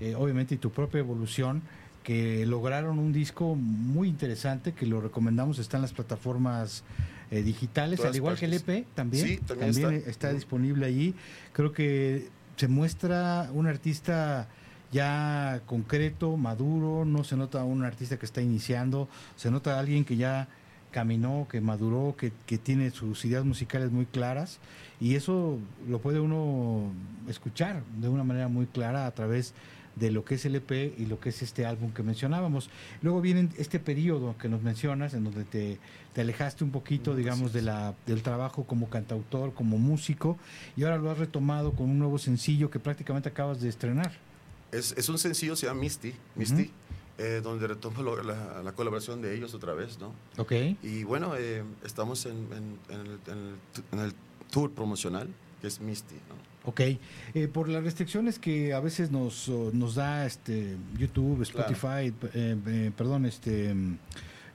eh, 0.01 0.15
obviamente, 0.17 0.55
y 0.55 0.59
tu 0.59 0.71
propia 0.71 1.01
evolución, 1.01 1.63
que 2.05 2.45
lograron 2.47 2.99
un 2.99 3.13
disco 3.13 3.57
muy 3.57 4.09
interesante, 4.09 4.73
que 4.73 4.87
lo 4.87 5.01
recomendamos, 5.01 5.59
está 5.59 5.79
en 5.79 5.83
las 5.83 5.95
plataformas 5.95 6.85
eh, 7.31 7.43
digitales, 7.43 7.97
Todas 7.97 8.11
al 8.11 8.17
igual 8.17 8.37
que 8.37 8.45
el. 8.45 8.53
EP 8.53 8.87
también, 8.95 9.27
Sí, 9.27 9.39
también 9.39 10.05
está. 10.07 10.33
disponible 10.33 10.87
allí. 10.87 11.15
Creo 11.53 11.73
que 11.73 12.29
se 12.57 12.69
muestra 12.69 13.51
un 13.53 13.67
artista 13.67 14.49
ya 14.93 15.63
concreto, 15.67 16.37
maduro, 16.37 17.05
no 17.07 17.25
se 17.25 17.37
nota 17.37 17.65
un 17.65 17.83
artista 17.85 18.19
que 18.19 18.27
está 18.27 18.43
iniciando, 18.43 19.09
se 19.35 19.51
nota 19.51 19.81
alguien 19.81 20.05
que 20.05 20.17
ya 20.17 20.47
caminó, 20.93 21.49
que 21.51 21.61
maduró, 21.61 22.15
que, 22.17 22.33
que 22.47 22.59
tiene 22.59 22.91
sus 22.91 23.25
ideas 23.25 23.45
musicales 23.45 23.91
muy 23.91 24.07
claras 24.07 24.61
y 25.01 25.17
eso 25.17 25.59
lo 25.89 26.01
puede 26.01 26.21
uno 26.21 26.93
escuchar 27.29 27.83
de 28.01 28.09
una 28.09 28.23
manera 28.23 28.47
muy 28.47 28.67
clara 28.67 29.07
a 29.07 29.11
través 29.11 29.55
de 29.97 30.11
lo 30.11 30.25
que 30.25 30.35
es 30.35 30.45
el 30.45 30.57
EP 30.57 30.73
y 30.99 31.07
lo 31.07 31.21
que 31.21 31.29
es 31.29 31.43
este 31.43 31.67
álbum 31.67 31.93
que 31.93 32.03
mencionábamos. 32.03 32.69
Luego 33.03 33.21
viene 33.21 33.49
este 33.59 33.79
periodo 33.79 34.37
que 34.39 34.49
nos 34.49 34.63
mencionas, 34.63 35.15
en 35.15 35.25
donde 35.25 35.45
te, 35.45 35.79
te 36.13 36.21
alejaste 36.23 36.65
un 36.65 36.71
poquito, 36.71 37.15
digamos, 37.15 37.53
de 37.53 37.63
la, 37.63 37.95
del 38.07 38.23
trabajo 38.23 38.65
como 38.65 38.89
cantautor, 38.91 39.55
como 39.55 39.79
músico, 39.79 40.37
y 40.77 40.83
ahora 40.85 40.99
lo 40.99 41.11
has 41.11 41.19
retomado 41.19 41.73
con 41.73 41.89
un 41.91 41.99
nuevo 41.99 42.19
sencillo 42.19 42.71
que 42.71 42.79
prácticamente 42.81 43.29
acabas 43.29 43.61
de 43.61 43.69
estrenar. 43.69 44.13
Es, 44.73 44.93
es 44.97 45.09
un 45.09 45.19
sencillo, 45.19 45.55
se 45.55 45.67
llama 45.67 45.81
Misty, 45.81 46.13
Misty 46.35 46.71
eh, 47.19 47.41
donde 47.45 47.69
retomo 47.69 48.03
lo- 48.03 48.21
la, 48.25 48.61
la 48.65 48.73
colaboración 48.73 49.23
de 49.23 49.37
ellos 49.37 49.55
otra 49.55 49.73
vez, 49.75 50.01
¿no? 50.01 50.13
Ok. 50.37 50.53
Y 50.83 51.05
bueno, 51.05 51.35
eh, 51.39 51.63
estamos 51.85 52.27
en, 52.27 52.33
en- 52.53 52.79
en 52.89 53.01
el, 53.01 53.19
en 53.29 53.39
el 53.39 53.55
tu- 53.73 53.83
en 53.93 53.99
el 54.01 54.13
tour 54.51 54.73
promocional, 54.73 55.29
que 55.61 55.69
es 55.69 55.81
Misty, 55.81 56.17
¿no? 56.29 56.54
Ok, 56.67 56.81
Eh, 57.35 57.49
por 57.53 57.69
las 57.69 57.85
restricciones 57.85 58.39
que 58.39 58.73
a 58.73 58.81
veces 58.81 59.11
nos, 59.11 59.49
nos 59.73 59.97
da 59.97 60.25
este 60.25 60.77
YouTube, 60.99 61.43
Spotify, 61.43 62.13
eh, 62.33 62.57
eh, 62.67 62.91
perdón, 62.97 63.27
este 63.27 63.75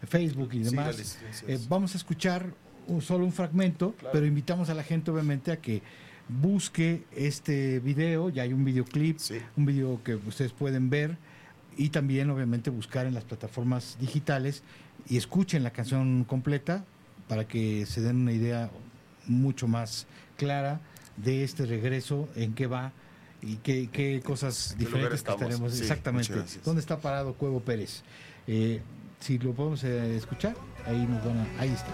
Facebook 0.07 0.49
y 0.53 0.59
demás, 0.63 1.19
eh, 1.47 1.59
vamos 1.67 1.93
a 1.93 1.97
escuchar 1.97 2.47
un- 2.87 3.01
solo 3.01 3.25
un 3.25 3.31
fragmento, 3.33 3.91
Claro. 3.93 4.11
pero 4.13 4.25
invitamos 4.25 4.69
a 4.69 4.73
la 4.73 4.83
gente 4.83 5.11
obviamente 5.11 5.51
a 5.51 5.57
que 5.61 5.81
busque 6.27 7.03
este 7.15 7.79
video, 7.79 8.29
ya 8.29 8.43
hay 8.43 8.53
un 8.53 8.63
videoclip, 8.63 9.17
un 9.57 9.65
video 9.65 10.01
que 10.03 10.15
ustedes 10.15 10.51
pueden 10.51 10.89
ver 10.89 11.17
y 11.77 11.89
también 11.89 12.29
obviamente 12.29 12.69
buscar 12.71 13.05
en 13.05 13.13
las 13.13 13.23
plataformas 13.23 13.97
digitales 13.99 14.63
y 15.07 15.17
escuchen 15.17 15.63
la 15.63 15.71
canción 15.71 16.23
completa 16.23 16.85
para 17.27 17.47
que 17.47 17.85
se 17.85 18.01
den 18.01 18.17
una 18.17 18.31
idea 18.31 18.71
mucho 19.27 19.67
más 19.67 20.07
clara 20.37 20.79
de 21.23 21.43
este 21.43 21.65
regreso, 21.65 22.27
en 22.35 22.53
qué 22.53 22.67
va 22.67 22.91
y 23.41 23.55
qué, 23.57 23.89
qué 23.91 24.21
cosas 24.23 24.75
diferentes 24.77 25.23
que 25.23 25.31
estaremos. 25.31 25.73
Sí, 25.73 25.81
Exactamente. 25.81 26.33
gracias. 26.33 26.63
¿Dónde 26.63 26.81
está 26.81 26.97
parado 26.99 27.33
Cuevo 27.33 27.59
Pérez? 27.61 28.03
Eh, 28.47 28.81
si 29.19 29.37
lo 29.37 29.53
podemos 29.53 29.83
eh, 29.83 30.15
escuchar, 30.15 30.55
ahí 30.85 31.05
nos 31.07 31.23
van 31.23 31.37
a- 31.39 31.61
ahí 31.61 31.69
está. 31.69 31.93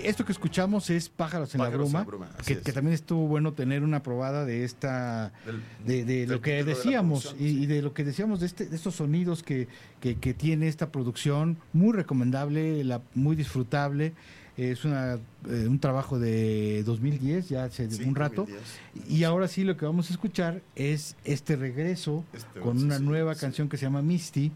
Sí, 0.00 0.06
esto 0.06 0.24
que 0.24 0.32
escuchamos 0.32 0.90
es 0.90 1.08
Pájaros 1.08 1.54
en 1.54 1.58
Pájaros 1.60 1.92
la 1.92 1.98
la 2.00 2.04
Bruma, 2.04 2.28
que, 2.46 2.54
es. 2.54 2.58
que 2.60 2.72
también 2.72 2.94
estuvo 2.94 3.26
bueno 3.26 3.52
tener 3.52 3.82
una 3.82 4.02
probada 4.02 4.44
de 4.44 4.64
esta, 4.64 5.32
Del- 5.46 5.62
de, 5.86 6.04
de 6.04 6.20
del 6.20 6.30
lo 6.30 6.40
que 6.40 6.52
de 6.52 6.64
decíamos 6.64 7.34
y, 7.38 7.66
de 7.66 7.82
lo 7.82 7.94
que 7.94 8.04
decíamos 8.04 8.40
de, 8.40 8.46
este, 8.46 8.66
de 8.66 8.76
estos 8.76 8.96
sonidos 8.96 9.42
que, 9.42 9.68
que, 10.00 10.16
que 10.16 10.34
tiene 10.34 10.68
esta 10.68 10.90
producción, 10.90 11.56
muy 11.72 11.92
recomendable, 11.92 12.82
la, 12.84 13.00
muy 13.14 13.36
disfrutable. 13.36 14.12
Es 14.56 14.84
una, 14.84 15.14
eh, 15.48 15.66
un 15.68 15.80
trabajo 15.80 16.20
de 16.20 16.84
2010, 16.84 17.48
ya 17.48 17.64
hace 17.64 17.90
Sí, 17.90 18.04
un 18.04 18.14
rato. 18.14 18.46
2010. 18.46 19.10
Y 19.10 19.24
ahora 19.24 19.48
sí 19.48 19.64
lo 19.64 19.76
que 19.76 19.84
vamos 19.84 20.10
a 20.10 20.12
escuchar 20.12 20.62
es 20.76 21.16
este 21.24 21.56
regreso 21.56 22.22
Este 22.32 22.60
con 22.60 22.80
una 22.80 22.98
sí, 22.98 23.02
nueva 23.02 23.34
canción 23.34 23.68
que 23.68 23.76
se 23.76 23.86
llama 23.86 24.00
Misty, 24.00 24.52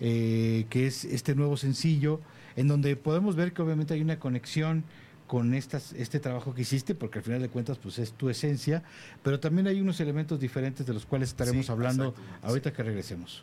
eh, 0.00 0.64
que 0.70 0.86
es 0.86 1.04
este 1.04 1.34
nuevo 1.34 1.58
sencillo, 1.58 2.18
en 2.56 2.68
donde 2.68 2.96
podemos 2.96 3.36
ver 3.36 3.52
que 3.52 3.62
obviamente 3.62 3.94
hay 3.94 4.00
una 4.00 4.18
conexión 4.18 4.84
con 5.26 5.54
estas, 5.54 5.92
este 5.94 6.20
trabajo 6.20 6.54
que 6.54 6.62
hiciste, 6.62 6.94
porque 6.94 7.18
al 7.18 7.24
final 7.24 7.40
de 7.40 7.48
cuentas 7.48 7.78
pues 7.78 7.98
es 7.98 8.12
tu 8.12 8.28
esencia, 8.28 8.82
pero 9.22 9.40
también 9.40 9.66
hay 9.66 9.80
unos 9.80 9.98
elementos 10.00 10.38
diferentes 10.38 10.84
de 10.86 10.92
los 10.92 11.06
cuales 11.06 11.30
estaremos 11.30 11.66
Sí, 11.66 11.72
hablando 11.72 12.14
ahorita 12.42 12.72
que 12.72 12.82
regresemos. 12.82 13.42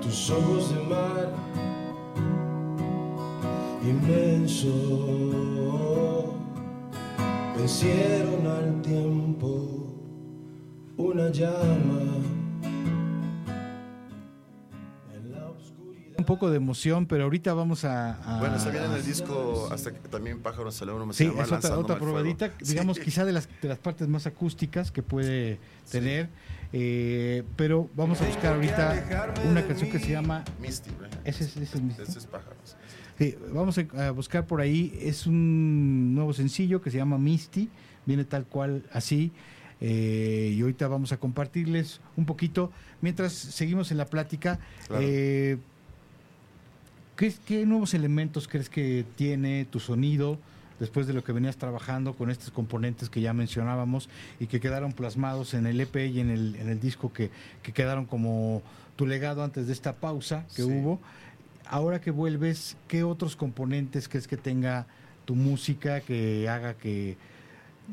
tus 0.00 0.30
ojos 0.30 0.70
de 0.74 0.82
mar 0.84 1.32
inmenso 3.82 4.72
vencieron 7.56 8.46
al 8.46 8.82
tiempo 8.82 9.92
una 10.96 11.28
llama 11.30 12.02
Un 16.18 16.24
poco 16.24 16.50
de 16.50 16.56
emoción, 16.56 17.06
pero 17.06 17.24
ahorita 17.24 17.52
vamos 17.52 17.84
a... 17.84 18.14
a- 18.36 18.38
Bueno, 18.38 18.56
está 18.56 18.70
bien 18.70 18.84
en 18.84 18.92
el 18.92 19.04
disco, 19.04 19.68
hasta 19.70 19.92
que 19.92 20.08
también 20.08 20.40
Pájaros 20.40 20.74
Salón, 20.74 21.06
me 21.08 21.12
Sí, 21.14 21.26
llama 21.26 21.42
es 21.42 21.52
otra, 21.70 21.98
probadita, 21.98 22.52
digamos, 22.60 22.96
Sí. 22.96 23.02
quizá 23.04 23.24
de 23.24 23.32
las, 23.32 23.48
de 23.60 23.68
las 23.68 23.78
partes 23.78 24.08
más 24.08 24.26
acústicas 24.26 24.90
que 24.90 25.02
puede 25.02 25.58
tener. 25.90 26.28
eh, 26.72 27.44
pero 27.56 27.88
vamos 27.94 28.20
a 28.22 28.26
buscar 28.26 28.54
ahorita 28.54 29.34
una 29.48 29.64
canción 29.66 29.90
que 29.90 29.98
se 30.00 30.10
llama 30.10 30.42
Misty. 30.60 30.90
Ese 31.24 31.44
es, 31.44 31.56
ese 31.56 31.76
es 31.76 31.82
Misty. 31.82 32.02
Ese 32.02 32.18
es 32.18 32.26
Pájaros. 32.26 32.76
Sí, 33.18 33.36
vamos 33.52 33.78
a, 33.78 34.08
a 34.08 34.10
buscar 34.10 34.46
por 34.46 34.60
ahí. 34.60 34.96
Es 35.00 35.26
un 35.26 36.14
nuevo 36.14 36.32
sencillo 36.32 36.80
que 36.82 36.90
se 36.90 36.96
llama 36.98 37.18
Misty. 37.18 37.68
Viene 38.04 38.24
tal 38.24 38.46
cual 38.46 38.84
así. 38.92 39.32
eh, 39.80 40.54
y 40.56 40.60
ahorita 40.62 40.88
vamos 40.88 41.12
a 41.12 41.18
compartirles 41.18 42.00
un 42.16 42.24
poquito. 42.26 42.72
Mientras 43.02 43.32
seguimos 43.32 43.90
en 43.90 43.98
la 43.98 44.06
plática, 44.06 44.58
Claro. 44.88 45.02
eh, 45.06 45.58
¿qué, 47.16 47.32
qué 47.46 47.66
nuevos 47.66 47.94
elementos 47.94 48.48
crees 48.48 48.68
que 48.68 49.04
tiene 49.16 49.64
tu 49.64 49.80
sonido 49.80 50.38
después 50.78 51.06
de 51.06 51.14
lo 51.14 51.24
que 51.24 51.32
venías 51.32 51.56
trabajando 51.56 52.14
con 52.14 52.30
estos 52.30 52.50
componentes 52.50 53.08
que 53.08 53.20
ya 53.22 53.32
mencionábamos 53.32 54.08
y 54.38 54.46
que 54.46 54.60
quedaron 54.60 54.92
plasmados 54.92 55.54
en 55.54 55.66
el 55.66 55.80
EP 55.80 55.96
y 55.96 56.20
en 56.20 56.30
el, 56.30 56.56
en 56.56 56.68
el 56.68 56.80
disco 56.80 57.12
que, 57.12 57.30
que 57.62 57.72
quedaron 57.72 58.04
como 58.04 58.62
tu 58.96 59.06
legado 59.06 59.42
antes 59.42 59.66
de 59.66 59.72
esta 59.72 59.94
pausa 59.94 60.44
que 60.54 60.62
Sí. 60.62 60.68
hubo? 60.68 61.00
Ahora 61.68 62.00
que 62.00 62.10
vuelves, 62.10 62.76
¿qué 62.88 63.02
otros 63.02 63.34
componentes 63.36 64.08
crees 64.08 64.28
que 64.28 64.36
tenga 64.36 64.86
tu 65.24 65.34
música 65.34 66.00
que 66.00 66.48
haga 66.48 66.74
que, 66.74 67.16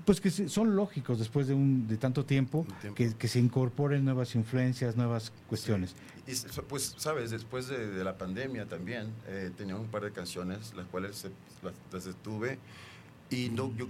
pues 0.05 0.19
que 0.21 0.29
son 0.31 0.75
lógicos 0.75 1.19
después 1.19 1.47
de 1.47 1.53
un 1.53 1.87
de 1.87 1.97
tanto 1.97 2.25
tiempo, 2.25 2.65
tiempo. 2.81 2.95
Que, 2.95 3.13
que 3.15 3.27
se 3.27 3.39
incorporen 3.39 4.03
nuevas 4.05 4.35
influencias, 4.35 4.95
nuevas 4.97 5.31
cuestiones? 5.47 5.95
Y 6.27 6.31
s- 6.31 6.47
pues, 6.67 6.95
sabes, 6.97 7.31
después 7.31 7.67
de, 7.67 7.87
de 7.91 8.03
la 8.03 8.17
pandemia 8.17 8.65
también, 8.67 9.11
eh, 9.27 9.51
tenía 9.55 9.75
un 9.75 9.87
par 9.87 10.03
de 10.03 10.11
canciones, 10.11 10.73
las 10.75 10.87
cuales 10.87 11.15
se- 11.17 11.31
las, 11.61 11.73
las 11.91 12.05
detuve. 12.05 12.59
Y 13.29 13.49
no, 13.49 13.73
yo, 13.75 13.87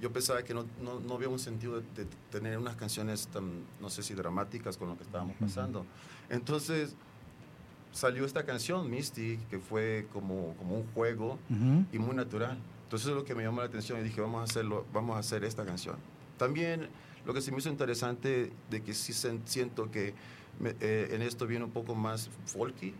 yo 0.00 0.12
pensaba 0.12 0.42
que 0.42 0.52
no, 0.52 0.66
no, 0.82 1.00
no 1.00 1.14
había 1.14 1.28
un 1.28 1.38
sentido 1.38 1.80
de, 1.80 2.04
de 2.04 2.06
tener 2.30 2.58
unas 2.58 2.76
canciones 2.76 3.28
tan, 3.28 3.62
no 3.80 3.88
sé 3.88 4.02
si 4.02 4.12
dramáticas 4.14 4.76
con 4.76 4.88
lo 4.88 4.96
que 4.96 5.04
estábamos 5.04 5.36
pasando. 5.40 5.86
Entonces 6.28 6.94
salió 7.92 8.24
esta 8.26 8.44
canción, 8.44 8.90
Misty, 8.90 9.38
que 9.48 9.58
fue 9.58 10.06
como, 10.12 10.54
como 10.58 10.76
un 10.78 10.86
juego 10.92 11.38
Ujú. 11.48 11.84
y 11.92 11.98
muy 11.98 12.14
natural. 12.14 12.58
Entonces 12.84 13.08
es 13.08 13.14
lo 13.14 13.24
que 13.24 13.34
me 13.34 13.42
llamó 13.42 13.60
la 13.60 13.66
atención 13.66 13.98
y 14.00 14.04
dije, 14.04 14.20
vamos 14.20 14.40
a 14.40 14.44
hacerlo, 14.44 14.86
vamos 14.92 15.16
a 15.16 15.18
hacer 15.20 15.44
esta 15.44 15.64
canción. 15.64 15.96
También 16.38 16.88
lo 17.26 17.34
que 17.34 17.40
se 17.40 17.50
me 17.50 17.58
hizo 17.58 17.68
interesante 17.70 18.52
de 18.70 18.82
que 18.82 18.94
sí 18.94 19.12
siento 19.44 19.90
que 19.90 20.14
me- 20.60 20.74
eh, 20.80 21.08
en 21.12 21.22
esto 21.22 21.46
viene 21.46 21.64
un 21.64 21.70
poco 21.70 21.94
más 21.94 22.30
folky, 22.46 22.92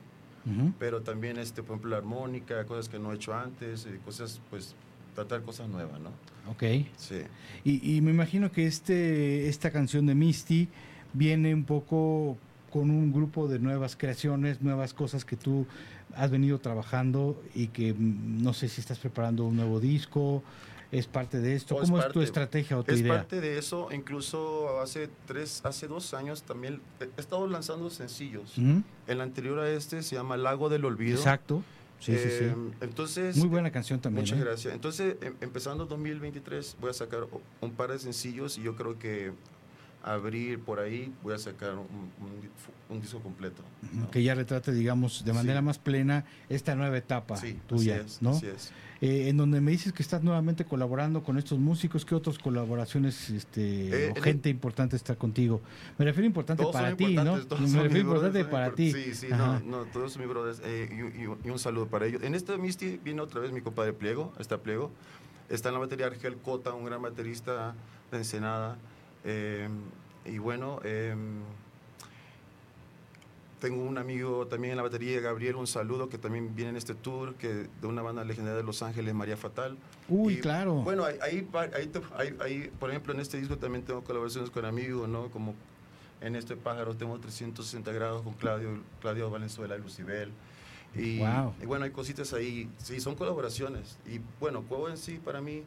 Ujú. 0.47 0.73
pero 0.78 1.02
también 1.02 1.39
este, 1.39 1.62
por 1.62 1.73
ejemplo 1.74 1.90
la 1.90 1.98
armónica, 1.98 2.65
cosas 2.65 2.89
que 2.89 2.98
no 2.98 3.12
he 3.12 3.16
hecho 3.16 3.35
antes, 3.35 3.86
eh, 3.86 4.01
cosas 4.05 4.40
pues 4.51 4.74
tratar 5.15 5.43
cosas 5.43 5.69
nuevas, 5.69 6.01
¿no? 6.01 6.11
Ok. 6.51 6.86
Sí. 6.97 7.20
Y, 7.65 7.97
y 7.97 8.01
me 8.01 8.11
imagino 8.11 8.51
que 8.51 8.66
este 8.66 9.48
esta 9.48 9.70
canción 9.70 10.06
de 10.06 10.15
Misty 10.15 10.69
viene 11.12 11.55
un 11.55 11.65
poco 11.65 12.36
con 12.73 12.90
un 12.90 13.12
grupo 13.12 13.47
de 13.47 13.61
nuevas 13.61 13.94
creaciones, 13.94 14.61
nuevas 14.61 14.93
cosas 14.93 15.24
que 15.24 15.36
tú 15.36 15.66
has 16.16 16.31
venido 16.31 16.59
trabajando 16.59 17.43
y 17.55 17.69
que 17.69 17.93
mm, 17.95 18.43
no 18.43 18.53
sé 18.55 18.69
si 18.69 18.81
estás 18.81 18.99
preparando 18.99 19.45
un 19.45 19.57
nuevo 19.57 19.81
disco, 19.81 20.43
es 20.93 21.07
parte 21.09 21.41
de 21.41 21.55
esto. 21.57 21.77
¿Cómo 21.77 21.99
es, 21.99 22.09
tu 22.12 22.20
estrategia 22.20 22.78
o 22.78 22.85
tu 22.85 22.93
es 22.93 23.01
idea? 23.01 23.15
parte 23.15 23.41
de 23.41 23.59
eso, 23.59 23.89
incluso 23.93 24.81
hace 24.81 25.09
tres, 25.27 25.61
hace 25.65 25.89
dos 25.89 26.15
años 26.15 26.43
también 26.43 26.81
he 27.01 27.05
he 27.05 27.20
estado 27.20 27.47
lanzando 27.49 27.91
sencillos. 27.91 28.55
El 29.07 29.20
anterior 29.20 29.59
a 29.59 29.69
este 29.70 30.03
se 30.03 30.16
llama 30.16 30.36
Lago 30.36 30.69
del 30.69 30.85
Olvido. 30.85 31.16
Exacto. 31.19 31.62
Sí, 32.01 32.12
sí, 32.19 32.28
sí. 32.28 32.45
Eh, 32.45 32.55
Entonces, 32.82 33.36
Muy 33.36 33.49
buena 33.49 33.70
canción 33.70 33.99
también. 33.99 34.24
Muchas 34.24 34.39
¿eh? 34.39 34.45
gracias. 34.45 34.74
Entonces, 34.74 35.16
em- 35.23 35.36
empezando 35.41 35.86
2023, 35.86 36.77
voy 36.81 36.91
a 36.91 36.93
sacar 36.93 37.27
un 37.62 37.70
par 37.73 37.93
de 37.93 37.99
sencillos 37.99 38.59
y 38.59 38.62
yo 38.62 38.77
creo 38.77 38.99
que 38.99 39.32
abril 40.05 40.59
por 40.59 40.81
ahí 40.81 41.13
voy 41.23 41.35
a 41.35 41.39
sacar 41.39 41.73
un, 41.73 41.81
un 41.81 42.75
un 42.91 43.01
disco 43.01 43.19
completo. 43.21 43.63
Ujú, 43.97 44.11
Que 44.11 44.23
ya 44.23 44.35
retrate, 44.35 44.71
digamos, 44.71 45.25
de 45.25 45.33
manera 45.33 45.61
Sí. 45.61 45.65
más 45.65 45.79
plena 45.79 46.25
esta 46.51 46.75
nueva 46.75 46.99
etapa 46.99 47.37
Sí, 47.39 47.59
tuya, 47.67 47.97
así 47.97 48.05
es, 48.07 48.23
¿no? 48.23 48.31
así 48.31 48.47
es. 48.47 48.73
Eh, 49.01 49.29
en 49.31 49.39
donde 49.39 49.61
me 49.63 49.71
dices 49.71 49.93
que 49.95 50.03
estás 50.03 50.23
nuevamente 50.23 50.65
colaborando 50.67 51.23
con 51.23 51.39
estos 51.39 51.59
músicos, 51.59 52.05
¿qué 52.05 52.15
otras 52.15 52.39
colaboraciones 52.39 53.31
este, 53.31 53.89
Eh, 54.09 54.13
o 54.13 54.17
en 54.19 54.23
gente 54.23 54.51
importante 54.51 54.97
está 54.97 55.17
contigo? 55.17 55.63
Me 55.99 56.05
refiero 56.05 56.27
importante 56.27 56.63
para 56.71 56.95
ti, 56.95 57.15
¿no? 57.15 57.37
Me 57.37 57.83
refiero 57.83 57.99
importante 58.01 58.45
para 58.45 58.71
ti. 58.75 58.93
Sí, 58.93 59.15
sí, 59.15 59.29
Ajá. 59.33 59.61
no, 59.65 59.79
no, 59.79 59.85
todos 59.87 60.13
son 60.13 60.21
mis 60.23 60.29
brothers. 60.31 60.61
eh, 60.63 60.89
y, 60.93 61.23
y- 61.23 61.49
y 61.49 61.51
un 61.51 61.59
saludo 61.59 61.87
para 61.89 62.07
ellos. 62.07 62.23
En 62.23 62.35
este 62.35 62.57
Misty 62.59 63.01
viene 63.03 63.23
otra 63.23 63.41
vez 63.41 63.51
mi 63.51 63.63
compadre 63.63 63.95
Pliego, 63.95 64.33
está 64.39 64.59
Pliego. 64.59 64.91
Está 65.49 65.71
en 65.71 65.75
la 65.75 65.81
batería 65.81 66.07
Argel 66.07 66.37
Cota, 66.37 66.75
un 66.75 66.85
gran 66.85 67.01
baterista 67.03 67.75
de 68.11 68.19
Ensenada. 68.19 68.77
Eh, 69.25 69.69
y 70.25 70.39
bueno, 70.39 70.81
eh, 70.85 71.15
tengo 73.61 73.83
un 73.83 73.97
amigo 73.97 74.47
también 74.47 74.73
en 74.73 74.77
la 74.77 74.83
batería, 74.83 75.21
Gabriel, 75.21 75.57
un 75.57 75.67
saludo, 75.67 76.09
que 76.11 76.19
también 76.19 76.55
viene 76.55 76.71
en 76.73 76.77
este 76.77 76.95
tour, 76.95 77.35
que 77.37 77.49
de 77.81 77.87
una 77.87 78.03
banda 78.03 78.23
legendaria 78.25 78.59
de 78.59 78.63
Los 78.63 78.83
Ángeles, 78.83 79.15
María 79.15 79.37
Fatal. 79.39 79.79
Uy, 80.09 80.35
Y, 80.35 80.41
claro. 80.41 80.75
Bueno, 80.83 81.05
ahí, 81.05 81.17
ahí, 81.23 81.49
ahí- 82.19 82.37
ahí, 82.41 82.71
por 82.79 82.91
ejemplo, 82.91 83.15
en 83.15 83.21
este 83.21 83.39
disco 83.39 83.57
también 83.57 83.83
tengo 83.85 84.03
colaboraciones 84.05 84.51
con 84.51 84.67
amigos, 84.67 85.09
¿no? 85.09 85.29
Como 85.31 85.55
en 86.21 86.37
este 86.37 86.57
pájaro 86.57 86.95
tengo 86.95 87.19
360 87.19 87.91
grados 87.93 88.23
con 88.23 88.35
Claudio, 88.35 88.81
Claudio 89.01 89.31
Valenzuela 89.31 89.77
y 89.77 89.81
Lucibel. 89.81 90.31
Y, 90.95 91.19
Wow. 91.21 91.55
y 91.63 91.67
bueno, 91.67 91.87
hay 91.87 91.91
cositas 91.91 92.35
ahí, 92.35 92.69
sí, 92.79 93.01
son 93.01 93.15
colaboraciones. 93.15 93.99
Y 94.07 94.21
bueno, 94.41 94.63
Cuevo 94.63 94.91
en 94.91 94.99
sí, 94.99 95.19
para 95.25 95.41
mí, 95.41 95.63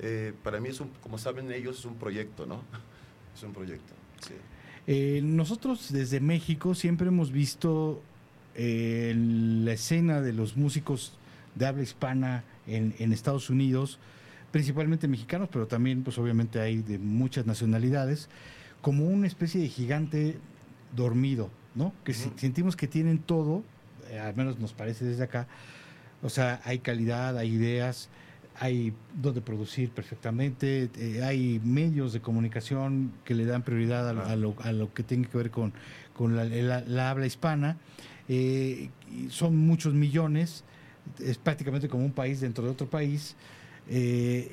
eh, 0.00 0.32
para 0.42 0.60
mí 0.60 0.68
es 0.68 0.80
un, 0.80 0.90
como 1.02 1.18
saben 1.18 1.50
ellos, 1.52 1.78
es 1.80 1.84
un 1.84 1.94
proyecto, 1.94 2.46
¿no? 2.46 2.62
Es 3.36 3.44
un 3.44 3.52
proyecto, 3.52 3.94
sí. 4.26 4.34
Eh, 4.88 5.20
nosotros 5.22 5.92
desde 5.92 6.18
México 6.18 6.74
siempre 6.74 7.06
hemos 7.06 7.30
visto 7.30 8.02
eh, 8.56 9.14
la 9.16 9.74
escena 9.74 10.20
de 10.20 10.32
los 10.32 10.56
músicos 10.56 11.12
de 11.54 11.66
habla 11.66 11.84
hispana 11.84 12.42
en, 12.66 12.96
en 12.98 13.12
Estados 13.12 13.48
Unidos, 13.48 14.00
principalmente 14.50 15.06
mexicanos, 15.06 15.48
pero 15.52 15.68
también 15.68 16.02
pues 16.02 16.18
obviamente 16.18 16.58
hay 16.58 16.78
de 16.78 16.98
muchas 16.98 17.46
nacionalidades, 17.46 18.28
como 18.80 19.06
una 19.06 19.28
especie 19.28 19.60
de 19.60 19.68
gigante 19.68 20.36
dormido, 20.96 21.50
¿no? 21.76 21.92
Que 22.02 22.12
sentimos 22.12 22.74
que 22.74 22.88
tienen 22.88 23.18
todo, 23.18 23.62
al 24.20 24.34
menos 24.34 24.58
nos 24.58 24.72
parece 24.72 25.04
desde 25.04 25.22
acá, 25.22 25.46
o 26.22 26.28
sea, 26.28 26.60
hay 26.64 26.80
calidad, 26.80 27.38
hay 27.38 27.52
ideas, 27.52 28.08
hay 28.60 28.92
donde 29.20 29.40
producir 29.40 29.90
perfectamente, 29.90 30.90
eh, 30.98 31.22
hay 31.22 31.60
medios 31.64 32.12
de 32.12 32.20
comunicación 32.20 33.12
que 33.24 33.34
le 33.34 33.44
dan 33.46 33.62
prioridad 33.62 34.08
a, 34.08 34.12
lo- 34.12 34.24
a 34.26 34.36
lo, 34.36 34.54
a 34.62 34.72
lo 34.72 34.92
que 34.92 35.02
tenga 35.02 35.28
que 35.28 35.36
ver 35.38 35.50
con, 35.50 35.72
con 36.14 36.36
la, 36.36 36.44
la- 36.44 36.80
la 36.80 37.10
habla 37.10 37.26
hispana. 37.26 37.76
Eh, 38.28 38.90
son 39.30 39.56
muchos 39.56 39.94
millones, 39.94 40.64
es 41.20 41.38
prácticamente 41.38 41.88
como 41.88 42.04
un 42.04 42.12
país 42.12 42.40
dentro 42.40 42.64
de 42.64 42.70
otro 42.70 42.88
país. 42.88 43.36
Eh, 43.88 44.52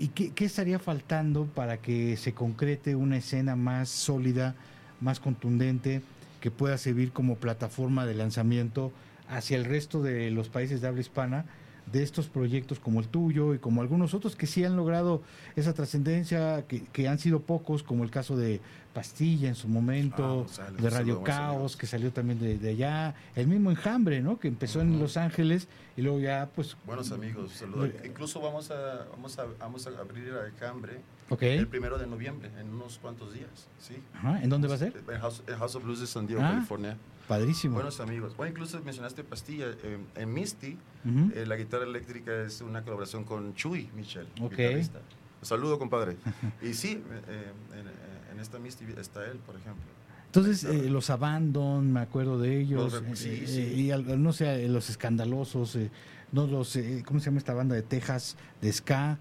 ¿Y 0.00 0.08
qué, 0.08 0.30
qué 0.32 0.44
estaría 0.44 0.78
faltando 0.78 1.46
para 1.46 1.78
que 1.78 2.16
se 2.16 2.32
concrete 2.32 2.94
una 2.94 3.16
escena 3.16 3.56
más 3.56 3.88
sólida, 3.88 4.54
más 5.00 5.18
contundente, 5.18 6.02
que 6.40 6.52
pueda 6.52 6.78
servir 6.78 7.10
como 7.10 7.34
plataforma 7.34 8.06
de 8.06 8.14
lanzamiento 8.14 8.92
hacia 9.28 9.56
el 9.56 9.64
resto 9.64 10.00
de 10.02 10.30
los 10.30 10.48
países 10.48 10.80
de 10.80 10.86
habla 10.86 11.00
hispana 11.00 11.44
de 11.92 12.02
estos 12.02 12.28
proyectos 12.28 12.78
como 12.78 13.00
el 13.00 13.08
tuyo 13.08 13.54
y 13.54 13.58
como 13.58 13.80
algunos 13.82 14.14
otros 14.14 14.36
que 14.36 14.46
sí 14.46 14.64
han 14.64 14.76
logrado 14.76 15.22
esa 15.56 15.72
trascendencia, 15.74 16.64
que, 16.66 16.84
que 16.84 17.08
han 17.08 17.18
sido 17.18 17.40
pocos, 17.40 17.82
como 17.82 18.04
el 18.04 18.10
caso 18.10 18.36
de 18.36 18.60
Pastilla 18.92 19.48
en 19.48 19.54
su 19.54 19.66
Ah, 19.66 19.70
momento, 19.70 20.36
González, 20.36 20.76
de 20.76 20.88
un 20.88 20.90
Radio 20.94 21.22
Caos, 21.22 21.76
que 21.76 21.86
salió 21.86 22.12
también 22.12 22.40
de, 22.40 22.58
de 22.58 22.70
allá, 22.70 23.14
el 23.36 23.46
mismo 23.46 23.70
Enjambre, 23.70 24.20
¿no? 24.20 24.38
que 24.38 24.48
empezó 24.48 24.80
en 24.80 24.98
Los 24.98 25.16
Ángeles 25.16 25.68
y 25.96 26.02
luego 26.02 26.20
ya 26.20 26.48
pues... 26.54 26.76
Buenos 26.86 27.12
amigos, 27.12 27.52
saludos. 27.52 27.90
Incluso 28.04 28.40
vamos 28.40 28.70
a, 28.70 29.06
vamos 29.10 29.38
a, 29.38 29.46
vamos 29.58 29.86
a 29.86 29.90
abrir 30.00 30.32
a 30.32 30.50
Cambre 30.58 31.00
Ok. 31.30 31.42
el 31.42 31.66
primero 31.68 31.98
de 31.98 32.06
noviembre, 32.06 32.50
en 32.58 32.70
unos 32.70 32.98
cuantos 32.98 33.34
días. 33.34 33.68
¿sí? 33.78 33.96
Ajá, 34.14 34.42
¿en 34.42 34.48
dónde 34.48 34.68
va 34.68 34.74
a 34.74 34.78
ser? 34.78 34.94
En 35.08 35.20
House, 35.20 35.42
House 35.58 35.74
of 35.74 35.84
Blues 35.84 36.00
de 36.00 36.06
San 36.06 36.26
Diego, 36.26 36.42
Ah, 36.42 36.52
California. 36.54 36.96
padrísimo. 37.26 37.74
Buenos 37.74 38.00
amigos. 38.00 38.36
Bueno, 38.36 38.52
incluso 38.52 38.80
mencionaste 38.82 39.24
Pastilla. 39.24 39.66
eh, 39.82 39.98
en 40.16 40.32
Misty, 40.32 40.78
Ujú. 41.04 41.32
eh, 41.34 41.44
la 41.46 41.56
guitarra 41.56 41.84
eléctrica 41.84 42.42
es 42.42 42.60
una 42.62 42.82
colaboración 42.82 43.24
con 43.24 43.54
Chuy 43.54 43.90
Michel, 43.94 44.26
Ok. 44.40 44.52
guitarrista. 44.52 45.00
Saludo, 45.42 45.78
compadre. 45.78 46.16
y 46.62 46.72
sí, 46.74 47.02
eh, 47.28 47.52
en, 47.74 48.34
en 48.34 48.40
esta 48.40 48.58
Misty 48.58 48.84
está 48.98 49.24
él, 49.26 49.38
por 49.38 49.54
ejemplo. 49.56 49.84
Entonces, 50.26 50.64
eh, 50.64 50.90
los 50.90 51.08
Abandon, 51.10 51.90
me 51.92 52.00
acuerdo 52.00 52.38
de 52.38 52.60
ellos, 52.60 52.92
Los 52.92 53.02
eh, 53.02 53.16
sí, 53.16 53.28
eh, 53.44 53.46
sí. 53.46 53.90
y 53.90 54.16
no 54.18 54.32
sé, 54.32 54.64
eh, 54.64 54.68
los 54.68 54.90
escandalosos, 54.90 55.74
eh, 55.76 55.90
no 56.32 56.46
los, 56.46 56.76
eh, 56.76 57.02
¿cómo 57.06 57.18
se 57.20 57.26
llama 57.26 57.38
esta 57.38 57.54
banda 57.54 57.74
de 57.74 57.82
Texas, 57.82 58.36
de 58.60 58.70
ska? 58.72 59.18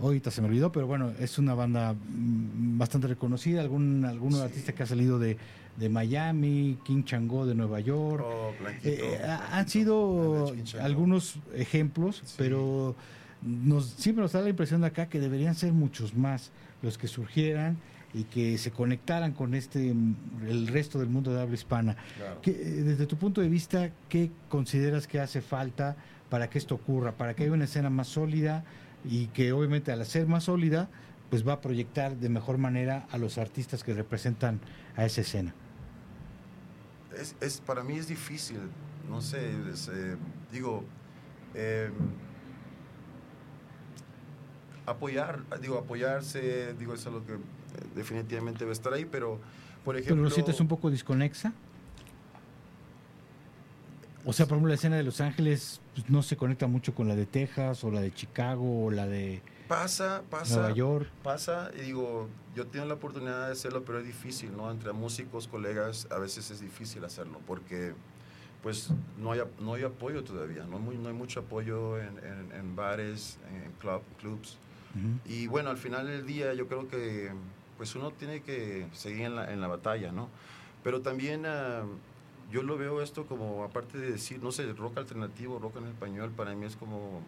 Ahorita 0.00 0.30
se 0.30 0.40
me 0.42 0.48
olvidó, 0.48 0.72
pero 0.72 0.86
bueno, 0.86 1.12
es 1.20 1.38
una 1.38 1.54
banda 1.54 1.92
mm, 1.94 2.78
bastante 2.78 3.06
reconocida, 3.06 3.60
algún, 3.60 4.04
algún 4.04 4.34
artista 4.34 4.72
que 4.72 4.82
ha 4.82 4.86
salido 4.86 5.18
de, 5.20 5.36
de 5.76 5.88
Miami, 5.88 6.78
King 6.84 7.04
Chango 7.04 7.46
de 7.46 7.54
Nueva 7.54 7.78
York. 7.80 8.24
Oh, 8.26 8.52
Blanquito, 8.60 8.88
Eh, 9.04 9.20
ha- 9.24 9.56
han 9.58 9.68
sido 9.68 10.52
algunos 10.80 11.38
ejemplos, 11.54 12.22
pero 12.36 12.96
nos, 13.42 13.86
siempre 13.86 14.22
nos 14.22 14.32
da 14.32 14.40
la 14.40 14.48
impresión 14.50 14.80
de 14.80 14.88
acá 14.88 15.06
que 15.08 15.20
deberían 15.20 15.54
ser 15.54 15.72
muchos 15.72 16.14
más 16.16 16.50
los 16.82 16.98
que 16.98 17.06
surgieran 17.06 17.76
y 18.12 18.24
que 18.24 18.58
se 18.58 18.70
conectaran 18.72 19.32
con 19.32 19.54
este 19.54 19.94
mm, 19.94 20.14
el 20.48 20.66
resto 20.66 20.98
del 20.98 21.08
mundo 21.08 21.32
de 21.32 21.40
habla 21.40 21.54
hispana. 21.54 21.96
Claro. 22.16 22.40
¿Qué, 22.42 22.50
eh, 22.50 22.82
desde 22.82 23.06
tu 23.06 23.16
punto 23.16 23.40
de 23.40 23.48
vista, 23.48 23.90
¿qué 24.08 24.30
consideras 24.48 25.06
que 25.06 25.20
hace 25.20 25.40
falta 25.40 25.94
para 26.30 26.50
que 26.50 26.58
esto 26.58 26.74
ocurra? 26.74 27.12
Para 27.12 27.34
que 27.34 27.44
haya 27.44 27.52
una 27.52 27.64
escena 27.64 27.90
más 27.90 28.08
sólida 28.08 28.64
y 29.04 29.26
que 29.28 29.52
obviamente 29.52 29.92
al 29.92 30.04
ser 30.06 30.26
más 30.26 30.44
sólida, 30.44 30.88
pues 31.30 31.46
va 31.46 31.54
a 31.54 31.60
proyectar 31.60 32.16
de 32.16 32.28
mejor 32.28 32.58
manera 32.58 33.06
a 33.10 33.18
los 33.18 33.38
artistas 33.38 33.82
que 33.84 33.94
representan 33.94 34.60
a 34.96 35.04
esa 35.04 35.20
escena. 35.22 35.54
Es, 37.18 37.36
es- 37.40 37.60
para 37.60 37.82
mí 37.82 37.96
es 37.96 38.08
difícil, 38.08 38.58
no 39.08 39.20
sé, 39.20 39.50
es, 39.72 39.88
eh, 39.88 40.16
digo, 40.52 40.84
eh, 41.54 41.90
apoyar, 44.86 45.40
digo, 45.60 45.78
apoyarse, 45.78 46.74
digo, 46.78 46.94
eso 46.94 47.08
es 47.08 47.14
lo 47.14 47.24
que 47.26 47.32
eh, 47.34 47.38
definitivamente 47.94 48.60
debe 48.60 48.72
estar 48.72 48.92
ahí, 48.92 49.04
pero, 49.04 49.40
por 49.84 49.96
ejemplo... 49.96 50.16
¿Pero 50.16 50.24
lo 50.24 50.30
sientes 50.30 50.60
un 50.60 50.68
poco 50.68 50.90
desconexa? 50.90 51.52
O 54.26 54.32
sea, 54.32 54.46
por 54.46 54.54
ejemplo, 54.56 54.68
la 54.70 54.74
escena 54.76 54.96
de 54.96 55.02
Los 55.02 55.20
Ángeles 55.20 55.80
pues, 55.94 56.08
no 56.08 56.22
se 56.22 56.36
conecta 56.36 56.66
mucho 56.66 56.94
con 56.94 57.08
la 57.08 57.14
de 57.16 57.26
Texas 57.26 57.84
o 57.84 57.90
la 57.90 58.00
de 58.00 58.12
Chicago 58.12 58.86
o 58.86 58.90
la 58.90 59.06
de 59.06 59.42
Pasa, 59.68 60.22
pasa. 60.30 60.56
Nueva 60.56 60.74
York. 60.74 61.08
Pasa, 61.22 61.70
y 61.76 61.80
digo, 61.82 62.28
yo 62.54 62.66
tengo 62.66 62.84
la 62.86 62.94
oportunidad 62.94 63.46
de 63.46 63.52
hacerlo, 63.52 63.82
pero 63.84 63.98
es 64.00 64.06
difícil, 64.06 64.54
¿no? 64.56 64.70
Entre 64.70 64.92
músicos, 64.92 65.48
colegas, 65.48 66.06
a 66.10 66.18
veces 66.18 66.50
es 66.50 66.60
difícil 66.60 67.04
hacerlo, 67.04 67.40
porque 67.46 67.92
pues 68.62 68.90
no 69.18 69.32
hay, 69.32 69.40
no 69.60 69.74
hay 69.74 69.82
apoyo 69.84 70.22
todavía, 70.24 70.64
no 70.64 70.76
hay, 70.76 70.82
muy- 70.82 70.96
no 70.98 71.08
hay 71.08 71.14
mucho 71.14 71.40
apoyo 71.40 71.98
en, 71.98 72.16
en- 72.18 72.52
en 72.58 72.76
bares, 72.76 73.38
en 73.52 73.72
club, 73.72 74.02
clubs. 74.20 74.58
Y 75.26 75.48
bueno, 75.48 75.70
al 75.70 75.76
final 75.76 76.06
del 76.06 76.24
día 76.24 76.54
yo 76.54 76.68
creo 76.68 76.86
que 76.88 77.30
pues 77.76 77.94
uno 77.96 78.12
tiene 78.12 78.42
que 78.42 78.86
seguir 78.92 79.22
en 79.22 79.34
la, 79.34 79.52
en 79.52 79.60
la 79.60 79.66
batalla, 79.66 80.12
¿no? 80.12 80.28
Pero 80.84 81.00
también 81.00 81.44
ah, 81.46 81.82
yo 82.54 82.62
lo 82.62 82.78
veo 82.78 83.02
esto 83.02 83.26
como, 83.26 83.64
aparte 83.64 83.98
de 83.98 84.12
decir, 84.12 84.40
no 84.40 84.52
sé, 84.52 84.72
rock 84.74 84.98
alternativo, 84.98 85.58
rock 85.58 85.78
en 85.78 85.88
español, 85.88 86.30
para 86.30 86.54
mí 86.54 86.64
es 86.66 86.76
como 86.76 87.20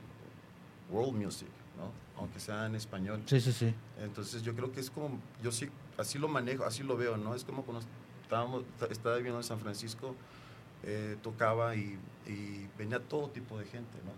world 0.88 1.14
music, 1.20 1.48
¿no? 1.76 1.90
Aunque 2.20 2.38
sea 2.38 2.66
en 2.66 2.76
español. 2.76 3.20
Sí, 3.26 3.40
sí, 3.40 3.52
sí. 3.52 3.74
Entonces 4.00 4.42
yo 4.42 4.54
creo 4.54 4.70
que 4.70 4.78
es 4.78 4.88
como, 4.88 5.18
yo 5.42 5.50
sí, 5.50 5.68
así 5.98 6.16
lo 6.18 6.28
manejo, 6.28 6.64
así 6.64 6.84
lo 6.84 6.96
veo, 6.96 7.16
¿no? 7.16 7.34
Es 7.34 7.42
como 7.44 7.64
cuando 7.64 7.84
estábamos, 8.22 8.62
estaba 8.88 9.16
viviendo 9.16 9.40
en 9.40 9.44
San 9.44 9.58
Francisco, 9.58 10.14
eh, 10.84 11.16
tocaba 11.24 11.74
y, 11.74 11.98
y 12.28 12.68
venía 12.78 13.00
todo 13.00 13.28
tipo 13.28 13.58
de 13.58 13.64
gente, 13.64 13.98
¿no? 14.04 14.12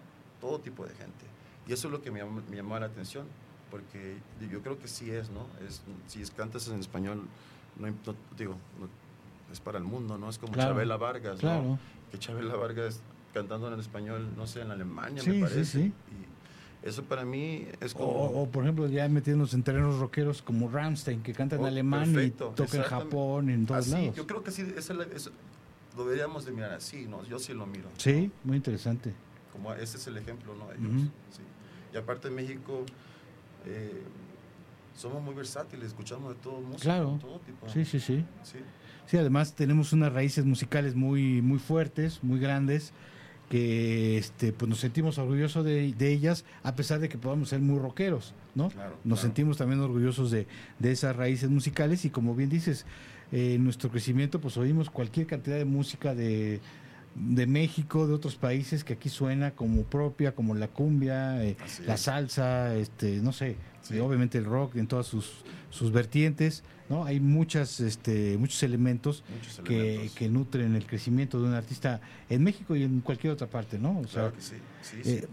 Todo 0.47 0.61
tipo 0.61 0.85
de 0.85 0.91
gente. 0.95 1.25
Y 1.67 1.73
eso 1.73 1.89
es 1.89 1.93
lo 1.93 2.03
que 2.03 2.11
me 2.11 2.19
llamó, 2.21 2.43
me 2.51 2.57
llamó 2.57 2.79
la 2.79 2.85
atención, 2.87 3.27
porque 3.71 4.19
yo 4.51 4.61
creo 4.61 4.79
que 4.79 4.89
sí 4.89 5.11
es, 5.11 5.31
¿no? 5.31 5.47
Es, 5.67 5.81
si 6.07 6.23
cantas 6.37 6.69
en 6.69 6.81
español, 6.81 7.23
no, 7.79 7.87
no- 7.89 8.15
digo, 8.37 8.57
no- 8.79 9.08
es 9.53 9.61
para 9.61 9.79
el 9.79 9.85
mundo, 9.85 10.19
¿no? 10.19 10.29
Es 10.29 10.39
como 10.39 10.53
Claro, 10.53 10.73
Chabela 10.73 10.97
Vargas, 10.97 11.39
claro. 11.41 11.63
¿no? 11.63 11.79
Que 12.11 12.19
Chabela 12.19 12.55
Vargas 12.57 13.01
cantando 13.35 13.73
en 13.73 13.79
español, 13.81 14.29
no 14.37 14.47
sé, 14.47 14.63
en 14.63 14.71
Alemania, 14.71 15.23
Sí, 15.23 15.31
me 15.31 15.35
sí, 15.37 15.41
parece. 15.43 15.65
sí. 15.65 15.93
Y 16.83 16.87
eso 16.89 17.03
para 17.05 17.25
mí 17.25 17.67
es 17.81 17.95
O, 17.95 17.99
como... 17.99 18.25
o, 18.43 18.49
por 18.49 18.65
ejemplo, 18.65 18.87
ya 18.89 19.09
metiéndonos 19.09 19.53
en 19.55 19.63
terrenos 19.63 19.99
rockeros 19.99 20.43
como 20.43 20.69
Ramstein, 20.71 21.23
que 21.23 21.33
canta 21.33 21.57
en 21.57 21.63
Oh, 21.63 21.67
alemán 21.67 22.13
perfecto, 22.13 22.51
y 22.53 22.57
toca 22.57 22.77
en. 22.79 22.83
Japón, 22.85 23.51
en 23.51 23.67
todos 23.67 23.81
Así, 23.87 23.91
lados. 23.93 24.17
Yo 24.17 24.27
creo 24.27 24.43
que 24.43 24.51
sí, 24.51 24.63
esa 24.77 24.93
es 24.93 24.99
la- 24.99 25.05
es- 25.05 25.31
lo 25.97 26.05
deberíamos 26.05 26.45
de 26.45 26.53
mirar 26.53 26.73
así, 26.73 27.07
¿no? 27.07 27.25
Yo 27.25 27.39
sí 27.39 27.53
lo 27.55 27.67
miro. 27.67 27.89
Sí, 27.97 28.31
muy 28.45 28.57
interesante. 28.57 29.13
Como 29.53 29.73
ese 29.75 29.97
es 29.97 30.07
el 30.07 30.17
ejemplo, 30.17 30.55
¿no? 30.55 30.71
Ellos, 30.73 30.87
Ujú. 30.87 31.01
sí. 31.31 31.43
Y 31.93 31.97
aparte 31.97 32.29
en 32.29 32.35
México 32.37 32.85
eh, 33.67 34.03
somos 34.97 35.23
muy 35.23 35.35
versátiles, 35.35 35.89
escuchamos 35.89 36.35
de 36.35 36.41
todo 36.41 36.61
música, 36.61 36.83
Claro. 36.83 37.19
todo 37.21 37.39
tipo. 37.41 37.69
Sí, 37.69 37.85
sí, 37.85 37.99
sí. 37.99 38.25
Sí. 38.45 38.59
Sí, 39.09 39.17
además 39.17 39.55
tenemos 39.55 39.95
unas 39.95 40.13
raíces 40.13 40.45
musicales 40.45 40.95
muy, 40.95 41.41
muy 41.41 41.59
fuertes, 41.59 42.23
muy 42.23 42.39
grandes, 42.39 42.93
que 43.49 44.19
este, 44.19 44.53
pues 44.53 44.69
nos 44.69 44.81
sentimos 44.81 45.17
orgullosos 45.17 45.65
de, 45.65 45.95
de 45.95 46.13
ellas, 46.13 46.45
a 46.63 46.77
pesar 46.77 47.01
de 47.01 47.09
que 47.09 47.17
podamos 47.17 47.49
ser 47.49 47.61
muy 47.61 47.79
rockeros, 47.79 48.35
¿no? 48.55 48.69
Claro, 48.69 48.91
nos 48.91 49.01
claro. 49.03 49.17
sentimos 49.17 49.57
también 49.57 49.81
orgullosos 49.81 50.31
de, 50.31 50.47
de 50.79 50.93
esas 50.93 51.17
raíces 51.17 51.49
musicales 51.49 52.05
y 52.05 52.11
como 52.11 52.35
bien 52.35 52.51
dices, 52.51 52.85
eh, 53.33 53.55
en 53.55 53.65
nuestro 53.65 53.91
crecimiento 53.91 54.43
pues 54.43 54.59
oímos 54.59 54.91
cualquier 54.91 55.27
cantidad 55.27 55.57
de 55.57 55.65
música 55.65 56.15
de, 56.15 56.61
de 57.21 57.47
México, 57.47 58.07
de 58.07 58.15
otros 58.15 58.37
países 58.37 58.85
que 58.85 58.95
aquí 58.95 59.09
suena 59.09 59.51
como 59.53 59.83
propia, 59.85 60.35
como 60.35 60.55
la 60.55 60.69
cumbia, 60.69 61.45
eh, 61.45 61.57
la 61.87 61.95
es. 61.95 62.01
salsa, 62.01 62.75
este, 62.77 63.17
no 63.21 63.33
sé, 63.33 63.57
obviamente 64.03 64.39
el 64.39 64.45
rock 64.45 64.77
en 64.77 64.87
todas 64.87 65.07
sus, 65.07 65.45
sus 65.71 65.91
vertientes, 65.93 66.63
¿no? 66.89 67.05
Hay 67.05 67.21
muchas, 67.21 67.81
este, 67.81 68.37
muchos 68.39 68.63
elementos, 68.63 69.25
Muchos 69.35 69.61
que, 69.65 69.91
elementos. 69.91 70.17
que 70.17 70.29
nutren 70.29 70.75
el 70.75 70.87
crecimiento 70.87 71.41
de 71.41 71.49
un 71.49 71.55
artista 71.55 72.01
en 72.29 72.43
México 72.45 72.77
y 72.77 72.83
en 72.83 73.01
cualquier 73.01 73.33
otra 73.33 73.47
parte, 73.47 73.79
¿no? 73.79 73.99
O 74.01 74.05
sea, 74.05 74.31
Claro 74.31 74.35
que 74.37 74.43
sí, 74.43 74.55
sí, 74.83 74.97
sí. 75.03 75.11
eh, 75.11 75.29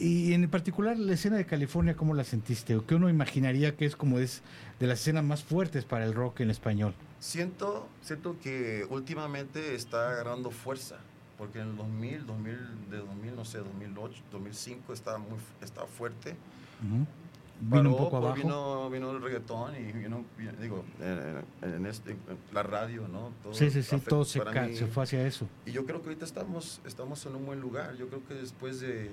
y 0.00 0.32
en 0.32 0.48
particular 0.48 0.98
la 0.98 1.12
escena 1.12 1.36
de 1.36 1.46
California, 1.46 1.94
¿cómo 1.94 2.14
la 2.14 2.24
sentiste? 2.24 2.74
¿O 2.76 2.86
qué 2.86 2.94
uno 2.94 3.08
imaginaría 3.08 3.76
que 3.76 3.84
es 3.84 3.94
como 3.94 4.18
es 4.18 4.42
de 4.80 4.86
las 4.86 5.00
escenas 5.00 5.22
más 5.22 5.44
fuertes 5.44 5.84
para 5.84 6.04
el 6.06 6.14
rock 6.14 6.40
en 6.40 6.50
español? 6.50 6.94
Siento, 7.20 7.88
siento 8.00 8.36
que 8.42 8.84
últimamente 8.90 9.74
está 9.76 10.10
agarrando 10.10 10.50
fuerza, 10.50 10.96
porque 11.42 11.58
en 11.58 11.70
el 11.70 11.76
2000, 11.76 12.24
2000, 12.24 12.56
de 12.88 12.98
2000, 12.98 13.34
no 13.34 13.44
sé, 13.44 13.58
2008, 13.58 14.22
2005 14.30 14.92
estaba 14.92 15.18
muy 15.18 15.38
estaba 15.60 15.88
fuerte. 15.88 16.36
Ujú. 16.86 16.88
Vino 16.98 17.06
un 17.60 17.70
Paró, 17.70 17.96
poco 17.96 18.10
pues, 18.10 18.22
abajo. 18.22 18.36
Vino, 18.36 18.90
vino 18.90 19.10
el 19.10 19.20
reggaetón 19.20 19.74
y 19.74 19.90
vino, 19.90 20.24
vino- 20.38 20.52
digo, 20.60 20.84
en, 21.00 21.68
en 21.74 21.86
este, 21.86 22.12
en 22.12 22.18
la 22.52 22.62
radio, 22.62 23.08
¿no? 23.08 23.32
Todo 23.42 23.54
Sí, 23.54 23.72
sí, 23.72 23.82
sí, 23.82 23.98
todo 23.98 24.24
se, 24.24 24.40
fue 24.86 25.02
hacia 25.02 25.26
eso. 25.26 25.48
Y 25.66 25.72
yo 25.72 25.84
creo 25.84 26.00
que 26.00 26.10
ahorita 26.10 26.24
estamos, 26.24 26.80
estamos 26.86 27.26
en 27.26 27.34
un 27.34 27.44
buen 27.44 27.60
lugar. 27.60 27.96
Yo 27.96 28.06
creo 28.06 28.24
que 28.24 28.34
después 28.34 28.78
de, 28.78 29.10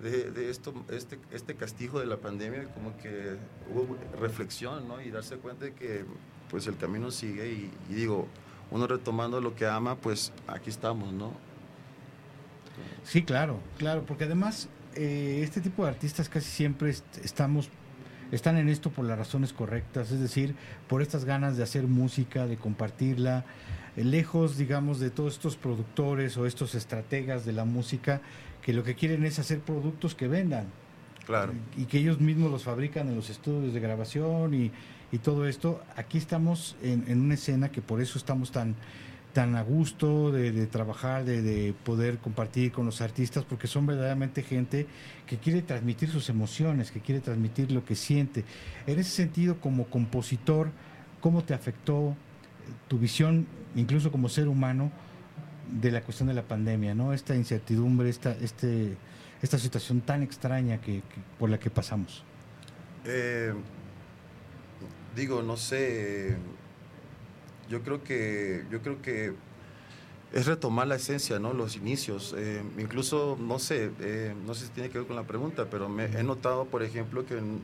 de, 0.00 0.30
de 0.30 0.50
esto, 0.50 0.72
este, 0.88 1.18
este 1.32 1.56
castigo 1.56 1.98
de 1.98 2.06
la 2.06 2.18
pandemia, 2.18 2.68
como 2.74 2.96
que 2.98 3.36
hubo 3.74 3.96
reflexión, 4.20 4.86
¿no? 4.86 5.00
Y 5.02 5.10
darse 5.10 5.36
cuenta 5.38 5.64
de 5.64 5.74
que 5.74 6.04
pues 6.48 6.68
el 6.68 6.76
camino 6.76 7.10
sigue 7.10 7.50
y, 7.50 7.72
y 7.90 7.94
digo, 7.94 8.28
uno 8.70 8.86
retomando 8.86 9.40
lo 9.40 9.56
que 9.56 9.66
ama, 9.66 9.96
pues 9.96 10.32
aquí 10.46 10.70
estamos, 10.70 11.12
¿no? 11.12 11.44
Sí, 13.04 13.22
claro, 13.22 13.60
claro, 13.78 14.04
porque 14.06 14.24
además 14.24 14.68
eh, 14.94 15.40
este 15.42 15.60
tipo 15.60 15.84
de 15.84 15.90
artistas 15.90 16.28
casi 16.28 16.48
siempre 16.50 16.90
est- 16.90 17.18
estamos 17.24 17.68
están 18.32 18.56
en 18.56 18.68
esto 18.68 18.90
por 18.90 19.04
las 19.04 19.16
razones 19.16 19.52
correctas, 19.52 20.10
es 20.10 20.18
decir, 20.18 20.56
por 20.88 21.00
estas 21.00 21.24
ganas 21.24 21.56
de 21.56 21.62
hacer 21.62 21.84
música, 21.86 22.46
de 22.46 22.56
compartirla, 22.56 23.44
eh, 23.96 24.02
lejos, 24.02 24.56
digamos, 24.58 24.98
de 24.98 25.10
todos 25.10 25.34
estos 25.34 25.56
productores 25.56 26.36
o 26.36 26.44
estos 26.44 26.74
estrategas 26.74 27.44
de 27.46 27.52
la 27.52 27.64
música 27.64 28.20
que 28.62 28.72
lo 28.72 28.82
que 28.82 28.96
quieren 28.96 29.24
es 29.24 29.38
hacer 29.38 29.60
productos 29.60 30.16
que 30.16 30.26
vendan 30.26 30.66
Claro. 31.24 31.52
y 31.76 31.84
que 31.84 31.98
ellos 31.98 32.20
mismos 32.20 32.50
los 32.50 32.64
fabrican 32.64 33.08
en 33.08 33.14
los 33.14 33.30
estudios 33.30 33.72
de 33.72 33.78
grabación 33.80 34.54
y, 34.54 34.72
y 35.12 35.18
todo 35.18 35.46
esto. 35.46 35.80
Aquí 35.96 36.18
estamos 36.18 36.74
en, 36.82 37.04
en 37.06 37.20
una 37.20 37.34
escena 37.34 37.70
que 37.70 37.80
por 37.80 38.00
eso 38.00 38.18
estamos 38.18 38.50
tan 38.50 38.74
tan 39.36 39.54
a 39.54 39.62
gusto 39.62 40.32
de, 40.32 40.66
trabajar, 40.66 41.26
de, 41.26 41.42
de 41.42 41.74
poder 41.84 42.16
compartir 42.16 42.72
con 42.72 42.86
los 42.86 43.02
artistas, 43.02 43.44
porque 43.44 43.66
son 43.66 43.84
verdaderamente 43.84 44.42
gente 44.42 44.86
que 45.26 45.36
quiere 45.36 45.60
transmitir 45.60 46.08
sus 46.08 46.30
emociones, 46.30 46.90
que 46.90 47.00
quiere 47.00 47.20
transmitir 47.20 47.70
lo 47.70 47.84
que 47.84 47.96
siente. 47.96 48.46
En 48.86 48.98
ese 48.98 49.10
sentido, 49.10 49.60
como 49.60 49.84
compositor, 49.90 50.70
¿cómo 51.20 51.44
te 51.44 51.52
afectó 51.52 52.12
eh, 52.12 52.14
tu 52.88 52.98
visión, 52.98 53.46
incluso 53.74 54.10
como 54.10 54.30
ser 54.30 54.48
humano, 54.48 54.90
de 55.70 55.90
la 55.90 56.00
cuestión 56.00 56.28
de 56.28 56.34
la 56.34 56.44
pandemia, 56.44 56.94
¿no? 56.94 57.12
Esta 57.12 57.36
incertidumbre, 57.36 58.08
esta, 58.08 58.32
este, 58.40 58.96
esta 59.42 59.58
situación 59.58 60.00
tan 60.00 60.22
extraña 60.22 60.80
que- 60.80 61.02
por 61.38 61.50
la 61.50 61.58
que 61.58 61.68
pasamos. 61.68 62.24
Eh, 63.04 63.52
digo, 65.14 65.42
no 65.42 65.58
sé. 65.58 66.38
Yo 67.68 67.82
creo 67.82 68.02
que 68.02 68.64
yo 68.70 68.80
creo 68.80 69.00
que 69.02 69.34
es 70.32 70.46
retomar 70.46 70.86
la 70.86 70.96
esencia, 70.96 71.38
¿no? 71.38 71.52
Los 71.52 71.76
inicios. 71.76 72.34
Eh, 72.36 72.62
incluso, 72.78 73.36
no 73.40 73.58
sé, 73.58 73.90
eh, 74.00 74.34
no 74.46 74.54
sé 74.54 74.66
si 74.66 74.72
tiene 74.72 74.90
que 74.90 74.98
ver 74.98 75.06
con 75.06 75.16
la 75.16 75.24
pregunta, 75.24 75.66
pero 75.70 75.88
me 75.88 76.04
he 76.06 76.22
notado, 76.22 76.66
por 76.66 76.82
ejemplo, 76.82 77.24
que 77.24 77.38
en 77.38 77.60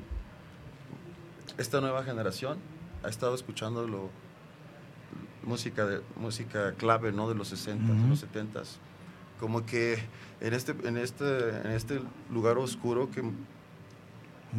esta 1.58 1.80
nueva 1.80 2.04
generación 2.04 2.58
ha 3.02 3.08
estado 3.08 3.34
escuchando 3.34 3.86
lo, 3.86 4.10
música 5.44 5.86
de 5.86 6.00
música 6.16 6.72
clave, 6.72 7.12
¿no? 7.12 7.28
De 7.28 7.34
los 7.34 7.48
60, 7.48 7.92
de 7.92 7.98
Ujú. 7.98 8.08
los 8.10 8.20
70 8.20 8.62
Como 9.40 9.66
que 9.66 9.98
en 10.40 10.54
este 10.54 10.74
en 10.84 10.96
este 10.96 11.50
en 11.64 11.72
este 11.72 12.00
lugar 12.30 12.58
oscuro 12.58 13.10
que 13.10 13.22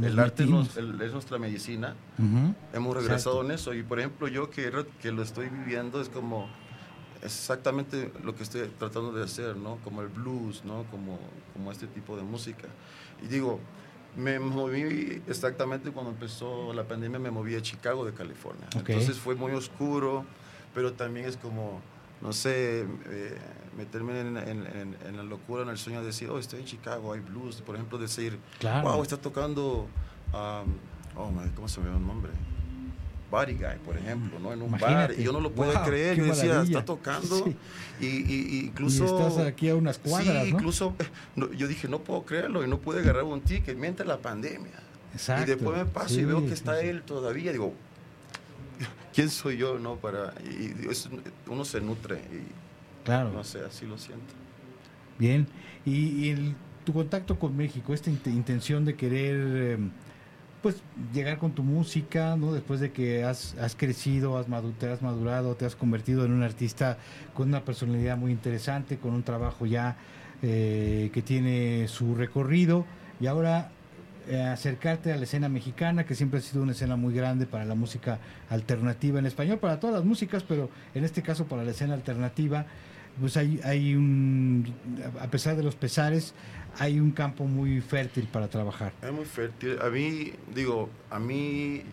el 0.02 0.18
arte 0.20 0.44
es, 0.44 0.50
nos- 0.50 0.78
el- 0.78 1.00
es 1.02 1.12
nuestra 1.14 1.38
medicina. 1.38 1.96
Ujú. 2.18 2.54
Hemos 2.74 2.96
regresado 2.96 3.42
Exacto. 3.42 3.46
en 3.46 3.52
eso. 3.52 3.74
Y 3.74 3.84
por 3.84 4.00
ejemplo, 4.00 4.28
yo 4.28 4.50
que, 4.50 4.72
que 5.02 5.12
lo 5.12 5.22
estoy 5.24 5.50
viviendo 5.50 6.02
es 6.02 6.10
como 6.10 6.48
exactamente 7.22 8.12
lo 8.24 8.36
que 8.36 8.44
estoy 8.44 8.68
tratando 8.80 9.12
de 9.14 9.24
hacer, 9.24 9.56
¿no? 9.56 9.78
Como 9.84 10.02
el 10.02 10.08
blues, 10.10 10.64
¿no? 10.66 10.84
Como, 10.92 11.20
como 11.54 11.72
este 11.72 11.88
tipo 11.88 12.16
de 12.18 12.24
música. 12.24 12.68
Y 13.24 13.28
digo, 13.28 13.60
me 14.18 14.40
moví 14.40 15.22
exactamente 15.28 15.92
cuando 15.92 16.12
empezó 16.12 16.74
la 16.74 16.84
pandemia, 16.84 17.20
me 17.20 17.32
moví 17.32 17.56
a 17.56 17.62
Chicago 17.62 18.06
de 18.06 18.14
California. 18.14 18.68
Ok. 18.76 18.90
Entonces 18.90 19.18
fue 19.18 19.36
muy 19.36 19.52
oscuro, 19.54 20.26
pero 20.74 20.94
también 20.94 21.26
es 21.28 21.38
como, 21.38 21.82
no 22.24 22.34
sé, 22.34 22.82
eh, 22.82 23.38
meterme 23.78 24.20
en, 24.22 24.38
en- 24.38 24.66
en- 24.66 24.96
en 25.08 25.18
la 25.18 25.24
locura, 25.24 25.62
en 25.64 25.70
el 25.70 25.78
sueño 25.78 26.00
de 26.00 26.08
decir, 26.08 26.30
oh, 26.32 26.40
estoy 26.40 26.62
en 26.62 26.66
Chicago, 26.66 27.14
hay 27.14 27.20
blues. 27.20 27.62
Por 27.62 27.76
ejemplo, 27.76 27.98
decir, 28.00 28.40
Claro. 28.60 28.90
wow, 28.94 29.04
está 29.04 29.18
tocando, 29.18 29.88
um, 30.34 30.74
oh, 31.18 31.32
¿cómo 31.56 31.68
se 31.68 31.80
me 31.82 31.88
llama 31.88 32.00
el 32.00 32.08
nombre? 32.08 32.32
Body 33.30 33.54
Guy, 33.54 33.80
por 33.84 33.98
ejemplo, 33.98 34.40
¿no? 34.40 34.54
En 34.54 34.62
un 34.62 34.72
bar. 34.72 35.12
Y 35.18 35.24
yo 35.24 35.32
no 35.34 35.40
lo 35.40 35.50
Wow, 35.50 35.74
creer. 35.86 36.16
Yo 36.18 36.26
decía, 36.26 36.50
maravilla. 36.50 36.80
está 36.80 36.86
tocando. 36.86 37.46
Sí. 37.46 37.56
Y, 38.00 38.06
y- 38.06 38.48
y 38.52 38.60
incluso. 38.68 39.04
Y 39.04 39.08
estás 39.08 39.38
aquí 39.46 39.70
a 39.70 39.76
unas 39.76 39.98
cuadras, 39.98 40.46
Sí, 40.46 40.52
¿no? 40.52 40.58
incluso. 40.60 40.94
eh, 41.00 41.06
no, 41.36 41.52
yo 41.52 41.68
dije, 41.68 41.88
no 41.88 42.00
puedo 42.00 42.24
creerlo. 42.24 42.64
Y 42.64 42.68
no 42.70 42.78
pude 42.78 43.00
agarrar 43.00 43.24
un 43.24 43.42
ticket 43.42 43.76
mientras 43.76 44.08
la 44.08 44.18
pandemia. 44.20 44.80
Exacto. 45.14 45.44
Y 45.44 45.56
después 45.56 45.76
me 45.78 45.86
paso 45.86 46.14
y 46.20 46.26
veo 46.26 46.46
que 46.46 46.54
está 46.54 46.80
él 46.82 47.02
todavía. 47.02 47.52
Digo, 47.52 47.74
¿quién 49.14 49.30
soy 49.30 49.58
yo, 49.58 49.80
no? 49.80 49.96
Para. 49.96 50.34
Y, 50.44 50.90
es- 50.90 51.10
uno 51.48 51.66
se 51.66 51.82
nutre. 51.82 52.18
Y, 52.18 52.64
Claro. 53.06 53.32
No 53.32 53.44
sé, 53.44 53.60
así 53.60 53.86
lo 53.86 53.98
siento. 53.98 54.34
Bien. 55.20 55.46
Y, 55.86 56.08
y 56.26 56.30
el- 56.30 56.56
tu 56.86 56.94
contacto 56.94 57.38
con 57.38 57.56
México, 57.56 57.94
esta 57.94 58.10
int- 58.10 58.28
intención 58.28 58.86
de 58.86 58.96
querer, 58.96 59.36
eh, 59.38 59.78
pues, 60.62 60.78
llegar 61.14 61.38
con 61.38 61.52
tu 61.52 61.64
música, 61.64 62.36
¿no? 62.38 62.54
Después 62.54 62.80
de 62.80 62.92
que 62.94 63.24
has, 63.26 63.56
has 63.56 63.76
crecido, 63.76 64.38
has 64.38 64.48
madu- 64.48 64.74
te 64.80 64.90
has 64.90 65.02
madurado, 65.02 65.56
te 65.56 65.66
has 65.66 65.76
convertido 65.76 66.24
en 66.26 66.32
un 66.32 66.44
artista 66.44 66.98
con 67.34 67.50
una 67.50 67.66
personalidad 67.66 68.18
muy 68.18 68.32
interesante, 68.32 68.98
con 68.98 69.14
un 69.14 69.24
trabajo 69.24 69.66
ya 69.66 69.98
eh, 70.42 71.10
que 71.14 71.22
tiene 71.22 71.88
su 71.90 72.16
recorrido 72.16 72.86
y 73.20 73.28
ahora 73.28 73.72
eh, 74.28 74.42
acercarte 74.42 75.12
a 75.12 75.18
la 75.18 75.24
escena 75.24 75.50
mexicana, 75.50 76.06
que 76.06 76.16
siempre 76.16 76.40
ha 76.40 76.42
sido 76.42 76.64
una 76.64 76.72
escena 76.72 76.96
muy 76.96 77.14
grande 77.14 77.46
para 77.46 77.66
la 77.66 77.76
música 77.76 78.20
alternativa 78.50 79.20
en 79.20 79.26
español, 79.26 79.60
para 79.60 79.80
todas 79.80 79.96
las 79.96 80.06
músicas, 80.06 80.44
pero 80.44 80.70
en 80.94 81.04
este 81.04 81.22
caso 81.22 81.46
para 81.46 81.64
la 81.64 81.72
escena 81.72 81.94
alternativa, 81.94 82.66
pues 83.20 83.38
hay, 83.38 83.60
hay 83.64 83.96
un, 83.96 84.74
a 85.20 85.28
pesar 85.28 85.56
de 85.56 85.64
los 85.64 85.76
pesares, 85.76 86.34
hay 86.80 87.00
un 87.00 87.12
campo 87.12 87.46
muy 87.46 87.82
fértil 87.82 88.28
para 88.28 88.48
trabajar. 88.48 88.94
Es 89.02 89.12
muy 89.12 89.26
fértil. 89.26 89.78
A 89.82 89.90
mí, 89.90 90.34
digo, 90.56 90.90
a 91.12 91.20
mí, 91.20 91.84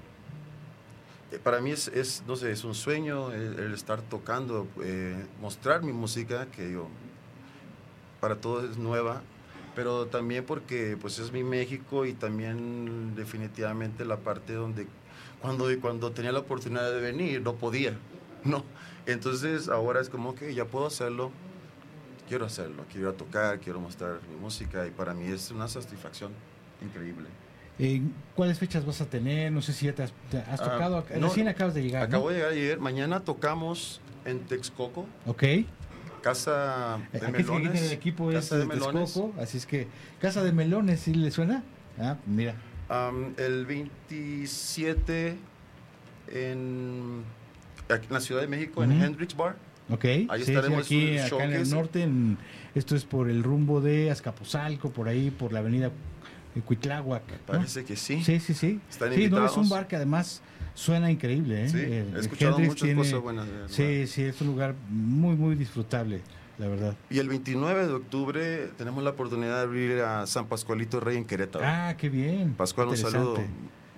para 1.43 1.61
mí 1.61 1.73
es, 1.73 2.23
no 2.27 2.37
sé, 2.37 2.53
es 2.53 2.65
un 2.65 2.75
sueño 2.75 3.33
el, 3.33 3.59
el 3.59 3.75
estar 3.75 4.01
tocando, 4.03 4.67
eh, 4.83 5.17
mostrar 5.41 5.83
mi 5.83 5.93
música, 5.93 6.47
que 6.47 6.73
yo, 6.73 6.89
para 8.21 8.37
todos 8.37 8.71
es 8.71 8.79
nueva, 8.79 9.23
pero 9.75 10.07
también 10.07 10.45
porque 10.45 10.97
pues 11.01 11.19
es 11.19 11.33
mi 11.33 11.43
México 11.45 12.05
y 12.07 12.13
también 12.13 13.15
definitivamente 13.15 14.05
la 14.05 14.17
parte 14.19 14.53
donde 14.55 14.87
cuando, 15.41 15.67
cuando 15.81 16.11
tenía 16.13 16.33
la 16.33 16.41
oportunidad 16.41 16.91
de 16.93 17.01
venir 17.01 17.41
no 17.43 17.55
podía, 17.55 17.97
¿no? 18.45 18.65
Entonces 19.07 19.69
ahora 19.69 20.01
es 20.01 20.09
como 20.11 20.35
que 20.35 20.55
ya 20.55 20.65
puedo 20.67 20.87
hacerlo, 20.87 21.31
quiero 22.29 22.45
hacerlo, 22.47 22.85
quiero 22.91 23.09
ir 23.09 23.15
a 23.15 23.17
tocar, 23.17 23.59
quiero 23.61 23.81
mostrar 23.81 24.21
mi 24.31 24.37
música 24.37 24.87
y 24.87 24.91
para 24.91 25.15
mí 25.15 25.27
es 25.31 25.51
una 25.51 25.67
satisfacción 25.69 26.33
increíble. 26.83 27.29
Eh, 27.79 28.03
¿Cuáles 28.37 28.59
fechas 28.59 28.85
vas 28.85 29.01
a 29.01 29.07
tener? 29.07 29.51
No 29.51 29.63
sé 29.63 29.73
si 29.73 29.87
ya 29.87 29.95
te 29.95 30.03
has, 30.03 30.13
te 30.31 30.37
has 30.39 30.61
Ah, 30.61 30.65
tocado, 30.65 31.05
no, 31.19 31.29
recién 31.29 31.49
acabas 31.49 31.73
de 31.75 31.83
llegar, 31.83 32.03
Acabo 32.03 32.25
¿no? 32.25 32.31
de 32.31 32.37
llegar 32.37 32.53
ayer, 32.53 32.79
mañana 32.79 33.21
tocamos 33.21 34.03
en 34.27 34.41
Texcoco. 34.41 35.07
Ok. 35.27 35.43
Casa 36.21 36.99
de 37.13 37.19
Aquí 37.19 37.27
es 37.27 37.33
que 37.33 37.43
aquí 37.43 37.53
Melones. 37.53 37.83
el 37.83 37.93
equipo 37.93 38.31
es 38.31 38.51
de 38.51 38.59
de. 38.59 38.67
Texcoco, 38.67 39.35
así 39.41 39.59
es 39.59 39.67
que 39.67 39.89
Casa 40.21 40.43
de 40.43 40.53
Melones, 40.53 41.01
¿sí 41.01 41.15
le 41.15 41.31
suena? 41.31 41.63
Ah, 41.99 42.17
mira. 42.27 42.55
El 43.37 43.67
27 43.67 45.37
en, 46.33 47.23
la 48.09 48.21
Ciudad 48.21 48.41
de 48.41 48.49
México, 48.49 48.83
en. 48.83 48.93
Hendrix 48.93 49.37
Bar. 49.37 49.57
Ok, 49.91 50.05
Ahí 50.05 50.27
sí, 50.39 50.45
sí, 50.45 50.53
estaremos 50.53 50.85
aquí 50.85 51.19
acá 51.19 51.45
en 51.45 51.53
el 51.53 51.69
norte, 51.69 52.03
en- 52.03 52.39
esto 52.77 52.95
es 52.95 53.05
por 53.05 53.29
el 53.29 53.43
rumbo 53.43 53.81
de 53.81 54.11
Azcapotzalco, 54.13 54.91
por 54.91 55.09
ahí, 55.09 55.33
por 55.33 55.53
la 55.53 55.59
avenida 55.59 55.91
Cuitláhuac. 56.65 57.23
Parece 57.47 57.85
que 57.85 57.97
sí. 57.97 58.23
Sí, 58.23 58.39
sí, 58.41 58.55
sí. 58.55 58.81
Están 58.89 59.13
sí, 59.15 59.29
no, 59.29 59.45
es 59.45 59.57
un 59.57 59.69
bar 59.69 59.89
que 59.89 59.97
además 59.97 60.43
suena 60.81 61.11
increíble. 61.11 61.65
¿eh? 61.65 61.69
Sí, 61.69 61.79
he 61.79 62.19
escuchado 62.19 62.59
Hendrix 62.59 62.83
muchas 62.83 62.97
cosas 62.97 63.21
buenas 63.23 63.47
Sí, 63.69 64.07
sí, 64.07 64.23
es 64.23 64.41
un 64.41 64.47
lugar 64.49 64.75
muy, 64.89 65.37
muy 65.37 65.55
disfrutable, 65.55 66.23
la 66.59 66.69
verdad. 66.69 66.97
Y 67.11 67.19
el 67.19 67.29
29 67.29 67.87
de 67.87 67.93
octubre 67.93 68.71
tenemos 68.79 69.05
la 69.05 69.11
oportunidad 69.11 69.57
de 69.57 69.63
abrir 69.63 70.01
a 70.01 70.27
San 70.27 70.47
Pascualito 70.47 70.99
Rey 71.01 71.17
en 71.19 71.25
Querétaro. 71.27 71.65
Ah, 71.67 71.95
qué 71.99 72.09
bien. 72.09 72.55
Pascual, 72.55 72.89
un 72.89 72.97
saludo. 72.97 73.37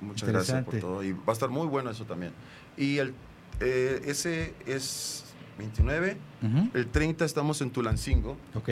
Muchas 0.01 0.29
gracias 0.29 0.65
por 0.65 0.77
todo. 0.79 1.05
Y 1.05 1.13
va 1.13 1.21
a 1.29 1.33
estar 1.33 1.49
muy 1.49 1.69
bueno 1.69 1.91
eso 1.91 2.05
también. 2.05 2.33
Y 2.77 2.99
el, 2.99 3.15
eh, 3.61 4.03
ese 4.07 4.55
es 4.67 5.25
29. 5.59 6.17
Ujú. 6.43 6.71
El 6.75 6.87
30 6.89 7.25
estamos 7.25 7.61
en 7.63 7.71
Tulancingo. 7.71 8.37
Ok. 8.55 8.71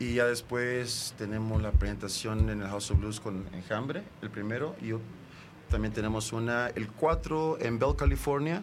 Y 0.00 0.14
ya 0.14 0.26
después 0.26 1.14
tenemos 1.16 1.62
la 1.62 1.70
presentación 1.72 2.50
en 2.50 2.60
el 2.60 2.68
House 2.68 2.90
of 2.90 2.98
Blues 2.98 3.20
con 3.20 3.44
Enjambre, 3.54 4.02
el 4.22 4.28
primero. 4.30 4.74
Y 4.82 4.88
yo- 4.88 5.00
también 5.74 5.92
tenemos 5.92 6.32
una, 6.32 6.68
el 6.68 6.86
4 6.86 7.58
en 7.60 7.80
Bell, 7.80 7.96
California. 7.96 8.62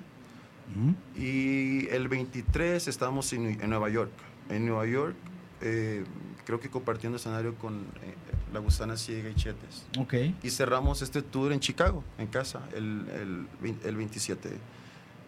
Y 1.18 1.90
el 1.90 2.08
23 2.08 2.88
estamos 2.88 3.34
en, 3.34 3.60
en 3.62 3.70
Nueva 3.70 3.90
York. 3.90 4.12
En 4.50 4.66
Nueva 4.66 4.86
York, 4.86 5.16
eh, 5.60 6.06
creo 6.46 6.62
que 6.62 6.70
compartiendo 6.70 7.18
escenario 7.18 7.56
con 7.56 7.80
eh, 7.80 8.16
La 8.54 8.60
Gusana 8.62 8.96
Ciega 8.96 9.30
y 9.30 9.36
Chetes. 9.36 9.86
Ok. 10.00 10.14
Y 10.42 10.50
cerramos 10.50 11.02
este 11.02 11.22
tour 11.22 11.52
en 11.52 11.60
Chicago, 11.60 12.02
en 12.18 12.28
casa, 12.28 12.62
el, 12.74 13.46
el, 13.62 13.76
el 13.84 13.96
27 13.98 14.50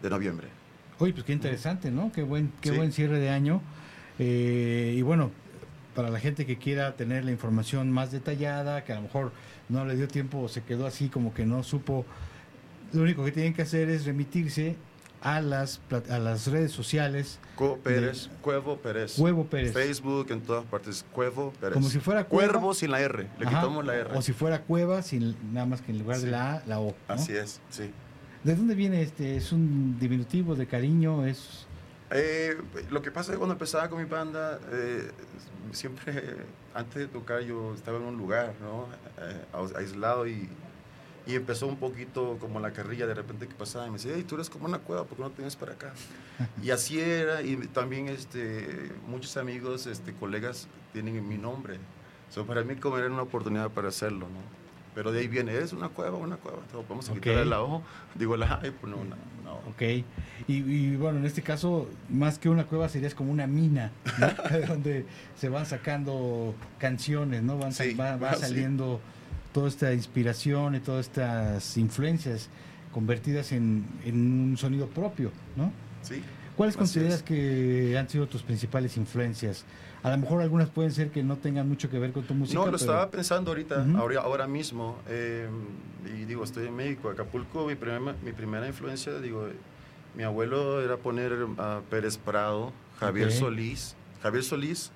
de 0.02 0.10
noviembre. 0.10 0.48
Oye, 0.98 1.12
pues 1.12 1.24
qué 1.26 1.34
interesante, 1.34 1.90
¿no? 1.90 2.10
Qué 2.12 2.22
buen, 2.22 2.50
qué 2.62 2.70
Sí. 2.70 2.76
buen 2.76 2.92
cierre 2.92 3.18
de 3.18 3.28
año. 3.28 3.60
Eh, 4.18 4.94
y 4.96 5.02
bueno, 5.02 5.30
para 5.94 6.08
la 6.08 6.20
gente 6.20 6.46
que 6.46 6.56
quiera 6.56 6.96
tener 6.96 7.26
la 7.26 7.32
información 7.32 7.92
más 7.92 8.10
detallada, 8.12 8.84
que 8.84 8.92
a 8.92 8.96
lo 8.96 9.02
mejor 9.02 9.32
no 9.68 9.84
le 9.84 9.96
dio 9.96 10.08
tiempo 10.08 10.40
o 10.40 10.48
se 10.48 10.62
quedó 10.62 10.86
así 10.86 11.08
como 11.08 11.32
que 11.34 11.44
no 11.46 11.62
supo, 11.62 12.04
lo 12.92 13.02
único 13.02 13.24
que 13.24 13.32
tienen 13.32 13.54
que 13.54 13.62
hacer 13.62 13.88
es 13.90 14.04
remitirse 14.04 14.76
a 15.20 15.40
las, 15.40 15.80
a 16.10 16.18
las 16.18 16.46
redes 16.48 16.70
sociales. 16.70 17.38
Co 17.56 17.78
Pérez, 17.78 18.28
de- 18.28 18.36
Cuevo 18.42 18.76
Pérez. 18.76 19.14
Cuevo 19.16 19.44
Pérez. 19.46 19.72
Facebook, 19.72 20.26
en 20.30 20.42
todas 20.42 20.64
partes, 20.66 21.04
Cuevo 21.12 21.50
Pérez. 21.60 21.74
Como 21.74 21.88
si 21.88 21.98
fuera 21.98 22.24
Cueva. 22.24 22.52
Cuervo 22.52 22.74
sin 22.74 22.90
la 22.90 23.00
R, 23.00 23.26
le 23.38 23.46
Ajá, 23.46 23.56
quitamos 23.60 23.84
la 23.86 23.94
R. 23.96 24.10
O 24.14 24.20
si 24.22 24.32
fuera 24.32 24.60
Cueva, 24.62 25.00
sin, 25.02 25.34
nada 25.52 25.64
más 25.66 25.80
que 25.80 25.92
en 25.92 25.98
lugar 26.00 26.18
de 26.20 26.30
la 26.30 26.56
A, 26.56 26.62
la 26.66 26.78
O. 26.80 26.88
¿no? 27.08 27.14
Así 27.14 27.32
es, 27.34 27.60
sí. 27.70 27.90
¿De 28.44 28.54
dónde 28.54 28.74
viene 28.74 29.00
este? 29.00 29.36
¿Es 29.36 29.52
un 29.52 29.98
diminutivo 29.98 30.54
de 30.54 30.66
cariño? 30.66 31.24
¿Es 31.26 31.66
Eh, 32.16 32.56
lo 32.90 33.02
que 33.02 33.10
pasa 33.10 33.32
es 33.32 33.34
que 33.34 33.38
cuando 33.38 33.54
empezaba 33.54 33.88
con 33.88 33.98
mi 33.98 34.04
banda, 34.08 34.60
eh, 34.70 35.10
siempre 35.72 36.36
antes 36.74 36.94
de 36.94 37.08
tocar 37.08 37.40
yo 37.42 37.74
estaba 37.74 37.98
en 37.98 38.04
un 38.04 38.16
lugar, 38.16 38.54
¿no? 38.62 38.86
Eh, 39.20 39.44
aislado 39.76 40.26
y, 40.28 40.48
y 41.26 41.34
empezó 41.34 41.66
un 41.66 41.76
poquito 41.76 42.36
como 42.38 42.60
la 42.60 42.72
carrilla 42.72 43.08
de 43.08 43.14
repente 43.14 43.48
que 43.48 43.54
pasaba 43.54 43.86
y 43.88 43.90
me 43.90 43.96
decía, 43.96 44.12
hey, 44.14 44.24
tú 44.28 44.36
eres 44.36 44.48
como 44.48 44.66
una 44.66 44.78
cueva, 44.78 45.04
¿por 45.04 45.16
qué 45.16 45.22
no 45.24 45.30
te 45.30 45.38
vienes 45.38 45.56
para 45.56 45.72
acá? 45.72 45.92
y 46.62 46.70
así 46.70 47.00
era 47.00 47.42
y 47.42 47.56
también 47.68 48.08
este, 48.08 48.92
muchos 49.08 49.36
amigos, 49.36 49.86
este, 49.88 50.12
colegas 50.14 50.68
tienen 50.92 51.26
mi 51.28 51.36
nombre. 51.36 51.78
So, 52.30 52.46
para 52.46 52.62
mí 52.62 52.76
como 52.76 52.96
era 52.98 53.08
una 53.08 53.22
oportunidad 53.22 53.70
para 53.70 53.88
hacerlo, 53.88 54.26
¿no? 54.28 54.40
Pero 54.94 55.10
de 55.10 55.18
ahí 55.20 55.26
viene, 55.26 55.52
eres 55.52 55.72
una 55.72 55.88
cueva, 55.88 56.16
una 56.16 56.36
cueva. 56.36 56.58
Entonces, 56.64 56.88
vamos 56.88 57.08
a 57.08 57.12
Ok. 57.12 57.18
quitarle 57.18 57.44
la 57.46 57.62
O, 57.62 57.82
digo 58.14 58.36
la 58.36 58.54
A 58.60 58.66
y 58.66 58.70
pues 58.70 58.88
no, 58.92 58.98
una, 58.98 59.16
una 59.42 59.43
O. 59.43 59.43
Ok. 59.68 59.82
Y, 59.82 60.04
y, 60.48 60.96
bueno, 60.96 61.18
en 61.18 61.24
este 61.26 61.42
caso, 61.42 61.88
más 62.10 62.38
que 62.38 62.48
una 62.48 62.64
cueva, 62.64 62.88
serías 62.88 63.14
como 63.14 63.32
una 63.32 63.46
mina, 63.46 63.90
¿no? 64.18 64.28
donde 64.68 65.06
se 65.38 65.48
van 65.48 65.66
sacando 65.66 66.54
canciones, 66.78 67.42
¿no? 67.42 67.58
Van, 67.58 67.72
Sí, 67.72 67.94
va, 67.94 68.16
va 68.16 68.34
sí. 68.34 68.40
saliendo 68.40 69.00
toda 69.52 69.68
esta 69.68 69.92
inspiración 69.92 70.74
y 70.74 70.80
todas 70.80 71.06
estas 71.06 71.76
influencias 71.76 72.48
convertidas 72.92 73.52
en, 73.52 73.84
en 74.04 74.16
un 74.50 74.56
sonido 74.56 74.86
propio, 74.88 75.30
¿no? 75.56 75.72
Sí. 76.02 76.22
¿Cuáles 76.56 76.74
así 76.74 76.78
consideras 76.78 77.14
es. 77.16 77.22
que 77.22 77.96
han 77.98 78.08
sido 78.08 78.26
tus 78.28 78.42
principales 78.42 78.96
influencias? 78.96 79.64
A 80.02 80.10
lo 80.10 80.18
mejor 80.18 80.42
algunas 80.42 80.68
pueden 80.68 80.92
ser 80.92 81.10
que 81.10 81.22
no 81.22 81.36
tengan 81.36 81.68
mucho 81.68 81.88
que 81.90 81.98
ver 81.98 82.12
con 82.12 82.24
tu 82.24 82.34
música. 82.34 82.54
No, 82.58 82.66
lo 82.66 82.72
pero- 82.72 82.76
estaba 82.76 83.10
pensando 83.10 83.50
ahorita, 83.50 83.78
Ujú. 83.88 83.96
ahora, 83.96 84.20
ahora 84.20 84.46
mismo. 84.46 84.98
eh, 85.08 85.48
y 86.06 86.24
digo, 86.26 86.44
estoy 86.44 86.66
en 86.66 86.76
México, 86.76 87.08
Acapulco, 87.08 87.66
mi, 87.66 87.74
primera 87.74 88.14
mi 88.22 88.32
primera 88.32 88.66
influencia, 88.68 89.18
digo, 89.20 89.48
mi 90.14 90.22
abuelo 90.22 90.82
era 90.82 90.96
poner 90.98 91.32
a 91.58 91.80
Pérez 91.90 92.18
Prado, 92.18 92.72
Javier 93.00 93.28
Ok. 93.28 93.32
Solís. 93.34 93.96
Javier 94.22 94.44
Solís, 94.44 94.92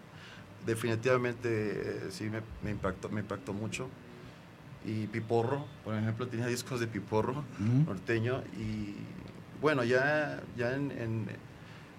definitivamente, 0.66 1.48
eh, 1.48 2.00
sí, 2.10 2.24
me, 2.30 2.40
me 2.62 2.70
impactó, 2.70 3.08
me 3.08 3.20
impactó 3.20 3.52
mucho. 3.52 3.88
Y 4.84 5.06
Piporro, 5.08 5.66
por 5.84 5.94
ejemplo, 5.94 6.28
tenía 6.28 6.46
discos 6.46 6.78
de 6.80 6.86
Piporro 6.86 7.32
Ujú. 7.58 7.84
norteño. 7.86 8.42
Y 8.58 8.94
bueno, 9.60 9.82
ya, 9.84 10.40
ya 10.56 10.74
en, 10.74 10.90
en, 10.92 11.26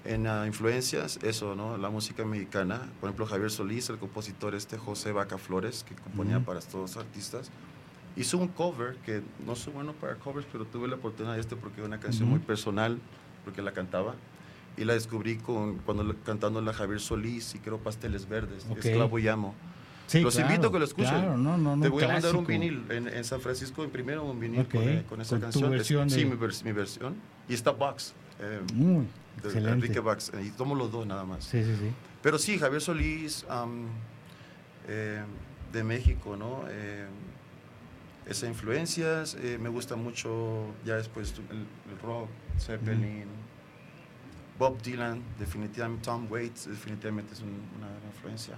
en 0.05 0.27
ah, 0.27 0.45
influencias, 0.47 1.19
eso, 1.23 1.55
¿no? 1.55 1.77
La 1.77 1.89
música 1.89 2.23
mexicana. 2.25 2.89
Por 2.99 3.09
ejemplo, 3.09 3.25
Javier 3.25 3.51
Solís, 3.51 3.89
el 3.89 3.97
compositor 3.97 4.55
este, 4.55 4.77
José 4.77 5.11
Vaca 5.11 5.37
Flores, 5.37 5.83
que 5.87 5.95
componía 5.95 6.37
Ujú. 6.37 6.45
para 6.45 6.59
todos 6.61 6.95
los 6.95 6.97
artistas. 6.97 7.51
Hizo 8.15 8.37
un 8.37 8.47
cover, 8.47 8.95
que 9.05 9.21
no 9.45 9.55
soy 9.55 9.73
bueno 9.73 9.93
para 9.93 10.15
covers, 10.15 10.47
pero 10.51 10.65
tuve 10.65 10.87
la 10.87 10.95
oportunidad 10.95 11.35
de 11.35 11.41
este 11.41 11.55
porque 11.55 11.79
era 11.81 11.87
una 11.87 11.99
canción 11.99 12.23
Ujú. 12.29 12.37
muy 12.37 12.45
personal, 12.45 12.97
porque 13.45 13.61
la 13.61 13.71
cantaba. 13.71 14.15
Y 14.77 14.85
la 14.85 14.93
descubrí 14.93 15.37
con, 15.37 15.77
cuando 15.79 16.15
cantando 16.23 16.61
la 16.61 16.73
Javier 16.73 17.01
Solís 17.01 17.53
y 17.55 17.59
creo 17.59 17.77
Pasteles 17.79 18.27
Verdes, 18.29 18.65
Ok. 18.69 18.77
Esclavo 18.85 19.19
y 19.19 19.27
Amo. 19.27 19.53
Sí, 20.07 20.21
Los 20.21 20.35
claro, 20.35 20.49
invito 20.49 20.67
a 20.69 20.71
que 20.71 20.79
lo 20.79 20.85
escuchen. 20.85 21.09
claro, 21.11 21.37
no, 21.37 21.57
no, 21.57 21.75
no, 21.75 21.83
Te 21.83 21.89
voy 21.89 22.03
a 22.03 22.07
mandar 22.07 22.35
un 22.35 22.45
clásico. 22.45 22.65
vinil. 22.65 22.85
En, 22.89 23.07
en 23.09 23.23
San 23.23 23.41
Francisco 23.41 23.83
imprimieron 23.83 24.25
un 24.25 24.39
vinil 24.39 24.61
Ok, 24.61 24.71
con, 24.71 24.81
eh, 24.83 25.05
con 25.07 25.21
esa 25.21 25.29
con 25.31 25.39
tu 25.39 25.43
canción. 25.43 25.65
Es- 25.65 25.69
versión 25.71 26.09
Sí, 26.09 26.23
de- 26.23 26.25
mi, 26.25 26.35
vers- 26.35 26.63
mi 26.63 26.71
versión. 26.71 27.15
Y 27.47 27.53
está 27.53 27.71
Box. 27.71 28.13
eh, 28.39 28.59
Muy 28.73 29.05
de 29.41 29.47
excelente. 29.47 29.71
Enrique 29.71 29.99
Bax. 29.99 30.31
Y 30.43 30.49
tomo 30.51 30.75
los 30.75 30.91
dos 30.91 31.05
nada 31.07 31.23
más. 31.23 31.43
Sí, 31.45 31.63
sí, 31.63 31.75
sí. 31.75 31.91
Pero 32.21 32.37
sí, 32.37 32.57
Javier 32.59 32.81
Solís, 32.81 33.45
am, 33.49 33.85
eh, 34.87 35.21
de 35.71 35.83
México, 35.83 36.35
¿no? 36.35 36.63
Eh, 36.69 37.07
esas 38.25 38.49
influencias, 38.49 39.35
eh, 39.41 39.57
me 39.59 39.69
gusta 39.69 39.95
mucho 39.95 40.65
ya 40.85 40.95
después 40.97 41.33
el, 41.49 41.57
el 41.91 41.99
rock, 42.03 42.29
Zeppelin, 42.59 43.25
Bob 44.57 44.81
Dylan, 44.81 45.21
definitivamente, 45.39 46.03
Tom 46.05 46.27
Waits, 46.29 46.67
definitivamente 46.67 47.33
es 47.33 47.39
un- 47.41 47.61
una 47.77 47.87
gran 47.87 48.03
influencia. 48.13 48.55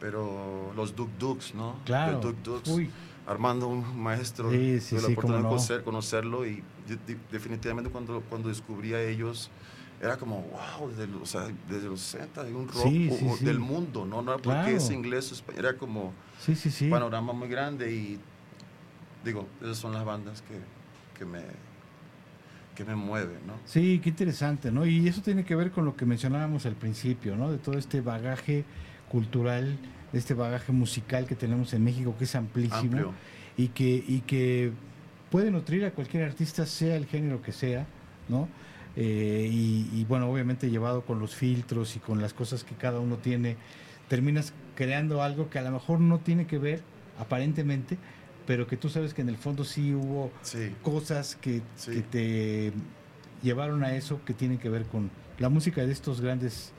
Pero 0.00 0.72
los 0.74 0.94
Duk 0.96 1.10
Dukes, 1.18 1.54
¿no? 1.54 1.76
Claro. 1.84 2.20
Duk 2.20 2.36
Dukes. 2.42 2.70
Uy. 2.72 2.90
Armando, 3.26 3.66
un 3.68 3.98
maestro, 4.00 4.50
Sí, 4.50 4.80
sí, 4.80 4.90
tuve 4.90 5.00
la 5.02 5.06
sí, 5.08 5.12
oportunidad 5.14 5.38
de 5.38 5.42
no. 5.42 5.50
conocer- 5.50 5.82
conocerlo 5.82 6.46
y 6.46 6.62
de- 6.86 6.96
de- 7.14 7.18
definitivamente 7.32 7.90
cuando, 7.90 8.20
cuando 8.22 8.48
descubrí 8.48 8.94
a 8.94 9.02
ellos, 9.02 9.50
era 10.00 10.16
como, 10.18 10.42
wow, 10.42 10.88
desde 10.90 11.06
los, 11.06 11.22
o 11.22 11.26
sea, 11.26 11.48
desde 11.68 11.88
los 11.88 12.00
60, 12.00 12.44
de 12.44 12.54
un 12.54 12.68
rock 12.68 12.88
Sí, 12.88 13.08
o- 13.10 13.16
sí, 13.16 13.26
o 13.30 13.36
sí. 13.36 13.44
del 13.44 13.58
mundo, 13.58 14.04
¿no? 14.04 14.22
No 14.22 14.32
era 14.34 14.42
porque 14.42 14.60
Claro. 14.60 14.76
es 14.76 14.90
inglés 14.90 15.30
o 15.30 15.34
español, 15.34 15.64
era 15.64 15.76
como 15.78 16.12
Sí, 16.38 16.54
sí, 16.54 16.70
sí. 16.70 16.84
un 16.86 16.90
panorama 16.90 17.32
muy 17.32 17.48
grande 17.48 17.90
y 17.92 18.18
digo, 19.24 19.46
esas 19.62 19.78
son 19.78 19.92
las 19.92 20.04
bandas 20.04 20.42
que, 20.42 20.58
que 21.18 21.24
me 21.24 21.40
que 22.74 22.84
me 22.84 22.94
mueven, 22.94 23.38
¿no? 23.46 23.54
Sí, 23.64 24.00
qué 24.04 24.10
interesante, 24.10 24.70
¿no? 24.70 24.84
Y 24.84 25.08
eso 25.08 25.22
tiene 25.22 25.46
que 25.46 25.54
ver 25.54 25.70
con 25.70 25.86
lo 25.86 25.96
que 25.96 26.04
mencionábamos 26.04 26.66
al 26.66 26.74
principio, 26.74 27.34
¿no? 27.34 27.50
De 27.50 27.56
todo 27.56 27.78
este 27.78 28.02
bagaje 28.02 28.64
cultural, 29.08 29.78
de 30.12 30.18
este 30.18 30.34
bagaje 30.34 30.72
musical 30.72 31.26
que 31.26 31.34
tenemos 31.34 31.72
en 31.72 31.82
México, 31.82 32.14
que 32.18 32.24
es 32.24 32.34
amplísimo 32.34 32.76
Amplio. 32.98 33.14
y 33.56 33.68
que 33.68 34.04
y 34.06 34.20
que 34.26 34.72
puede 35.30 35.50
nutrir 35.50 35.86
a 35.86 35.92
cualquier 35.92 36.24
artista, 36.24 36.66
sea 36.66 36.96
el 36.96 37.06
género 37.06 37.40
que 37.40 37.52
sea, 37.52 37.86
¿no? 38.28 38.46
Eh, 38.96 39.48
y, 39.50 39.90
y, 39.92 40.04
bueno, 40.08 40.30
obviamente 40.30 40.70
llevado 40.70 41.02
con 41.02 41.18
los 41.20 41.34
filtros 41.34 41.96
y 41.96 41.98
con 41.98 42.20
las 42.22 42.32
cosas 42.32 42.64
que 42.64 42.74
cada 42.74 42.98
uno 42.98 43.16
tiene, 43.18 43.56
terminas 44.08 44.54
creando 44.74 45.22
algo 45.22 45.50
que 45.50 45.58
a 45.58 45.62
lo 45.62 45.70
mejor 45.70 46.00
no 46.00 46.18
tiene 46.18 46.46
que 46.46 46.56
ver, 46.58 46.80
aparentemente, 47.18 47.98
pero 48.46 48.66
que 48.66 48.76
tú 48.76 48.88
sabes 48.88 49.12
que 49.12 49.20
en 49.22 49.28
el 49.28 49.36
fondo 49.36 49.64
sí 49.64 49.92
hubo 49.94 50.30
Sí. 50.42 50.72
cosas 50.82 51.36
que, 51.36 51.60
Sí. 51.76 51.90
que 51.92 52.02
te 52.02 52.72
llevaron 53.42 53.84
a 53.84 53.94
eso 53.96 54.20
que 54.24 54.32
tienen 54.32 54.56
que 54.58 54.70
ver 54.70 54.84
con 54.84 55.10
la 55.38 55.48
música 55.50 55.84
de 55.84 55.92
estos 55.92 56.20
grandes 56.22 56.72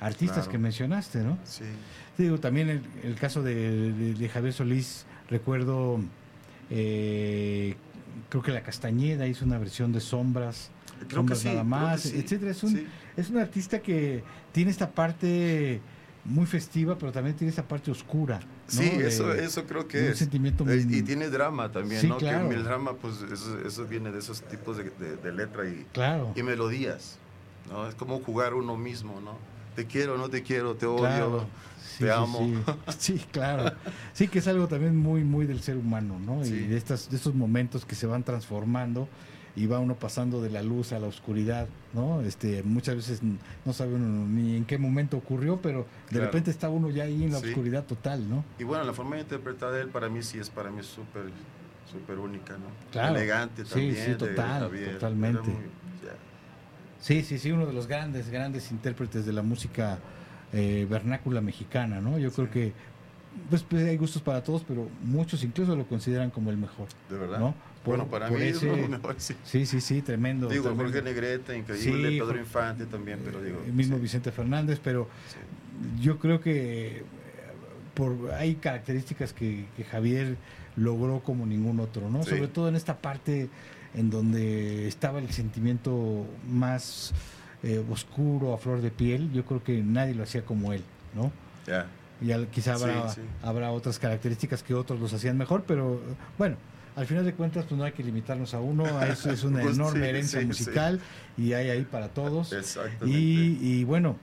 artistas 0.00 0.38
Claro. 0.44 0.50
que 0.52 0.58
mencionaste, 0.58 1.20
¿no? 1.24 1.38
Sí. 1.44 1.64
Te 2.16 2.22
digo, 2.24 2.38
también 2.38 2.68
el, 2.68 2.82
el 3.02 3.14
caso 3.16 3.42
de, 3.42 3.92
de- 3.92 4.14
de 4.14 4.28
Javier 4.28 4.52
Solís, 4.52 5.06
recuerdo, 5.28 5.98
eh, 6.70 7.74
creo 8.28 8.42
que 8.42 8.52
La 8.52 8.62
Castañeda 8.62 9.26
hizo 9.26 9.44
una 9.44 9.58
versión 9.58 9.92
de 9.92 10.00
Sombras. 10.00 10.70
Creo 11.08 11.26
que 11.26 11.34
sí, 11.34 11.48
nada 11.48 11.60
creo 11.60 11.64
que 11.64 11.68
más, 11.68 12.00
sí, 12.02 12.16
etcétera. 12.18 12.50
Es 12.50 12.62
un, 12.62 12.70
sí. 12.70 12.86
es 13.16 13.30
un 13.30 13.38
artista 13.38 13.80
que 13.80 14.22
tiene 14.52 14.70
esta 14.70 14.90
parte 14.90 15.80
muy 16.24 16.46
festiva, 16.46 16.96
pero 16.96 17.12
también 17.12 17.36
tiene 17.36 17.50
esta 17.50 17.62
parte 17.68 17.90
oscura. 17.90 18.40
¿no? 18.40 18.46
Sí, 18.66 18.88
De- 18.96 19.08
eso, 19.08 19.32
eso 19.34 19.64
creo 19.66 19.86
que 19.86 20.10
es. 20.10 20.18
sentimiento 20.18 20.64
Eh, 20.70 20.82
muy- 20.84 20.96
y 20.98 21.02
tiene 21.02 21.28
drama 21.28 21.70
también, 21.70 22.00
Sí, 22.00 22.08
¿no? 22.08 22.16
claro. 22.16 22.48
Que 22.48 22.54
el 22.54 22.64
drama, 22.64 22.94
pues 22.94 23.16
eso, 23.30 23.58
eso 23.66 23.84
viene 23.84 24.10
de 24.10 24.18
esos 24.20 24.40
tipos 24.42 24.76
de, 24.78 24.84
de- 24.84 25.16
de 25.16 25.32
letra 25.32 25.68
y, 25.68 25.86
Claro. 25.92 26.32
y 26.34 26.42
melodías, 26.42 27.18
¿no? 27.70 27.86
Es 27.86 27.94
como 27.94 28.20
jugar 28.20 28.54
uno 28.54 28.76
mismo, 28.76 29.20
¿no? 29.20 29.36
Te 29.76 29.84
quiero, 29.86 30.16
no 30.16 30.30
te 30.30 30.42
quiero, 30.42 30.74
te 30.76 30.86
odio, 30.86 30.98
Claro. 31.00 31.46
Sí, 31.84 32.04
te 32.04 32.10
amo. 32.10 32.38
Sí. 32.38 32.54
Sí, 32.98 33.24
claro. 33.30 33.72
Sí, 34.14 34.28
que 34.28 34.38
es 34.38 34.48
algo 34.48 34.66
también 34.66 34.96
muy, 34.96 35.22
muy 35.24 35.44
del 35.46 35.60
ser 35.60 35.76
humano, 35.76 36.18
¿no? 36.18 36.44
Y 36.46 36.50
de, 36.50 36.76
estas, 36.78 37.10
de 37.10 37.16
estos 37.16 37.34
momentos 37.34 37.84
que 37.84 37.94
se 37.94 38.06
van 38.06 38.22
transformando 38.24 39.08
y 39.56 39.66
va 39.66 39.78
uno 39.78 39.94
pasando 39.94 40.42
de 40.42 40.50
la 40.50 40.62
luz 40.62 40.92
a 40.92 40.98
la 40.98 41.06
oscuridad, 41.06 41.68
¿no? 41.92 42.20
Este, 42.22 42.62
muchas 42.64 42.96
veces 42.96 43.20
no 43.64 43.72
sabe 43.72 43.94
uno 43.94 44.26
ni 44.26 44.56
en 44.56 44.64
qué 44.64 44.78
momento 44.78 45.16
ocurrió, 45.16 45.60
pero 45.62 45.80
de 46.06 46.10
Claro. 46.10 46.24
repente 46.26 46.50
está 46.50 46.68
uno 46.68 46.90
ya 46.90 47.04
ahí 47.04 47.22
en 47.24 47.32
la 47.32 47.38
Sí. 47.38 47.48
oscuridad 47.48 47.84
total, 47.84 48.28
¿no? 48.28 48.44
Y 48.58 48.64
bueno, 48.64 48.84
la 48.84 48.92
forma 48.92 49.16
de 49.16 49.22
interpretar 49.22 49.72
de 49.72 49.82
él 49.82 49.88
para 49.88 50.08
mí 50.08 50.22
sí 50.22 50.38
es 50.38 50.50
para 50.50 50.70
mí 50.70 50.82
súper 50.82 51.24
súper 51.90 52.18
única, 52.18 52.54
¿no? 52.54 52.66
Claro. 52.90 53.14
Elegante 53.14 53.64
Sí, 53.64 53.70
también. 53.70 53.94
sí, 53.94 54.10
de 54.10 54.16
total, 54.16 54.70
totalmente. 54.94 55.50
muy-. 55.50 55.68
Sí, 57.00 57.22
sí, 57.22 57.38
sí, 57.38 57.52
uno 57.52 57.66
de 57.66 57.72
los 57.74 57.86
grandes, 57.86 58.30
grandes 58.30 58.70
intérpretes 58.72 59.26
de 59.26 59.32
la 59.32 59.42
música 59.42 59.98
eh, 60.52 60.86
vernácula 60.88 61.40
mexicana, 61.40 62.00
¿no? 62.00 62.18
Yo 62.18 62.32
creo 62.32 62.50
que 62.50 62.72
pues, 63.50 63.62
pues, 63.62 63.84
hay 63.84 63.96
gustos 63.96 64.22
para 64.22 64.42
todos, 64.42 64.64
pero 64.66 64.88
muchos 65.02 65.42
incluso 65.44 65.74
lo 65.76 65.86
consideran 65.86 66.30
como 66.30 66.50
el 66.50 66.56
mejor. 66.56 66.88
¿De 67.10 67.18
verdad? 67.18 67.38
¿no? 67.40 67.54
Bueno, 67.84 68.06
para 68.06 68.30
mí 68.30 68.42
es 68.42 68.62
uno 68.62 68.72
de 68.76 68.80
los 68.82 68.90
mejores, 68.90 69.22
sí. 69.22 69.34
Sí, 69.44 69.66
sí, 69.66 69.80
sí, 69.80 70.00
tremendo. 70.02 70.48
Digo, 70.48 70.64
tremendo. 70.64 70.84
Jorge 70.84 71.02
Negrete, 71.02 71.56
increíble, 71.58 72.10
Sí, 72.10 72.18
Pedro 72.20 72.38
Infante 72.38 72.86
también, 72.86 73.20
pero 73.24 73.42
digo. 73.42 73.62
el 73.66 73.72
mismo 73.72 73.98
Vicente 73.98 74.32
Fernández, 74.32 74.80
pero 74.82 75.08
yo 76.00 76.18
creo 76.18 76.40
que 76.40 76.98
eh, 76.98 77.02
por 77.94 78.32
hay 78.32 78.54
características 78.56 79.32
que, 79.32 79.66
que 79.76 79.84
Javier 79.84 80.36
logró 80.76 81.20
como 81.20 81.46
ningún 81.46 81.78
otro, 81.80 82.08
¿no? 82.10 82.24
Sobre 82.24 82.48
todo 82.48 82.68
en 82.68 82.76
esta 82.76 82.96
parte 82.96 83.48
en 83.94 84.10
donde 84.10 84.88
estaba 84.88 85.18
el 85.20 85.30
sentimiento 85.30 86.26
más 86.48 87.12
eh, 87.62 87.84
oscuro, 87.90 88.52
a 88.52 88.58
flor 88.58 88.80
de 88.80 88.90
piel, 88.90 89.30
yo 89.32 89.44
creo 89.44 89.62
que 89.62 89.82
nadie 89.82 90.14
lo 90.14 90.24
hacía 90.24 90.44
como 90.44 90.72
él, 90.72 90.82
¿no? 91.14 91.30
Ya. 91.66 91.86
Y 92.20 92.32
al- 92.32 92.48
quizá 92.48 92.74
habrá, 92.74 93.14
habrá 93.42 93.70
otras 93.70 93.98
características 93.98 94.62
que 94.62 94.74
otros 94.74 94.98
los 95.00 95.12
hacían 95.12 95.36
mejor, 95.38 95.64
pero 95.66 96.00
bueno, 96.38 96.56
al 96.96 97.06
final 97.06 97.24
de 97.24 97.34
cuentas 97.34 97.64
pues 97.68 97.76
no 97.78 97.84
hay 97.84 97.92
que 97.92 98.02
limitarnos 98.02 98.54
a 98.54 98.60
uno, 98.60 98.84
eso 99.02 99.30
es 99.30 99.42
una 99.44 99.60
Pues, 99.62 99.76
enorme 99.76 100.00
sí, 100.00 100.08
herencia 100.08 100.40
sí, 100.40 100.46
musical 100.46 101.00
y 101.36 101.52
hay 101.52 101.70
ahí 101.70 101.82
para 101.82 102.08
todos. 102.08 102.52
Exactamente. 102.52 103.06
Y, 103.06 103.58
y 103.60 103.84
bueno, 103.84 104.16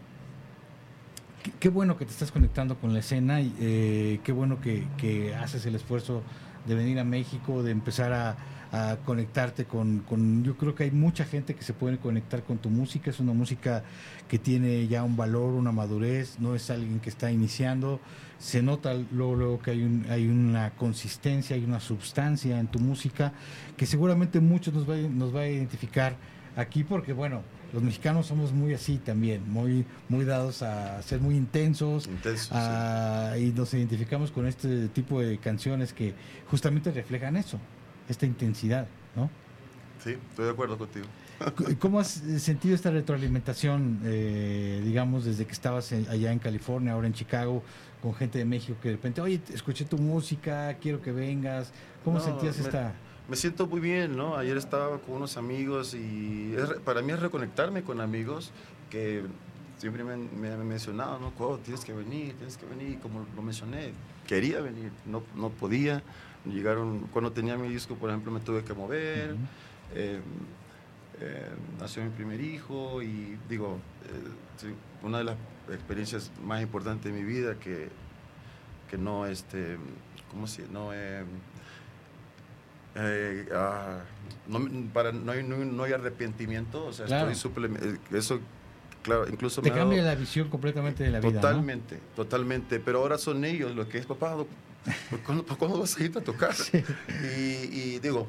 qué, 1.43 1.51
qué 1.59 1.69
bueno 1.69 1.97
que 1.97 2.05
te 2.05 2.11
estás 2.11 2.31
conectando 2.31 2.77
con 2.77 2.93
la 2.93 2.99
escena, 2.99 3.41
y, 3.41 3.53
eh, 3.59 4.19
qué 4.23 4.31
bueno 4.31 4.61
que, 4.61 4.85
que 4.97 5.35
haces 5.35 5.65
el 5.65 5.75
esfuerzo 5.75 6.23
de 6.67 6.75
venir 6.75 6.99
a 6.99 7.03
México, 7.03 7.63
de 7.63 7.71
empezar 7.71 8.13
a, 8.13 8.37
a 8.71 8.97
conectarte 9.05 9.65
con, 9.65 9.99
con- 9.99 10.43
Yo 10.43 10.55
creo 10.55 10.73
que 10.75 10.83
hay 10.85 10.91
mucha 10.91 11.25
gente 11.25 11.55
que 11.55 11.63
se 11.63 11.73
puede 11.73 11.97
conectar 11.97 12.43
con 12.43 12.57
tu 12.57 12.69
música, 12.69 13.09
es 13.09 13.19
una 13.19 13.33
música 13.33 13.83
que 14.29 14.39
tiene 14.39 14.87
ya 14.87 15.03
un 15.03 15.17
valor, 15.17 15.53
una 15.53 15.71
madurez, 15.73 16.39
no 16.39 16.55
es 16.55 16.69
alguien 16.69 16.99
que 17.01 17.09
está 17.09 17.31
iniciando, 17.31 17.99
se 18.39 18.61
nota 18.63 18.93
luego, 19.11 19.35
luego 19.35 19.59
que 19.59 19.71
hay, 19.71 19.83
un, 19.83 20.05
hay 20.09 20.27
una 20.27 20.71
consistencia, 20.71 21.55
hay 21.57 21.65
una 21.65 21.81
substancia 21.81 22.59
en 22.59 22.67
tu 22.67 22.79
música 22.79 23.33
que 23.75 23.85
seguramente 23.85 24.39
muchos 24.39 24.73
nos 24.73 24.89
va, 24.89 24.95
a- 24.95 24.97
nos 24.99 25.35
va 25.35 25.41
a 25.41 25.47
identificar 25.49 26.15
aquí 26.55 26.83
porque 26.85 27.11
bueno, 27.11 27.41
los 27.73 27.83
mexicanos 27.83 28.25
somos 28.27 28.51
muy 28.53 28.73
así 28.73 28.97
también, 28.97 29.41
muy, 29.51 29.85
muy 30.09 30.23
dados 30.25 30.61
a 30.61 31.01
ser 31.01 31.19
muy 31.19 31.35
intensos, 31.35 32.07
a- 32.55 33.37
y 33.37 33.51
nos 33.51 33.73
identificamos 33.73 34.31
con 34.31 34.47
este 34.47 34.87
tipo 34.89 35.19
de 35.21 35.37
canciones 35.39 35.91
que 35.93 36.13
justamente 36.49 36.91
reflejan 36.91 37.35
eso, 37.37 37.59
esta 38.09 38.25
intensidad, 38.25 38.87
¿no? 39.15 39.29
Sí, 40.03 40.17
estoy 40.29 40.45
de 40.45 40.51
acuerdo 40.51 40.77
contigo. 40.77 41.05
¿Cómo 41.79 41.99
has 41.99 42.21
eh, 42.21 42.39
sentido 42.39 42.75
esta 42.75 42.91
retroalimentación, 42.91 43.99
eh, 44.03 44.81
digamos, 44.83 45.25
desde 45.25 45.45
que 45.45 45.51
estabas 45.53 45.91
en- 45.91 46.07
allá 46.09 46.31
en 46.31 46.39
California, 46.39 46.93
ahora 46.93 47.07
en 47.07 47.13
Chicago, 47.13 47.63
con 48.01 48.13
gente 48.13 48.37
de 48.39 48.45
México 48.45 48.77
que 48.81 48.89
de 48.89 48.95
repente, 48.95 49.21
oye, 49.21 49.41
escuché 49.53 49.85
tu 49.85 49.97
música, 49.97 50.75
quiero 50.81 51.01
que 51.01 51.11
vengas? 51.11 51.71
¿Cómo 52.03 52.17
No, 52.19 52.23
sentías 52.23 52.57
me- 52.59 52.63
esta...? 52.65 52.93
Me 53.29 53.35
siento 53.37 53.65
muy 53.67 53.79
bien, 53.79 54.17
¿no? 54.17 54.35
Ayer 54.35 54.57
estaba 54.57 54.97
con 54.99 55.15
unos 55.15 55.37
amigos 55.37 55.93
y 55.93 56.53
es 56.57 56.69
para 56.83 57.01
mí 57.01 57.11
es 57.13 57.19
reconectarme 57.19 57.81
con 57.83 58.01
amigos 58.01 58.51
que 58.89 59.23
siempre 59.77 60.03
me, 60.03 60.13
han- 60.13 60.29
me 60.41 60.49
han 60.51 60.67
mencionado, 60.67 61.17
¿no? 61.19 61.31
"Oh, 61.39 61.57
tienes 61.57 61.85
que 61.85 61.93
venir, 61.93 62.33
tienes 62.35 62.57
que 62.57 62.65
venir, 62.65 62.99
como 62.99 63.25
lo 63.35 63.41
mencioné. 63.41 63.91
Quería 64.27 64.59
venir, 64.61 64.91
no, 65.05 65.23
no 65.35 65.49
podía. 65.49 66.03
Llegaron, 66.45 67.01
cuando 67.13 67.31
tenía 67.31 67.55
mi 67.57 67.69
disco, 67.69 67.95
por 67.95 68.09
ejemplo, 68.09 68.31
me 68.31 68.39
tuve 68.39 68.63
que 68.63 68.73
mover. 68.73 69.35
Eh, 69.93 70.19
eh, 71.19 71.49
nació 71.79 72.03
mi 72.03 72.09
primer 72.09 72.41
hijo 72.41 73.01
y 73.03 73.37
digo, 73.47 73.77
eh, 74.05 74.29
sí, 74.57 74.67
una 75.03 75.19
de 75.19 75.23
las 75.25 75.35
experiencias 75.71 76.31
más 76.43 76.61
importantes 76.61 77.13
de 77.13 77.19
mi 77.19 77.23
vida 77.23 77.59
que, 77.59 77.89
que 78.89 78.97
no, 78.97 79.27
este, 79.27 79.77
¿cómo 80.31 80.47
se 80.47 80.67
no, 80.69 80.91
eh, 80.93 81.23
eh, 82.95 83.47
ah, 83.53 83.99
no, 84.47 84.59
para, 84.91 85.11
no, 85.11 85.31
hay, 85.31 85.43
no, 85.43 85.57
no 85.57 85.83
hay 85.83 85.93
arrepentimiento, 85.93 86.85
o 86.85 86.93
sea, 86.93 87.05
Claro. 87.05 87.29
estoy 87.29 87.65
eh, 87.65 87.97
eso, 88.11 88.39
claro, 89.03 89.27
incluso 89.29 89.61
Te 89.61 89.69
me 89.69 89.75
ha 89.75 89.77
dado- 89.77 89.89
cambia 89.91 90.03
la 90.03 90.15
visión 90.15 90.49
completamente 90.49 91.03
de 91.03 91.11
la 91.11 91.19
vida, 91.19 91.33
¿no? 91.33 91.41
Totalmente, 91.41 91.99
totalmente. 92.15 92.79
Pero 92.79 92.99
ahora 92.99 93.17
son 93.17 93.45
ellos 93.45 93.75
los 93.75 93.87
que 93.87 93.99
es, 93.99 94.05
papá, 94.05 94.35
¿por 95.09 95.19
cuándo, 95.21 95.45
por 95.45 95.57
cuándo 95.57 95.79
vas 95.79 95.97
a 95.97 96.03
ir 96.03 96.17
a 96.17 96.21
tocar? 96.21 96.55
Y, 96.73 97.35
y 97.37 97.99
digo, 98.01 98.27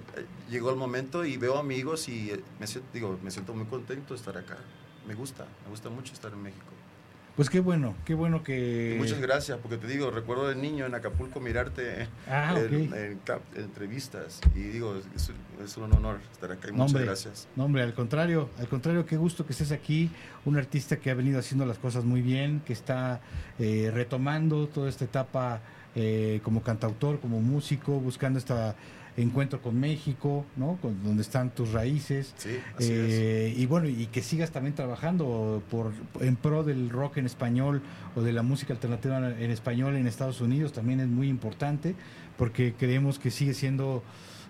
llegó 0.50 0.70
el 0.70 0.76
momento 0.76 1.24
y 1.24 1.36
veo 1.36 1.58
amigos 1.58 2.08
y 2.08 2.30
eh, 2.30 2.40
me 2.60 2.66
siento, 2.66 2.88
digo, 2.92 3.18
me 3.22 3.30
siento 3.30 3.54
muy 3.54 3.66
contento 3.66 4.14
de 4.14 4.18
estar 4.20 4.36
acá. 4.36 4.58
Me 5.06 5.14
gusta, 5.14 5.46
me 5.64 5.70
gusta 5.70 5.88
mucho 5.90 6.12
estar 6.12 6.32
en 6.32 6.42
México. 6.42 6.66
Pues 7.34 7.48
qué 7.48 7.60
bueno, 7.60 7.94
qué 8.04 8.12
bueno 8.12 8.42
que... 8.42 8.92
Y 8.94 8.98
muchas 8.98 9.18
gracias, 9.18 9.56
porque 9.62 9.78
te 9.78 9.86
digo, 9.86 10.10
recuerdo 10.10 10.48
de 10.48 10.54
niño 10.54 10.84
en 10.84 10.94
Acapulco 10.94 11.40
mirarte 11.40 12.06
Ah, 12.28 12.54
en, 12.58 12.66
ok. 12.66 12.94
en 12.94 13.18
cap- 13.24 13.40
en 13.56 13.62
entrevistas 13.64 14.38
y 14.54 14.58
digo, 14.60 14.94
es, 15.16 15.30
es 15.64 15.76
un 15.78 15.90
honor 15.94 16.18
estar 16.30 16.52
acá 16.52 16.68
y 16.68 16.72
No, 16.72 16.76
muchas 16.76 16.90
hombre, 16.90 17.04
gracias. 17.06 17.48
No, 17.56 17.64
hombre, 17.64 17.82
al 17.84 17.94
contrario, 17.94 18.50
al 18.58 18.68
contrario, 18.68 19.06
qué 19.06 19.16
gusto 19.16 19.46
que 19.46 19.52
estés 19.52 19.72
aquí, 19.72 20.10
un 20.44 20.58
artista 20.58 20.96
que 20.98 21.10
ha 21.10 21.14
venido 21.14 21.38
haciendo 21.38 21.64
las 21.64 21.78
cosas 21.78 22.04
muy 22.04 22.20
bien, 22.20 22.60
que 22.66 22.74
está 22.74 23.22
eh, 23.58 23.90
retomando 23.94 24.68
toda 24.68 24.90
esta 24.90 25.06
etapa 25.06 25.62
eh, 25.94 26.40
como 26.42 26.62
cantautor, 26.62 27.20
como 27.20 27.40
músico, 27.40 28.00
buscando 28.00 28.38
este 28.38 28.54
encuentro 29.16 29.60
con 29.60 29.78
México, 29.78 30.46
¿no? 30.56 30.78
Con, 30.80 31.02
donde 31.04 31.20
están 31.22 31.50
tus 31.50 31.72
raíces. 31.72 32.32
Sí, 32.38 32.58
así 32.76 32.88
Eh, 32.90 33.54
Y 33.58 33.66
bueno, 33.66 33.86
y 33.88 34.06
que 34.06 34.22
sigas 34.22 34.50
también 34.52 34.74
trabajando 34.74 35.62
por 35.70 35.92
en 36.20 36.36
pro 36.36 36.64
del 36.64 36.88
rock 36.88 37.18
en 37.18 37.26
español 37.26 37.82
o 38.16 38.22
de 38.22 38.32
la 38.32 38.42
música 38.42 38.72
alternativa 38.72 39.18
en 39.18 39.50
español 39.50 39.96
en 39.96 40.06
Estados 40.06 40.40
Unidos 40.40 40.72
también 40.72 41.00
es 41.00 41.08
muy 41.08 41.28
importante 41.28 41.94
porque 42.38 42.72
creemos 42.72 43.18
que 43.18 43.30
sigue 43.30 43.52
siendo 43.52 44.02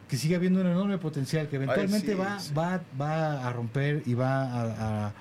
que 0.08 0.16
sigue 0.16 0.36
habiendo 0.36 0.60
un 0.60 0.66
enorme 0.68 0.98
potencial 0.98 1.48
que 1.48 1.56
eventualmente 1.56 2.12
sí, 2.12 2.18
va, 2.18 2.38
sí. 2.38 2.54
va 2.54 2.82
va 3.00 3.48
a 3.48 3.52
romper 3.52 4.02
y 4.06 4.14
va 4.14 4.44
a, 4.44 5.06
a- 5.06 5.12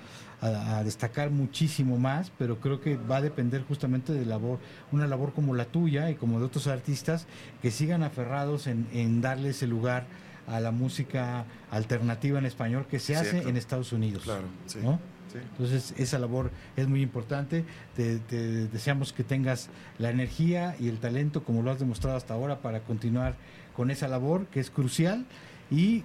a- 0.42 0.78
a 0.78 0.84
destacar 0.84 1.30
muchísimo 1.30 1.96
más, 1.98 2.30
pero 2.38 2.58
creo 2.60 2.80
que 2.80 2.96
va 2.96 3.16
a 3.16 3.20
depender 3.22 3.62
justamente 3.62 4.12
de 4.12 4.26
labor, 4.26 4.58
una 4.90 5.06
labor 5.06 5.32
como 5.32 5.54
la 5.54 5.64
tuya 5.64 6.10
y 6.10 6.16
como 6.16 6.38
de 6.40 6.44
otros 6.46 6.66
artistas 6.66 7.26
que 7.62 7.70
sigan 7.70 8.02
aferrados 8.02 8.66
en, 8.66 8.86
en 8.92 9.20
darle 9.22 9.50
ese 9.50 9.66
lugar 9.66 10.04
a 10.48 10.58
la 10.58 10.72
música 10.72 11.44
alternativa 11.70 12.38
en 12.38 12.46
español 12.46 12.86
que 12.90 12.98
se 12.98 13.14
hace 13.16 13.48
en 13.48 13.56
Estados 13.56 13.92
Unidos. 13.92 14.24
Claro, 14.24 14.48
sí, 14.66 14.80
¿no? 14.82 14.98
sí. 15.32 15.38
Entonces 15.52 15.94
esa 15.96 16.18
labor 16.18 16.50
es 16.76 16.88
muy 16.88 17.00
importante. 17.00 17.64
Te, 17.94 18.18
te 18.18 18.66
deseamos 18.66 19.12
que 19.12 19.22
tengas 19.22 19.70
la 19.98 20.10
energía 20.10 20.74
y 20.80 20.88
el 20.88 20.98
talento 20.98 21.44
como 21.44 21.62
lo 21.62 21.70
has 21.70 21.78
demostrado 21.78 22.16
hasta 22.16 22.34
ahora 22.34 22.58
para 22.58 22.80
continuar 22.80 23.36
con 23.76 23.90
esa 23.92 24.08
labor 24.08 24.46
que 24.46 24.58
es 24.58 24.68
crucial 24.70 25.24
y 25.70 26.02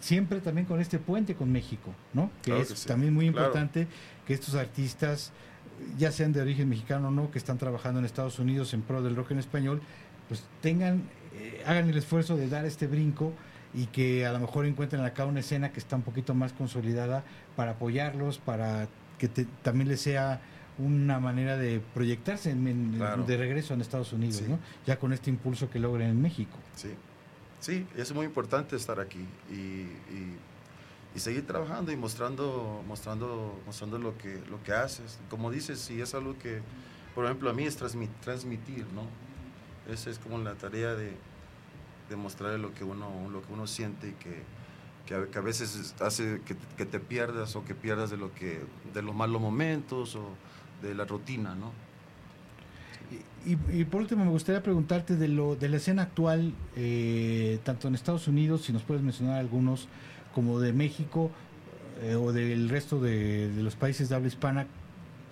siempre 0.00 0.40
también 0.40 0.66
con 0.66 0.80
este 0.80 0.98
puente 0.98 1.34
con 1.34 1.50
México, 1.50 1.92
¿no? 2.14 2.30
Que 2.42 2.50
Claro 2.50 2.62
es 2.62 2.68
que 2.68 2.76
sí, 2.76 2.86
también 2.88 3.12
muy 3.14 3.28
claro. 3.30 3.46
importante 3.48 3.86
que 4.26 4.34
estos 4.34 4.54
artistas, 4.54 5.32
ya 5.96 6.10
sean 6.12 6.32
de 6.32 6.40
origen 6.40 6.68
mexicano 6.68 7.08
o 7.08 7.10
no, 7.10 7.30
que 7.30 7.38
están 7.38 7.58
trabajando 7.58 7.98
en 8.00 8.06
Estados 8.06 8.38
Unidos 8.38 8.74
en 8.74 8.82
pro 8.82 9.02
del 9.02 9.16
rock 9.16 9.30
en 9.32 9.38
español, 9.38 9.80
pues 10.28 10.44
tengan, 10.60 11.02
eh, 11.34 11.62
hagan 11.66 11.88
el 11.88 11.96
esfuerzo 11.96 12.36
de 12.36 12.48
dar 12.48 12.64
este 12.64 12.86
brinco 12.86 13.32
y 13.74 13.86
que 13.86 14.26
a 14.26 14.32
lo 14.32 14.40
mejor 14.40 14.66
encuentren 14.66 15.02
acá 15.04 15.24
una 15.26 15.40
escena 15.40 15.72
que 15.72 15.78
está 15.78 15.96
un 15.96 16.02
poquito 16.02 16.34
más 16.34 16.52
consolidada 16.52 17.22
para 17.56 17.72
apoyarlos, 17.72 18.38
para 18.38 18.88
que 19.18 19.28
te- 19.28 19.46
también 19.62 19.88
les 19.88 20.00
sea 20.00 20.40
una 20.78 21.18
manera 21.18 21.56
de 21.56 21.80
proyectarse 21.94 22.50
en- 22.50 22.66
en- 22.68 22.92
Claro. 22.96 23.24
de 23.24 23.36
regreso 23.36 23.74
en 23.74 23.80
Estados 23.80 24.12
Unidos, 24.12 24.36
Sí. 24.36 24.44
¿no? 24.48 24.58
ya 24.86 24.98
con 24.98 25.12
este 25.12 25.28
impulso 25.30 25.68
que 25.70 25.78
logren 25.80 26.08
en 26.10 26.22
México. 26.22 26.56
Sí, 26.76 26.90
sí, 27.60 27.86
es 27.96 28.12
muy 28.12 28.26
importante 28.26 28.76
estar 28.76 29.00
aquí 29.00 29.26
y, 29.50 29.54
y- 29.54 30.38
seguir 31.16 31.44
trabajando 31.44 31.90
y 31.90 31.96
mostrando, 31.96 32.80
mostrando, 32.86 33.58
mostrando 33.66 33.98
lo 33.98 34.16
que, 34.18 34.40
lo 34.48 34.62
que 34.62 34.72
haces. 34.72 35.18
Como 35.28 35.50
dices, 35.50 35.80
si 35.80 36.00
es 36.00 36.14
algo 36.14 36.38
que, 36.38 36.60
por 37.16 37.24
ejemplo, 37.24 37.50
a 37.50 37.52
mí 37.52 37.64
es 37.64 37.76
transmi- 37.80 38.08
transmitir, 38.20 38.86
¿no? 38.94 39.02
Esa 39.92 40.10
es 40.10 40.20
como 40.20 40.38
la 40.38 40.54
tarea 40.54 40.94
de, 40.94 41.16
de 42.08 42.14
mostrar 42.16 42.56
lo 42.60 42.72
que 42.72 42.84
uno, 42.84 43.10
lo 43.32 43.42
que 43.42 43.52
uno 43.52 43.66
siente 43.66 44.10
y 44.10 44.12
que, 44.12 44.42
que, 45.06 45.28
que 45.28 45.38
a 45.38 45.42
veces 45.42 45.92
hace 46.00 46.40
que, 46.46 46.56
que 46.76 46.86
te 46.86 47.00
pierdas 47.00 47.56
o 47.56 47.64
que 47.64 47.74
pierdas 47.74 48.10
de, 48.10 48.16
lo 48.16 48.32
que, 48.32 48.62
de 48.94 49.02
los 49.02 49.12
malos 49.12 49.40
momentos 49.40 50.14
o 50.14 50.28
de 50.82 50.94
la 50.94 51.04
rutina, 51.04 51.56
¿no? 51.56 51.72
Y, 53.48 53.56
y 53.80 53.84
por 53.84 54.02
último, 54.02 54.24
me 54.24 54.30
gustaría 54.30 54.62
preguntarte 54.62 55.16
de, 55.16 55.26
lo, 55.28 55.56
de 55.56 55.68
la 55.70 55.78
escena 55.78 56.02
actual, 56.02 56.52
eh, 56.76 57.58
tanto 57.64 57.88
en 57.88 57.94
Estados 57.94 58.28
Unidos, 58.28 58.62
si 58.62 58.72
nos 58.74 58.82
puedes 58.82 59.02
mencionar 59.02 59.38
algunos, 59.38 59.88
como 60.34 60.60
de 60.60 60.72
México 60.74 61.30
eh, 62.02 62.14
o 62.14 62.32
del 62.32 62.68
resto 62.68 63.00
de, 63.00 63.50
los 63.56 63.74
países 63.74 64.08
de 64.10 64.14
habla 64.16 64.28
hispana. 64.28 64.66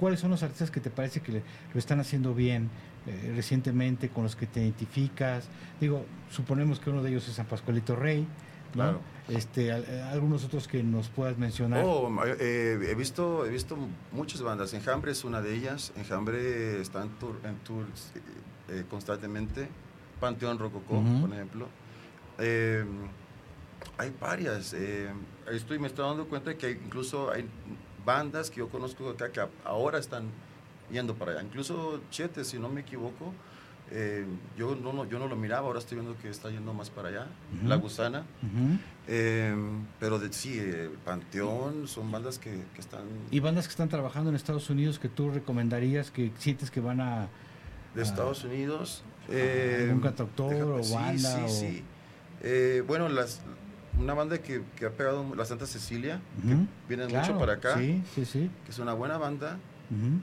¿Cuáles 0.00 0.20
son 0.20 0.30
los 0.30 0.42
artistas 0.42 0.70
que 0.70 0.80
te 0.80 0.88
parece 0.90 1.20
que 1.20 1.32
le- 1.32 1.42
lo 1.74 1.78
están 1.78 2.00
haciendo 2.00 2.34
bien 2.34 2.70
eh, 3.06 3.32
recientemente, 3.36 4.08
con 4.08 4.24
los 4.24 4.34
que 4.34 4.46
te 4.46 4.60
identificas? 4.62 5.48
Digo, 5.80 6.04
suponemos 6.30 6.80
que 6.80 6.88
uno 6.90 7.02
de 7.02 7.10
ellos 7.10 7.28
es 7.28 7.34
San 7.34 7.46
Pascualito 7.46 7.96
Rey, 7.96 8.26
¿no? 8.76 8.82
Claro. 8.84 9.00
Este, 9.28 9.72
al- 9.72 9.84
algunos 10.12 10.44
otros 10.44 10.68
que 10.68 10.82
nos 10.84 11.08
puedas 11.08 11.36
mencionar. 11.38 11.82
Oh, 11.84 12.08
eh, 12.24 12.78
he 12.88 12.94
visto 12.94 13.44
he 13.44 13.50
visto 13.50 13.76
muchas 14.12 14.40
bandas. 14.42 14.72
Enjambre 14.74 15.10
es 15.12 15.24
una 15.24 15.40
de 15.40 15.54
ellas. 15.54 15.92
Enjambre 15.96 16.80
está 16.80 17.02
en 17.02 17.08
tour, 17.18 17.36
en 17.44 17.56
tours 17.64 18.12
eh, 18.68 18.84
constantemente. 18.88 19.68
Panteón 20.20 20.58
Rococó, 20.58 20.98
Ujú. 20.98 21.22
por 21.22 21.32
ejemplo. 21.34 21.66
Eh, 22.38 22.84
hay 23.98 24.14
varias. 24.20 24.72
eh, 24.74 25.08
estoy 25.50 25.78
me 25.78 25.88
estoy 25.88 26.06
dando 26.06 26.26
cuenta 26.26 26.56
que 26.56 26.66
hay- 26.66 26.80
incluso 26.84 27.30
hay 27.30 27.48
bandas 28.04 28.50
que 28.50 28.58
yo 28.58 28.68
conozco 28.68 29.08
acá 29.10 29.32
que 29.32 29.40
ahora 29.64 29.98
están 29.98 30.24
yendo 30.90 31.14
para 31.16 31.32
allá. 31.32 31.42
Incluso 31.42 32.00
Chete, 32.10 32.44
si 32.44 32.58
no 32.58 32.68
me 32.68 32.82
equivoco. 32.82 33.32
Eh, 33.90 34.26
yo, 34.58 34.74
no, 34.74 35.04
yo 35.08 35.18
no 35.18 35.28
lo 35.28 35.36
miraba, 35.36 35.66
ahora 35.68 35.78
estoy 35.78 35.98
viendo 35.98 36.16
que 36.20 36.28
está 36.28 36.50
yendo 36.50 36.72
más 36.74 36.90
para 36.90 37.08
allá. 37.08 37.26
La 37.64 37.76
Gusana. 37.76 38.24
Eh, 39.08 39.54
pero 40.00 40.18
de, 40.18 40.32
sí, 40.32 40.58
eh, 40.60 40.90
Panteón 41.04 41.86
son 41.86 42.10
bandas 42.10 42.38
que, 42.38 42.64
que 42.74 42.80
están 42.80 43.02
Y 43.30 43.38
bandas 43.40 43.66
que 43.66 43.70
están 43.70 43.88
trabajando 43.88 44.30
en 44.30 44.36
Estados 44.36 44.68
Unidos 44.70 44.98
que 44.98 45.08
tú 45.08 45.30
recomendarías, 45.30 46.10
que 46.10 46.32
sientes 46.38 46.70
que 46.70 46.80
van 46.80 47.00
a... 47.00 47.28
de 47.94 48.00
a- 48.00 48.04
Estados 48.04 48.42
Unidos. 48.44 49.02
algún 49.28 50.00
cantautor 50.00 50.80
o 50.80 50.82
sí, 50.82 50.92
banda 50.94 51.18
Sí, 51.36 51.42
o- 51.44 51.48
sí. 51.48 51.84
Eh, 52.42 52.82
bueno, 52.86 53.08
las, 53.08 53.40
una 53.98 54.14
banda 54.14 54.38
que, 54.38 54.62
que 54.76 54.86
ha 54.86 54.90
pegado, 54.90 55.24
la 55.36 55.44
Santa 55.44 55.66
Cecilia, 55.66 56.20
que 56.46 56.54
Ujú, 56.54 56.66
vienen 56.88 57.08
claro, 57.08 57.26
mucho 57.26 57.38
para 57.38 57.54
acá, 57.54 57.78
Sí, 57.78 58.02
sí, 58.14 58.24
sí. 58.24 58.50
que 58.64 58.70
es 58.72 58.78
una 58.80 58.92
buena 58.94 59.16
banda. 59.18 59.58
Ujú. 59.90 60.20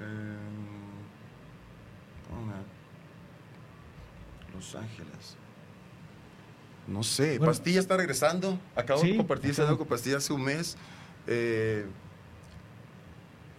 Eh, 0.00 0.04
una- 2.32 2.62
Los 4.54 4.74
Ángeles. 4.74 5.36
No 6.86 7.02
sé, 7.02 7.38
Bueno. 7.38 7.52
Pastilla 7.52 7.80
está 7.80 7.96
regresando. 7.96 8.58
Acabo 8.74 9.00
Sí, 9.00 9.12
de 9.12 9.16
compartir 9.18 9.54
algo 9.60 9.78
con 9.78 9.86
Pastilla 9.86 10.16
hace 10.16 10.32
un 10.32 10.42
mes. 10.42 10.76
Eh, 11.26 11.86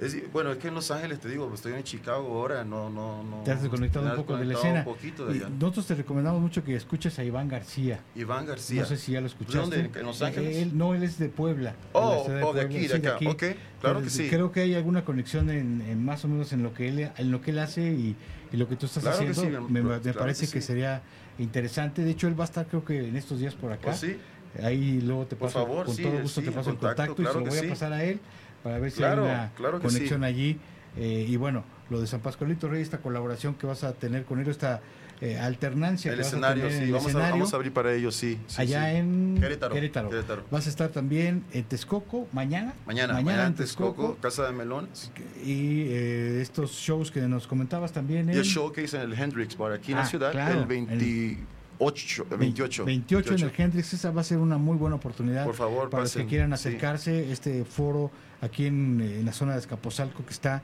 es- 0.01 0.31
bueno, 0.33 0.51
es 0.51 0.57
que 0.57 0.67
en 0.69 0.73
Los 0.75 0.89
Ángeles, 0.91 1.19
te 1.19 1.29
digo, 1.29 1.49
estoy 1.53 1.73
en 1.73 1.83
Chicago 1.83 2.27
ahora, 2.27 2.63
no, 2.63 2.89
no, 2.89 3.23
no. 3.23 3.41
Te 3.43 3.51
has 3.51 3.61
desconectado 3.61 4.05
me 4.05 4.11
un 4.11 4.17
poco 4.17 4.35
de 4.37 4.45
la 4.45 4.53
escena. 4.55 4.79
Un 4.79 4.85
poquito 4.85 5.25
de 5.27 5.35
Y 5.35 5.39
allá. 5.39 5.49
nosotros 5.49 5.87
te 5.87 5.95
recomendamos 5.95 6.41
mucho 6.41 6.63
que 6.63 6.75
escuches 6.75 7.17
a 7.19 7.23
Iván 7.23 7.47
García. 7.47 7.99
Iván 8.15 8.45
García. 8.45 8.81
No 8.81 8.87
sé 8.87 8.97
si 8.97 9.11
ya 9.13 9.19
lo 9.21 9.27
¿De 9.27 9.33
escuchaste. 9.33 9.59
dónde? 9.83 9.99
¿En 9.99 10.05
Los 10.05 10.21
Ángeles? 10.21 10.57
Él, 10.57 10.77
no, 10.77 10.93
él 10.95 11.03
es 11.03 11.17
de 11.19 11.29
Puebla. 11.29 11.75
Oh, 11.93 12.25
de 12.27 12.43
oh, 12.43 12.53
de 12.53 12.61
aquí, 12.61 12.79
de 12.79 12.87
sí, 12.89 12.93
acá. 12.95 13.17
Ok, 13.29 13.43
claro 13.79 14.01
que 14.01 14.09
sí. 14.09 14.27
Creo 14.29 14.51
que 14.51 14.61
hay 14.61 14.73
alguna 14.75 15.05
conexión 15.05 15.49
en, 15.49 15.81
en 15.81 16.03
más 16.03 16.25
o 16.25 16.27
menos 16.27 16.51
en 16.53 16.63
lo 16.63 16.73
que 16.73 16.87
él, 16.89 17.09
en 17.17 17.31
lo 17.31 17.41
que 17.41 17.51
él 17.51 17.59
hace 17.59 17.81
y, 17.93 18.15
y 18.51 18.57
lo 18.57 18.67
que 18.67 18.75
tú 18.75 18.85
estás 18.87 19.03
Claro 19.03 19.19
que 19.19 19.29
haciendo. 19.31 19.67
sí, 19.67 19.71
me, 19.71 19.81
me 19.81 19.99
claro 19.99 20.19
parece 20.19 20.47
que 20.47 20.53
que, 20.53 20.61
sería 20.61 21.01
interesante. 21.39 22.03
De 22.03 22.11
hecho, 22.11 22.27
él 22.27 22.39
va 22.39 22.43
a 22.43 22.47
estar 22.47 22.65
creo 22.67 22.83
que 22.83 23.07
en 23.07 23.15
estos 23.15 23.39
días 23.39 23.55
por 23.55 23.71
acá. 23.71 23.91
¿Oh, 23.91 23.95
sí? 23.95 24.17
Ahí 24.61 24.99
luego 25.01 25.25
te 25.25 25.35
Por 25.35 25.47
paso, 25.47 25.59
favor, 25.65 25.85
con 25.85 25.95
sí, 25.95 26.03
todo 26.03 26.19
gusto 26.21 26.41
sí, 26.41 26.45
te 26.47 26.51
paso 26.51 26.69
el 26.71 26.77
contacto, 26.77 27.15
contacto 27.15 27.21
y 27.21 27.25
se 27.25 27.33
lo 27.33 27.61
voy 27.61 27.67
a 27.67 27.69
pasar 27.69 27.93
a 27.93 28.03
él 28.03 28.19
para 28.63 28.79
ver 28.79 28.91
si 28.91 28.97
Claro, 28.97 29.23
hay 29.25 29.31
una 29.31 29.51
claro 29.55 29.79
conexión 29.79 30.23
allí. 30.23 30.59
Eh, 30.97 31.25
y 31.27 31.35
bueno, 31.37 31.63
lo 31.89 32.01
de 32.01 32.07
San 32.07 32.19
Pascualito 32.19 32.67
Rey, 32.67 32.81
esta 32.81 32.97
colaboración 32.97 33.55
que 33.55 33.65
vas 33.65 33.83
a 33.85 33.93
tener 33.93 34.25
con 34.25 34.39
él, 34.39 34.47
esta 34.49 34.81
eh, 35.21 35.37
alternancia 35.37 36.11
El 36.11 36.17
que 36.17 36.23
vas 36.23 36.33
a 36.33 36.35
escenario, 36.35 36.63
tener 36.63 36.77
sí, 36.79 36.83
el 36.85 36.91
vamos 36.91 37.05
a, 37.05 37.09
escenario. 37.09 37.33
vamos 37.35 37.53
a 37.53 37.55
abrir 37.55 37.71
para 37.71 37.93
ellos, 37.93 38.15
sí. 38.15 38.37
sí, 38.47 38.61
allá 38.61 38.89
sí. 38.91 38.97
en 38.97 39.37
Querétaro, 39.39 39.73
Querétaro. 39.73 40.09
Querétaro. 40.09 40.43
Vas 40.51 40.65
a 40.67 40.69
estar 40.69 40.89
también 40.89 41.43
en 41.53 41.63
Texcoco 41.63 42.27
mañana. 42.33 42.73
Mañana, 42.85 43.13
mañana, 43.13 43.45
en 43.45 43.55
Texcoco, 43.55 44.17
Casa 44.19 44.47
de 44.47 44.51
Melón. 44.51 44.89
Y 45.45 45.83
eh, 45.89 46.39
estos 46.41 46.71
shows 46.71 47.09
que 47.11 47.21
nos 47.21 47.47
comentabas 47.47 47.91
también. 47.93 48.27
Y 48.29 48.31
en- 48.33 48.37
el 48.39 48.43
showcase 48.43 48.97
en 48.97 49.03
el 49.03 49.13
Hendrix 49.17 49.55
Bar 49.57 49.71
aquí 49.73 49.91
en 49.93 49.99
Ah, 49.99 50.01
la 50.01 50.07
ciudad, 50.07 50.31
claro, 50.31 50.59
el 50.59 50.65
28, 50.65 51.01
el 51.05 51.37
28. 51.85 52.85
28 52.85 53.35
en 53.35 53.41
el 53.41 53.51
Hendrix, 53.57 53.93
esa 53.93 54.11
va 54.11 54.21
a 54.21 54.23
ser 54.23 54.37
una 54.37 54.57
muy 54.57 54.77
buena 54.77 54.95
oportunidad 54.97 55.45
Por 55.45 55.55
favor, 55.55 55.89
para 55.89 56.03
los 56.03 56.13
que 56.13 56.25
quieran 56.25 56.49
sí. 56.49 56.53
acercarse. 56.53 57.31
Este 57.31 57.65
foro 57.65 58.11
aquí 58.41 58.67
en, 58.67 59.01
en 59.01 59.25
la 59.25 59.33
zona 59.33 59.53
de 59.53 59.59
Escaposalco 59.59 60.25
que 60.25 60.31
está 60.31 60.61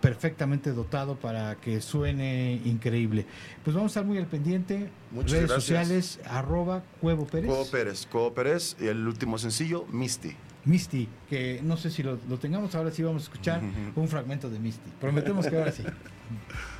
perfectamente 0.00 0.72
dotado 0.72 1.16
para 1.16 1.56
que 1.56 1.80
suene 1.80 2.60
increíble. 2.64 3.26
Pues 3.64 3.74
vamos 3.74 3.90
a 3.90 3.92
estar 3.92 4.04
muy 4.04 4.18
al 4.18 4.26
pendiente. 4.26 4.90
Muchas 5.10 5.32
Redes 5.32 5.48
gracias. 5.48 5.64
sociales, 5.64 6.20
arroba 6.24 6.82
Cuevo 7.00 7.26
Pérez. 7.26 7.48
Cuevo 7.48 7.66
Pérez, 7.66 8.06
Cuevo 8.06 8.34
Pérez 8.34 8.76
y 8.80 8.86
el 8.86 9.06
último 9.06 9.38
sencillo, 9.38 9.86
Misty. 9.90 10.36
Misty, 10.64 11.08
que 11.30 11.60
no 11.64 11.76
sé 11.76 11.90
si 11.90 12.02
lo, 12.02 12.18
lo 12.28 12.38
tengamos 12.38 12.74
ahora, 12.74 12.90
sí 12.90 13.02
vamos 13.02 13.22
a 13.22 13.24
escuchar 13.24 13.62
un 13.96 14.08
fragmento 14.08 14.50
de 14.50 14.58
Misty. 14.58 14.90
Prometemos 15.00 15.46
que 15.46 15.56
ahora 15.56 15.72
sí. 15.72 15.82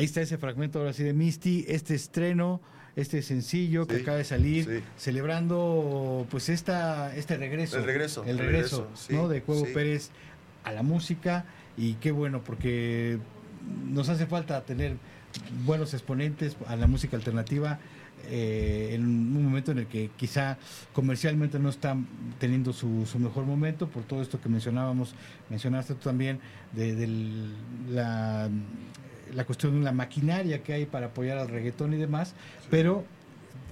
Ahí 0.00 0.06
está 0.06 0.22
ese 0.22 0.38
fragmento 0.38 0.78
ahora 0.78 0.94
sí 0.94 1.02
de 1.04 1.12
Misty, 1.12 1.66
este 1.68 1.94
estreno, 1.94 2.62
este 2.96 3.20
sencillo 3.20 3.86
que 3.86 3.96
Sí, 3.96 4.00
acaba 4.02 4.16
de 4.16 4.24
salir, 4.24 4.64
sí. 4.64 4.80
celebrando 4.96 6.26
pues 6.30 6.48
esta 6.48 7.14
este 7.14 7.36
regreso. 7.36 7.76
El 7.76 7.84
regreso, 7.84 8.24
El 8.24 8.38
regreso, 8.38 8.84
regreso, 8.84 8.96
sí, 8.96 9.12
¿no? 9.12 9.28
De 9.28 9.42
Cuevo. 9.42 9.66
Pérez 9.74 10.08
a 10.64 10.72
la 10.72 10.82
música 10.82 11.44
y 11.76 11.94
qué 11.96 12.12
bueno 12.12 12.42
porque 12.42 13.18
nos 13.90 14.08
hace 14.08 14.24
falta 14.26 14.62
tener 14.64 14.96
buenos 15.66 15.92
exponentes 15.92 16.56
a 16.66 16.76
la 16.76 16.86
música 16.86 17.14
alternativa 17.18 17.78
eh, 18.30 18.92
en 18.94 19.02
un 19.04 19.44
momento 19.44 19.70
en 19.72 19.80
el 19.80 19.86
que 19.86 20.10
quizá 20.16 20.56
comercialmente 20.94 21.58
no 21.58 21.68
está 21.68 21.94
teniendo 22.38 22.72
su, 22.72 23.04
su 23.04 23.18
mejor 23.18 23.44
momento 23.44 23.86
por 23.88 24.02
todo 24.04 24.22
esto 24.22 24.40
que 24.40 24.48
mencionábamos, 24.48 25.14
mencionaste 25.50 25.92
tú 25.94 26.00
también 26.04 26.40
de, 26.72 26.94
del- 26.94 27.54
la, 27.90 28.48
la 29.34 29.44
cuestión 29.44 29.78
de 29.78 29.84
la 29.84 29.92
maquinaria 29.92 30.62
que 30.62 30.72
hay 30.72 30.86
para 30.86 31.06
apoyar 31.06 31.38
al 31.38 31.48
reggaetón 31.48 31.92
y 31.94 31.96
demás, 31.96 32.34
pero 32.70 33.04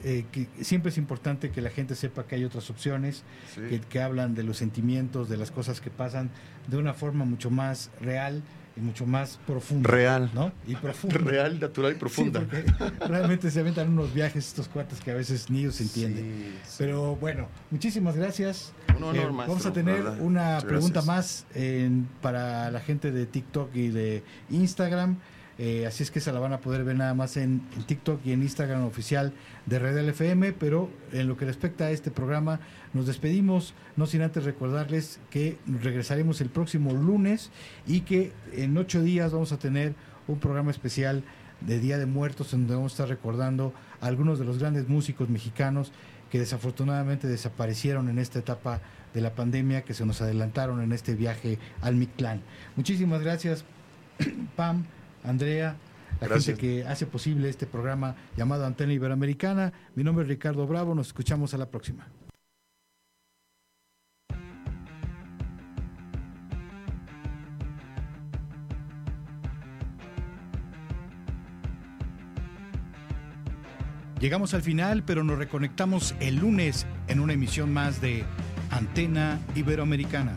eh, 0.05 0.25
que 0.31 0.47
siempre 0.63 0.91
es 0.91 0.99
importante 0.99 1.51
que 1.51 1.61
la 1.61 1.71
gente 1.71 1.95
sepa 1.97 2.25
que 2.27 2.37
hay 2.37 2.45
otras 2.45 2.71
opciones, 2.71 3.25
Sí. 3.55 3.63
que, 3.69 3.81
que 3.81 4.01
hablan 4.01 4.35
de 4.35 4.45
los 4.45 4.57
sentimientos, 4.57 5.29
de 5.29 5.37
las 5.37 5.51
cosas 5.51 5.81
que 5.81 5.91
pasan 5.91 6.31
de 6.69 6.77
una 6.77 6.95
forma 6.95 7.25
mucho 7.25 7.51
más 7.51 7.91
real 8.01 8.43
y 8.77 8.81
mucho 8.81 9.07
más 9.07 9.41
profunda. 9.45 9.91
Real. 9.91 10.31
¿no? 10.35 10.53
Y 10.69 10.77
profunda. 10.77 11.19
Real, 11.25 11.59
natural 11.59 11.93
y 11.93 11.95
profunda. 11.97 12.41
Sí, 12.43 12.85
realmente 13.09 13.51
se 13.51 13.59
aventan 13.59 13.89
unos 13.89 14.15
viajes 14.15 14.47
estos 14.47 14.69
cuates 14.69 15.01
que 15.01 15.11
a 15.11 15.15
veces 15.15 15.51
ni 15.51 15.61
ellos 15.61 15.75
se 15.75 15.83
entienden. 15.83 16.55
Sí. 16.63 16.75
Pero 16.79 17.17
bueno, 17.17 17.49
muchísimas 17.73 18.15
gracias. 18.15 18.73
Eh, 18.87 18.93
Un 18.99 19.03
honor, 19.03 19.33
maestro, 19.33 19.47
vamos 19.55 19.67
a 19.67 19.73
tener 19.73 19.95
verdad. 20.05 20.21
una 20.21 20.45
Muchas 20.55 20.65
pregunta 20.65 21.01
gracias. 21.03 21.07
más 21.07 21.47
en- 21.57 22.09
para 22.23 22.71
la 22.71 22.79
gente 22.79 23.11
de 23.11 23.27
TikTok 23.27 23.75
y 23.75 23.89
de 23.89 24.23
Instagram. 24.51 25.17
Eh, 25.59 25.87
así 25.87 26.05
es 26.05 26.13
que 26.13 26.21
se 26.21 26.33
la 26.33 26.39
van 26.39 26.53
a 26.53 26.61
poder 26.61 26.85
ver 26.85 26.97
nada 26.97 27.15
más 27.15 27.37
en, 27.37 27.63
TikTok 27.87 28.25
y 28.25 28.33
en 28.33 28.43
Instagram 28.43 28.85
oficial 28.85 29.33
de 29.67 29.79
Red 29.79 29.99
FM. 30.09 30.53
Pero 30.53 30.89
en 31.13 31.27
lo 31.27 31.37
que 31.37 31.45
respecta 31.45 31.87
a 31.87 31.91
este 31.91 32.11
programa, 32.11 32.61
nos 32.95 33.07
despedimos, 33.07 33.75
no 33.97 34.07
sin 34.07 34.23
antes 34.23 34.45
recordarles 34.45 35.21
que 35.31 35.59
regresaremos 35.67 36.41
el 36.41 36.49
próximo 36.49 36.93
lunes 36.93 37.51
y 37.87 38.03
que 38.03 38.33
en 38.53 38.77
ocho 38.77 39.03
días 39.03 39.33
vamos 39.33 39.53
a 39.53 39.59
tener 39.59 39.95
un 40.29 40.39
programa 40.39 40.71
especial 40.71 41.25
de 41.61 41.81
Día 41.81 41.99
de 41.99 42.07
Muertos, 42.07 42.53
en 42.53 42.61
donde 42.61 42.77
vamos 42.77 42.93
a 42.93 42.95
estar 42.95 43.09
recordando 43.09 43.73
a 44.01 44.07
algunos 44.07 44.39
de 44.39 44.45
los 44.45 44.59
grandes 44.59 44.89
músicos 44.89 45.29
mexicanos 45.29 45.93
que 46.31 46.39
desafortunadamente 46.39 47.27
desaparecieron 47.27 48.09
en 48.09 48.19
esta 48.19 48.39
etapa 48.39 48.81
de 49.15 49.21
la 49.21 49.35
pandemia, 49.35 49.83
que 49.83 49.95
se 49.95 50.05
nos 50.07 50.21
adelantaron 50.21 50.83
en 50.83 50.93
este 50.93 51.15
viaje 51.15 51.59
al 51.81 51.97
Mictlán. 51.97 52.43
Muchísimas 52.77 53.23
gracias, 53.23 53.65
Pam, 54.57 54.85
Andrea, 55.29 55.77
la 56.21 56.27
Gracias. 56.27 56.57
gente 56.57 56.61
que 56.61 56.89
hace 56.89 57.07
posible 57.07 57.49
este 57.51 57.67
programa 57.67 58.17
llamado 58.37 58.65
Antena 58.65 58.93
Iberoamericana. 58.95 59.73
Mi 59.95 60.03
nombre 60.03 60.23
es 60.25 60.29
Ricardo 60.29 60.67
Bravo, 60.67 60.95
nos 60.95 61.09
escuchamos 61.09 61.53
a 61.53 61.59
la 61.59 61.67
próxima. 61.67 62.09
Llegamos 74.19 74.53
al 74.53 74.63
final, 74.63 75.05
pero 75.05 75.23
nos 75.23 75.39
reconectamos 75.39 76.15
el 76.19 76.37
lunes 76.37 76.87
en 77.07 77.21
una 77.21 77.35
emisión 77.35 77.73
más 77.73 78.01
de 78.01 78.25
Antena 78.71 79.39
Iberoamericana. 79.55 80.37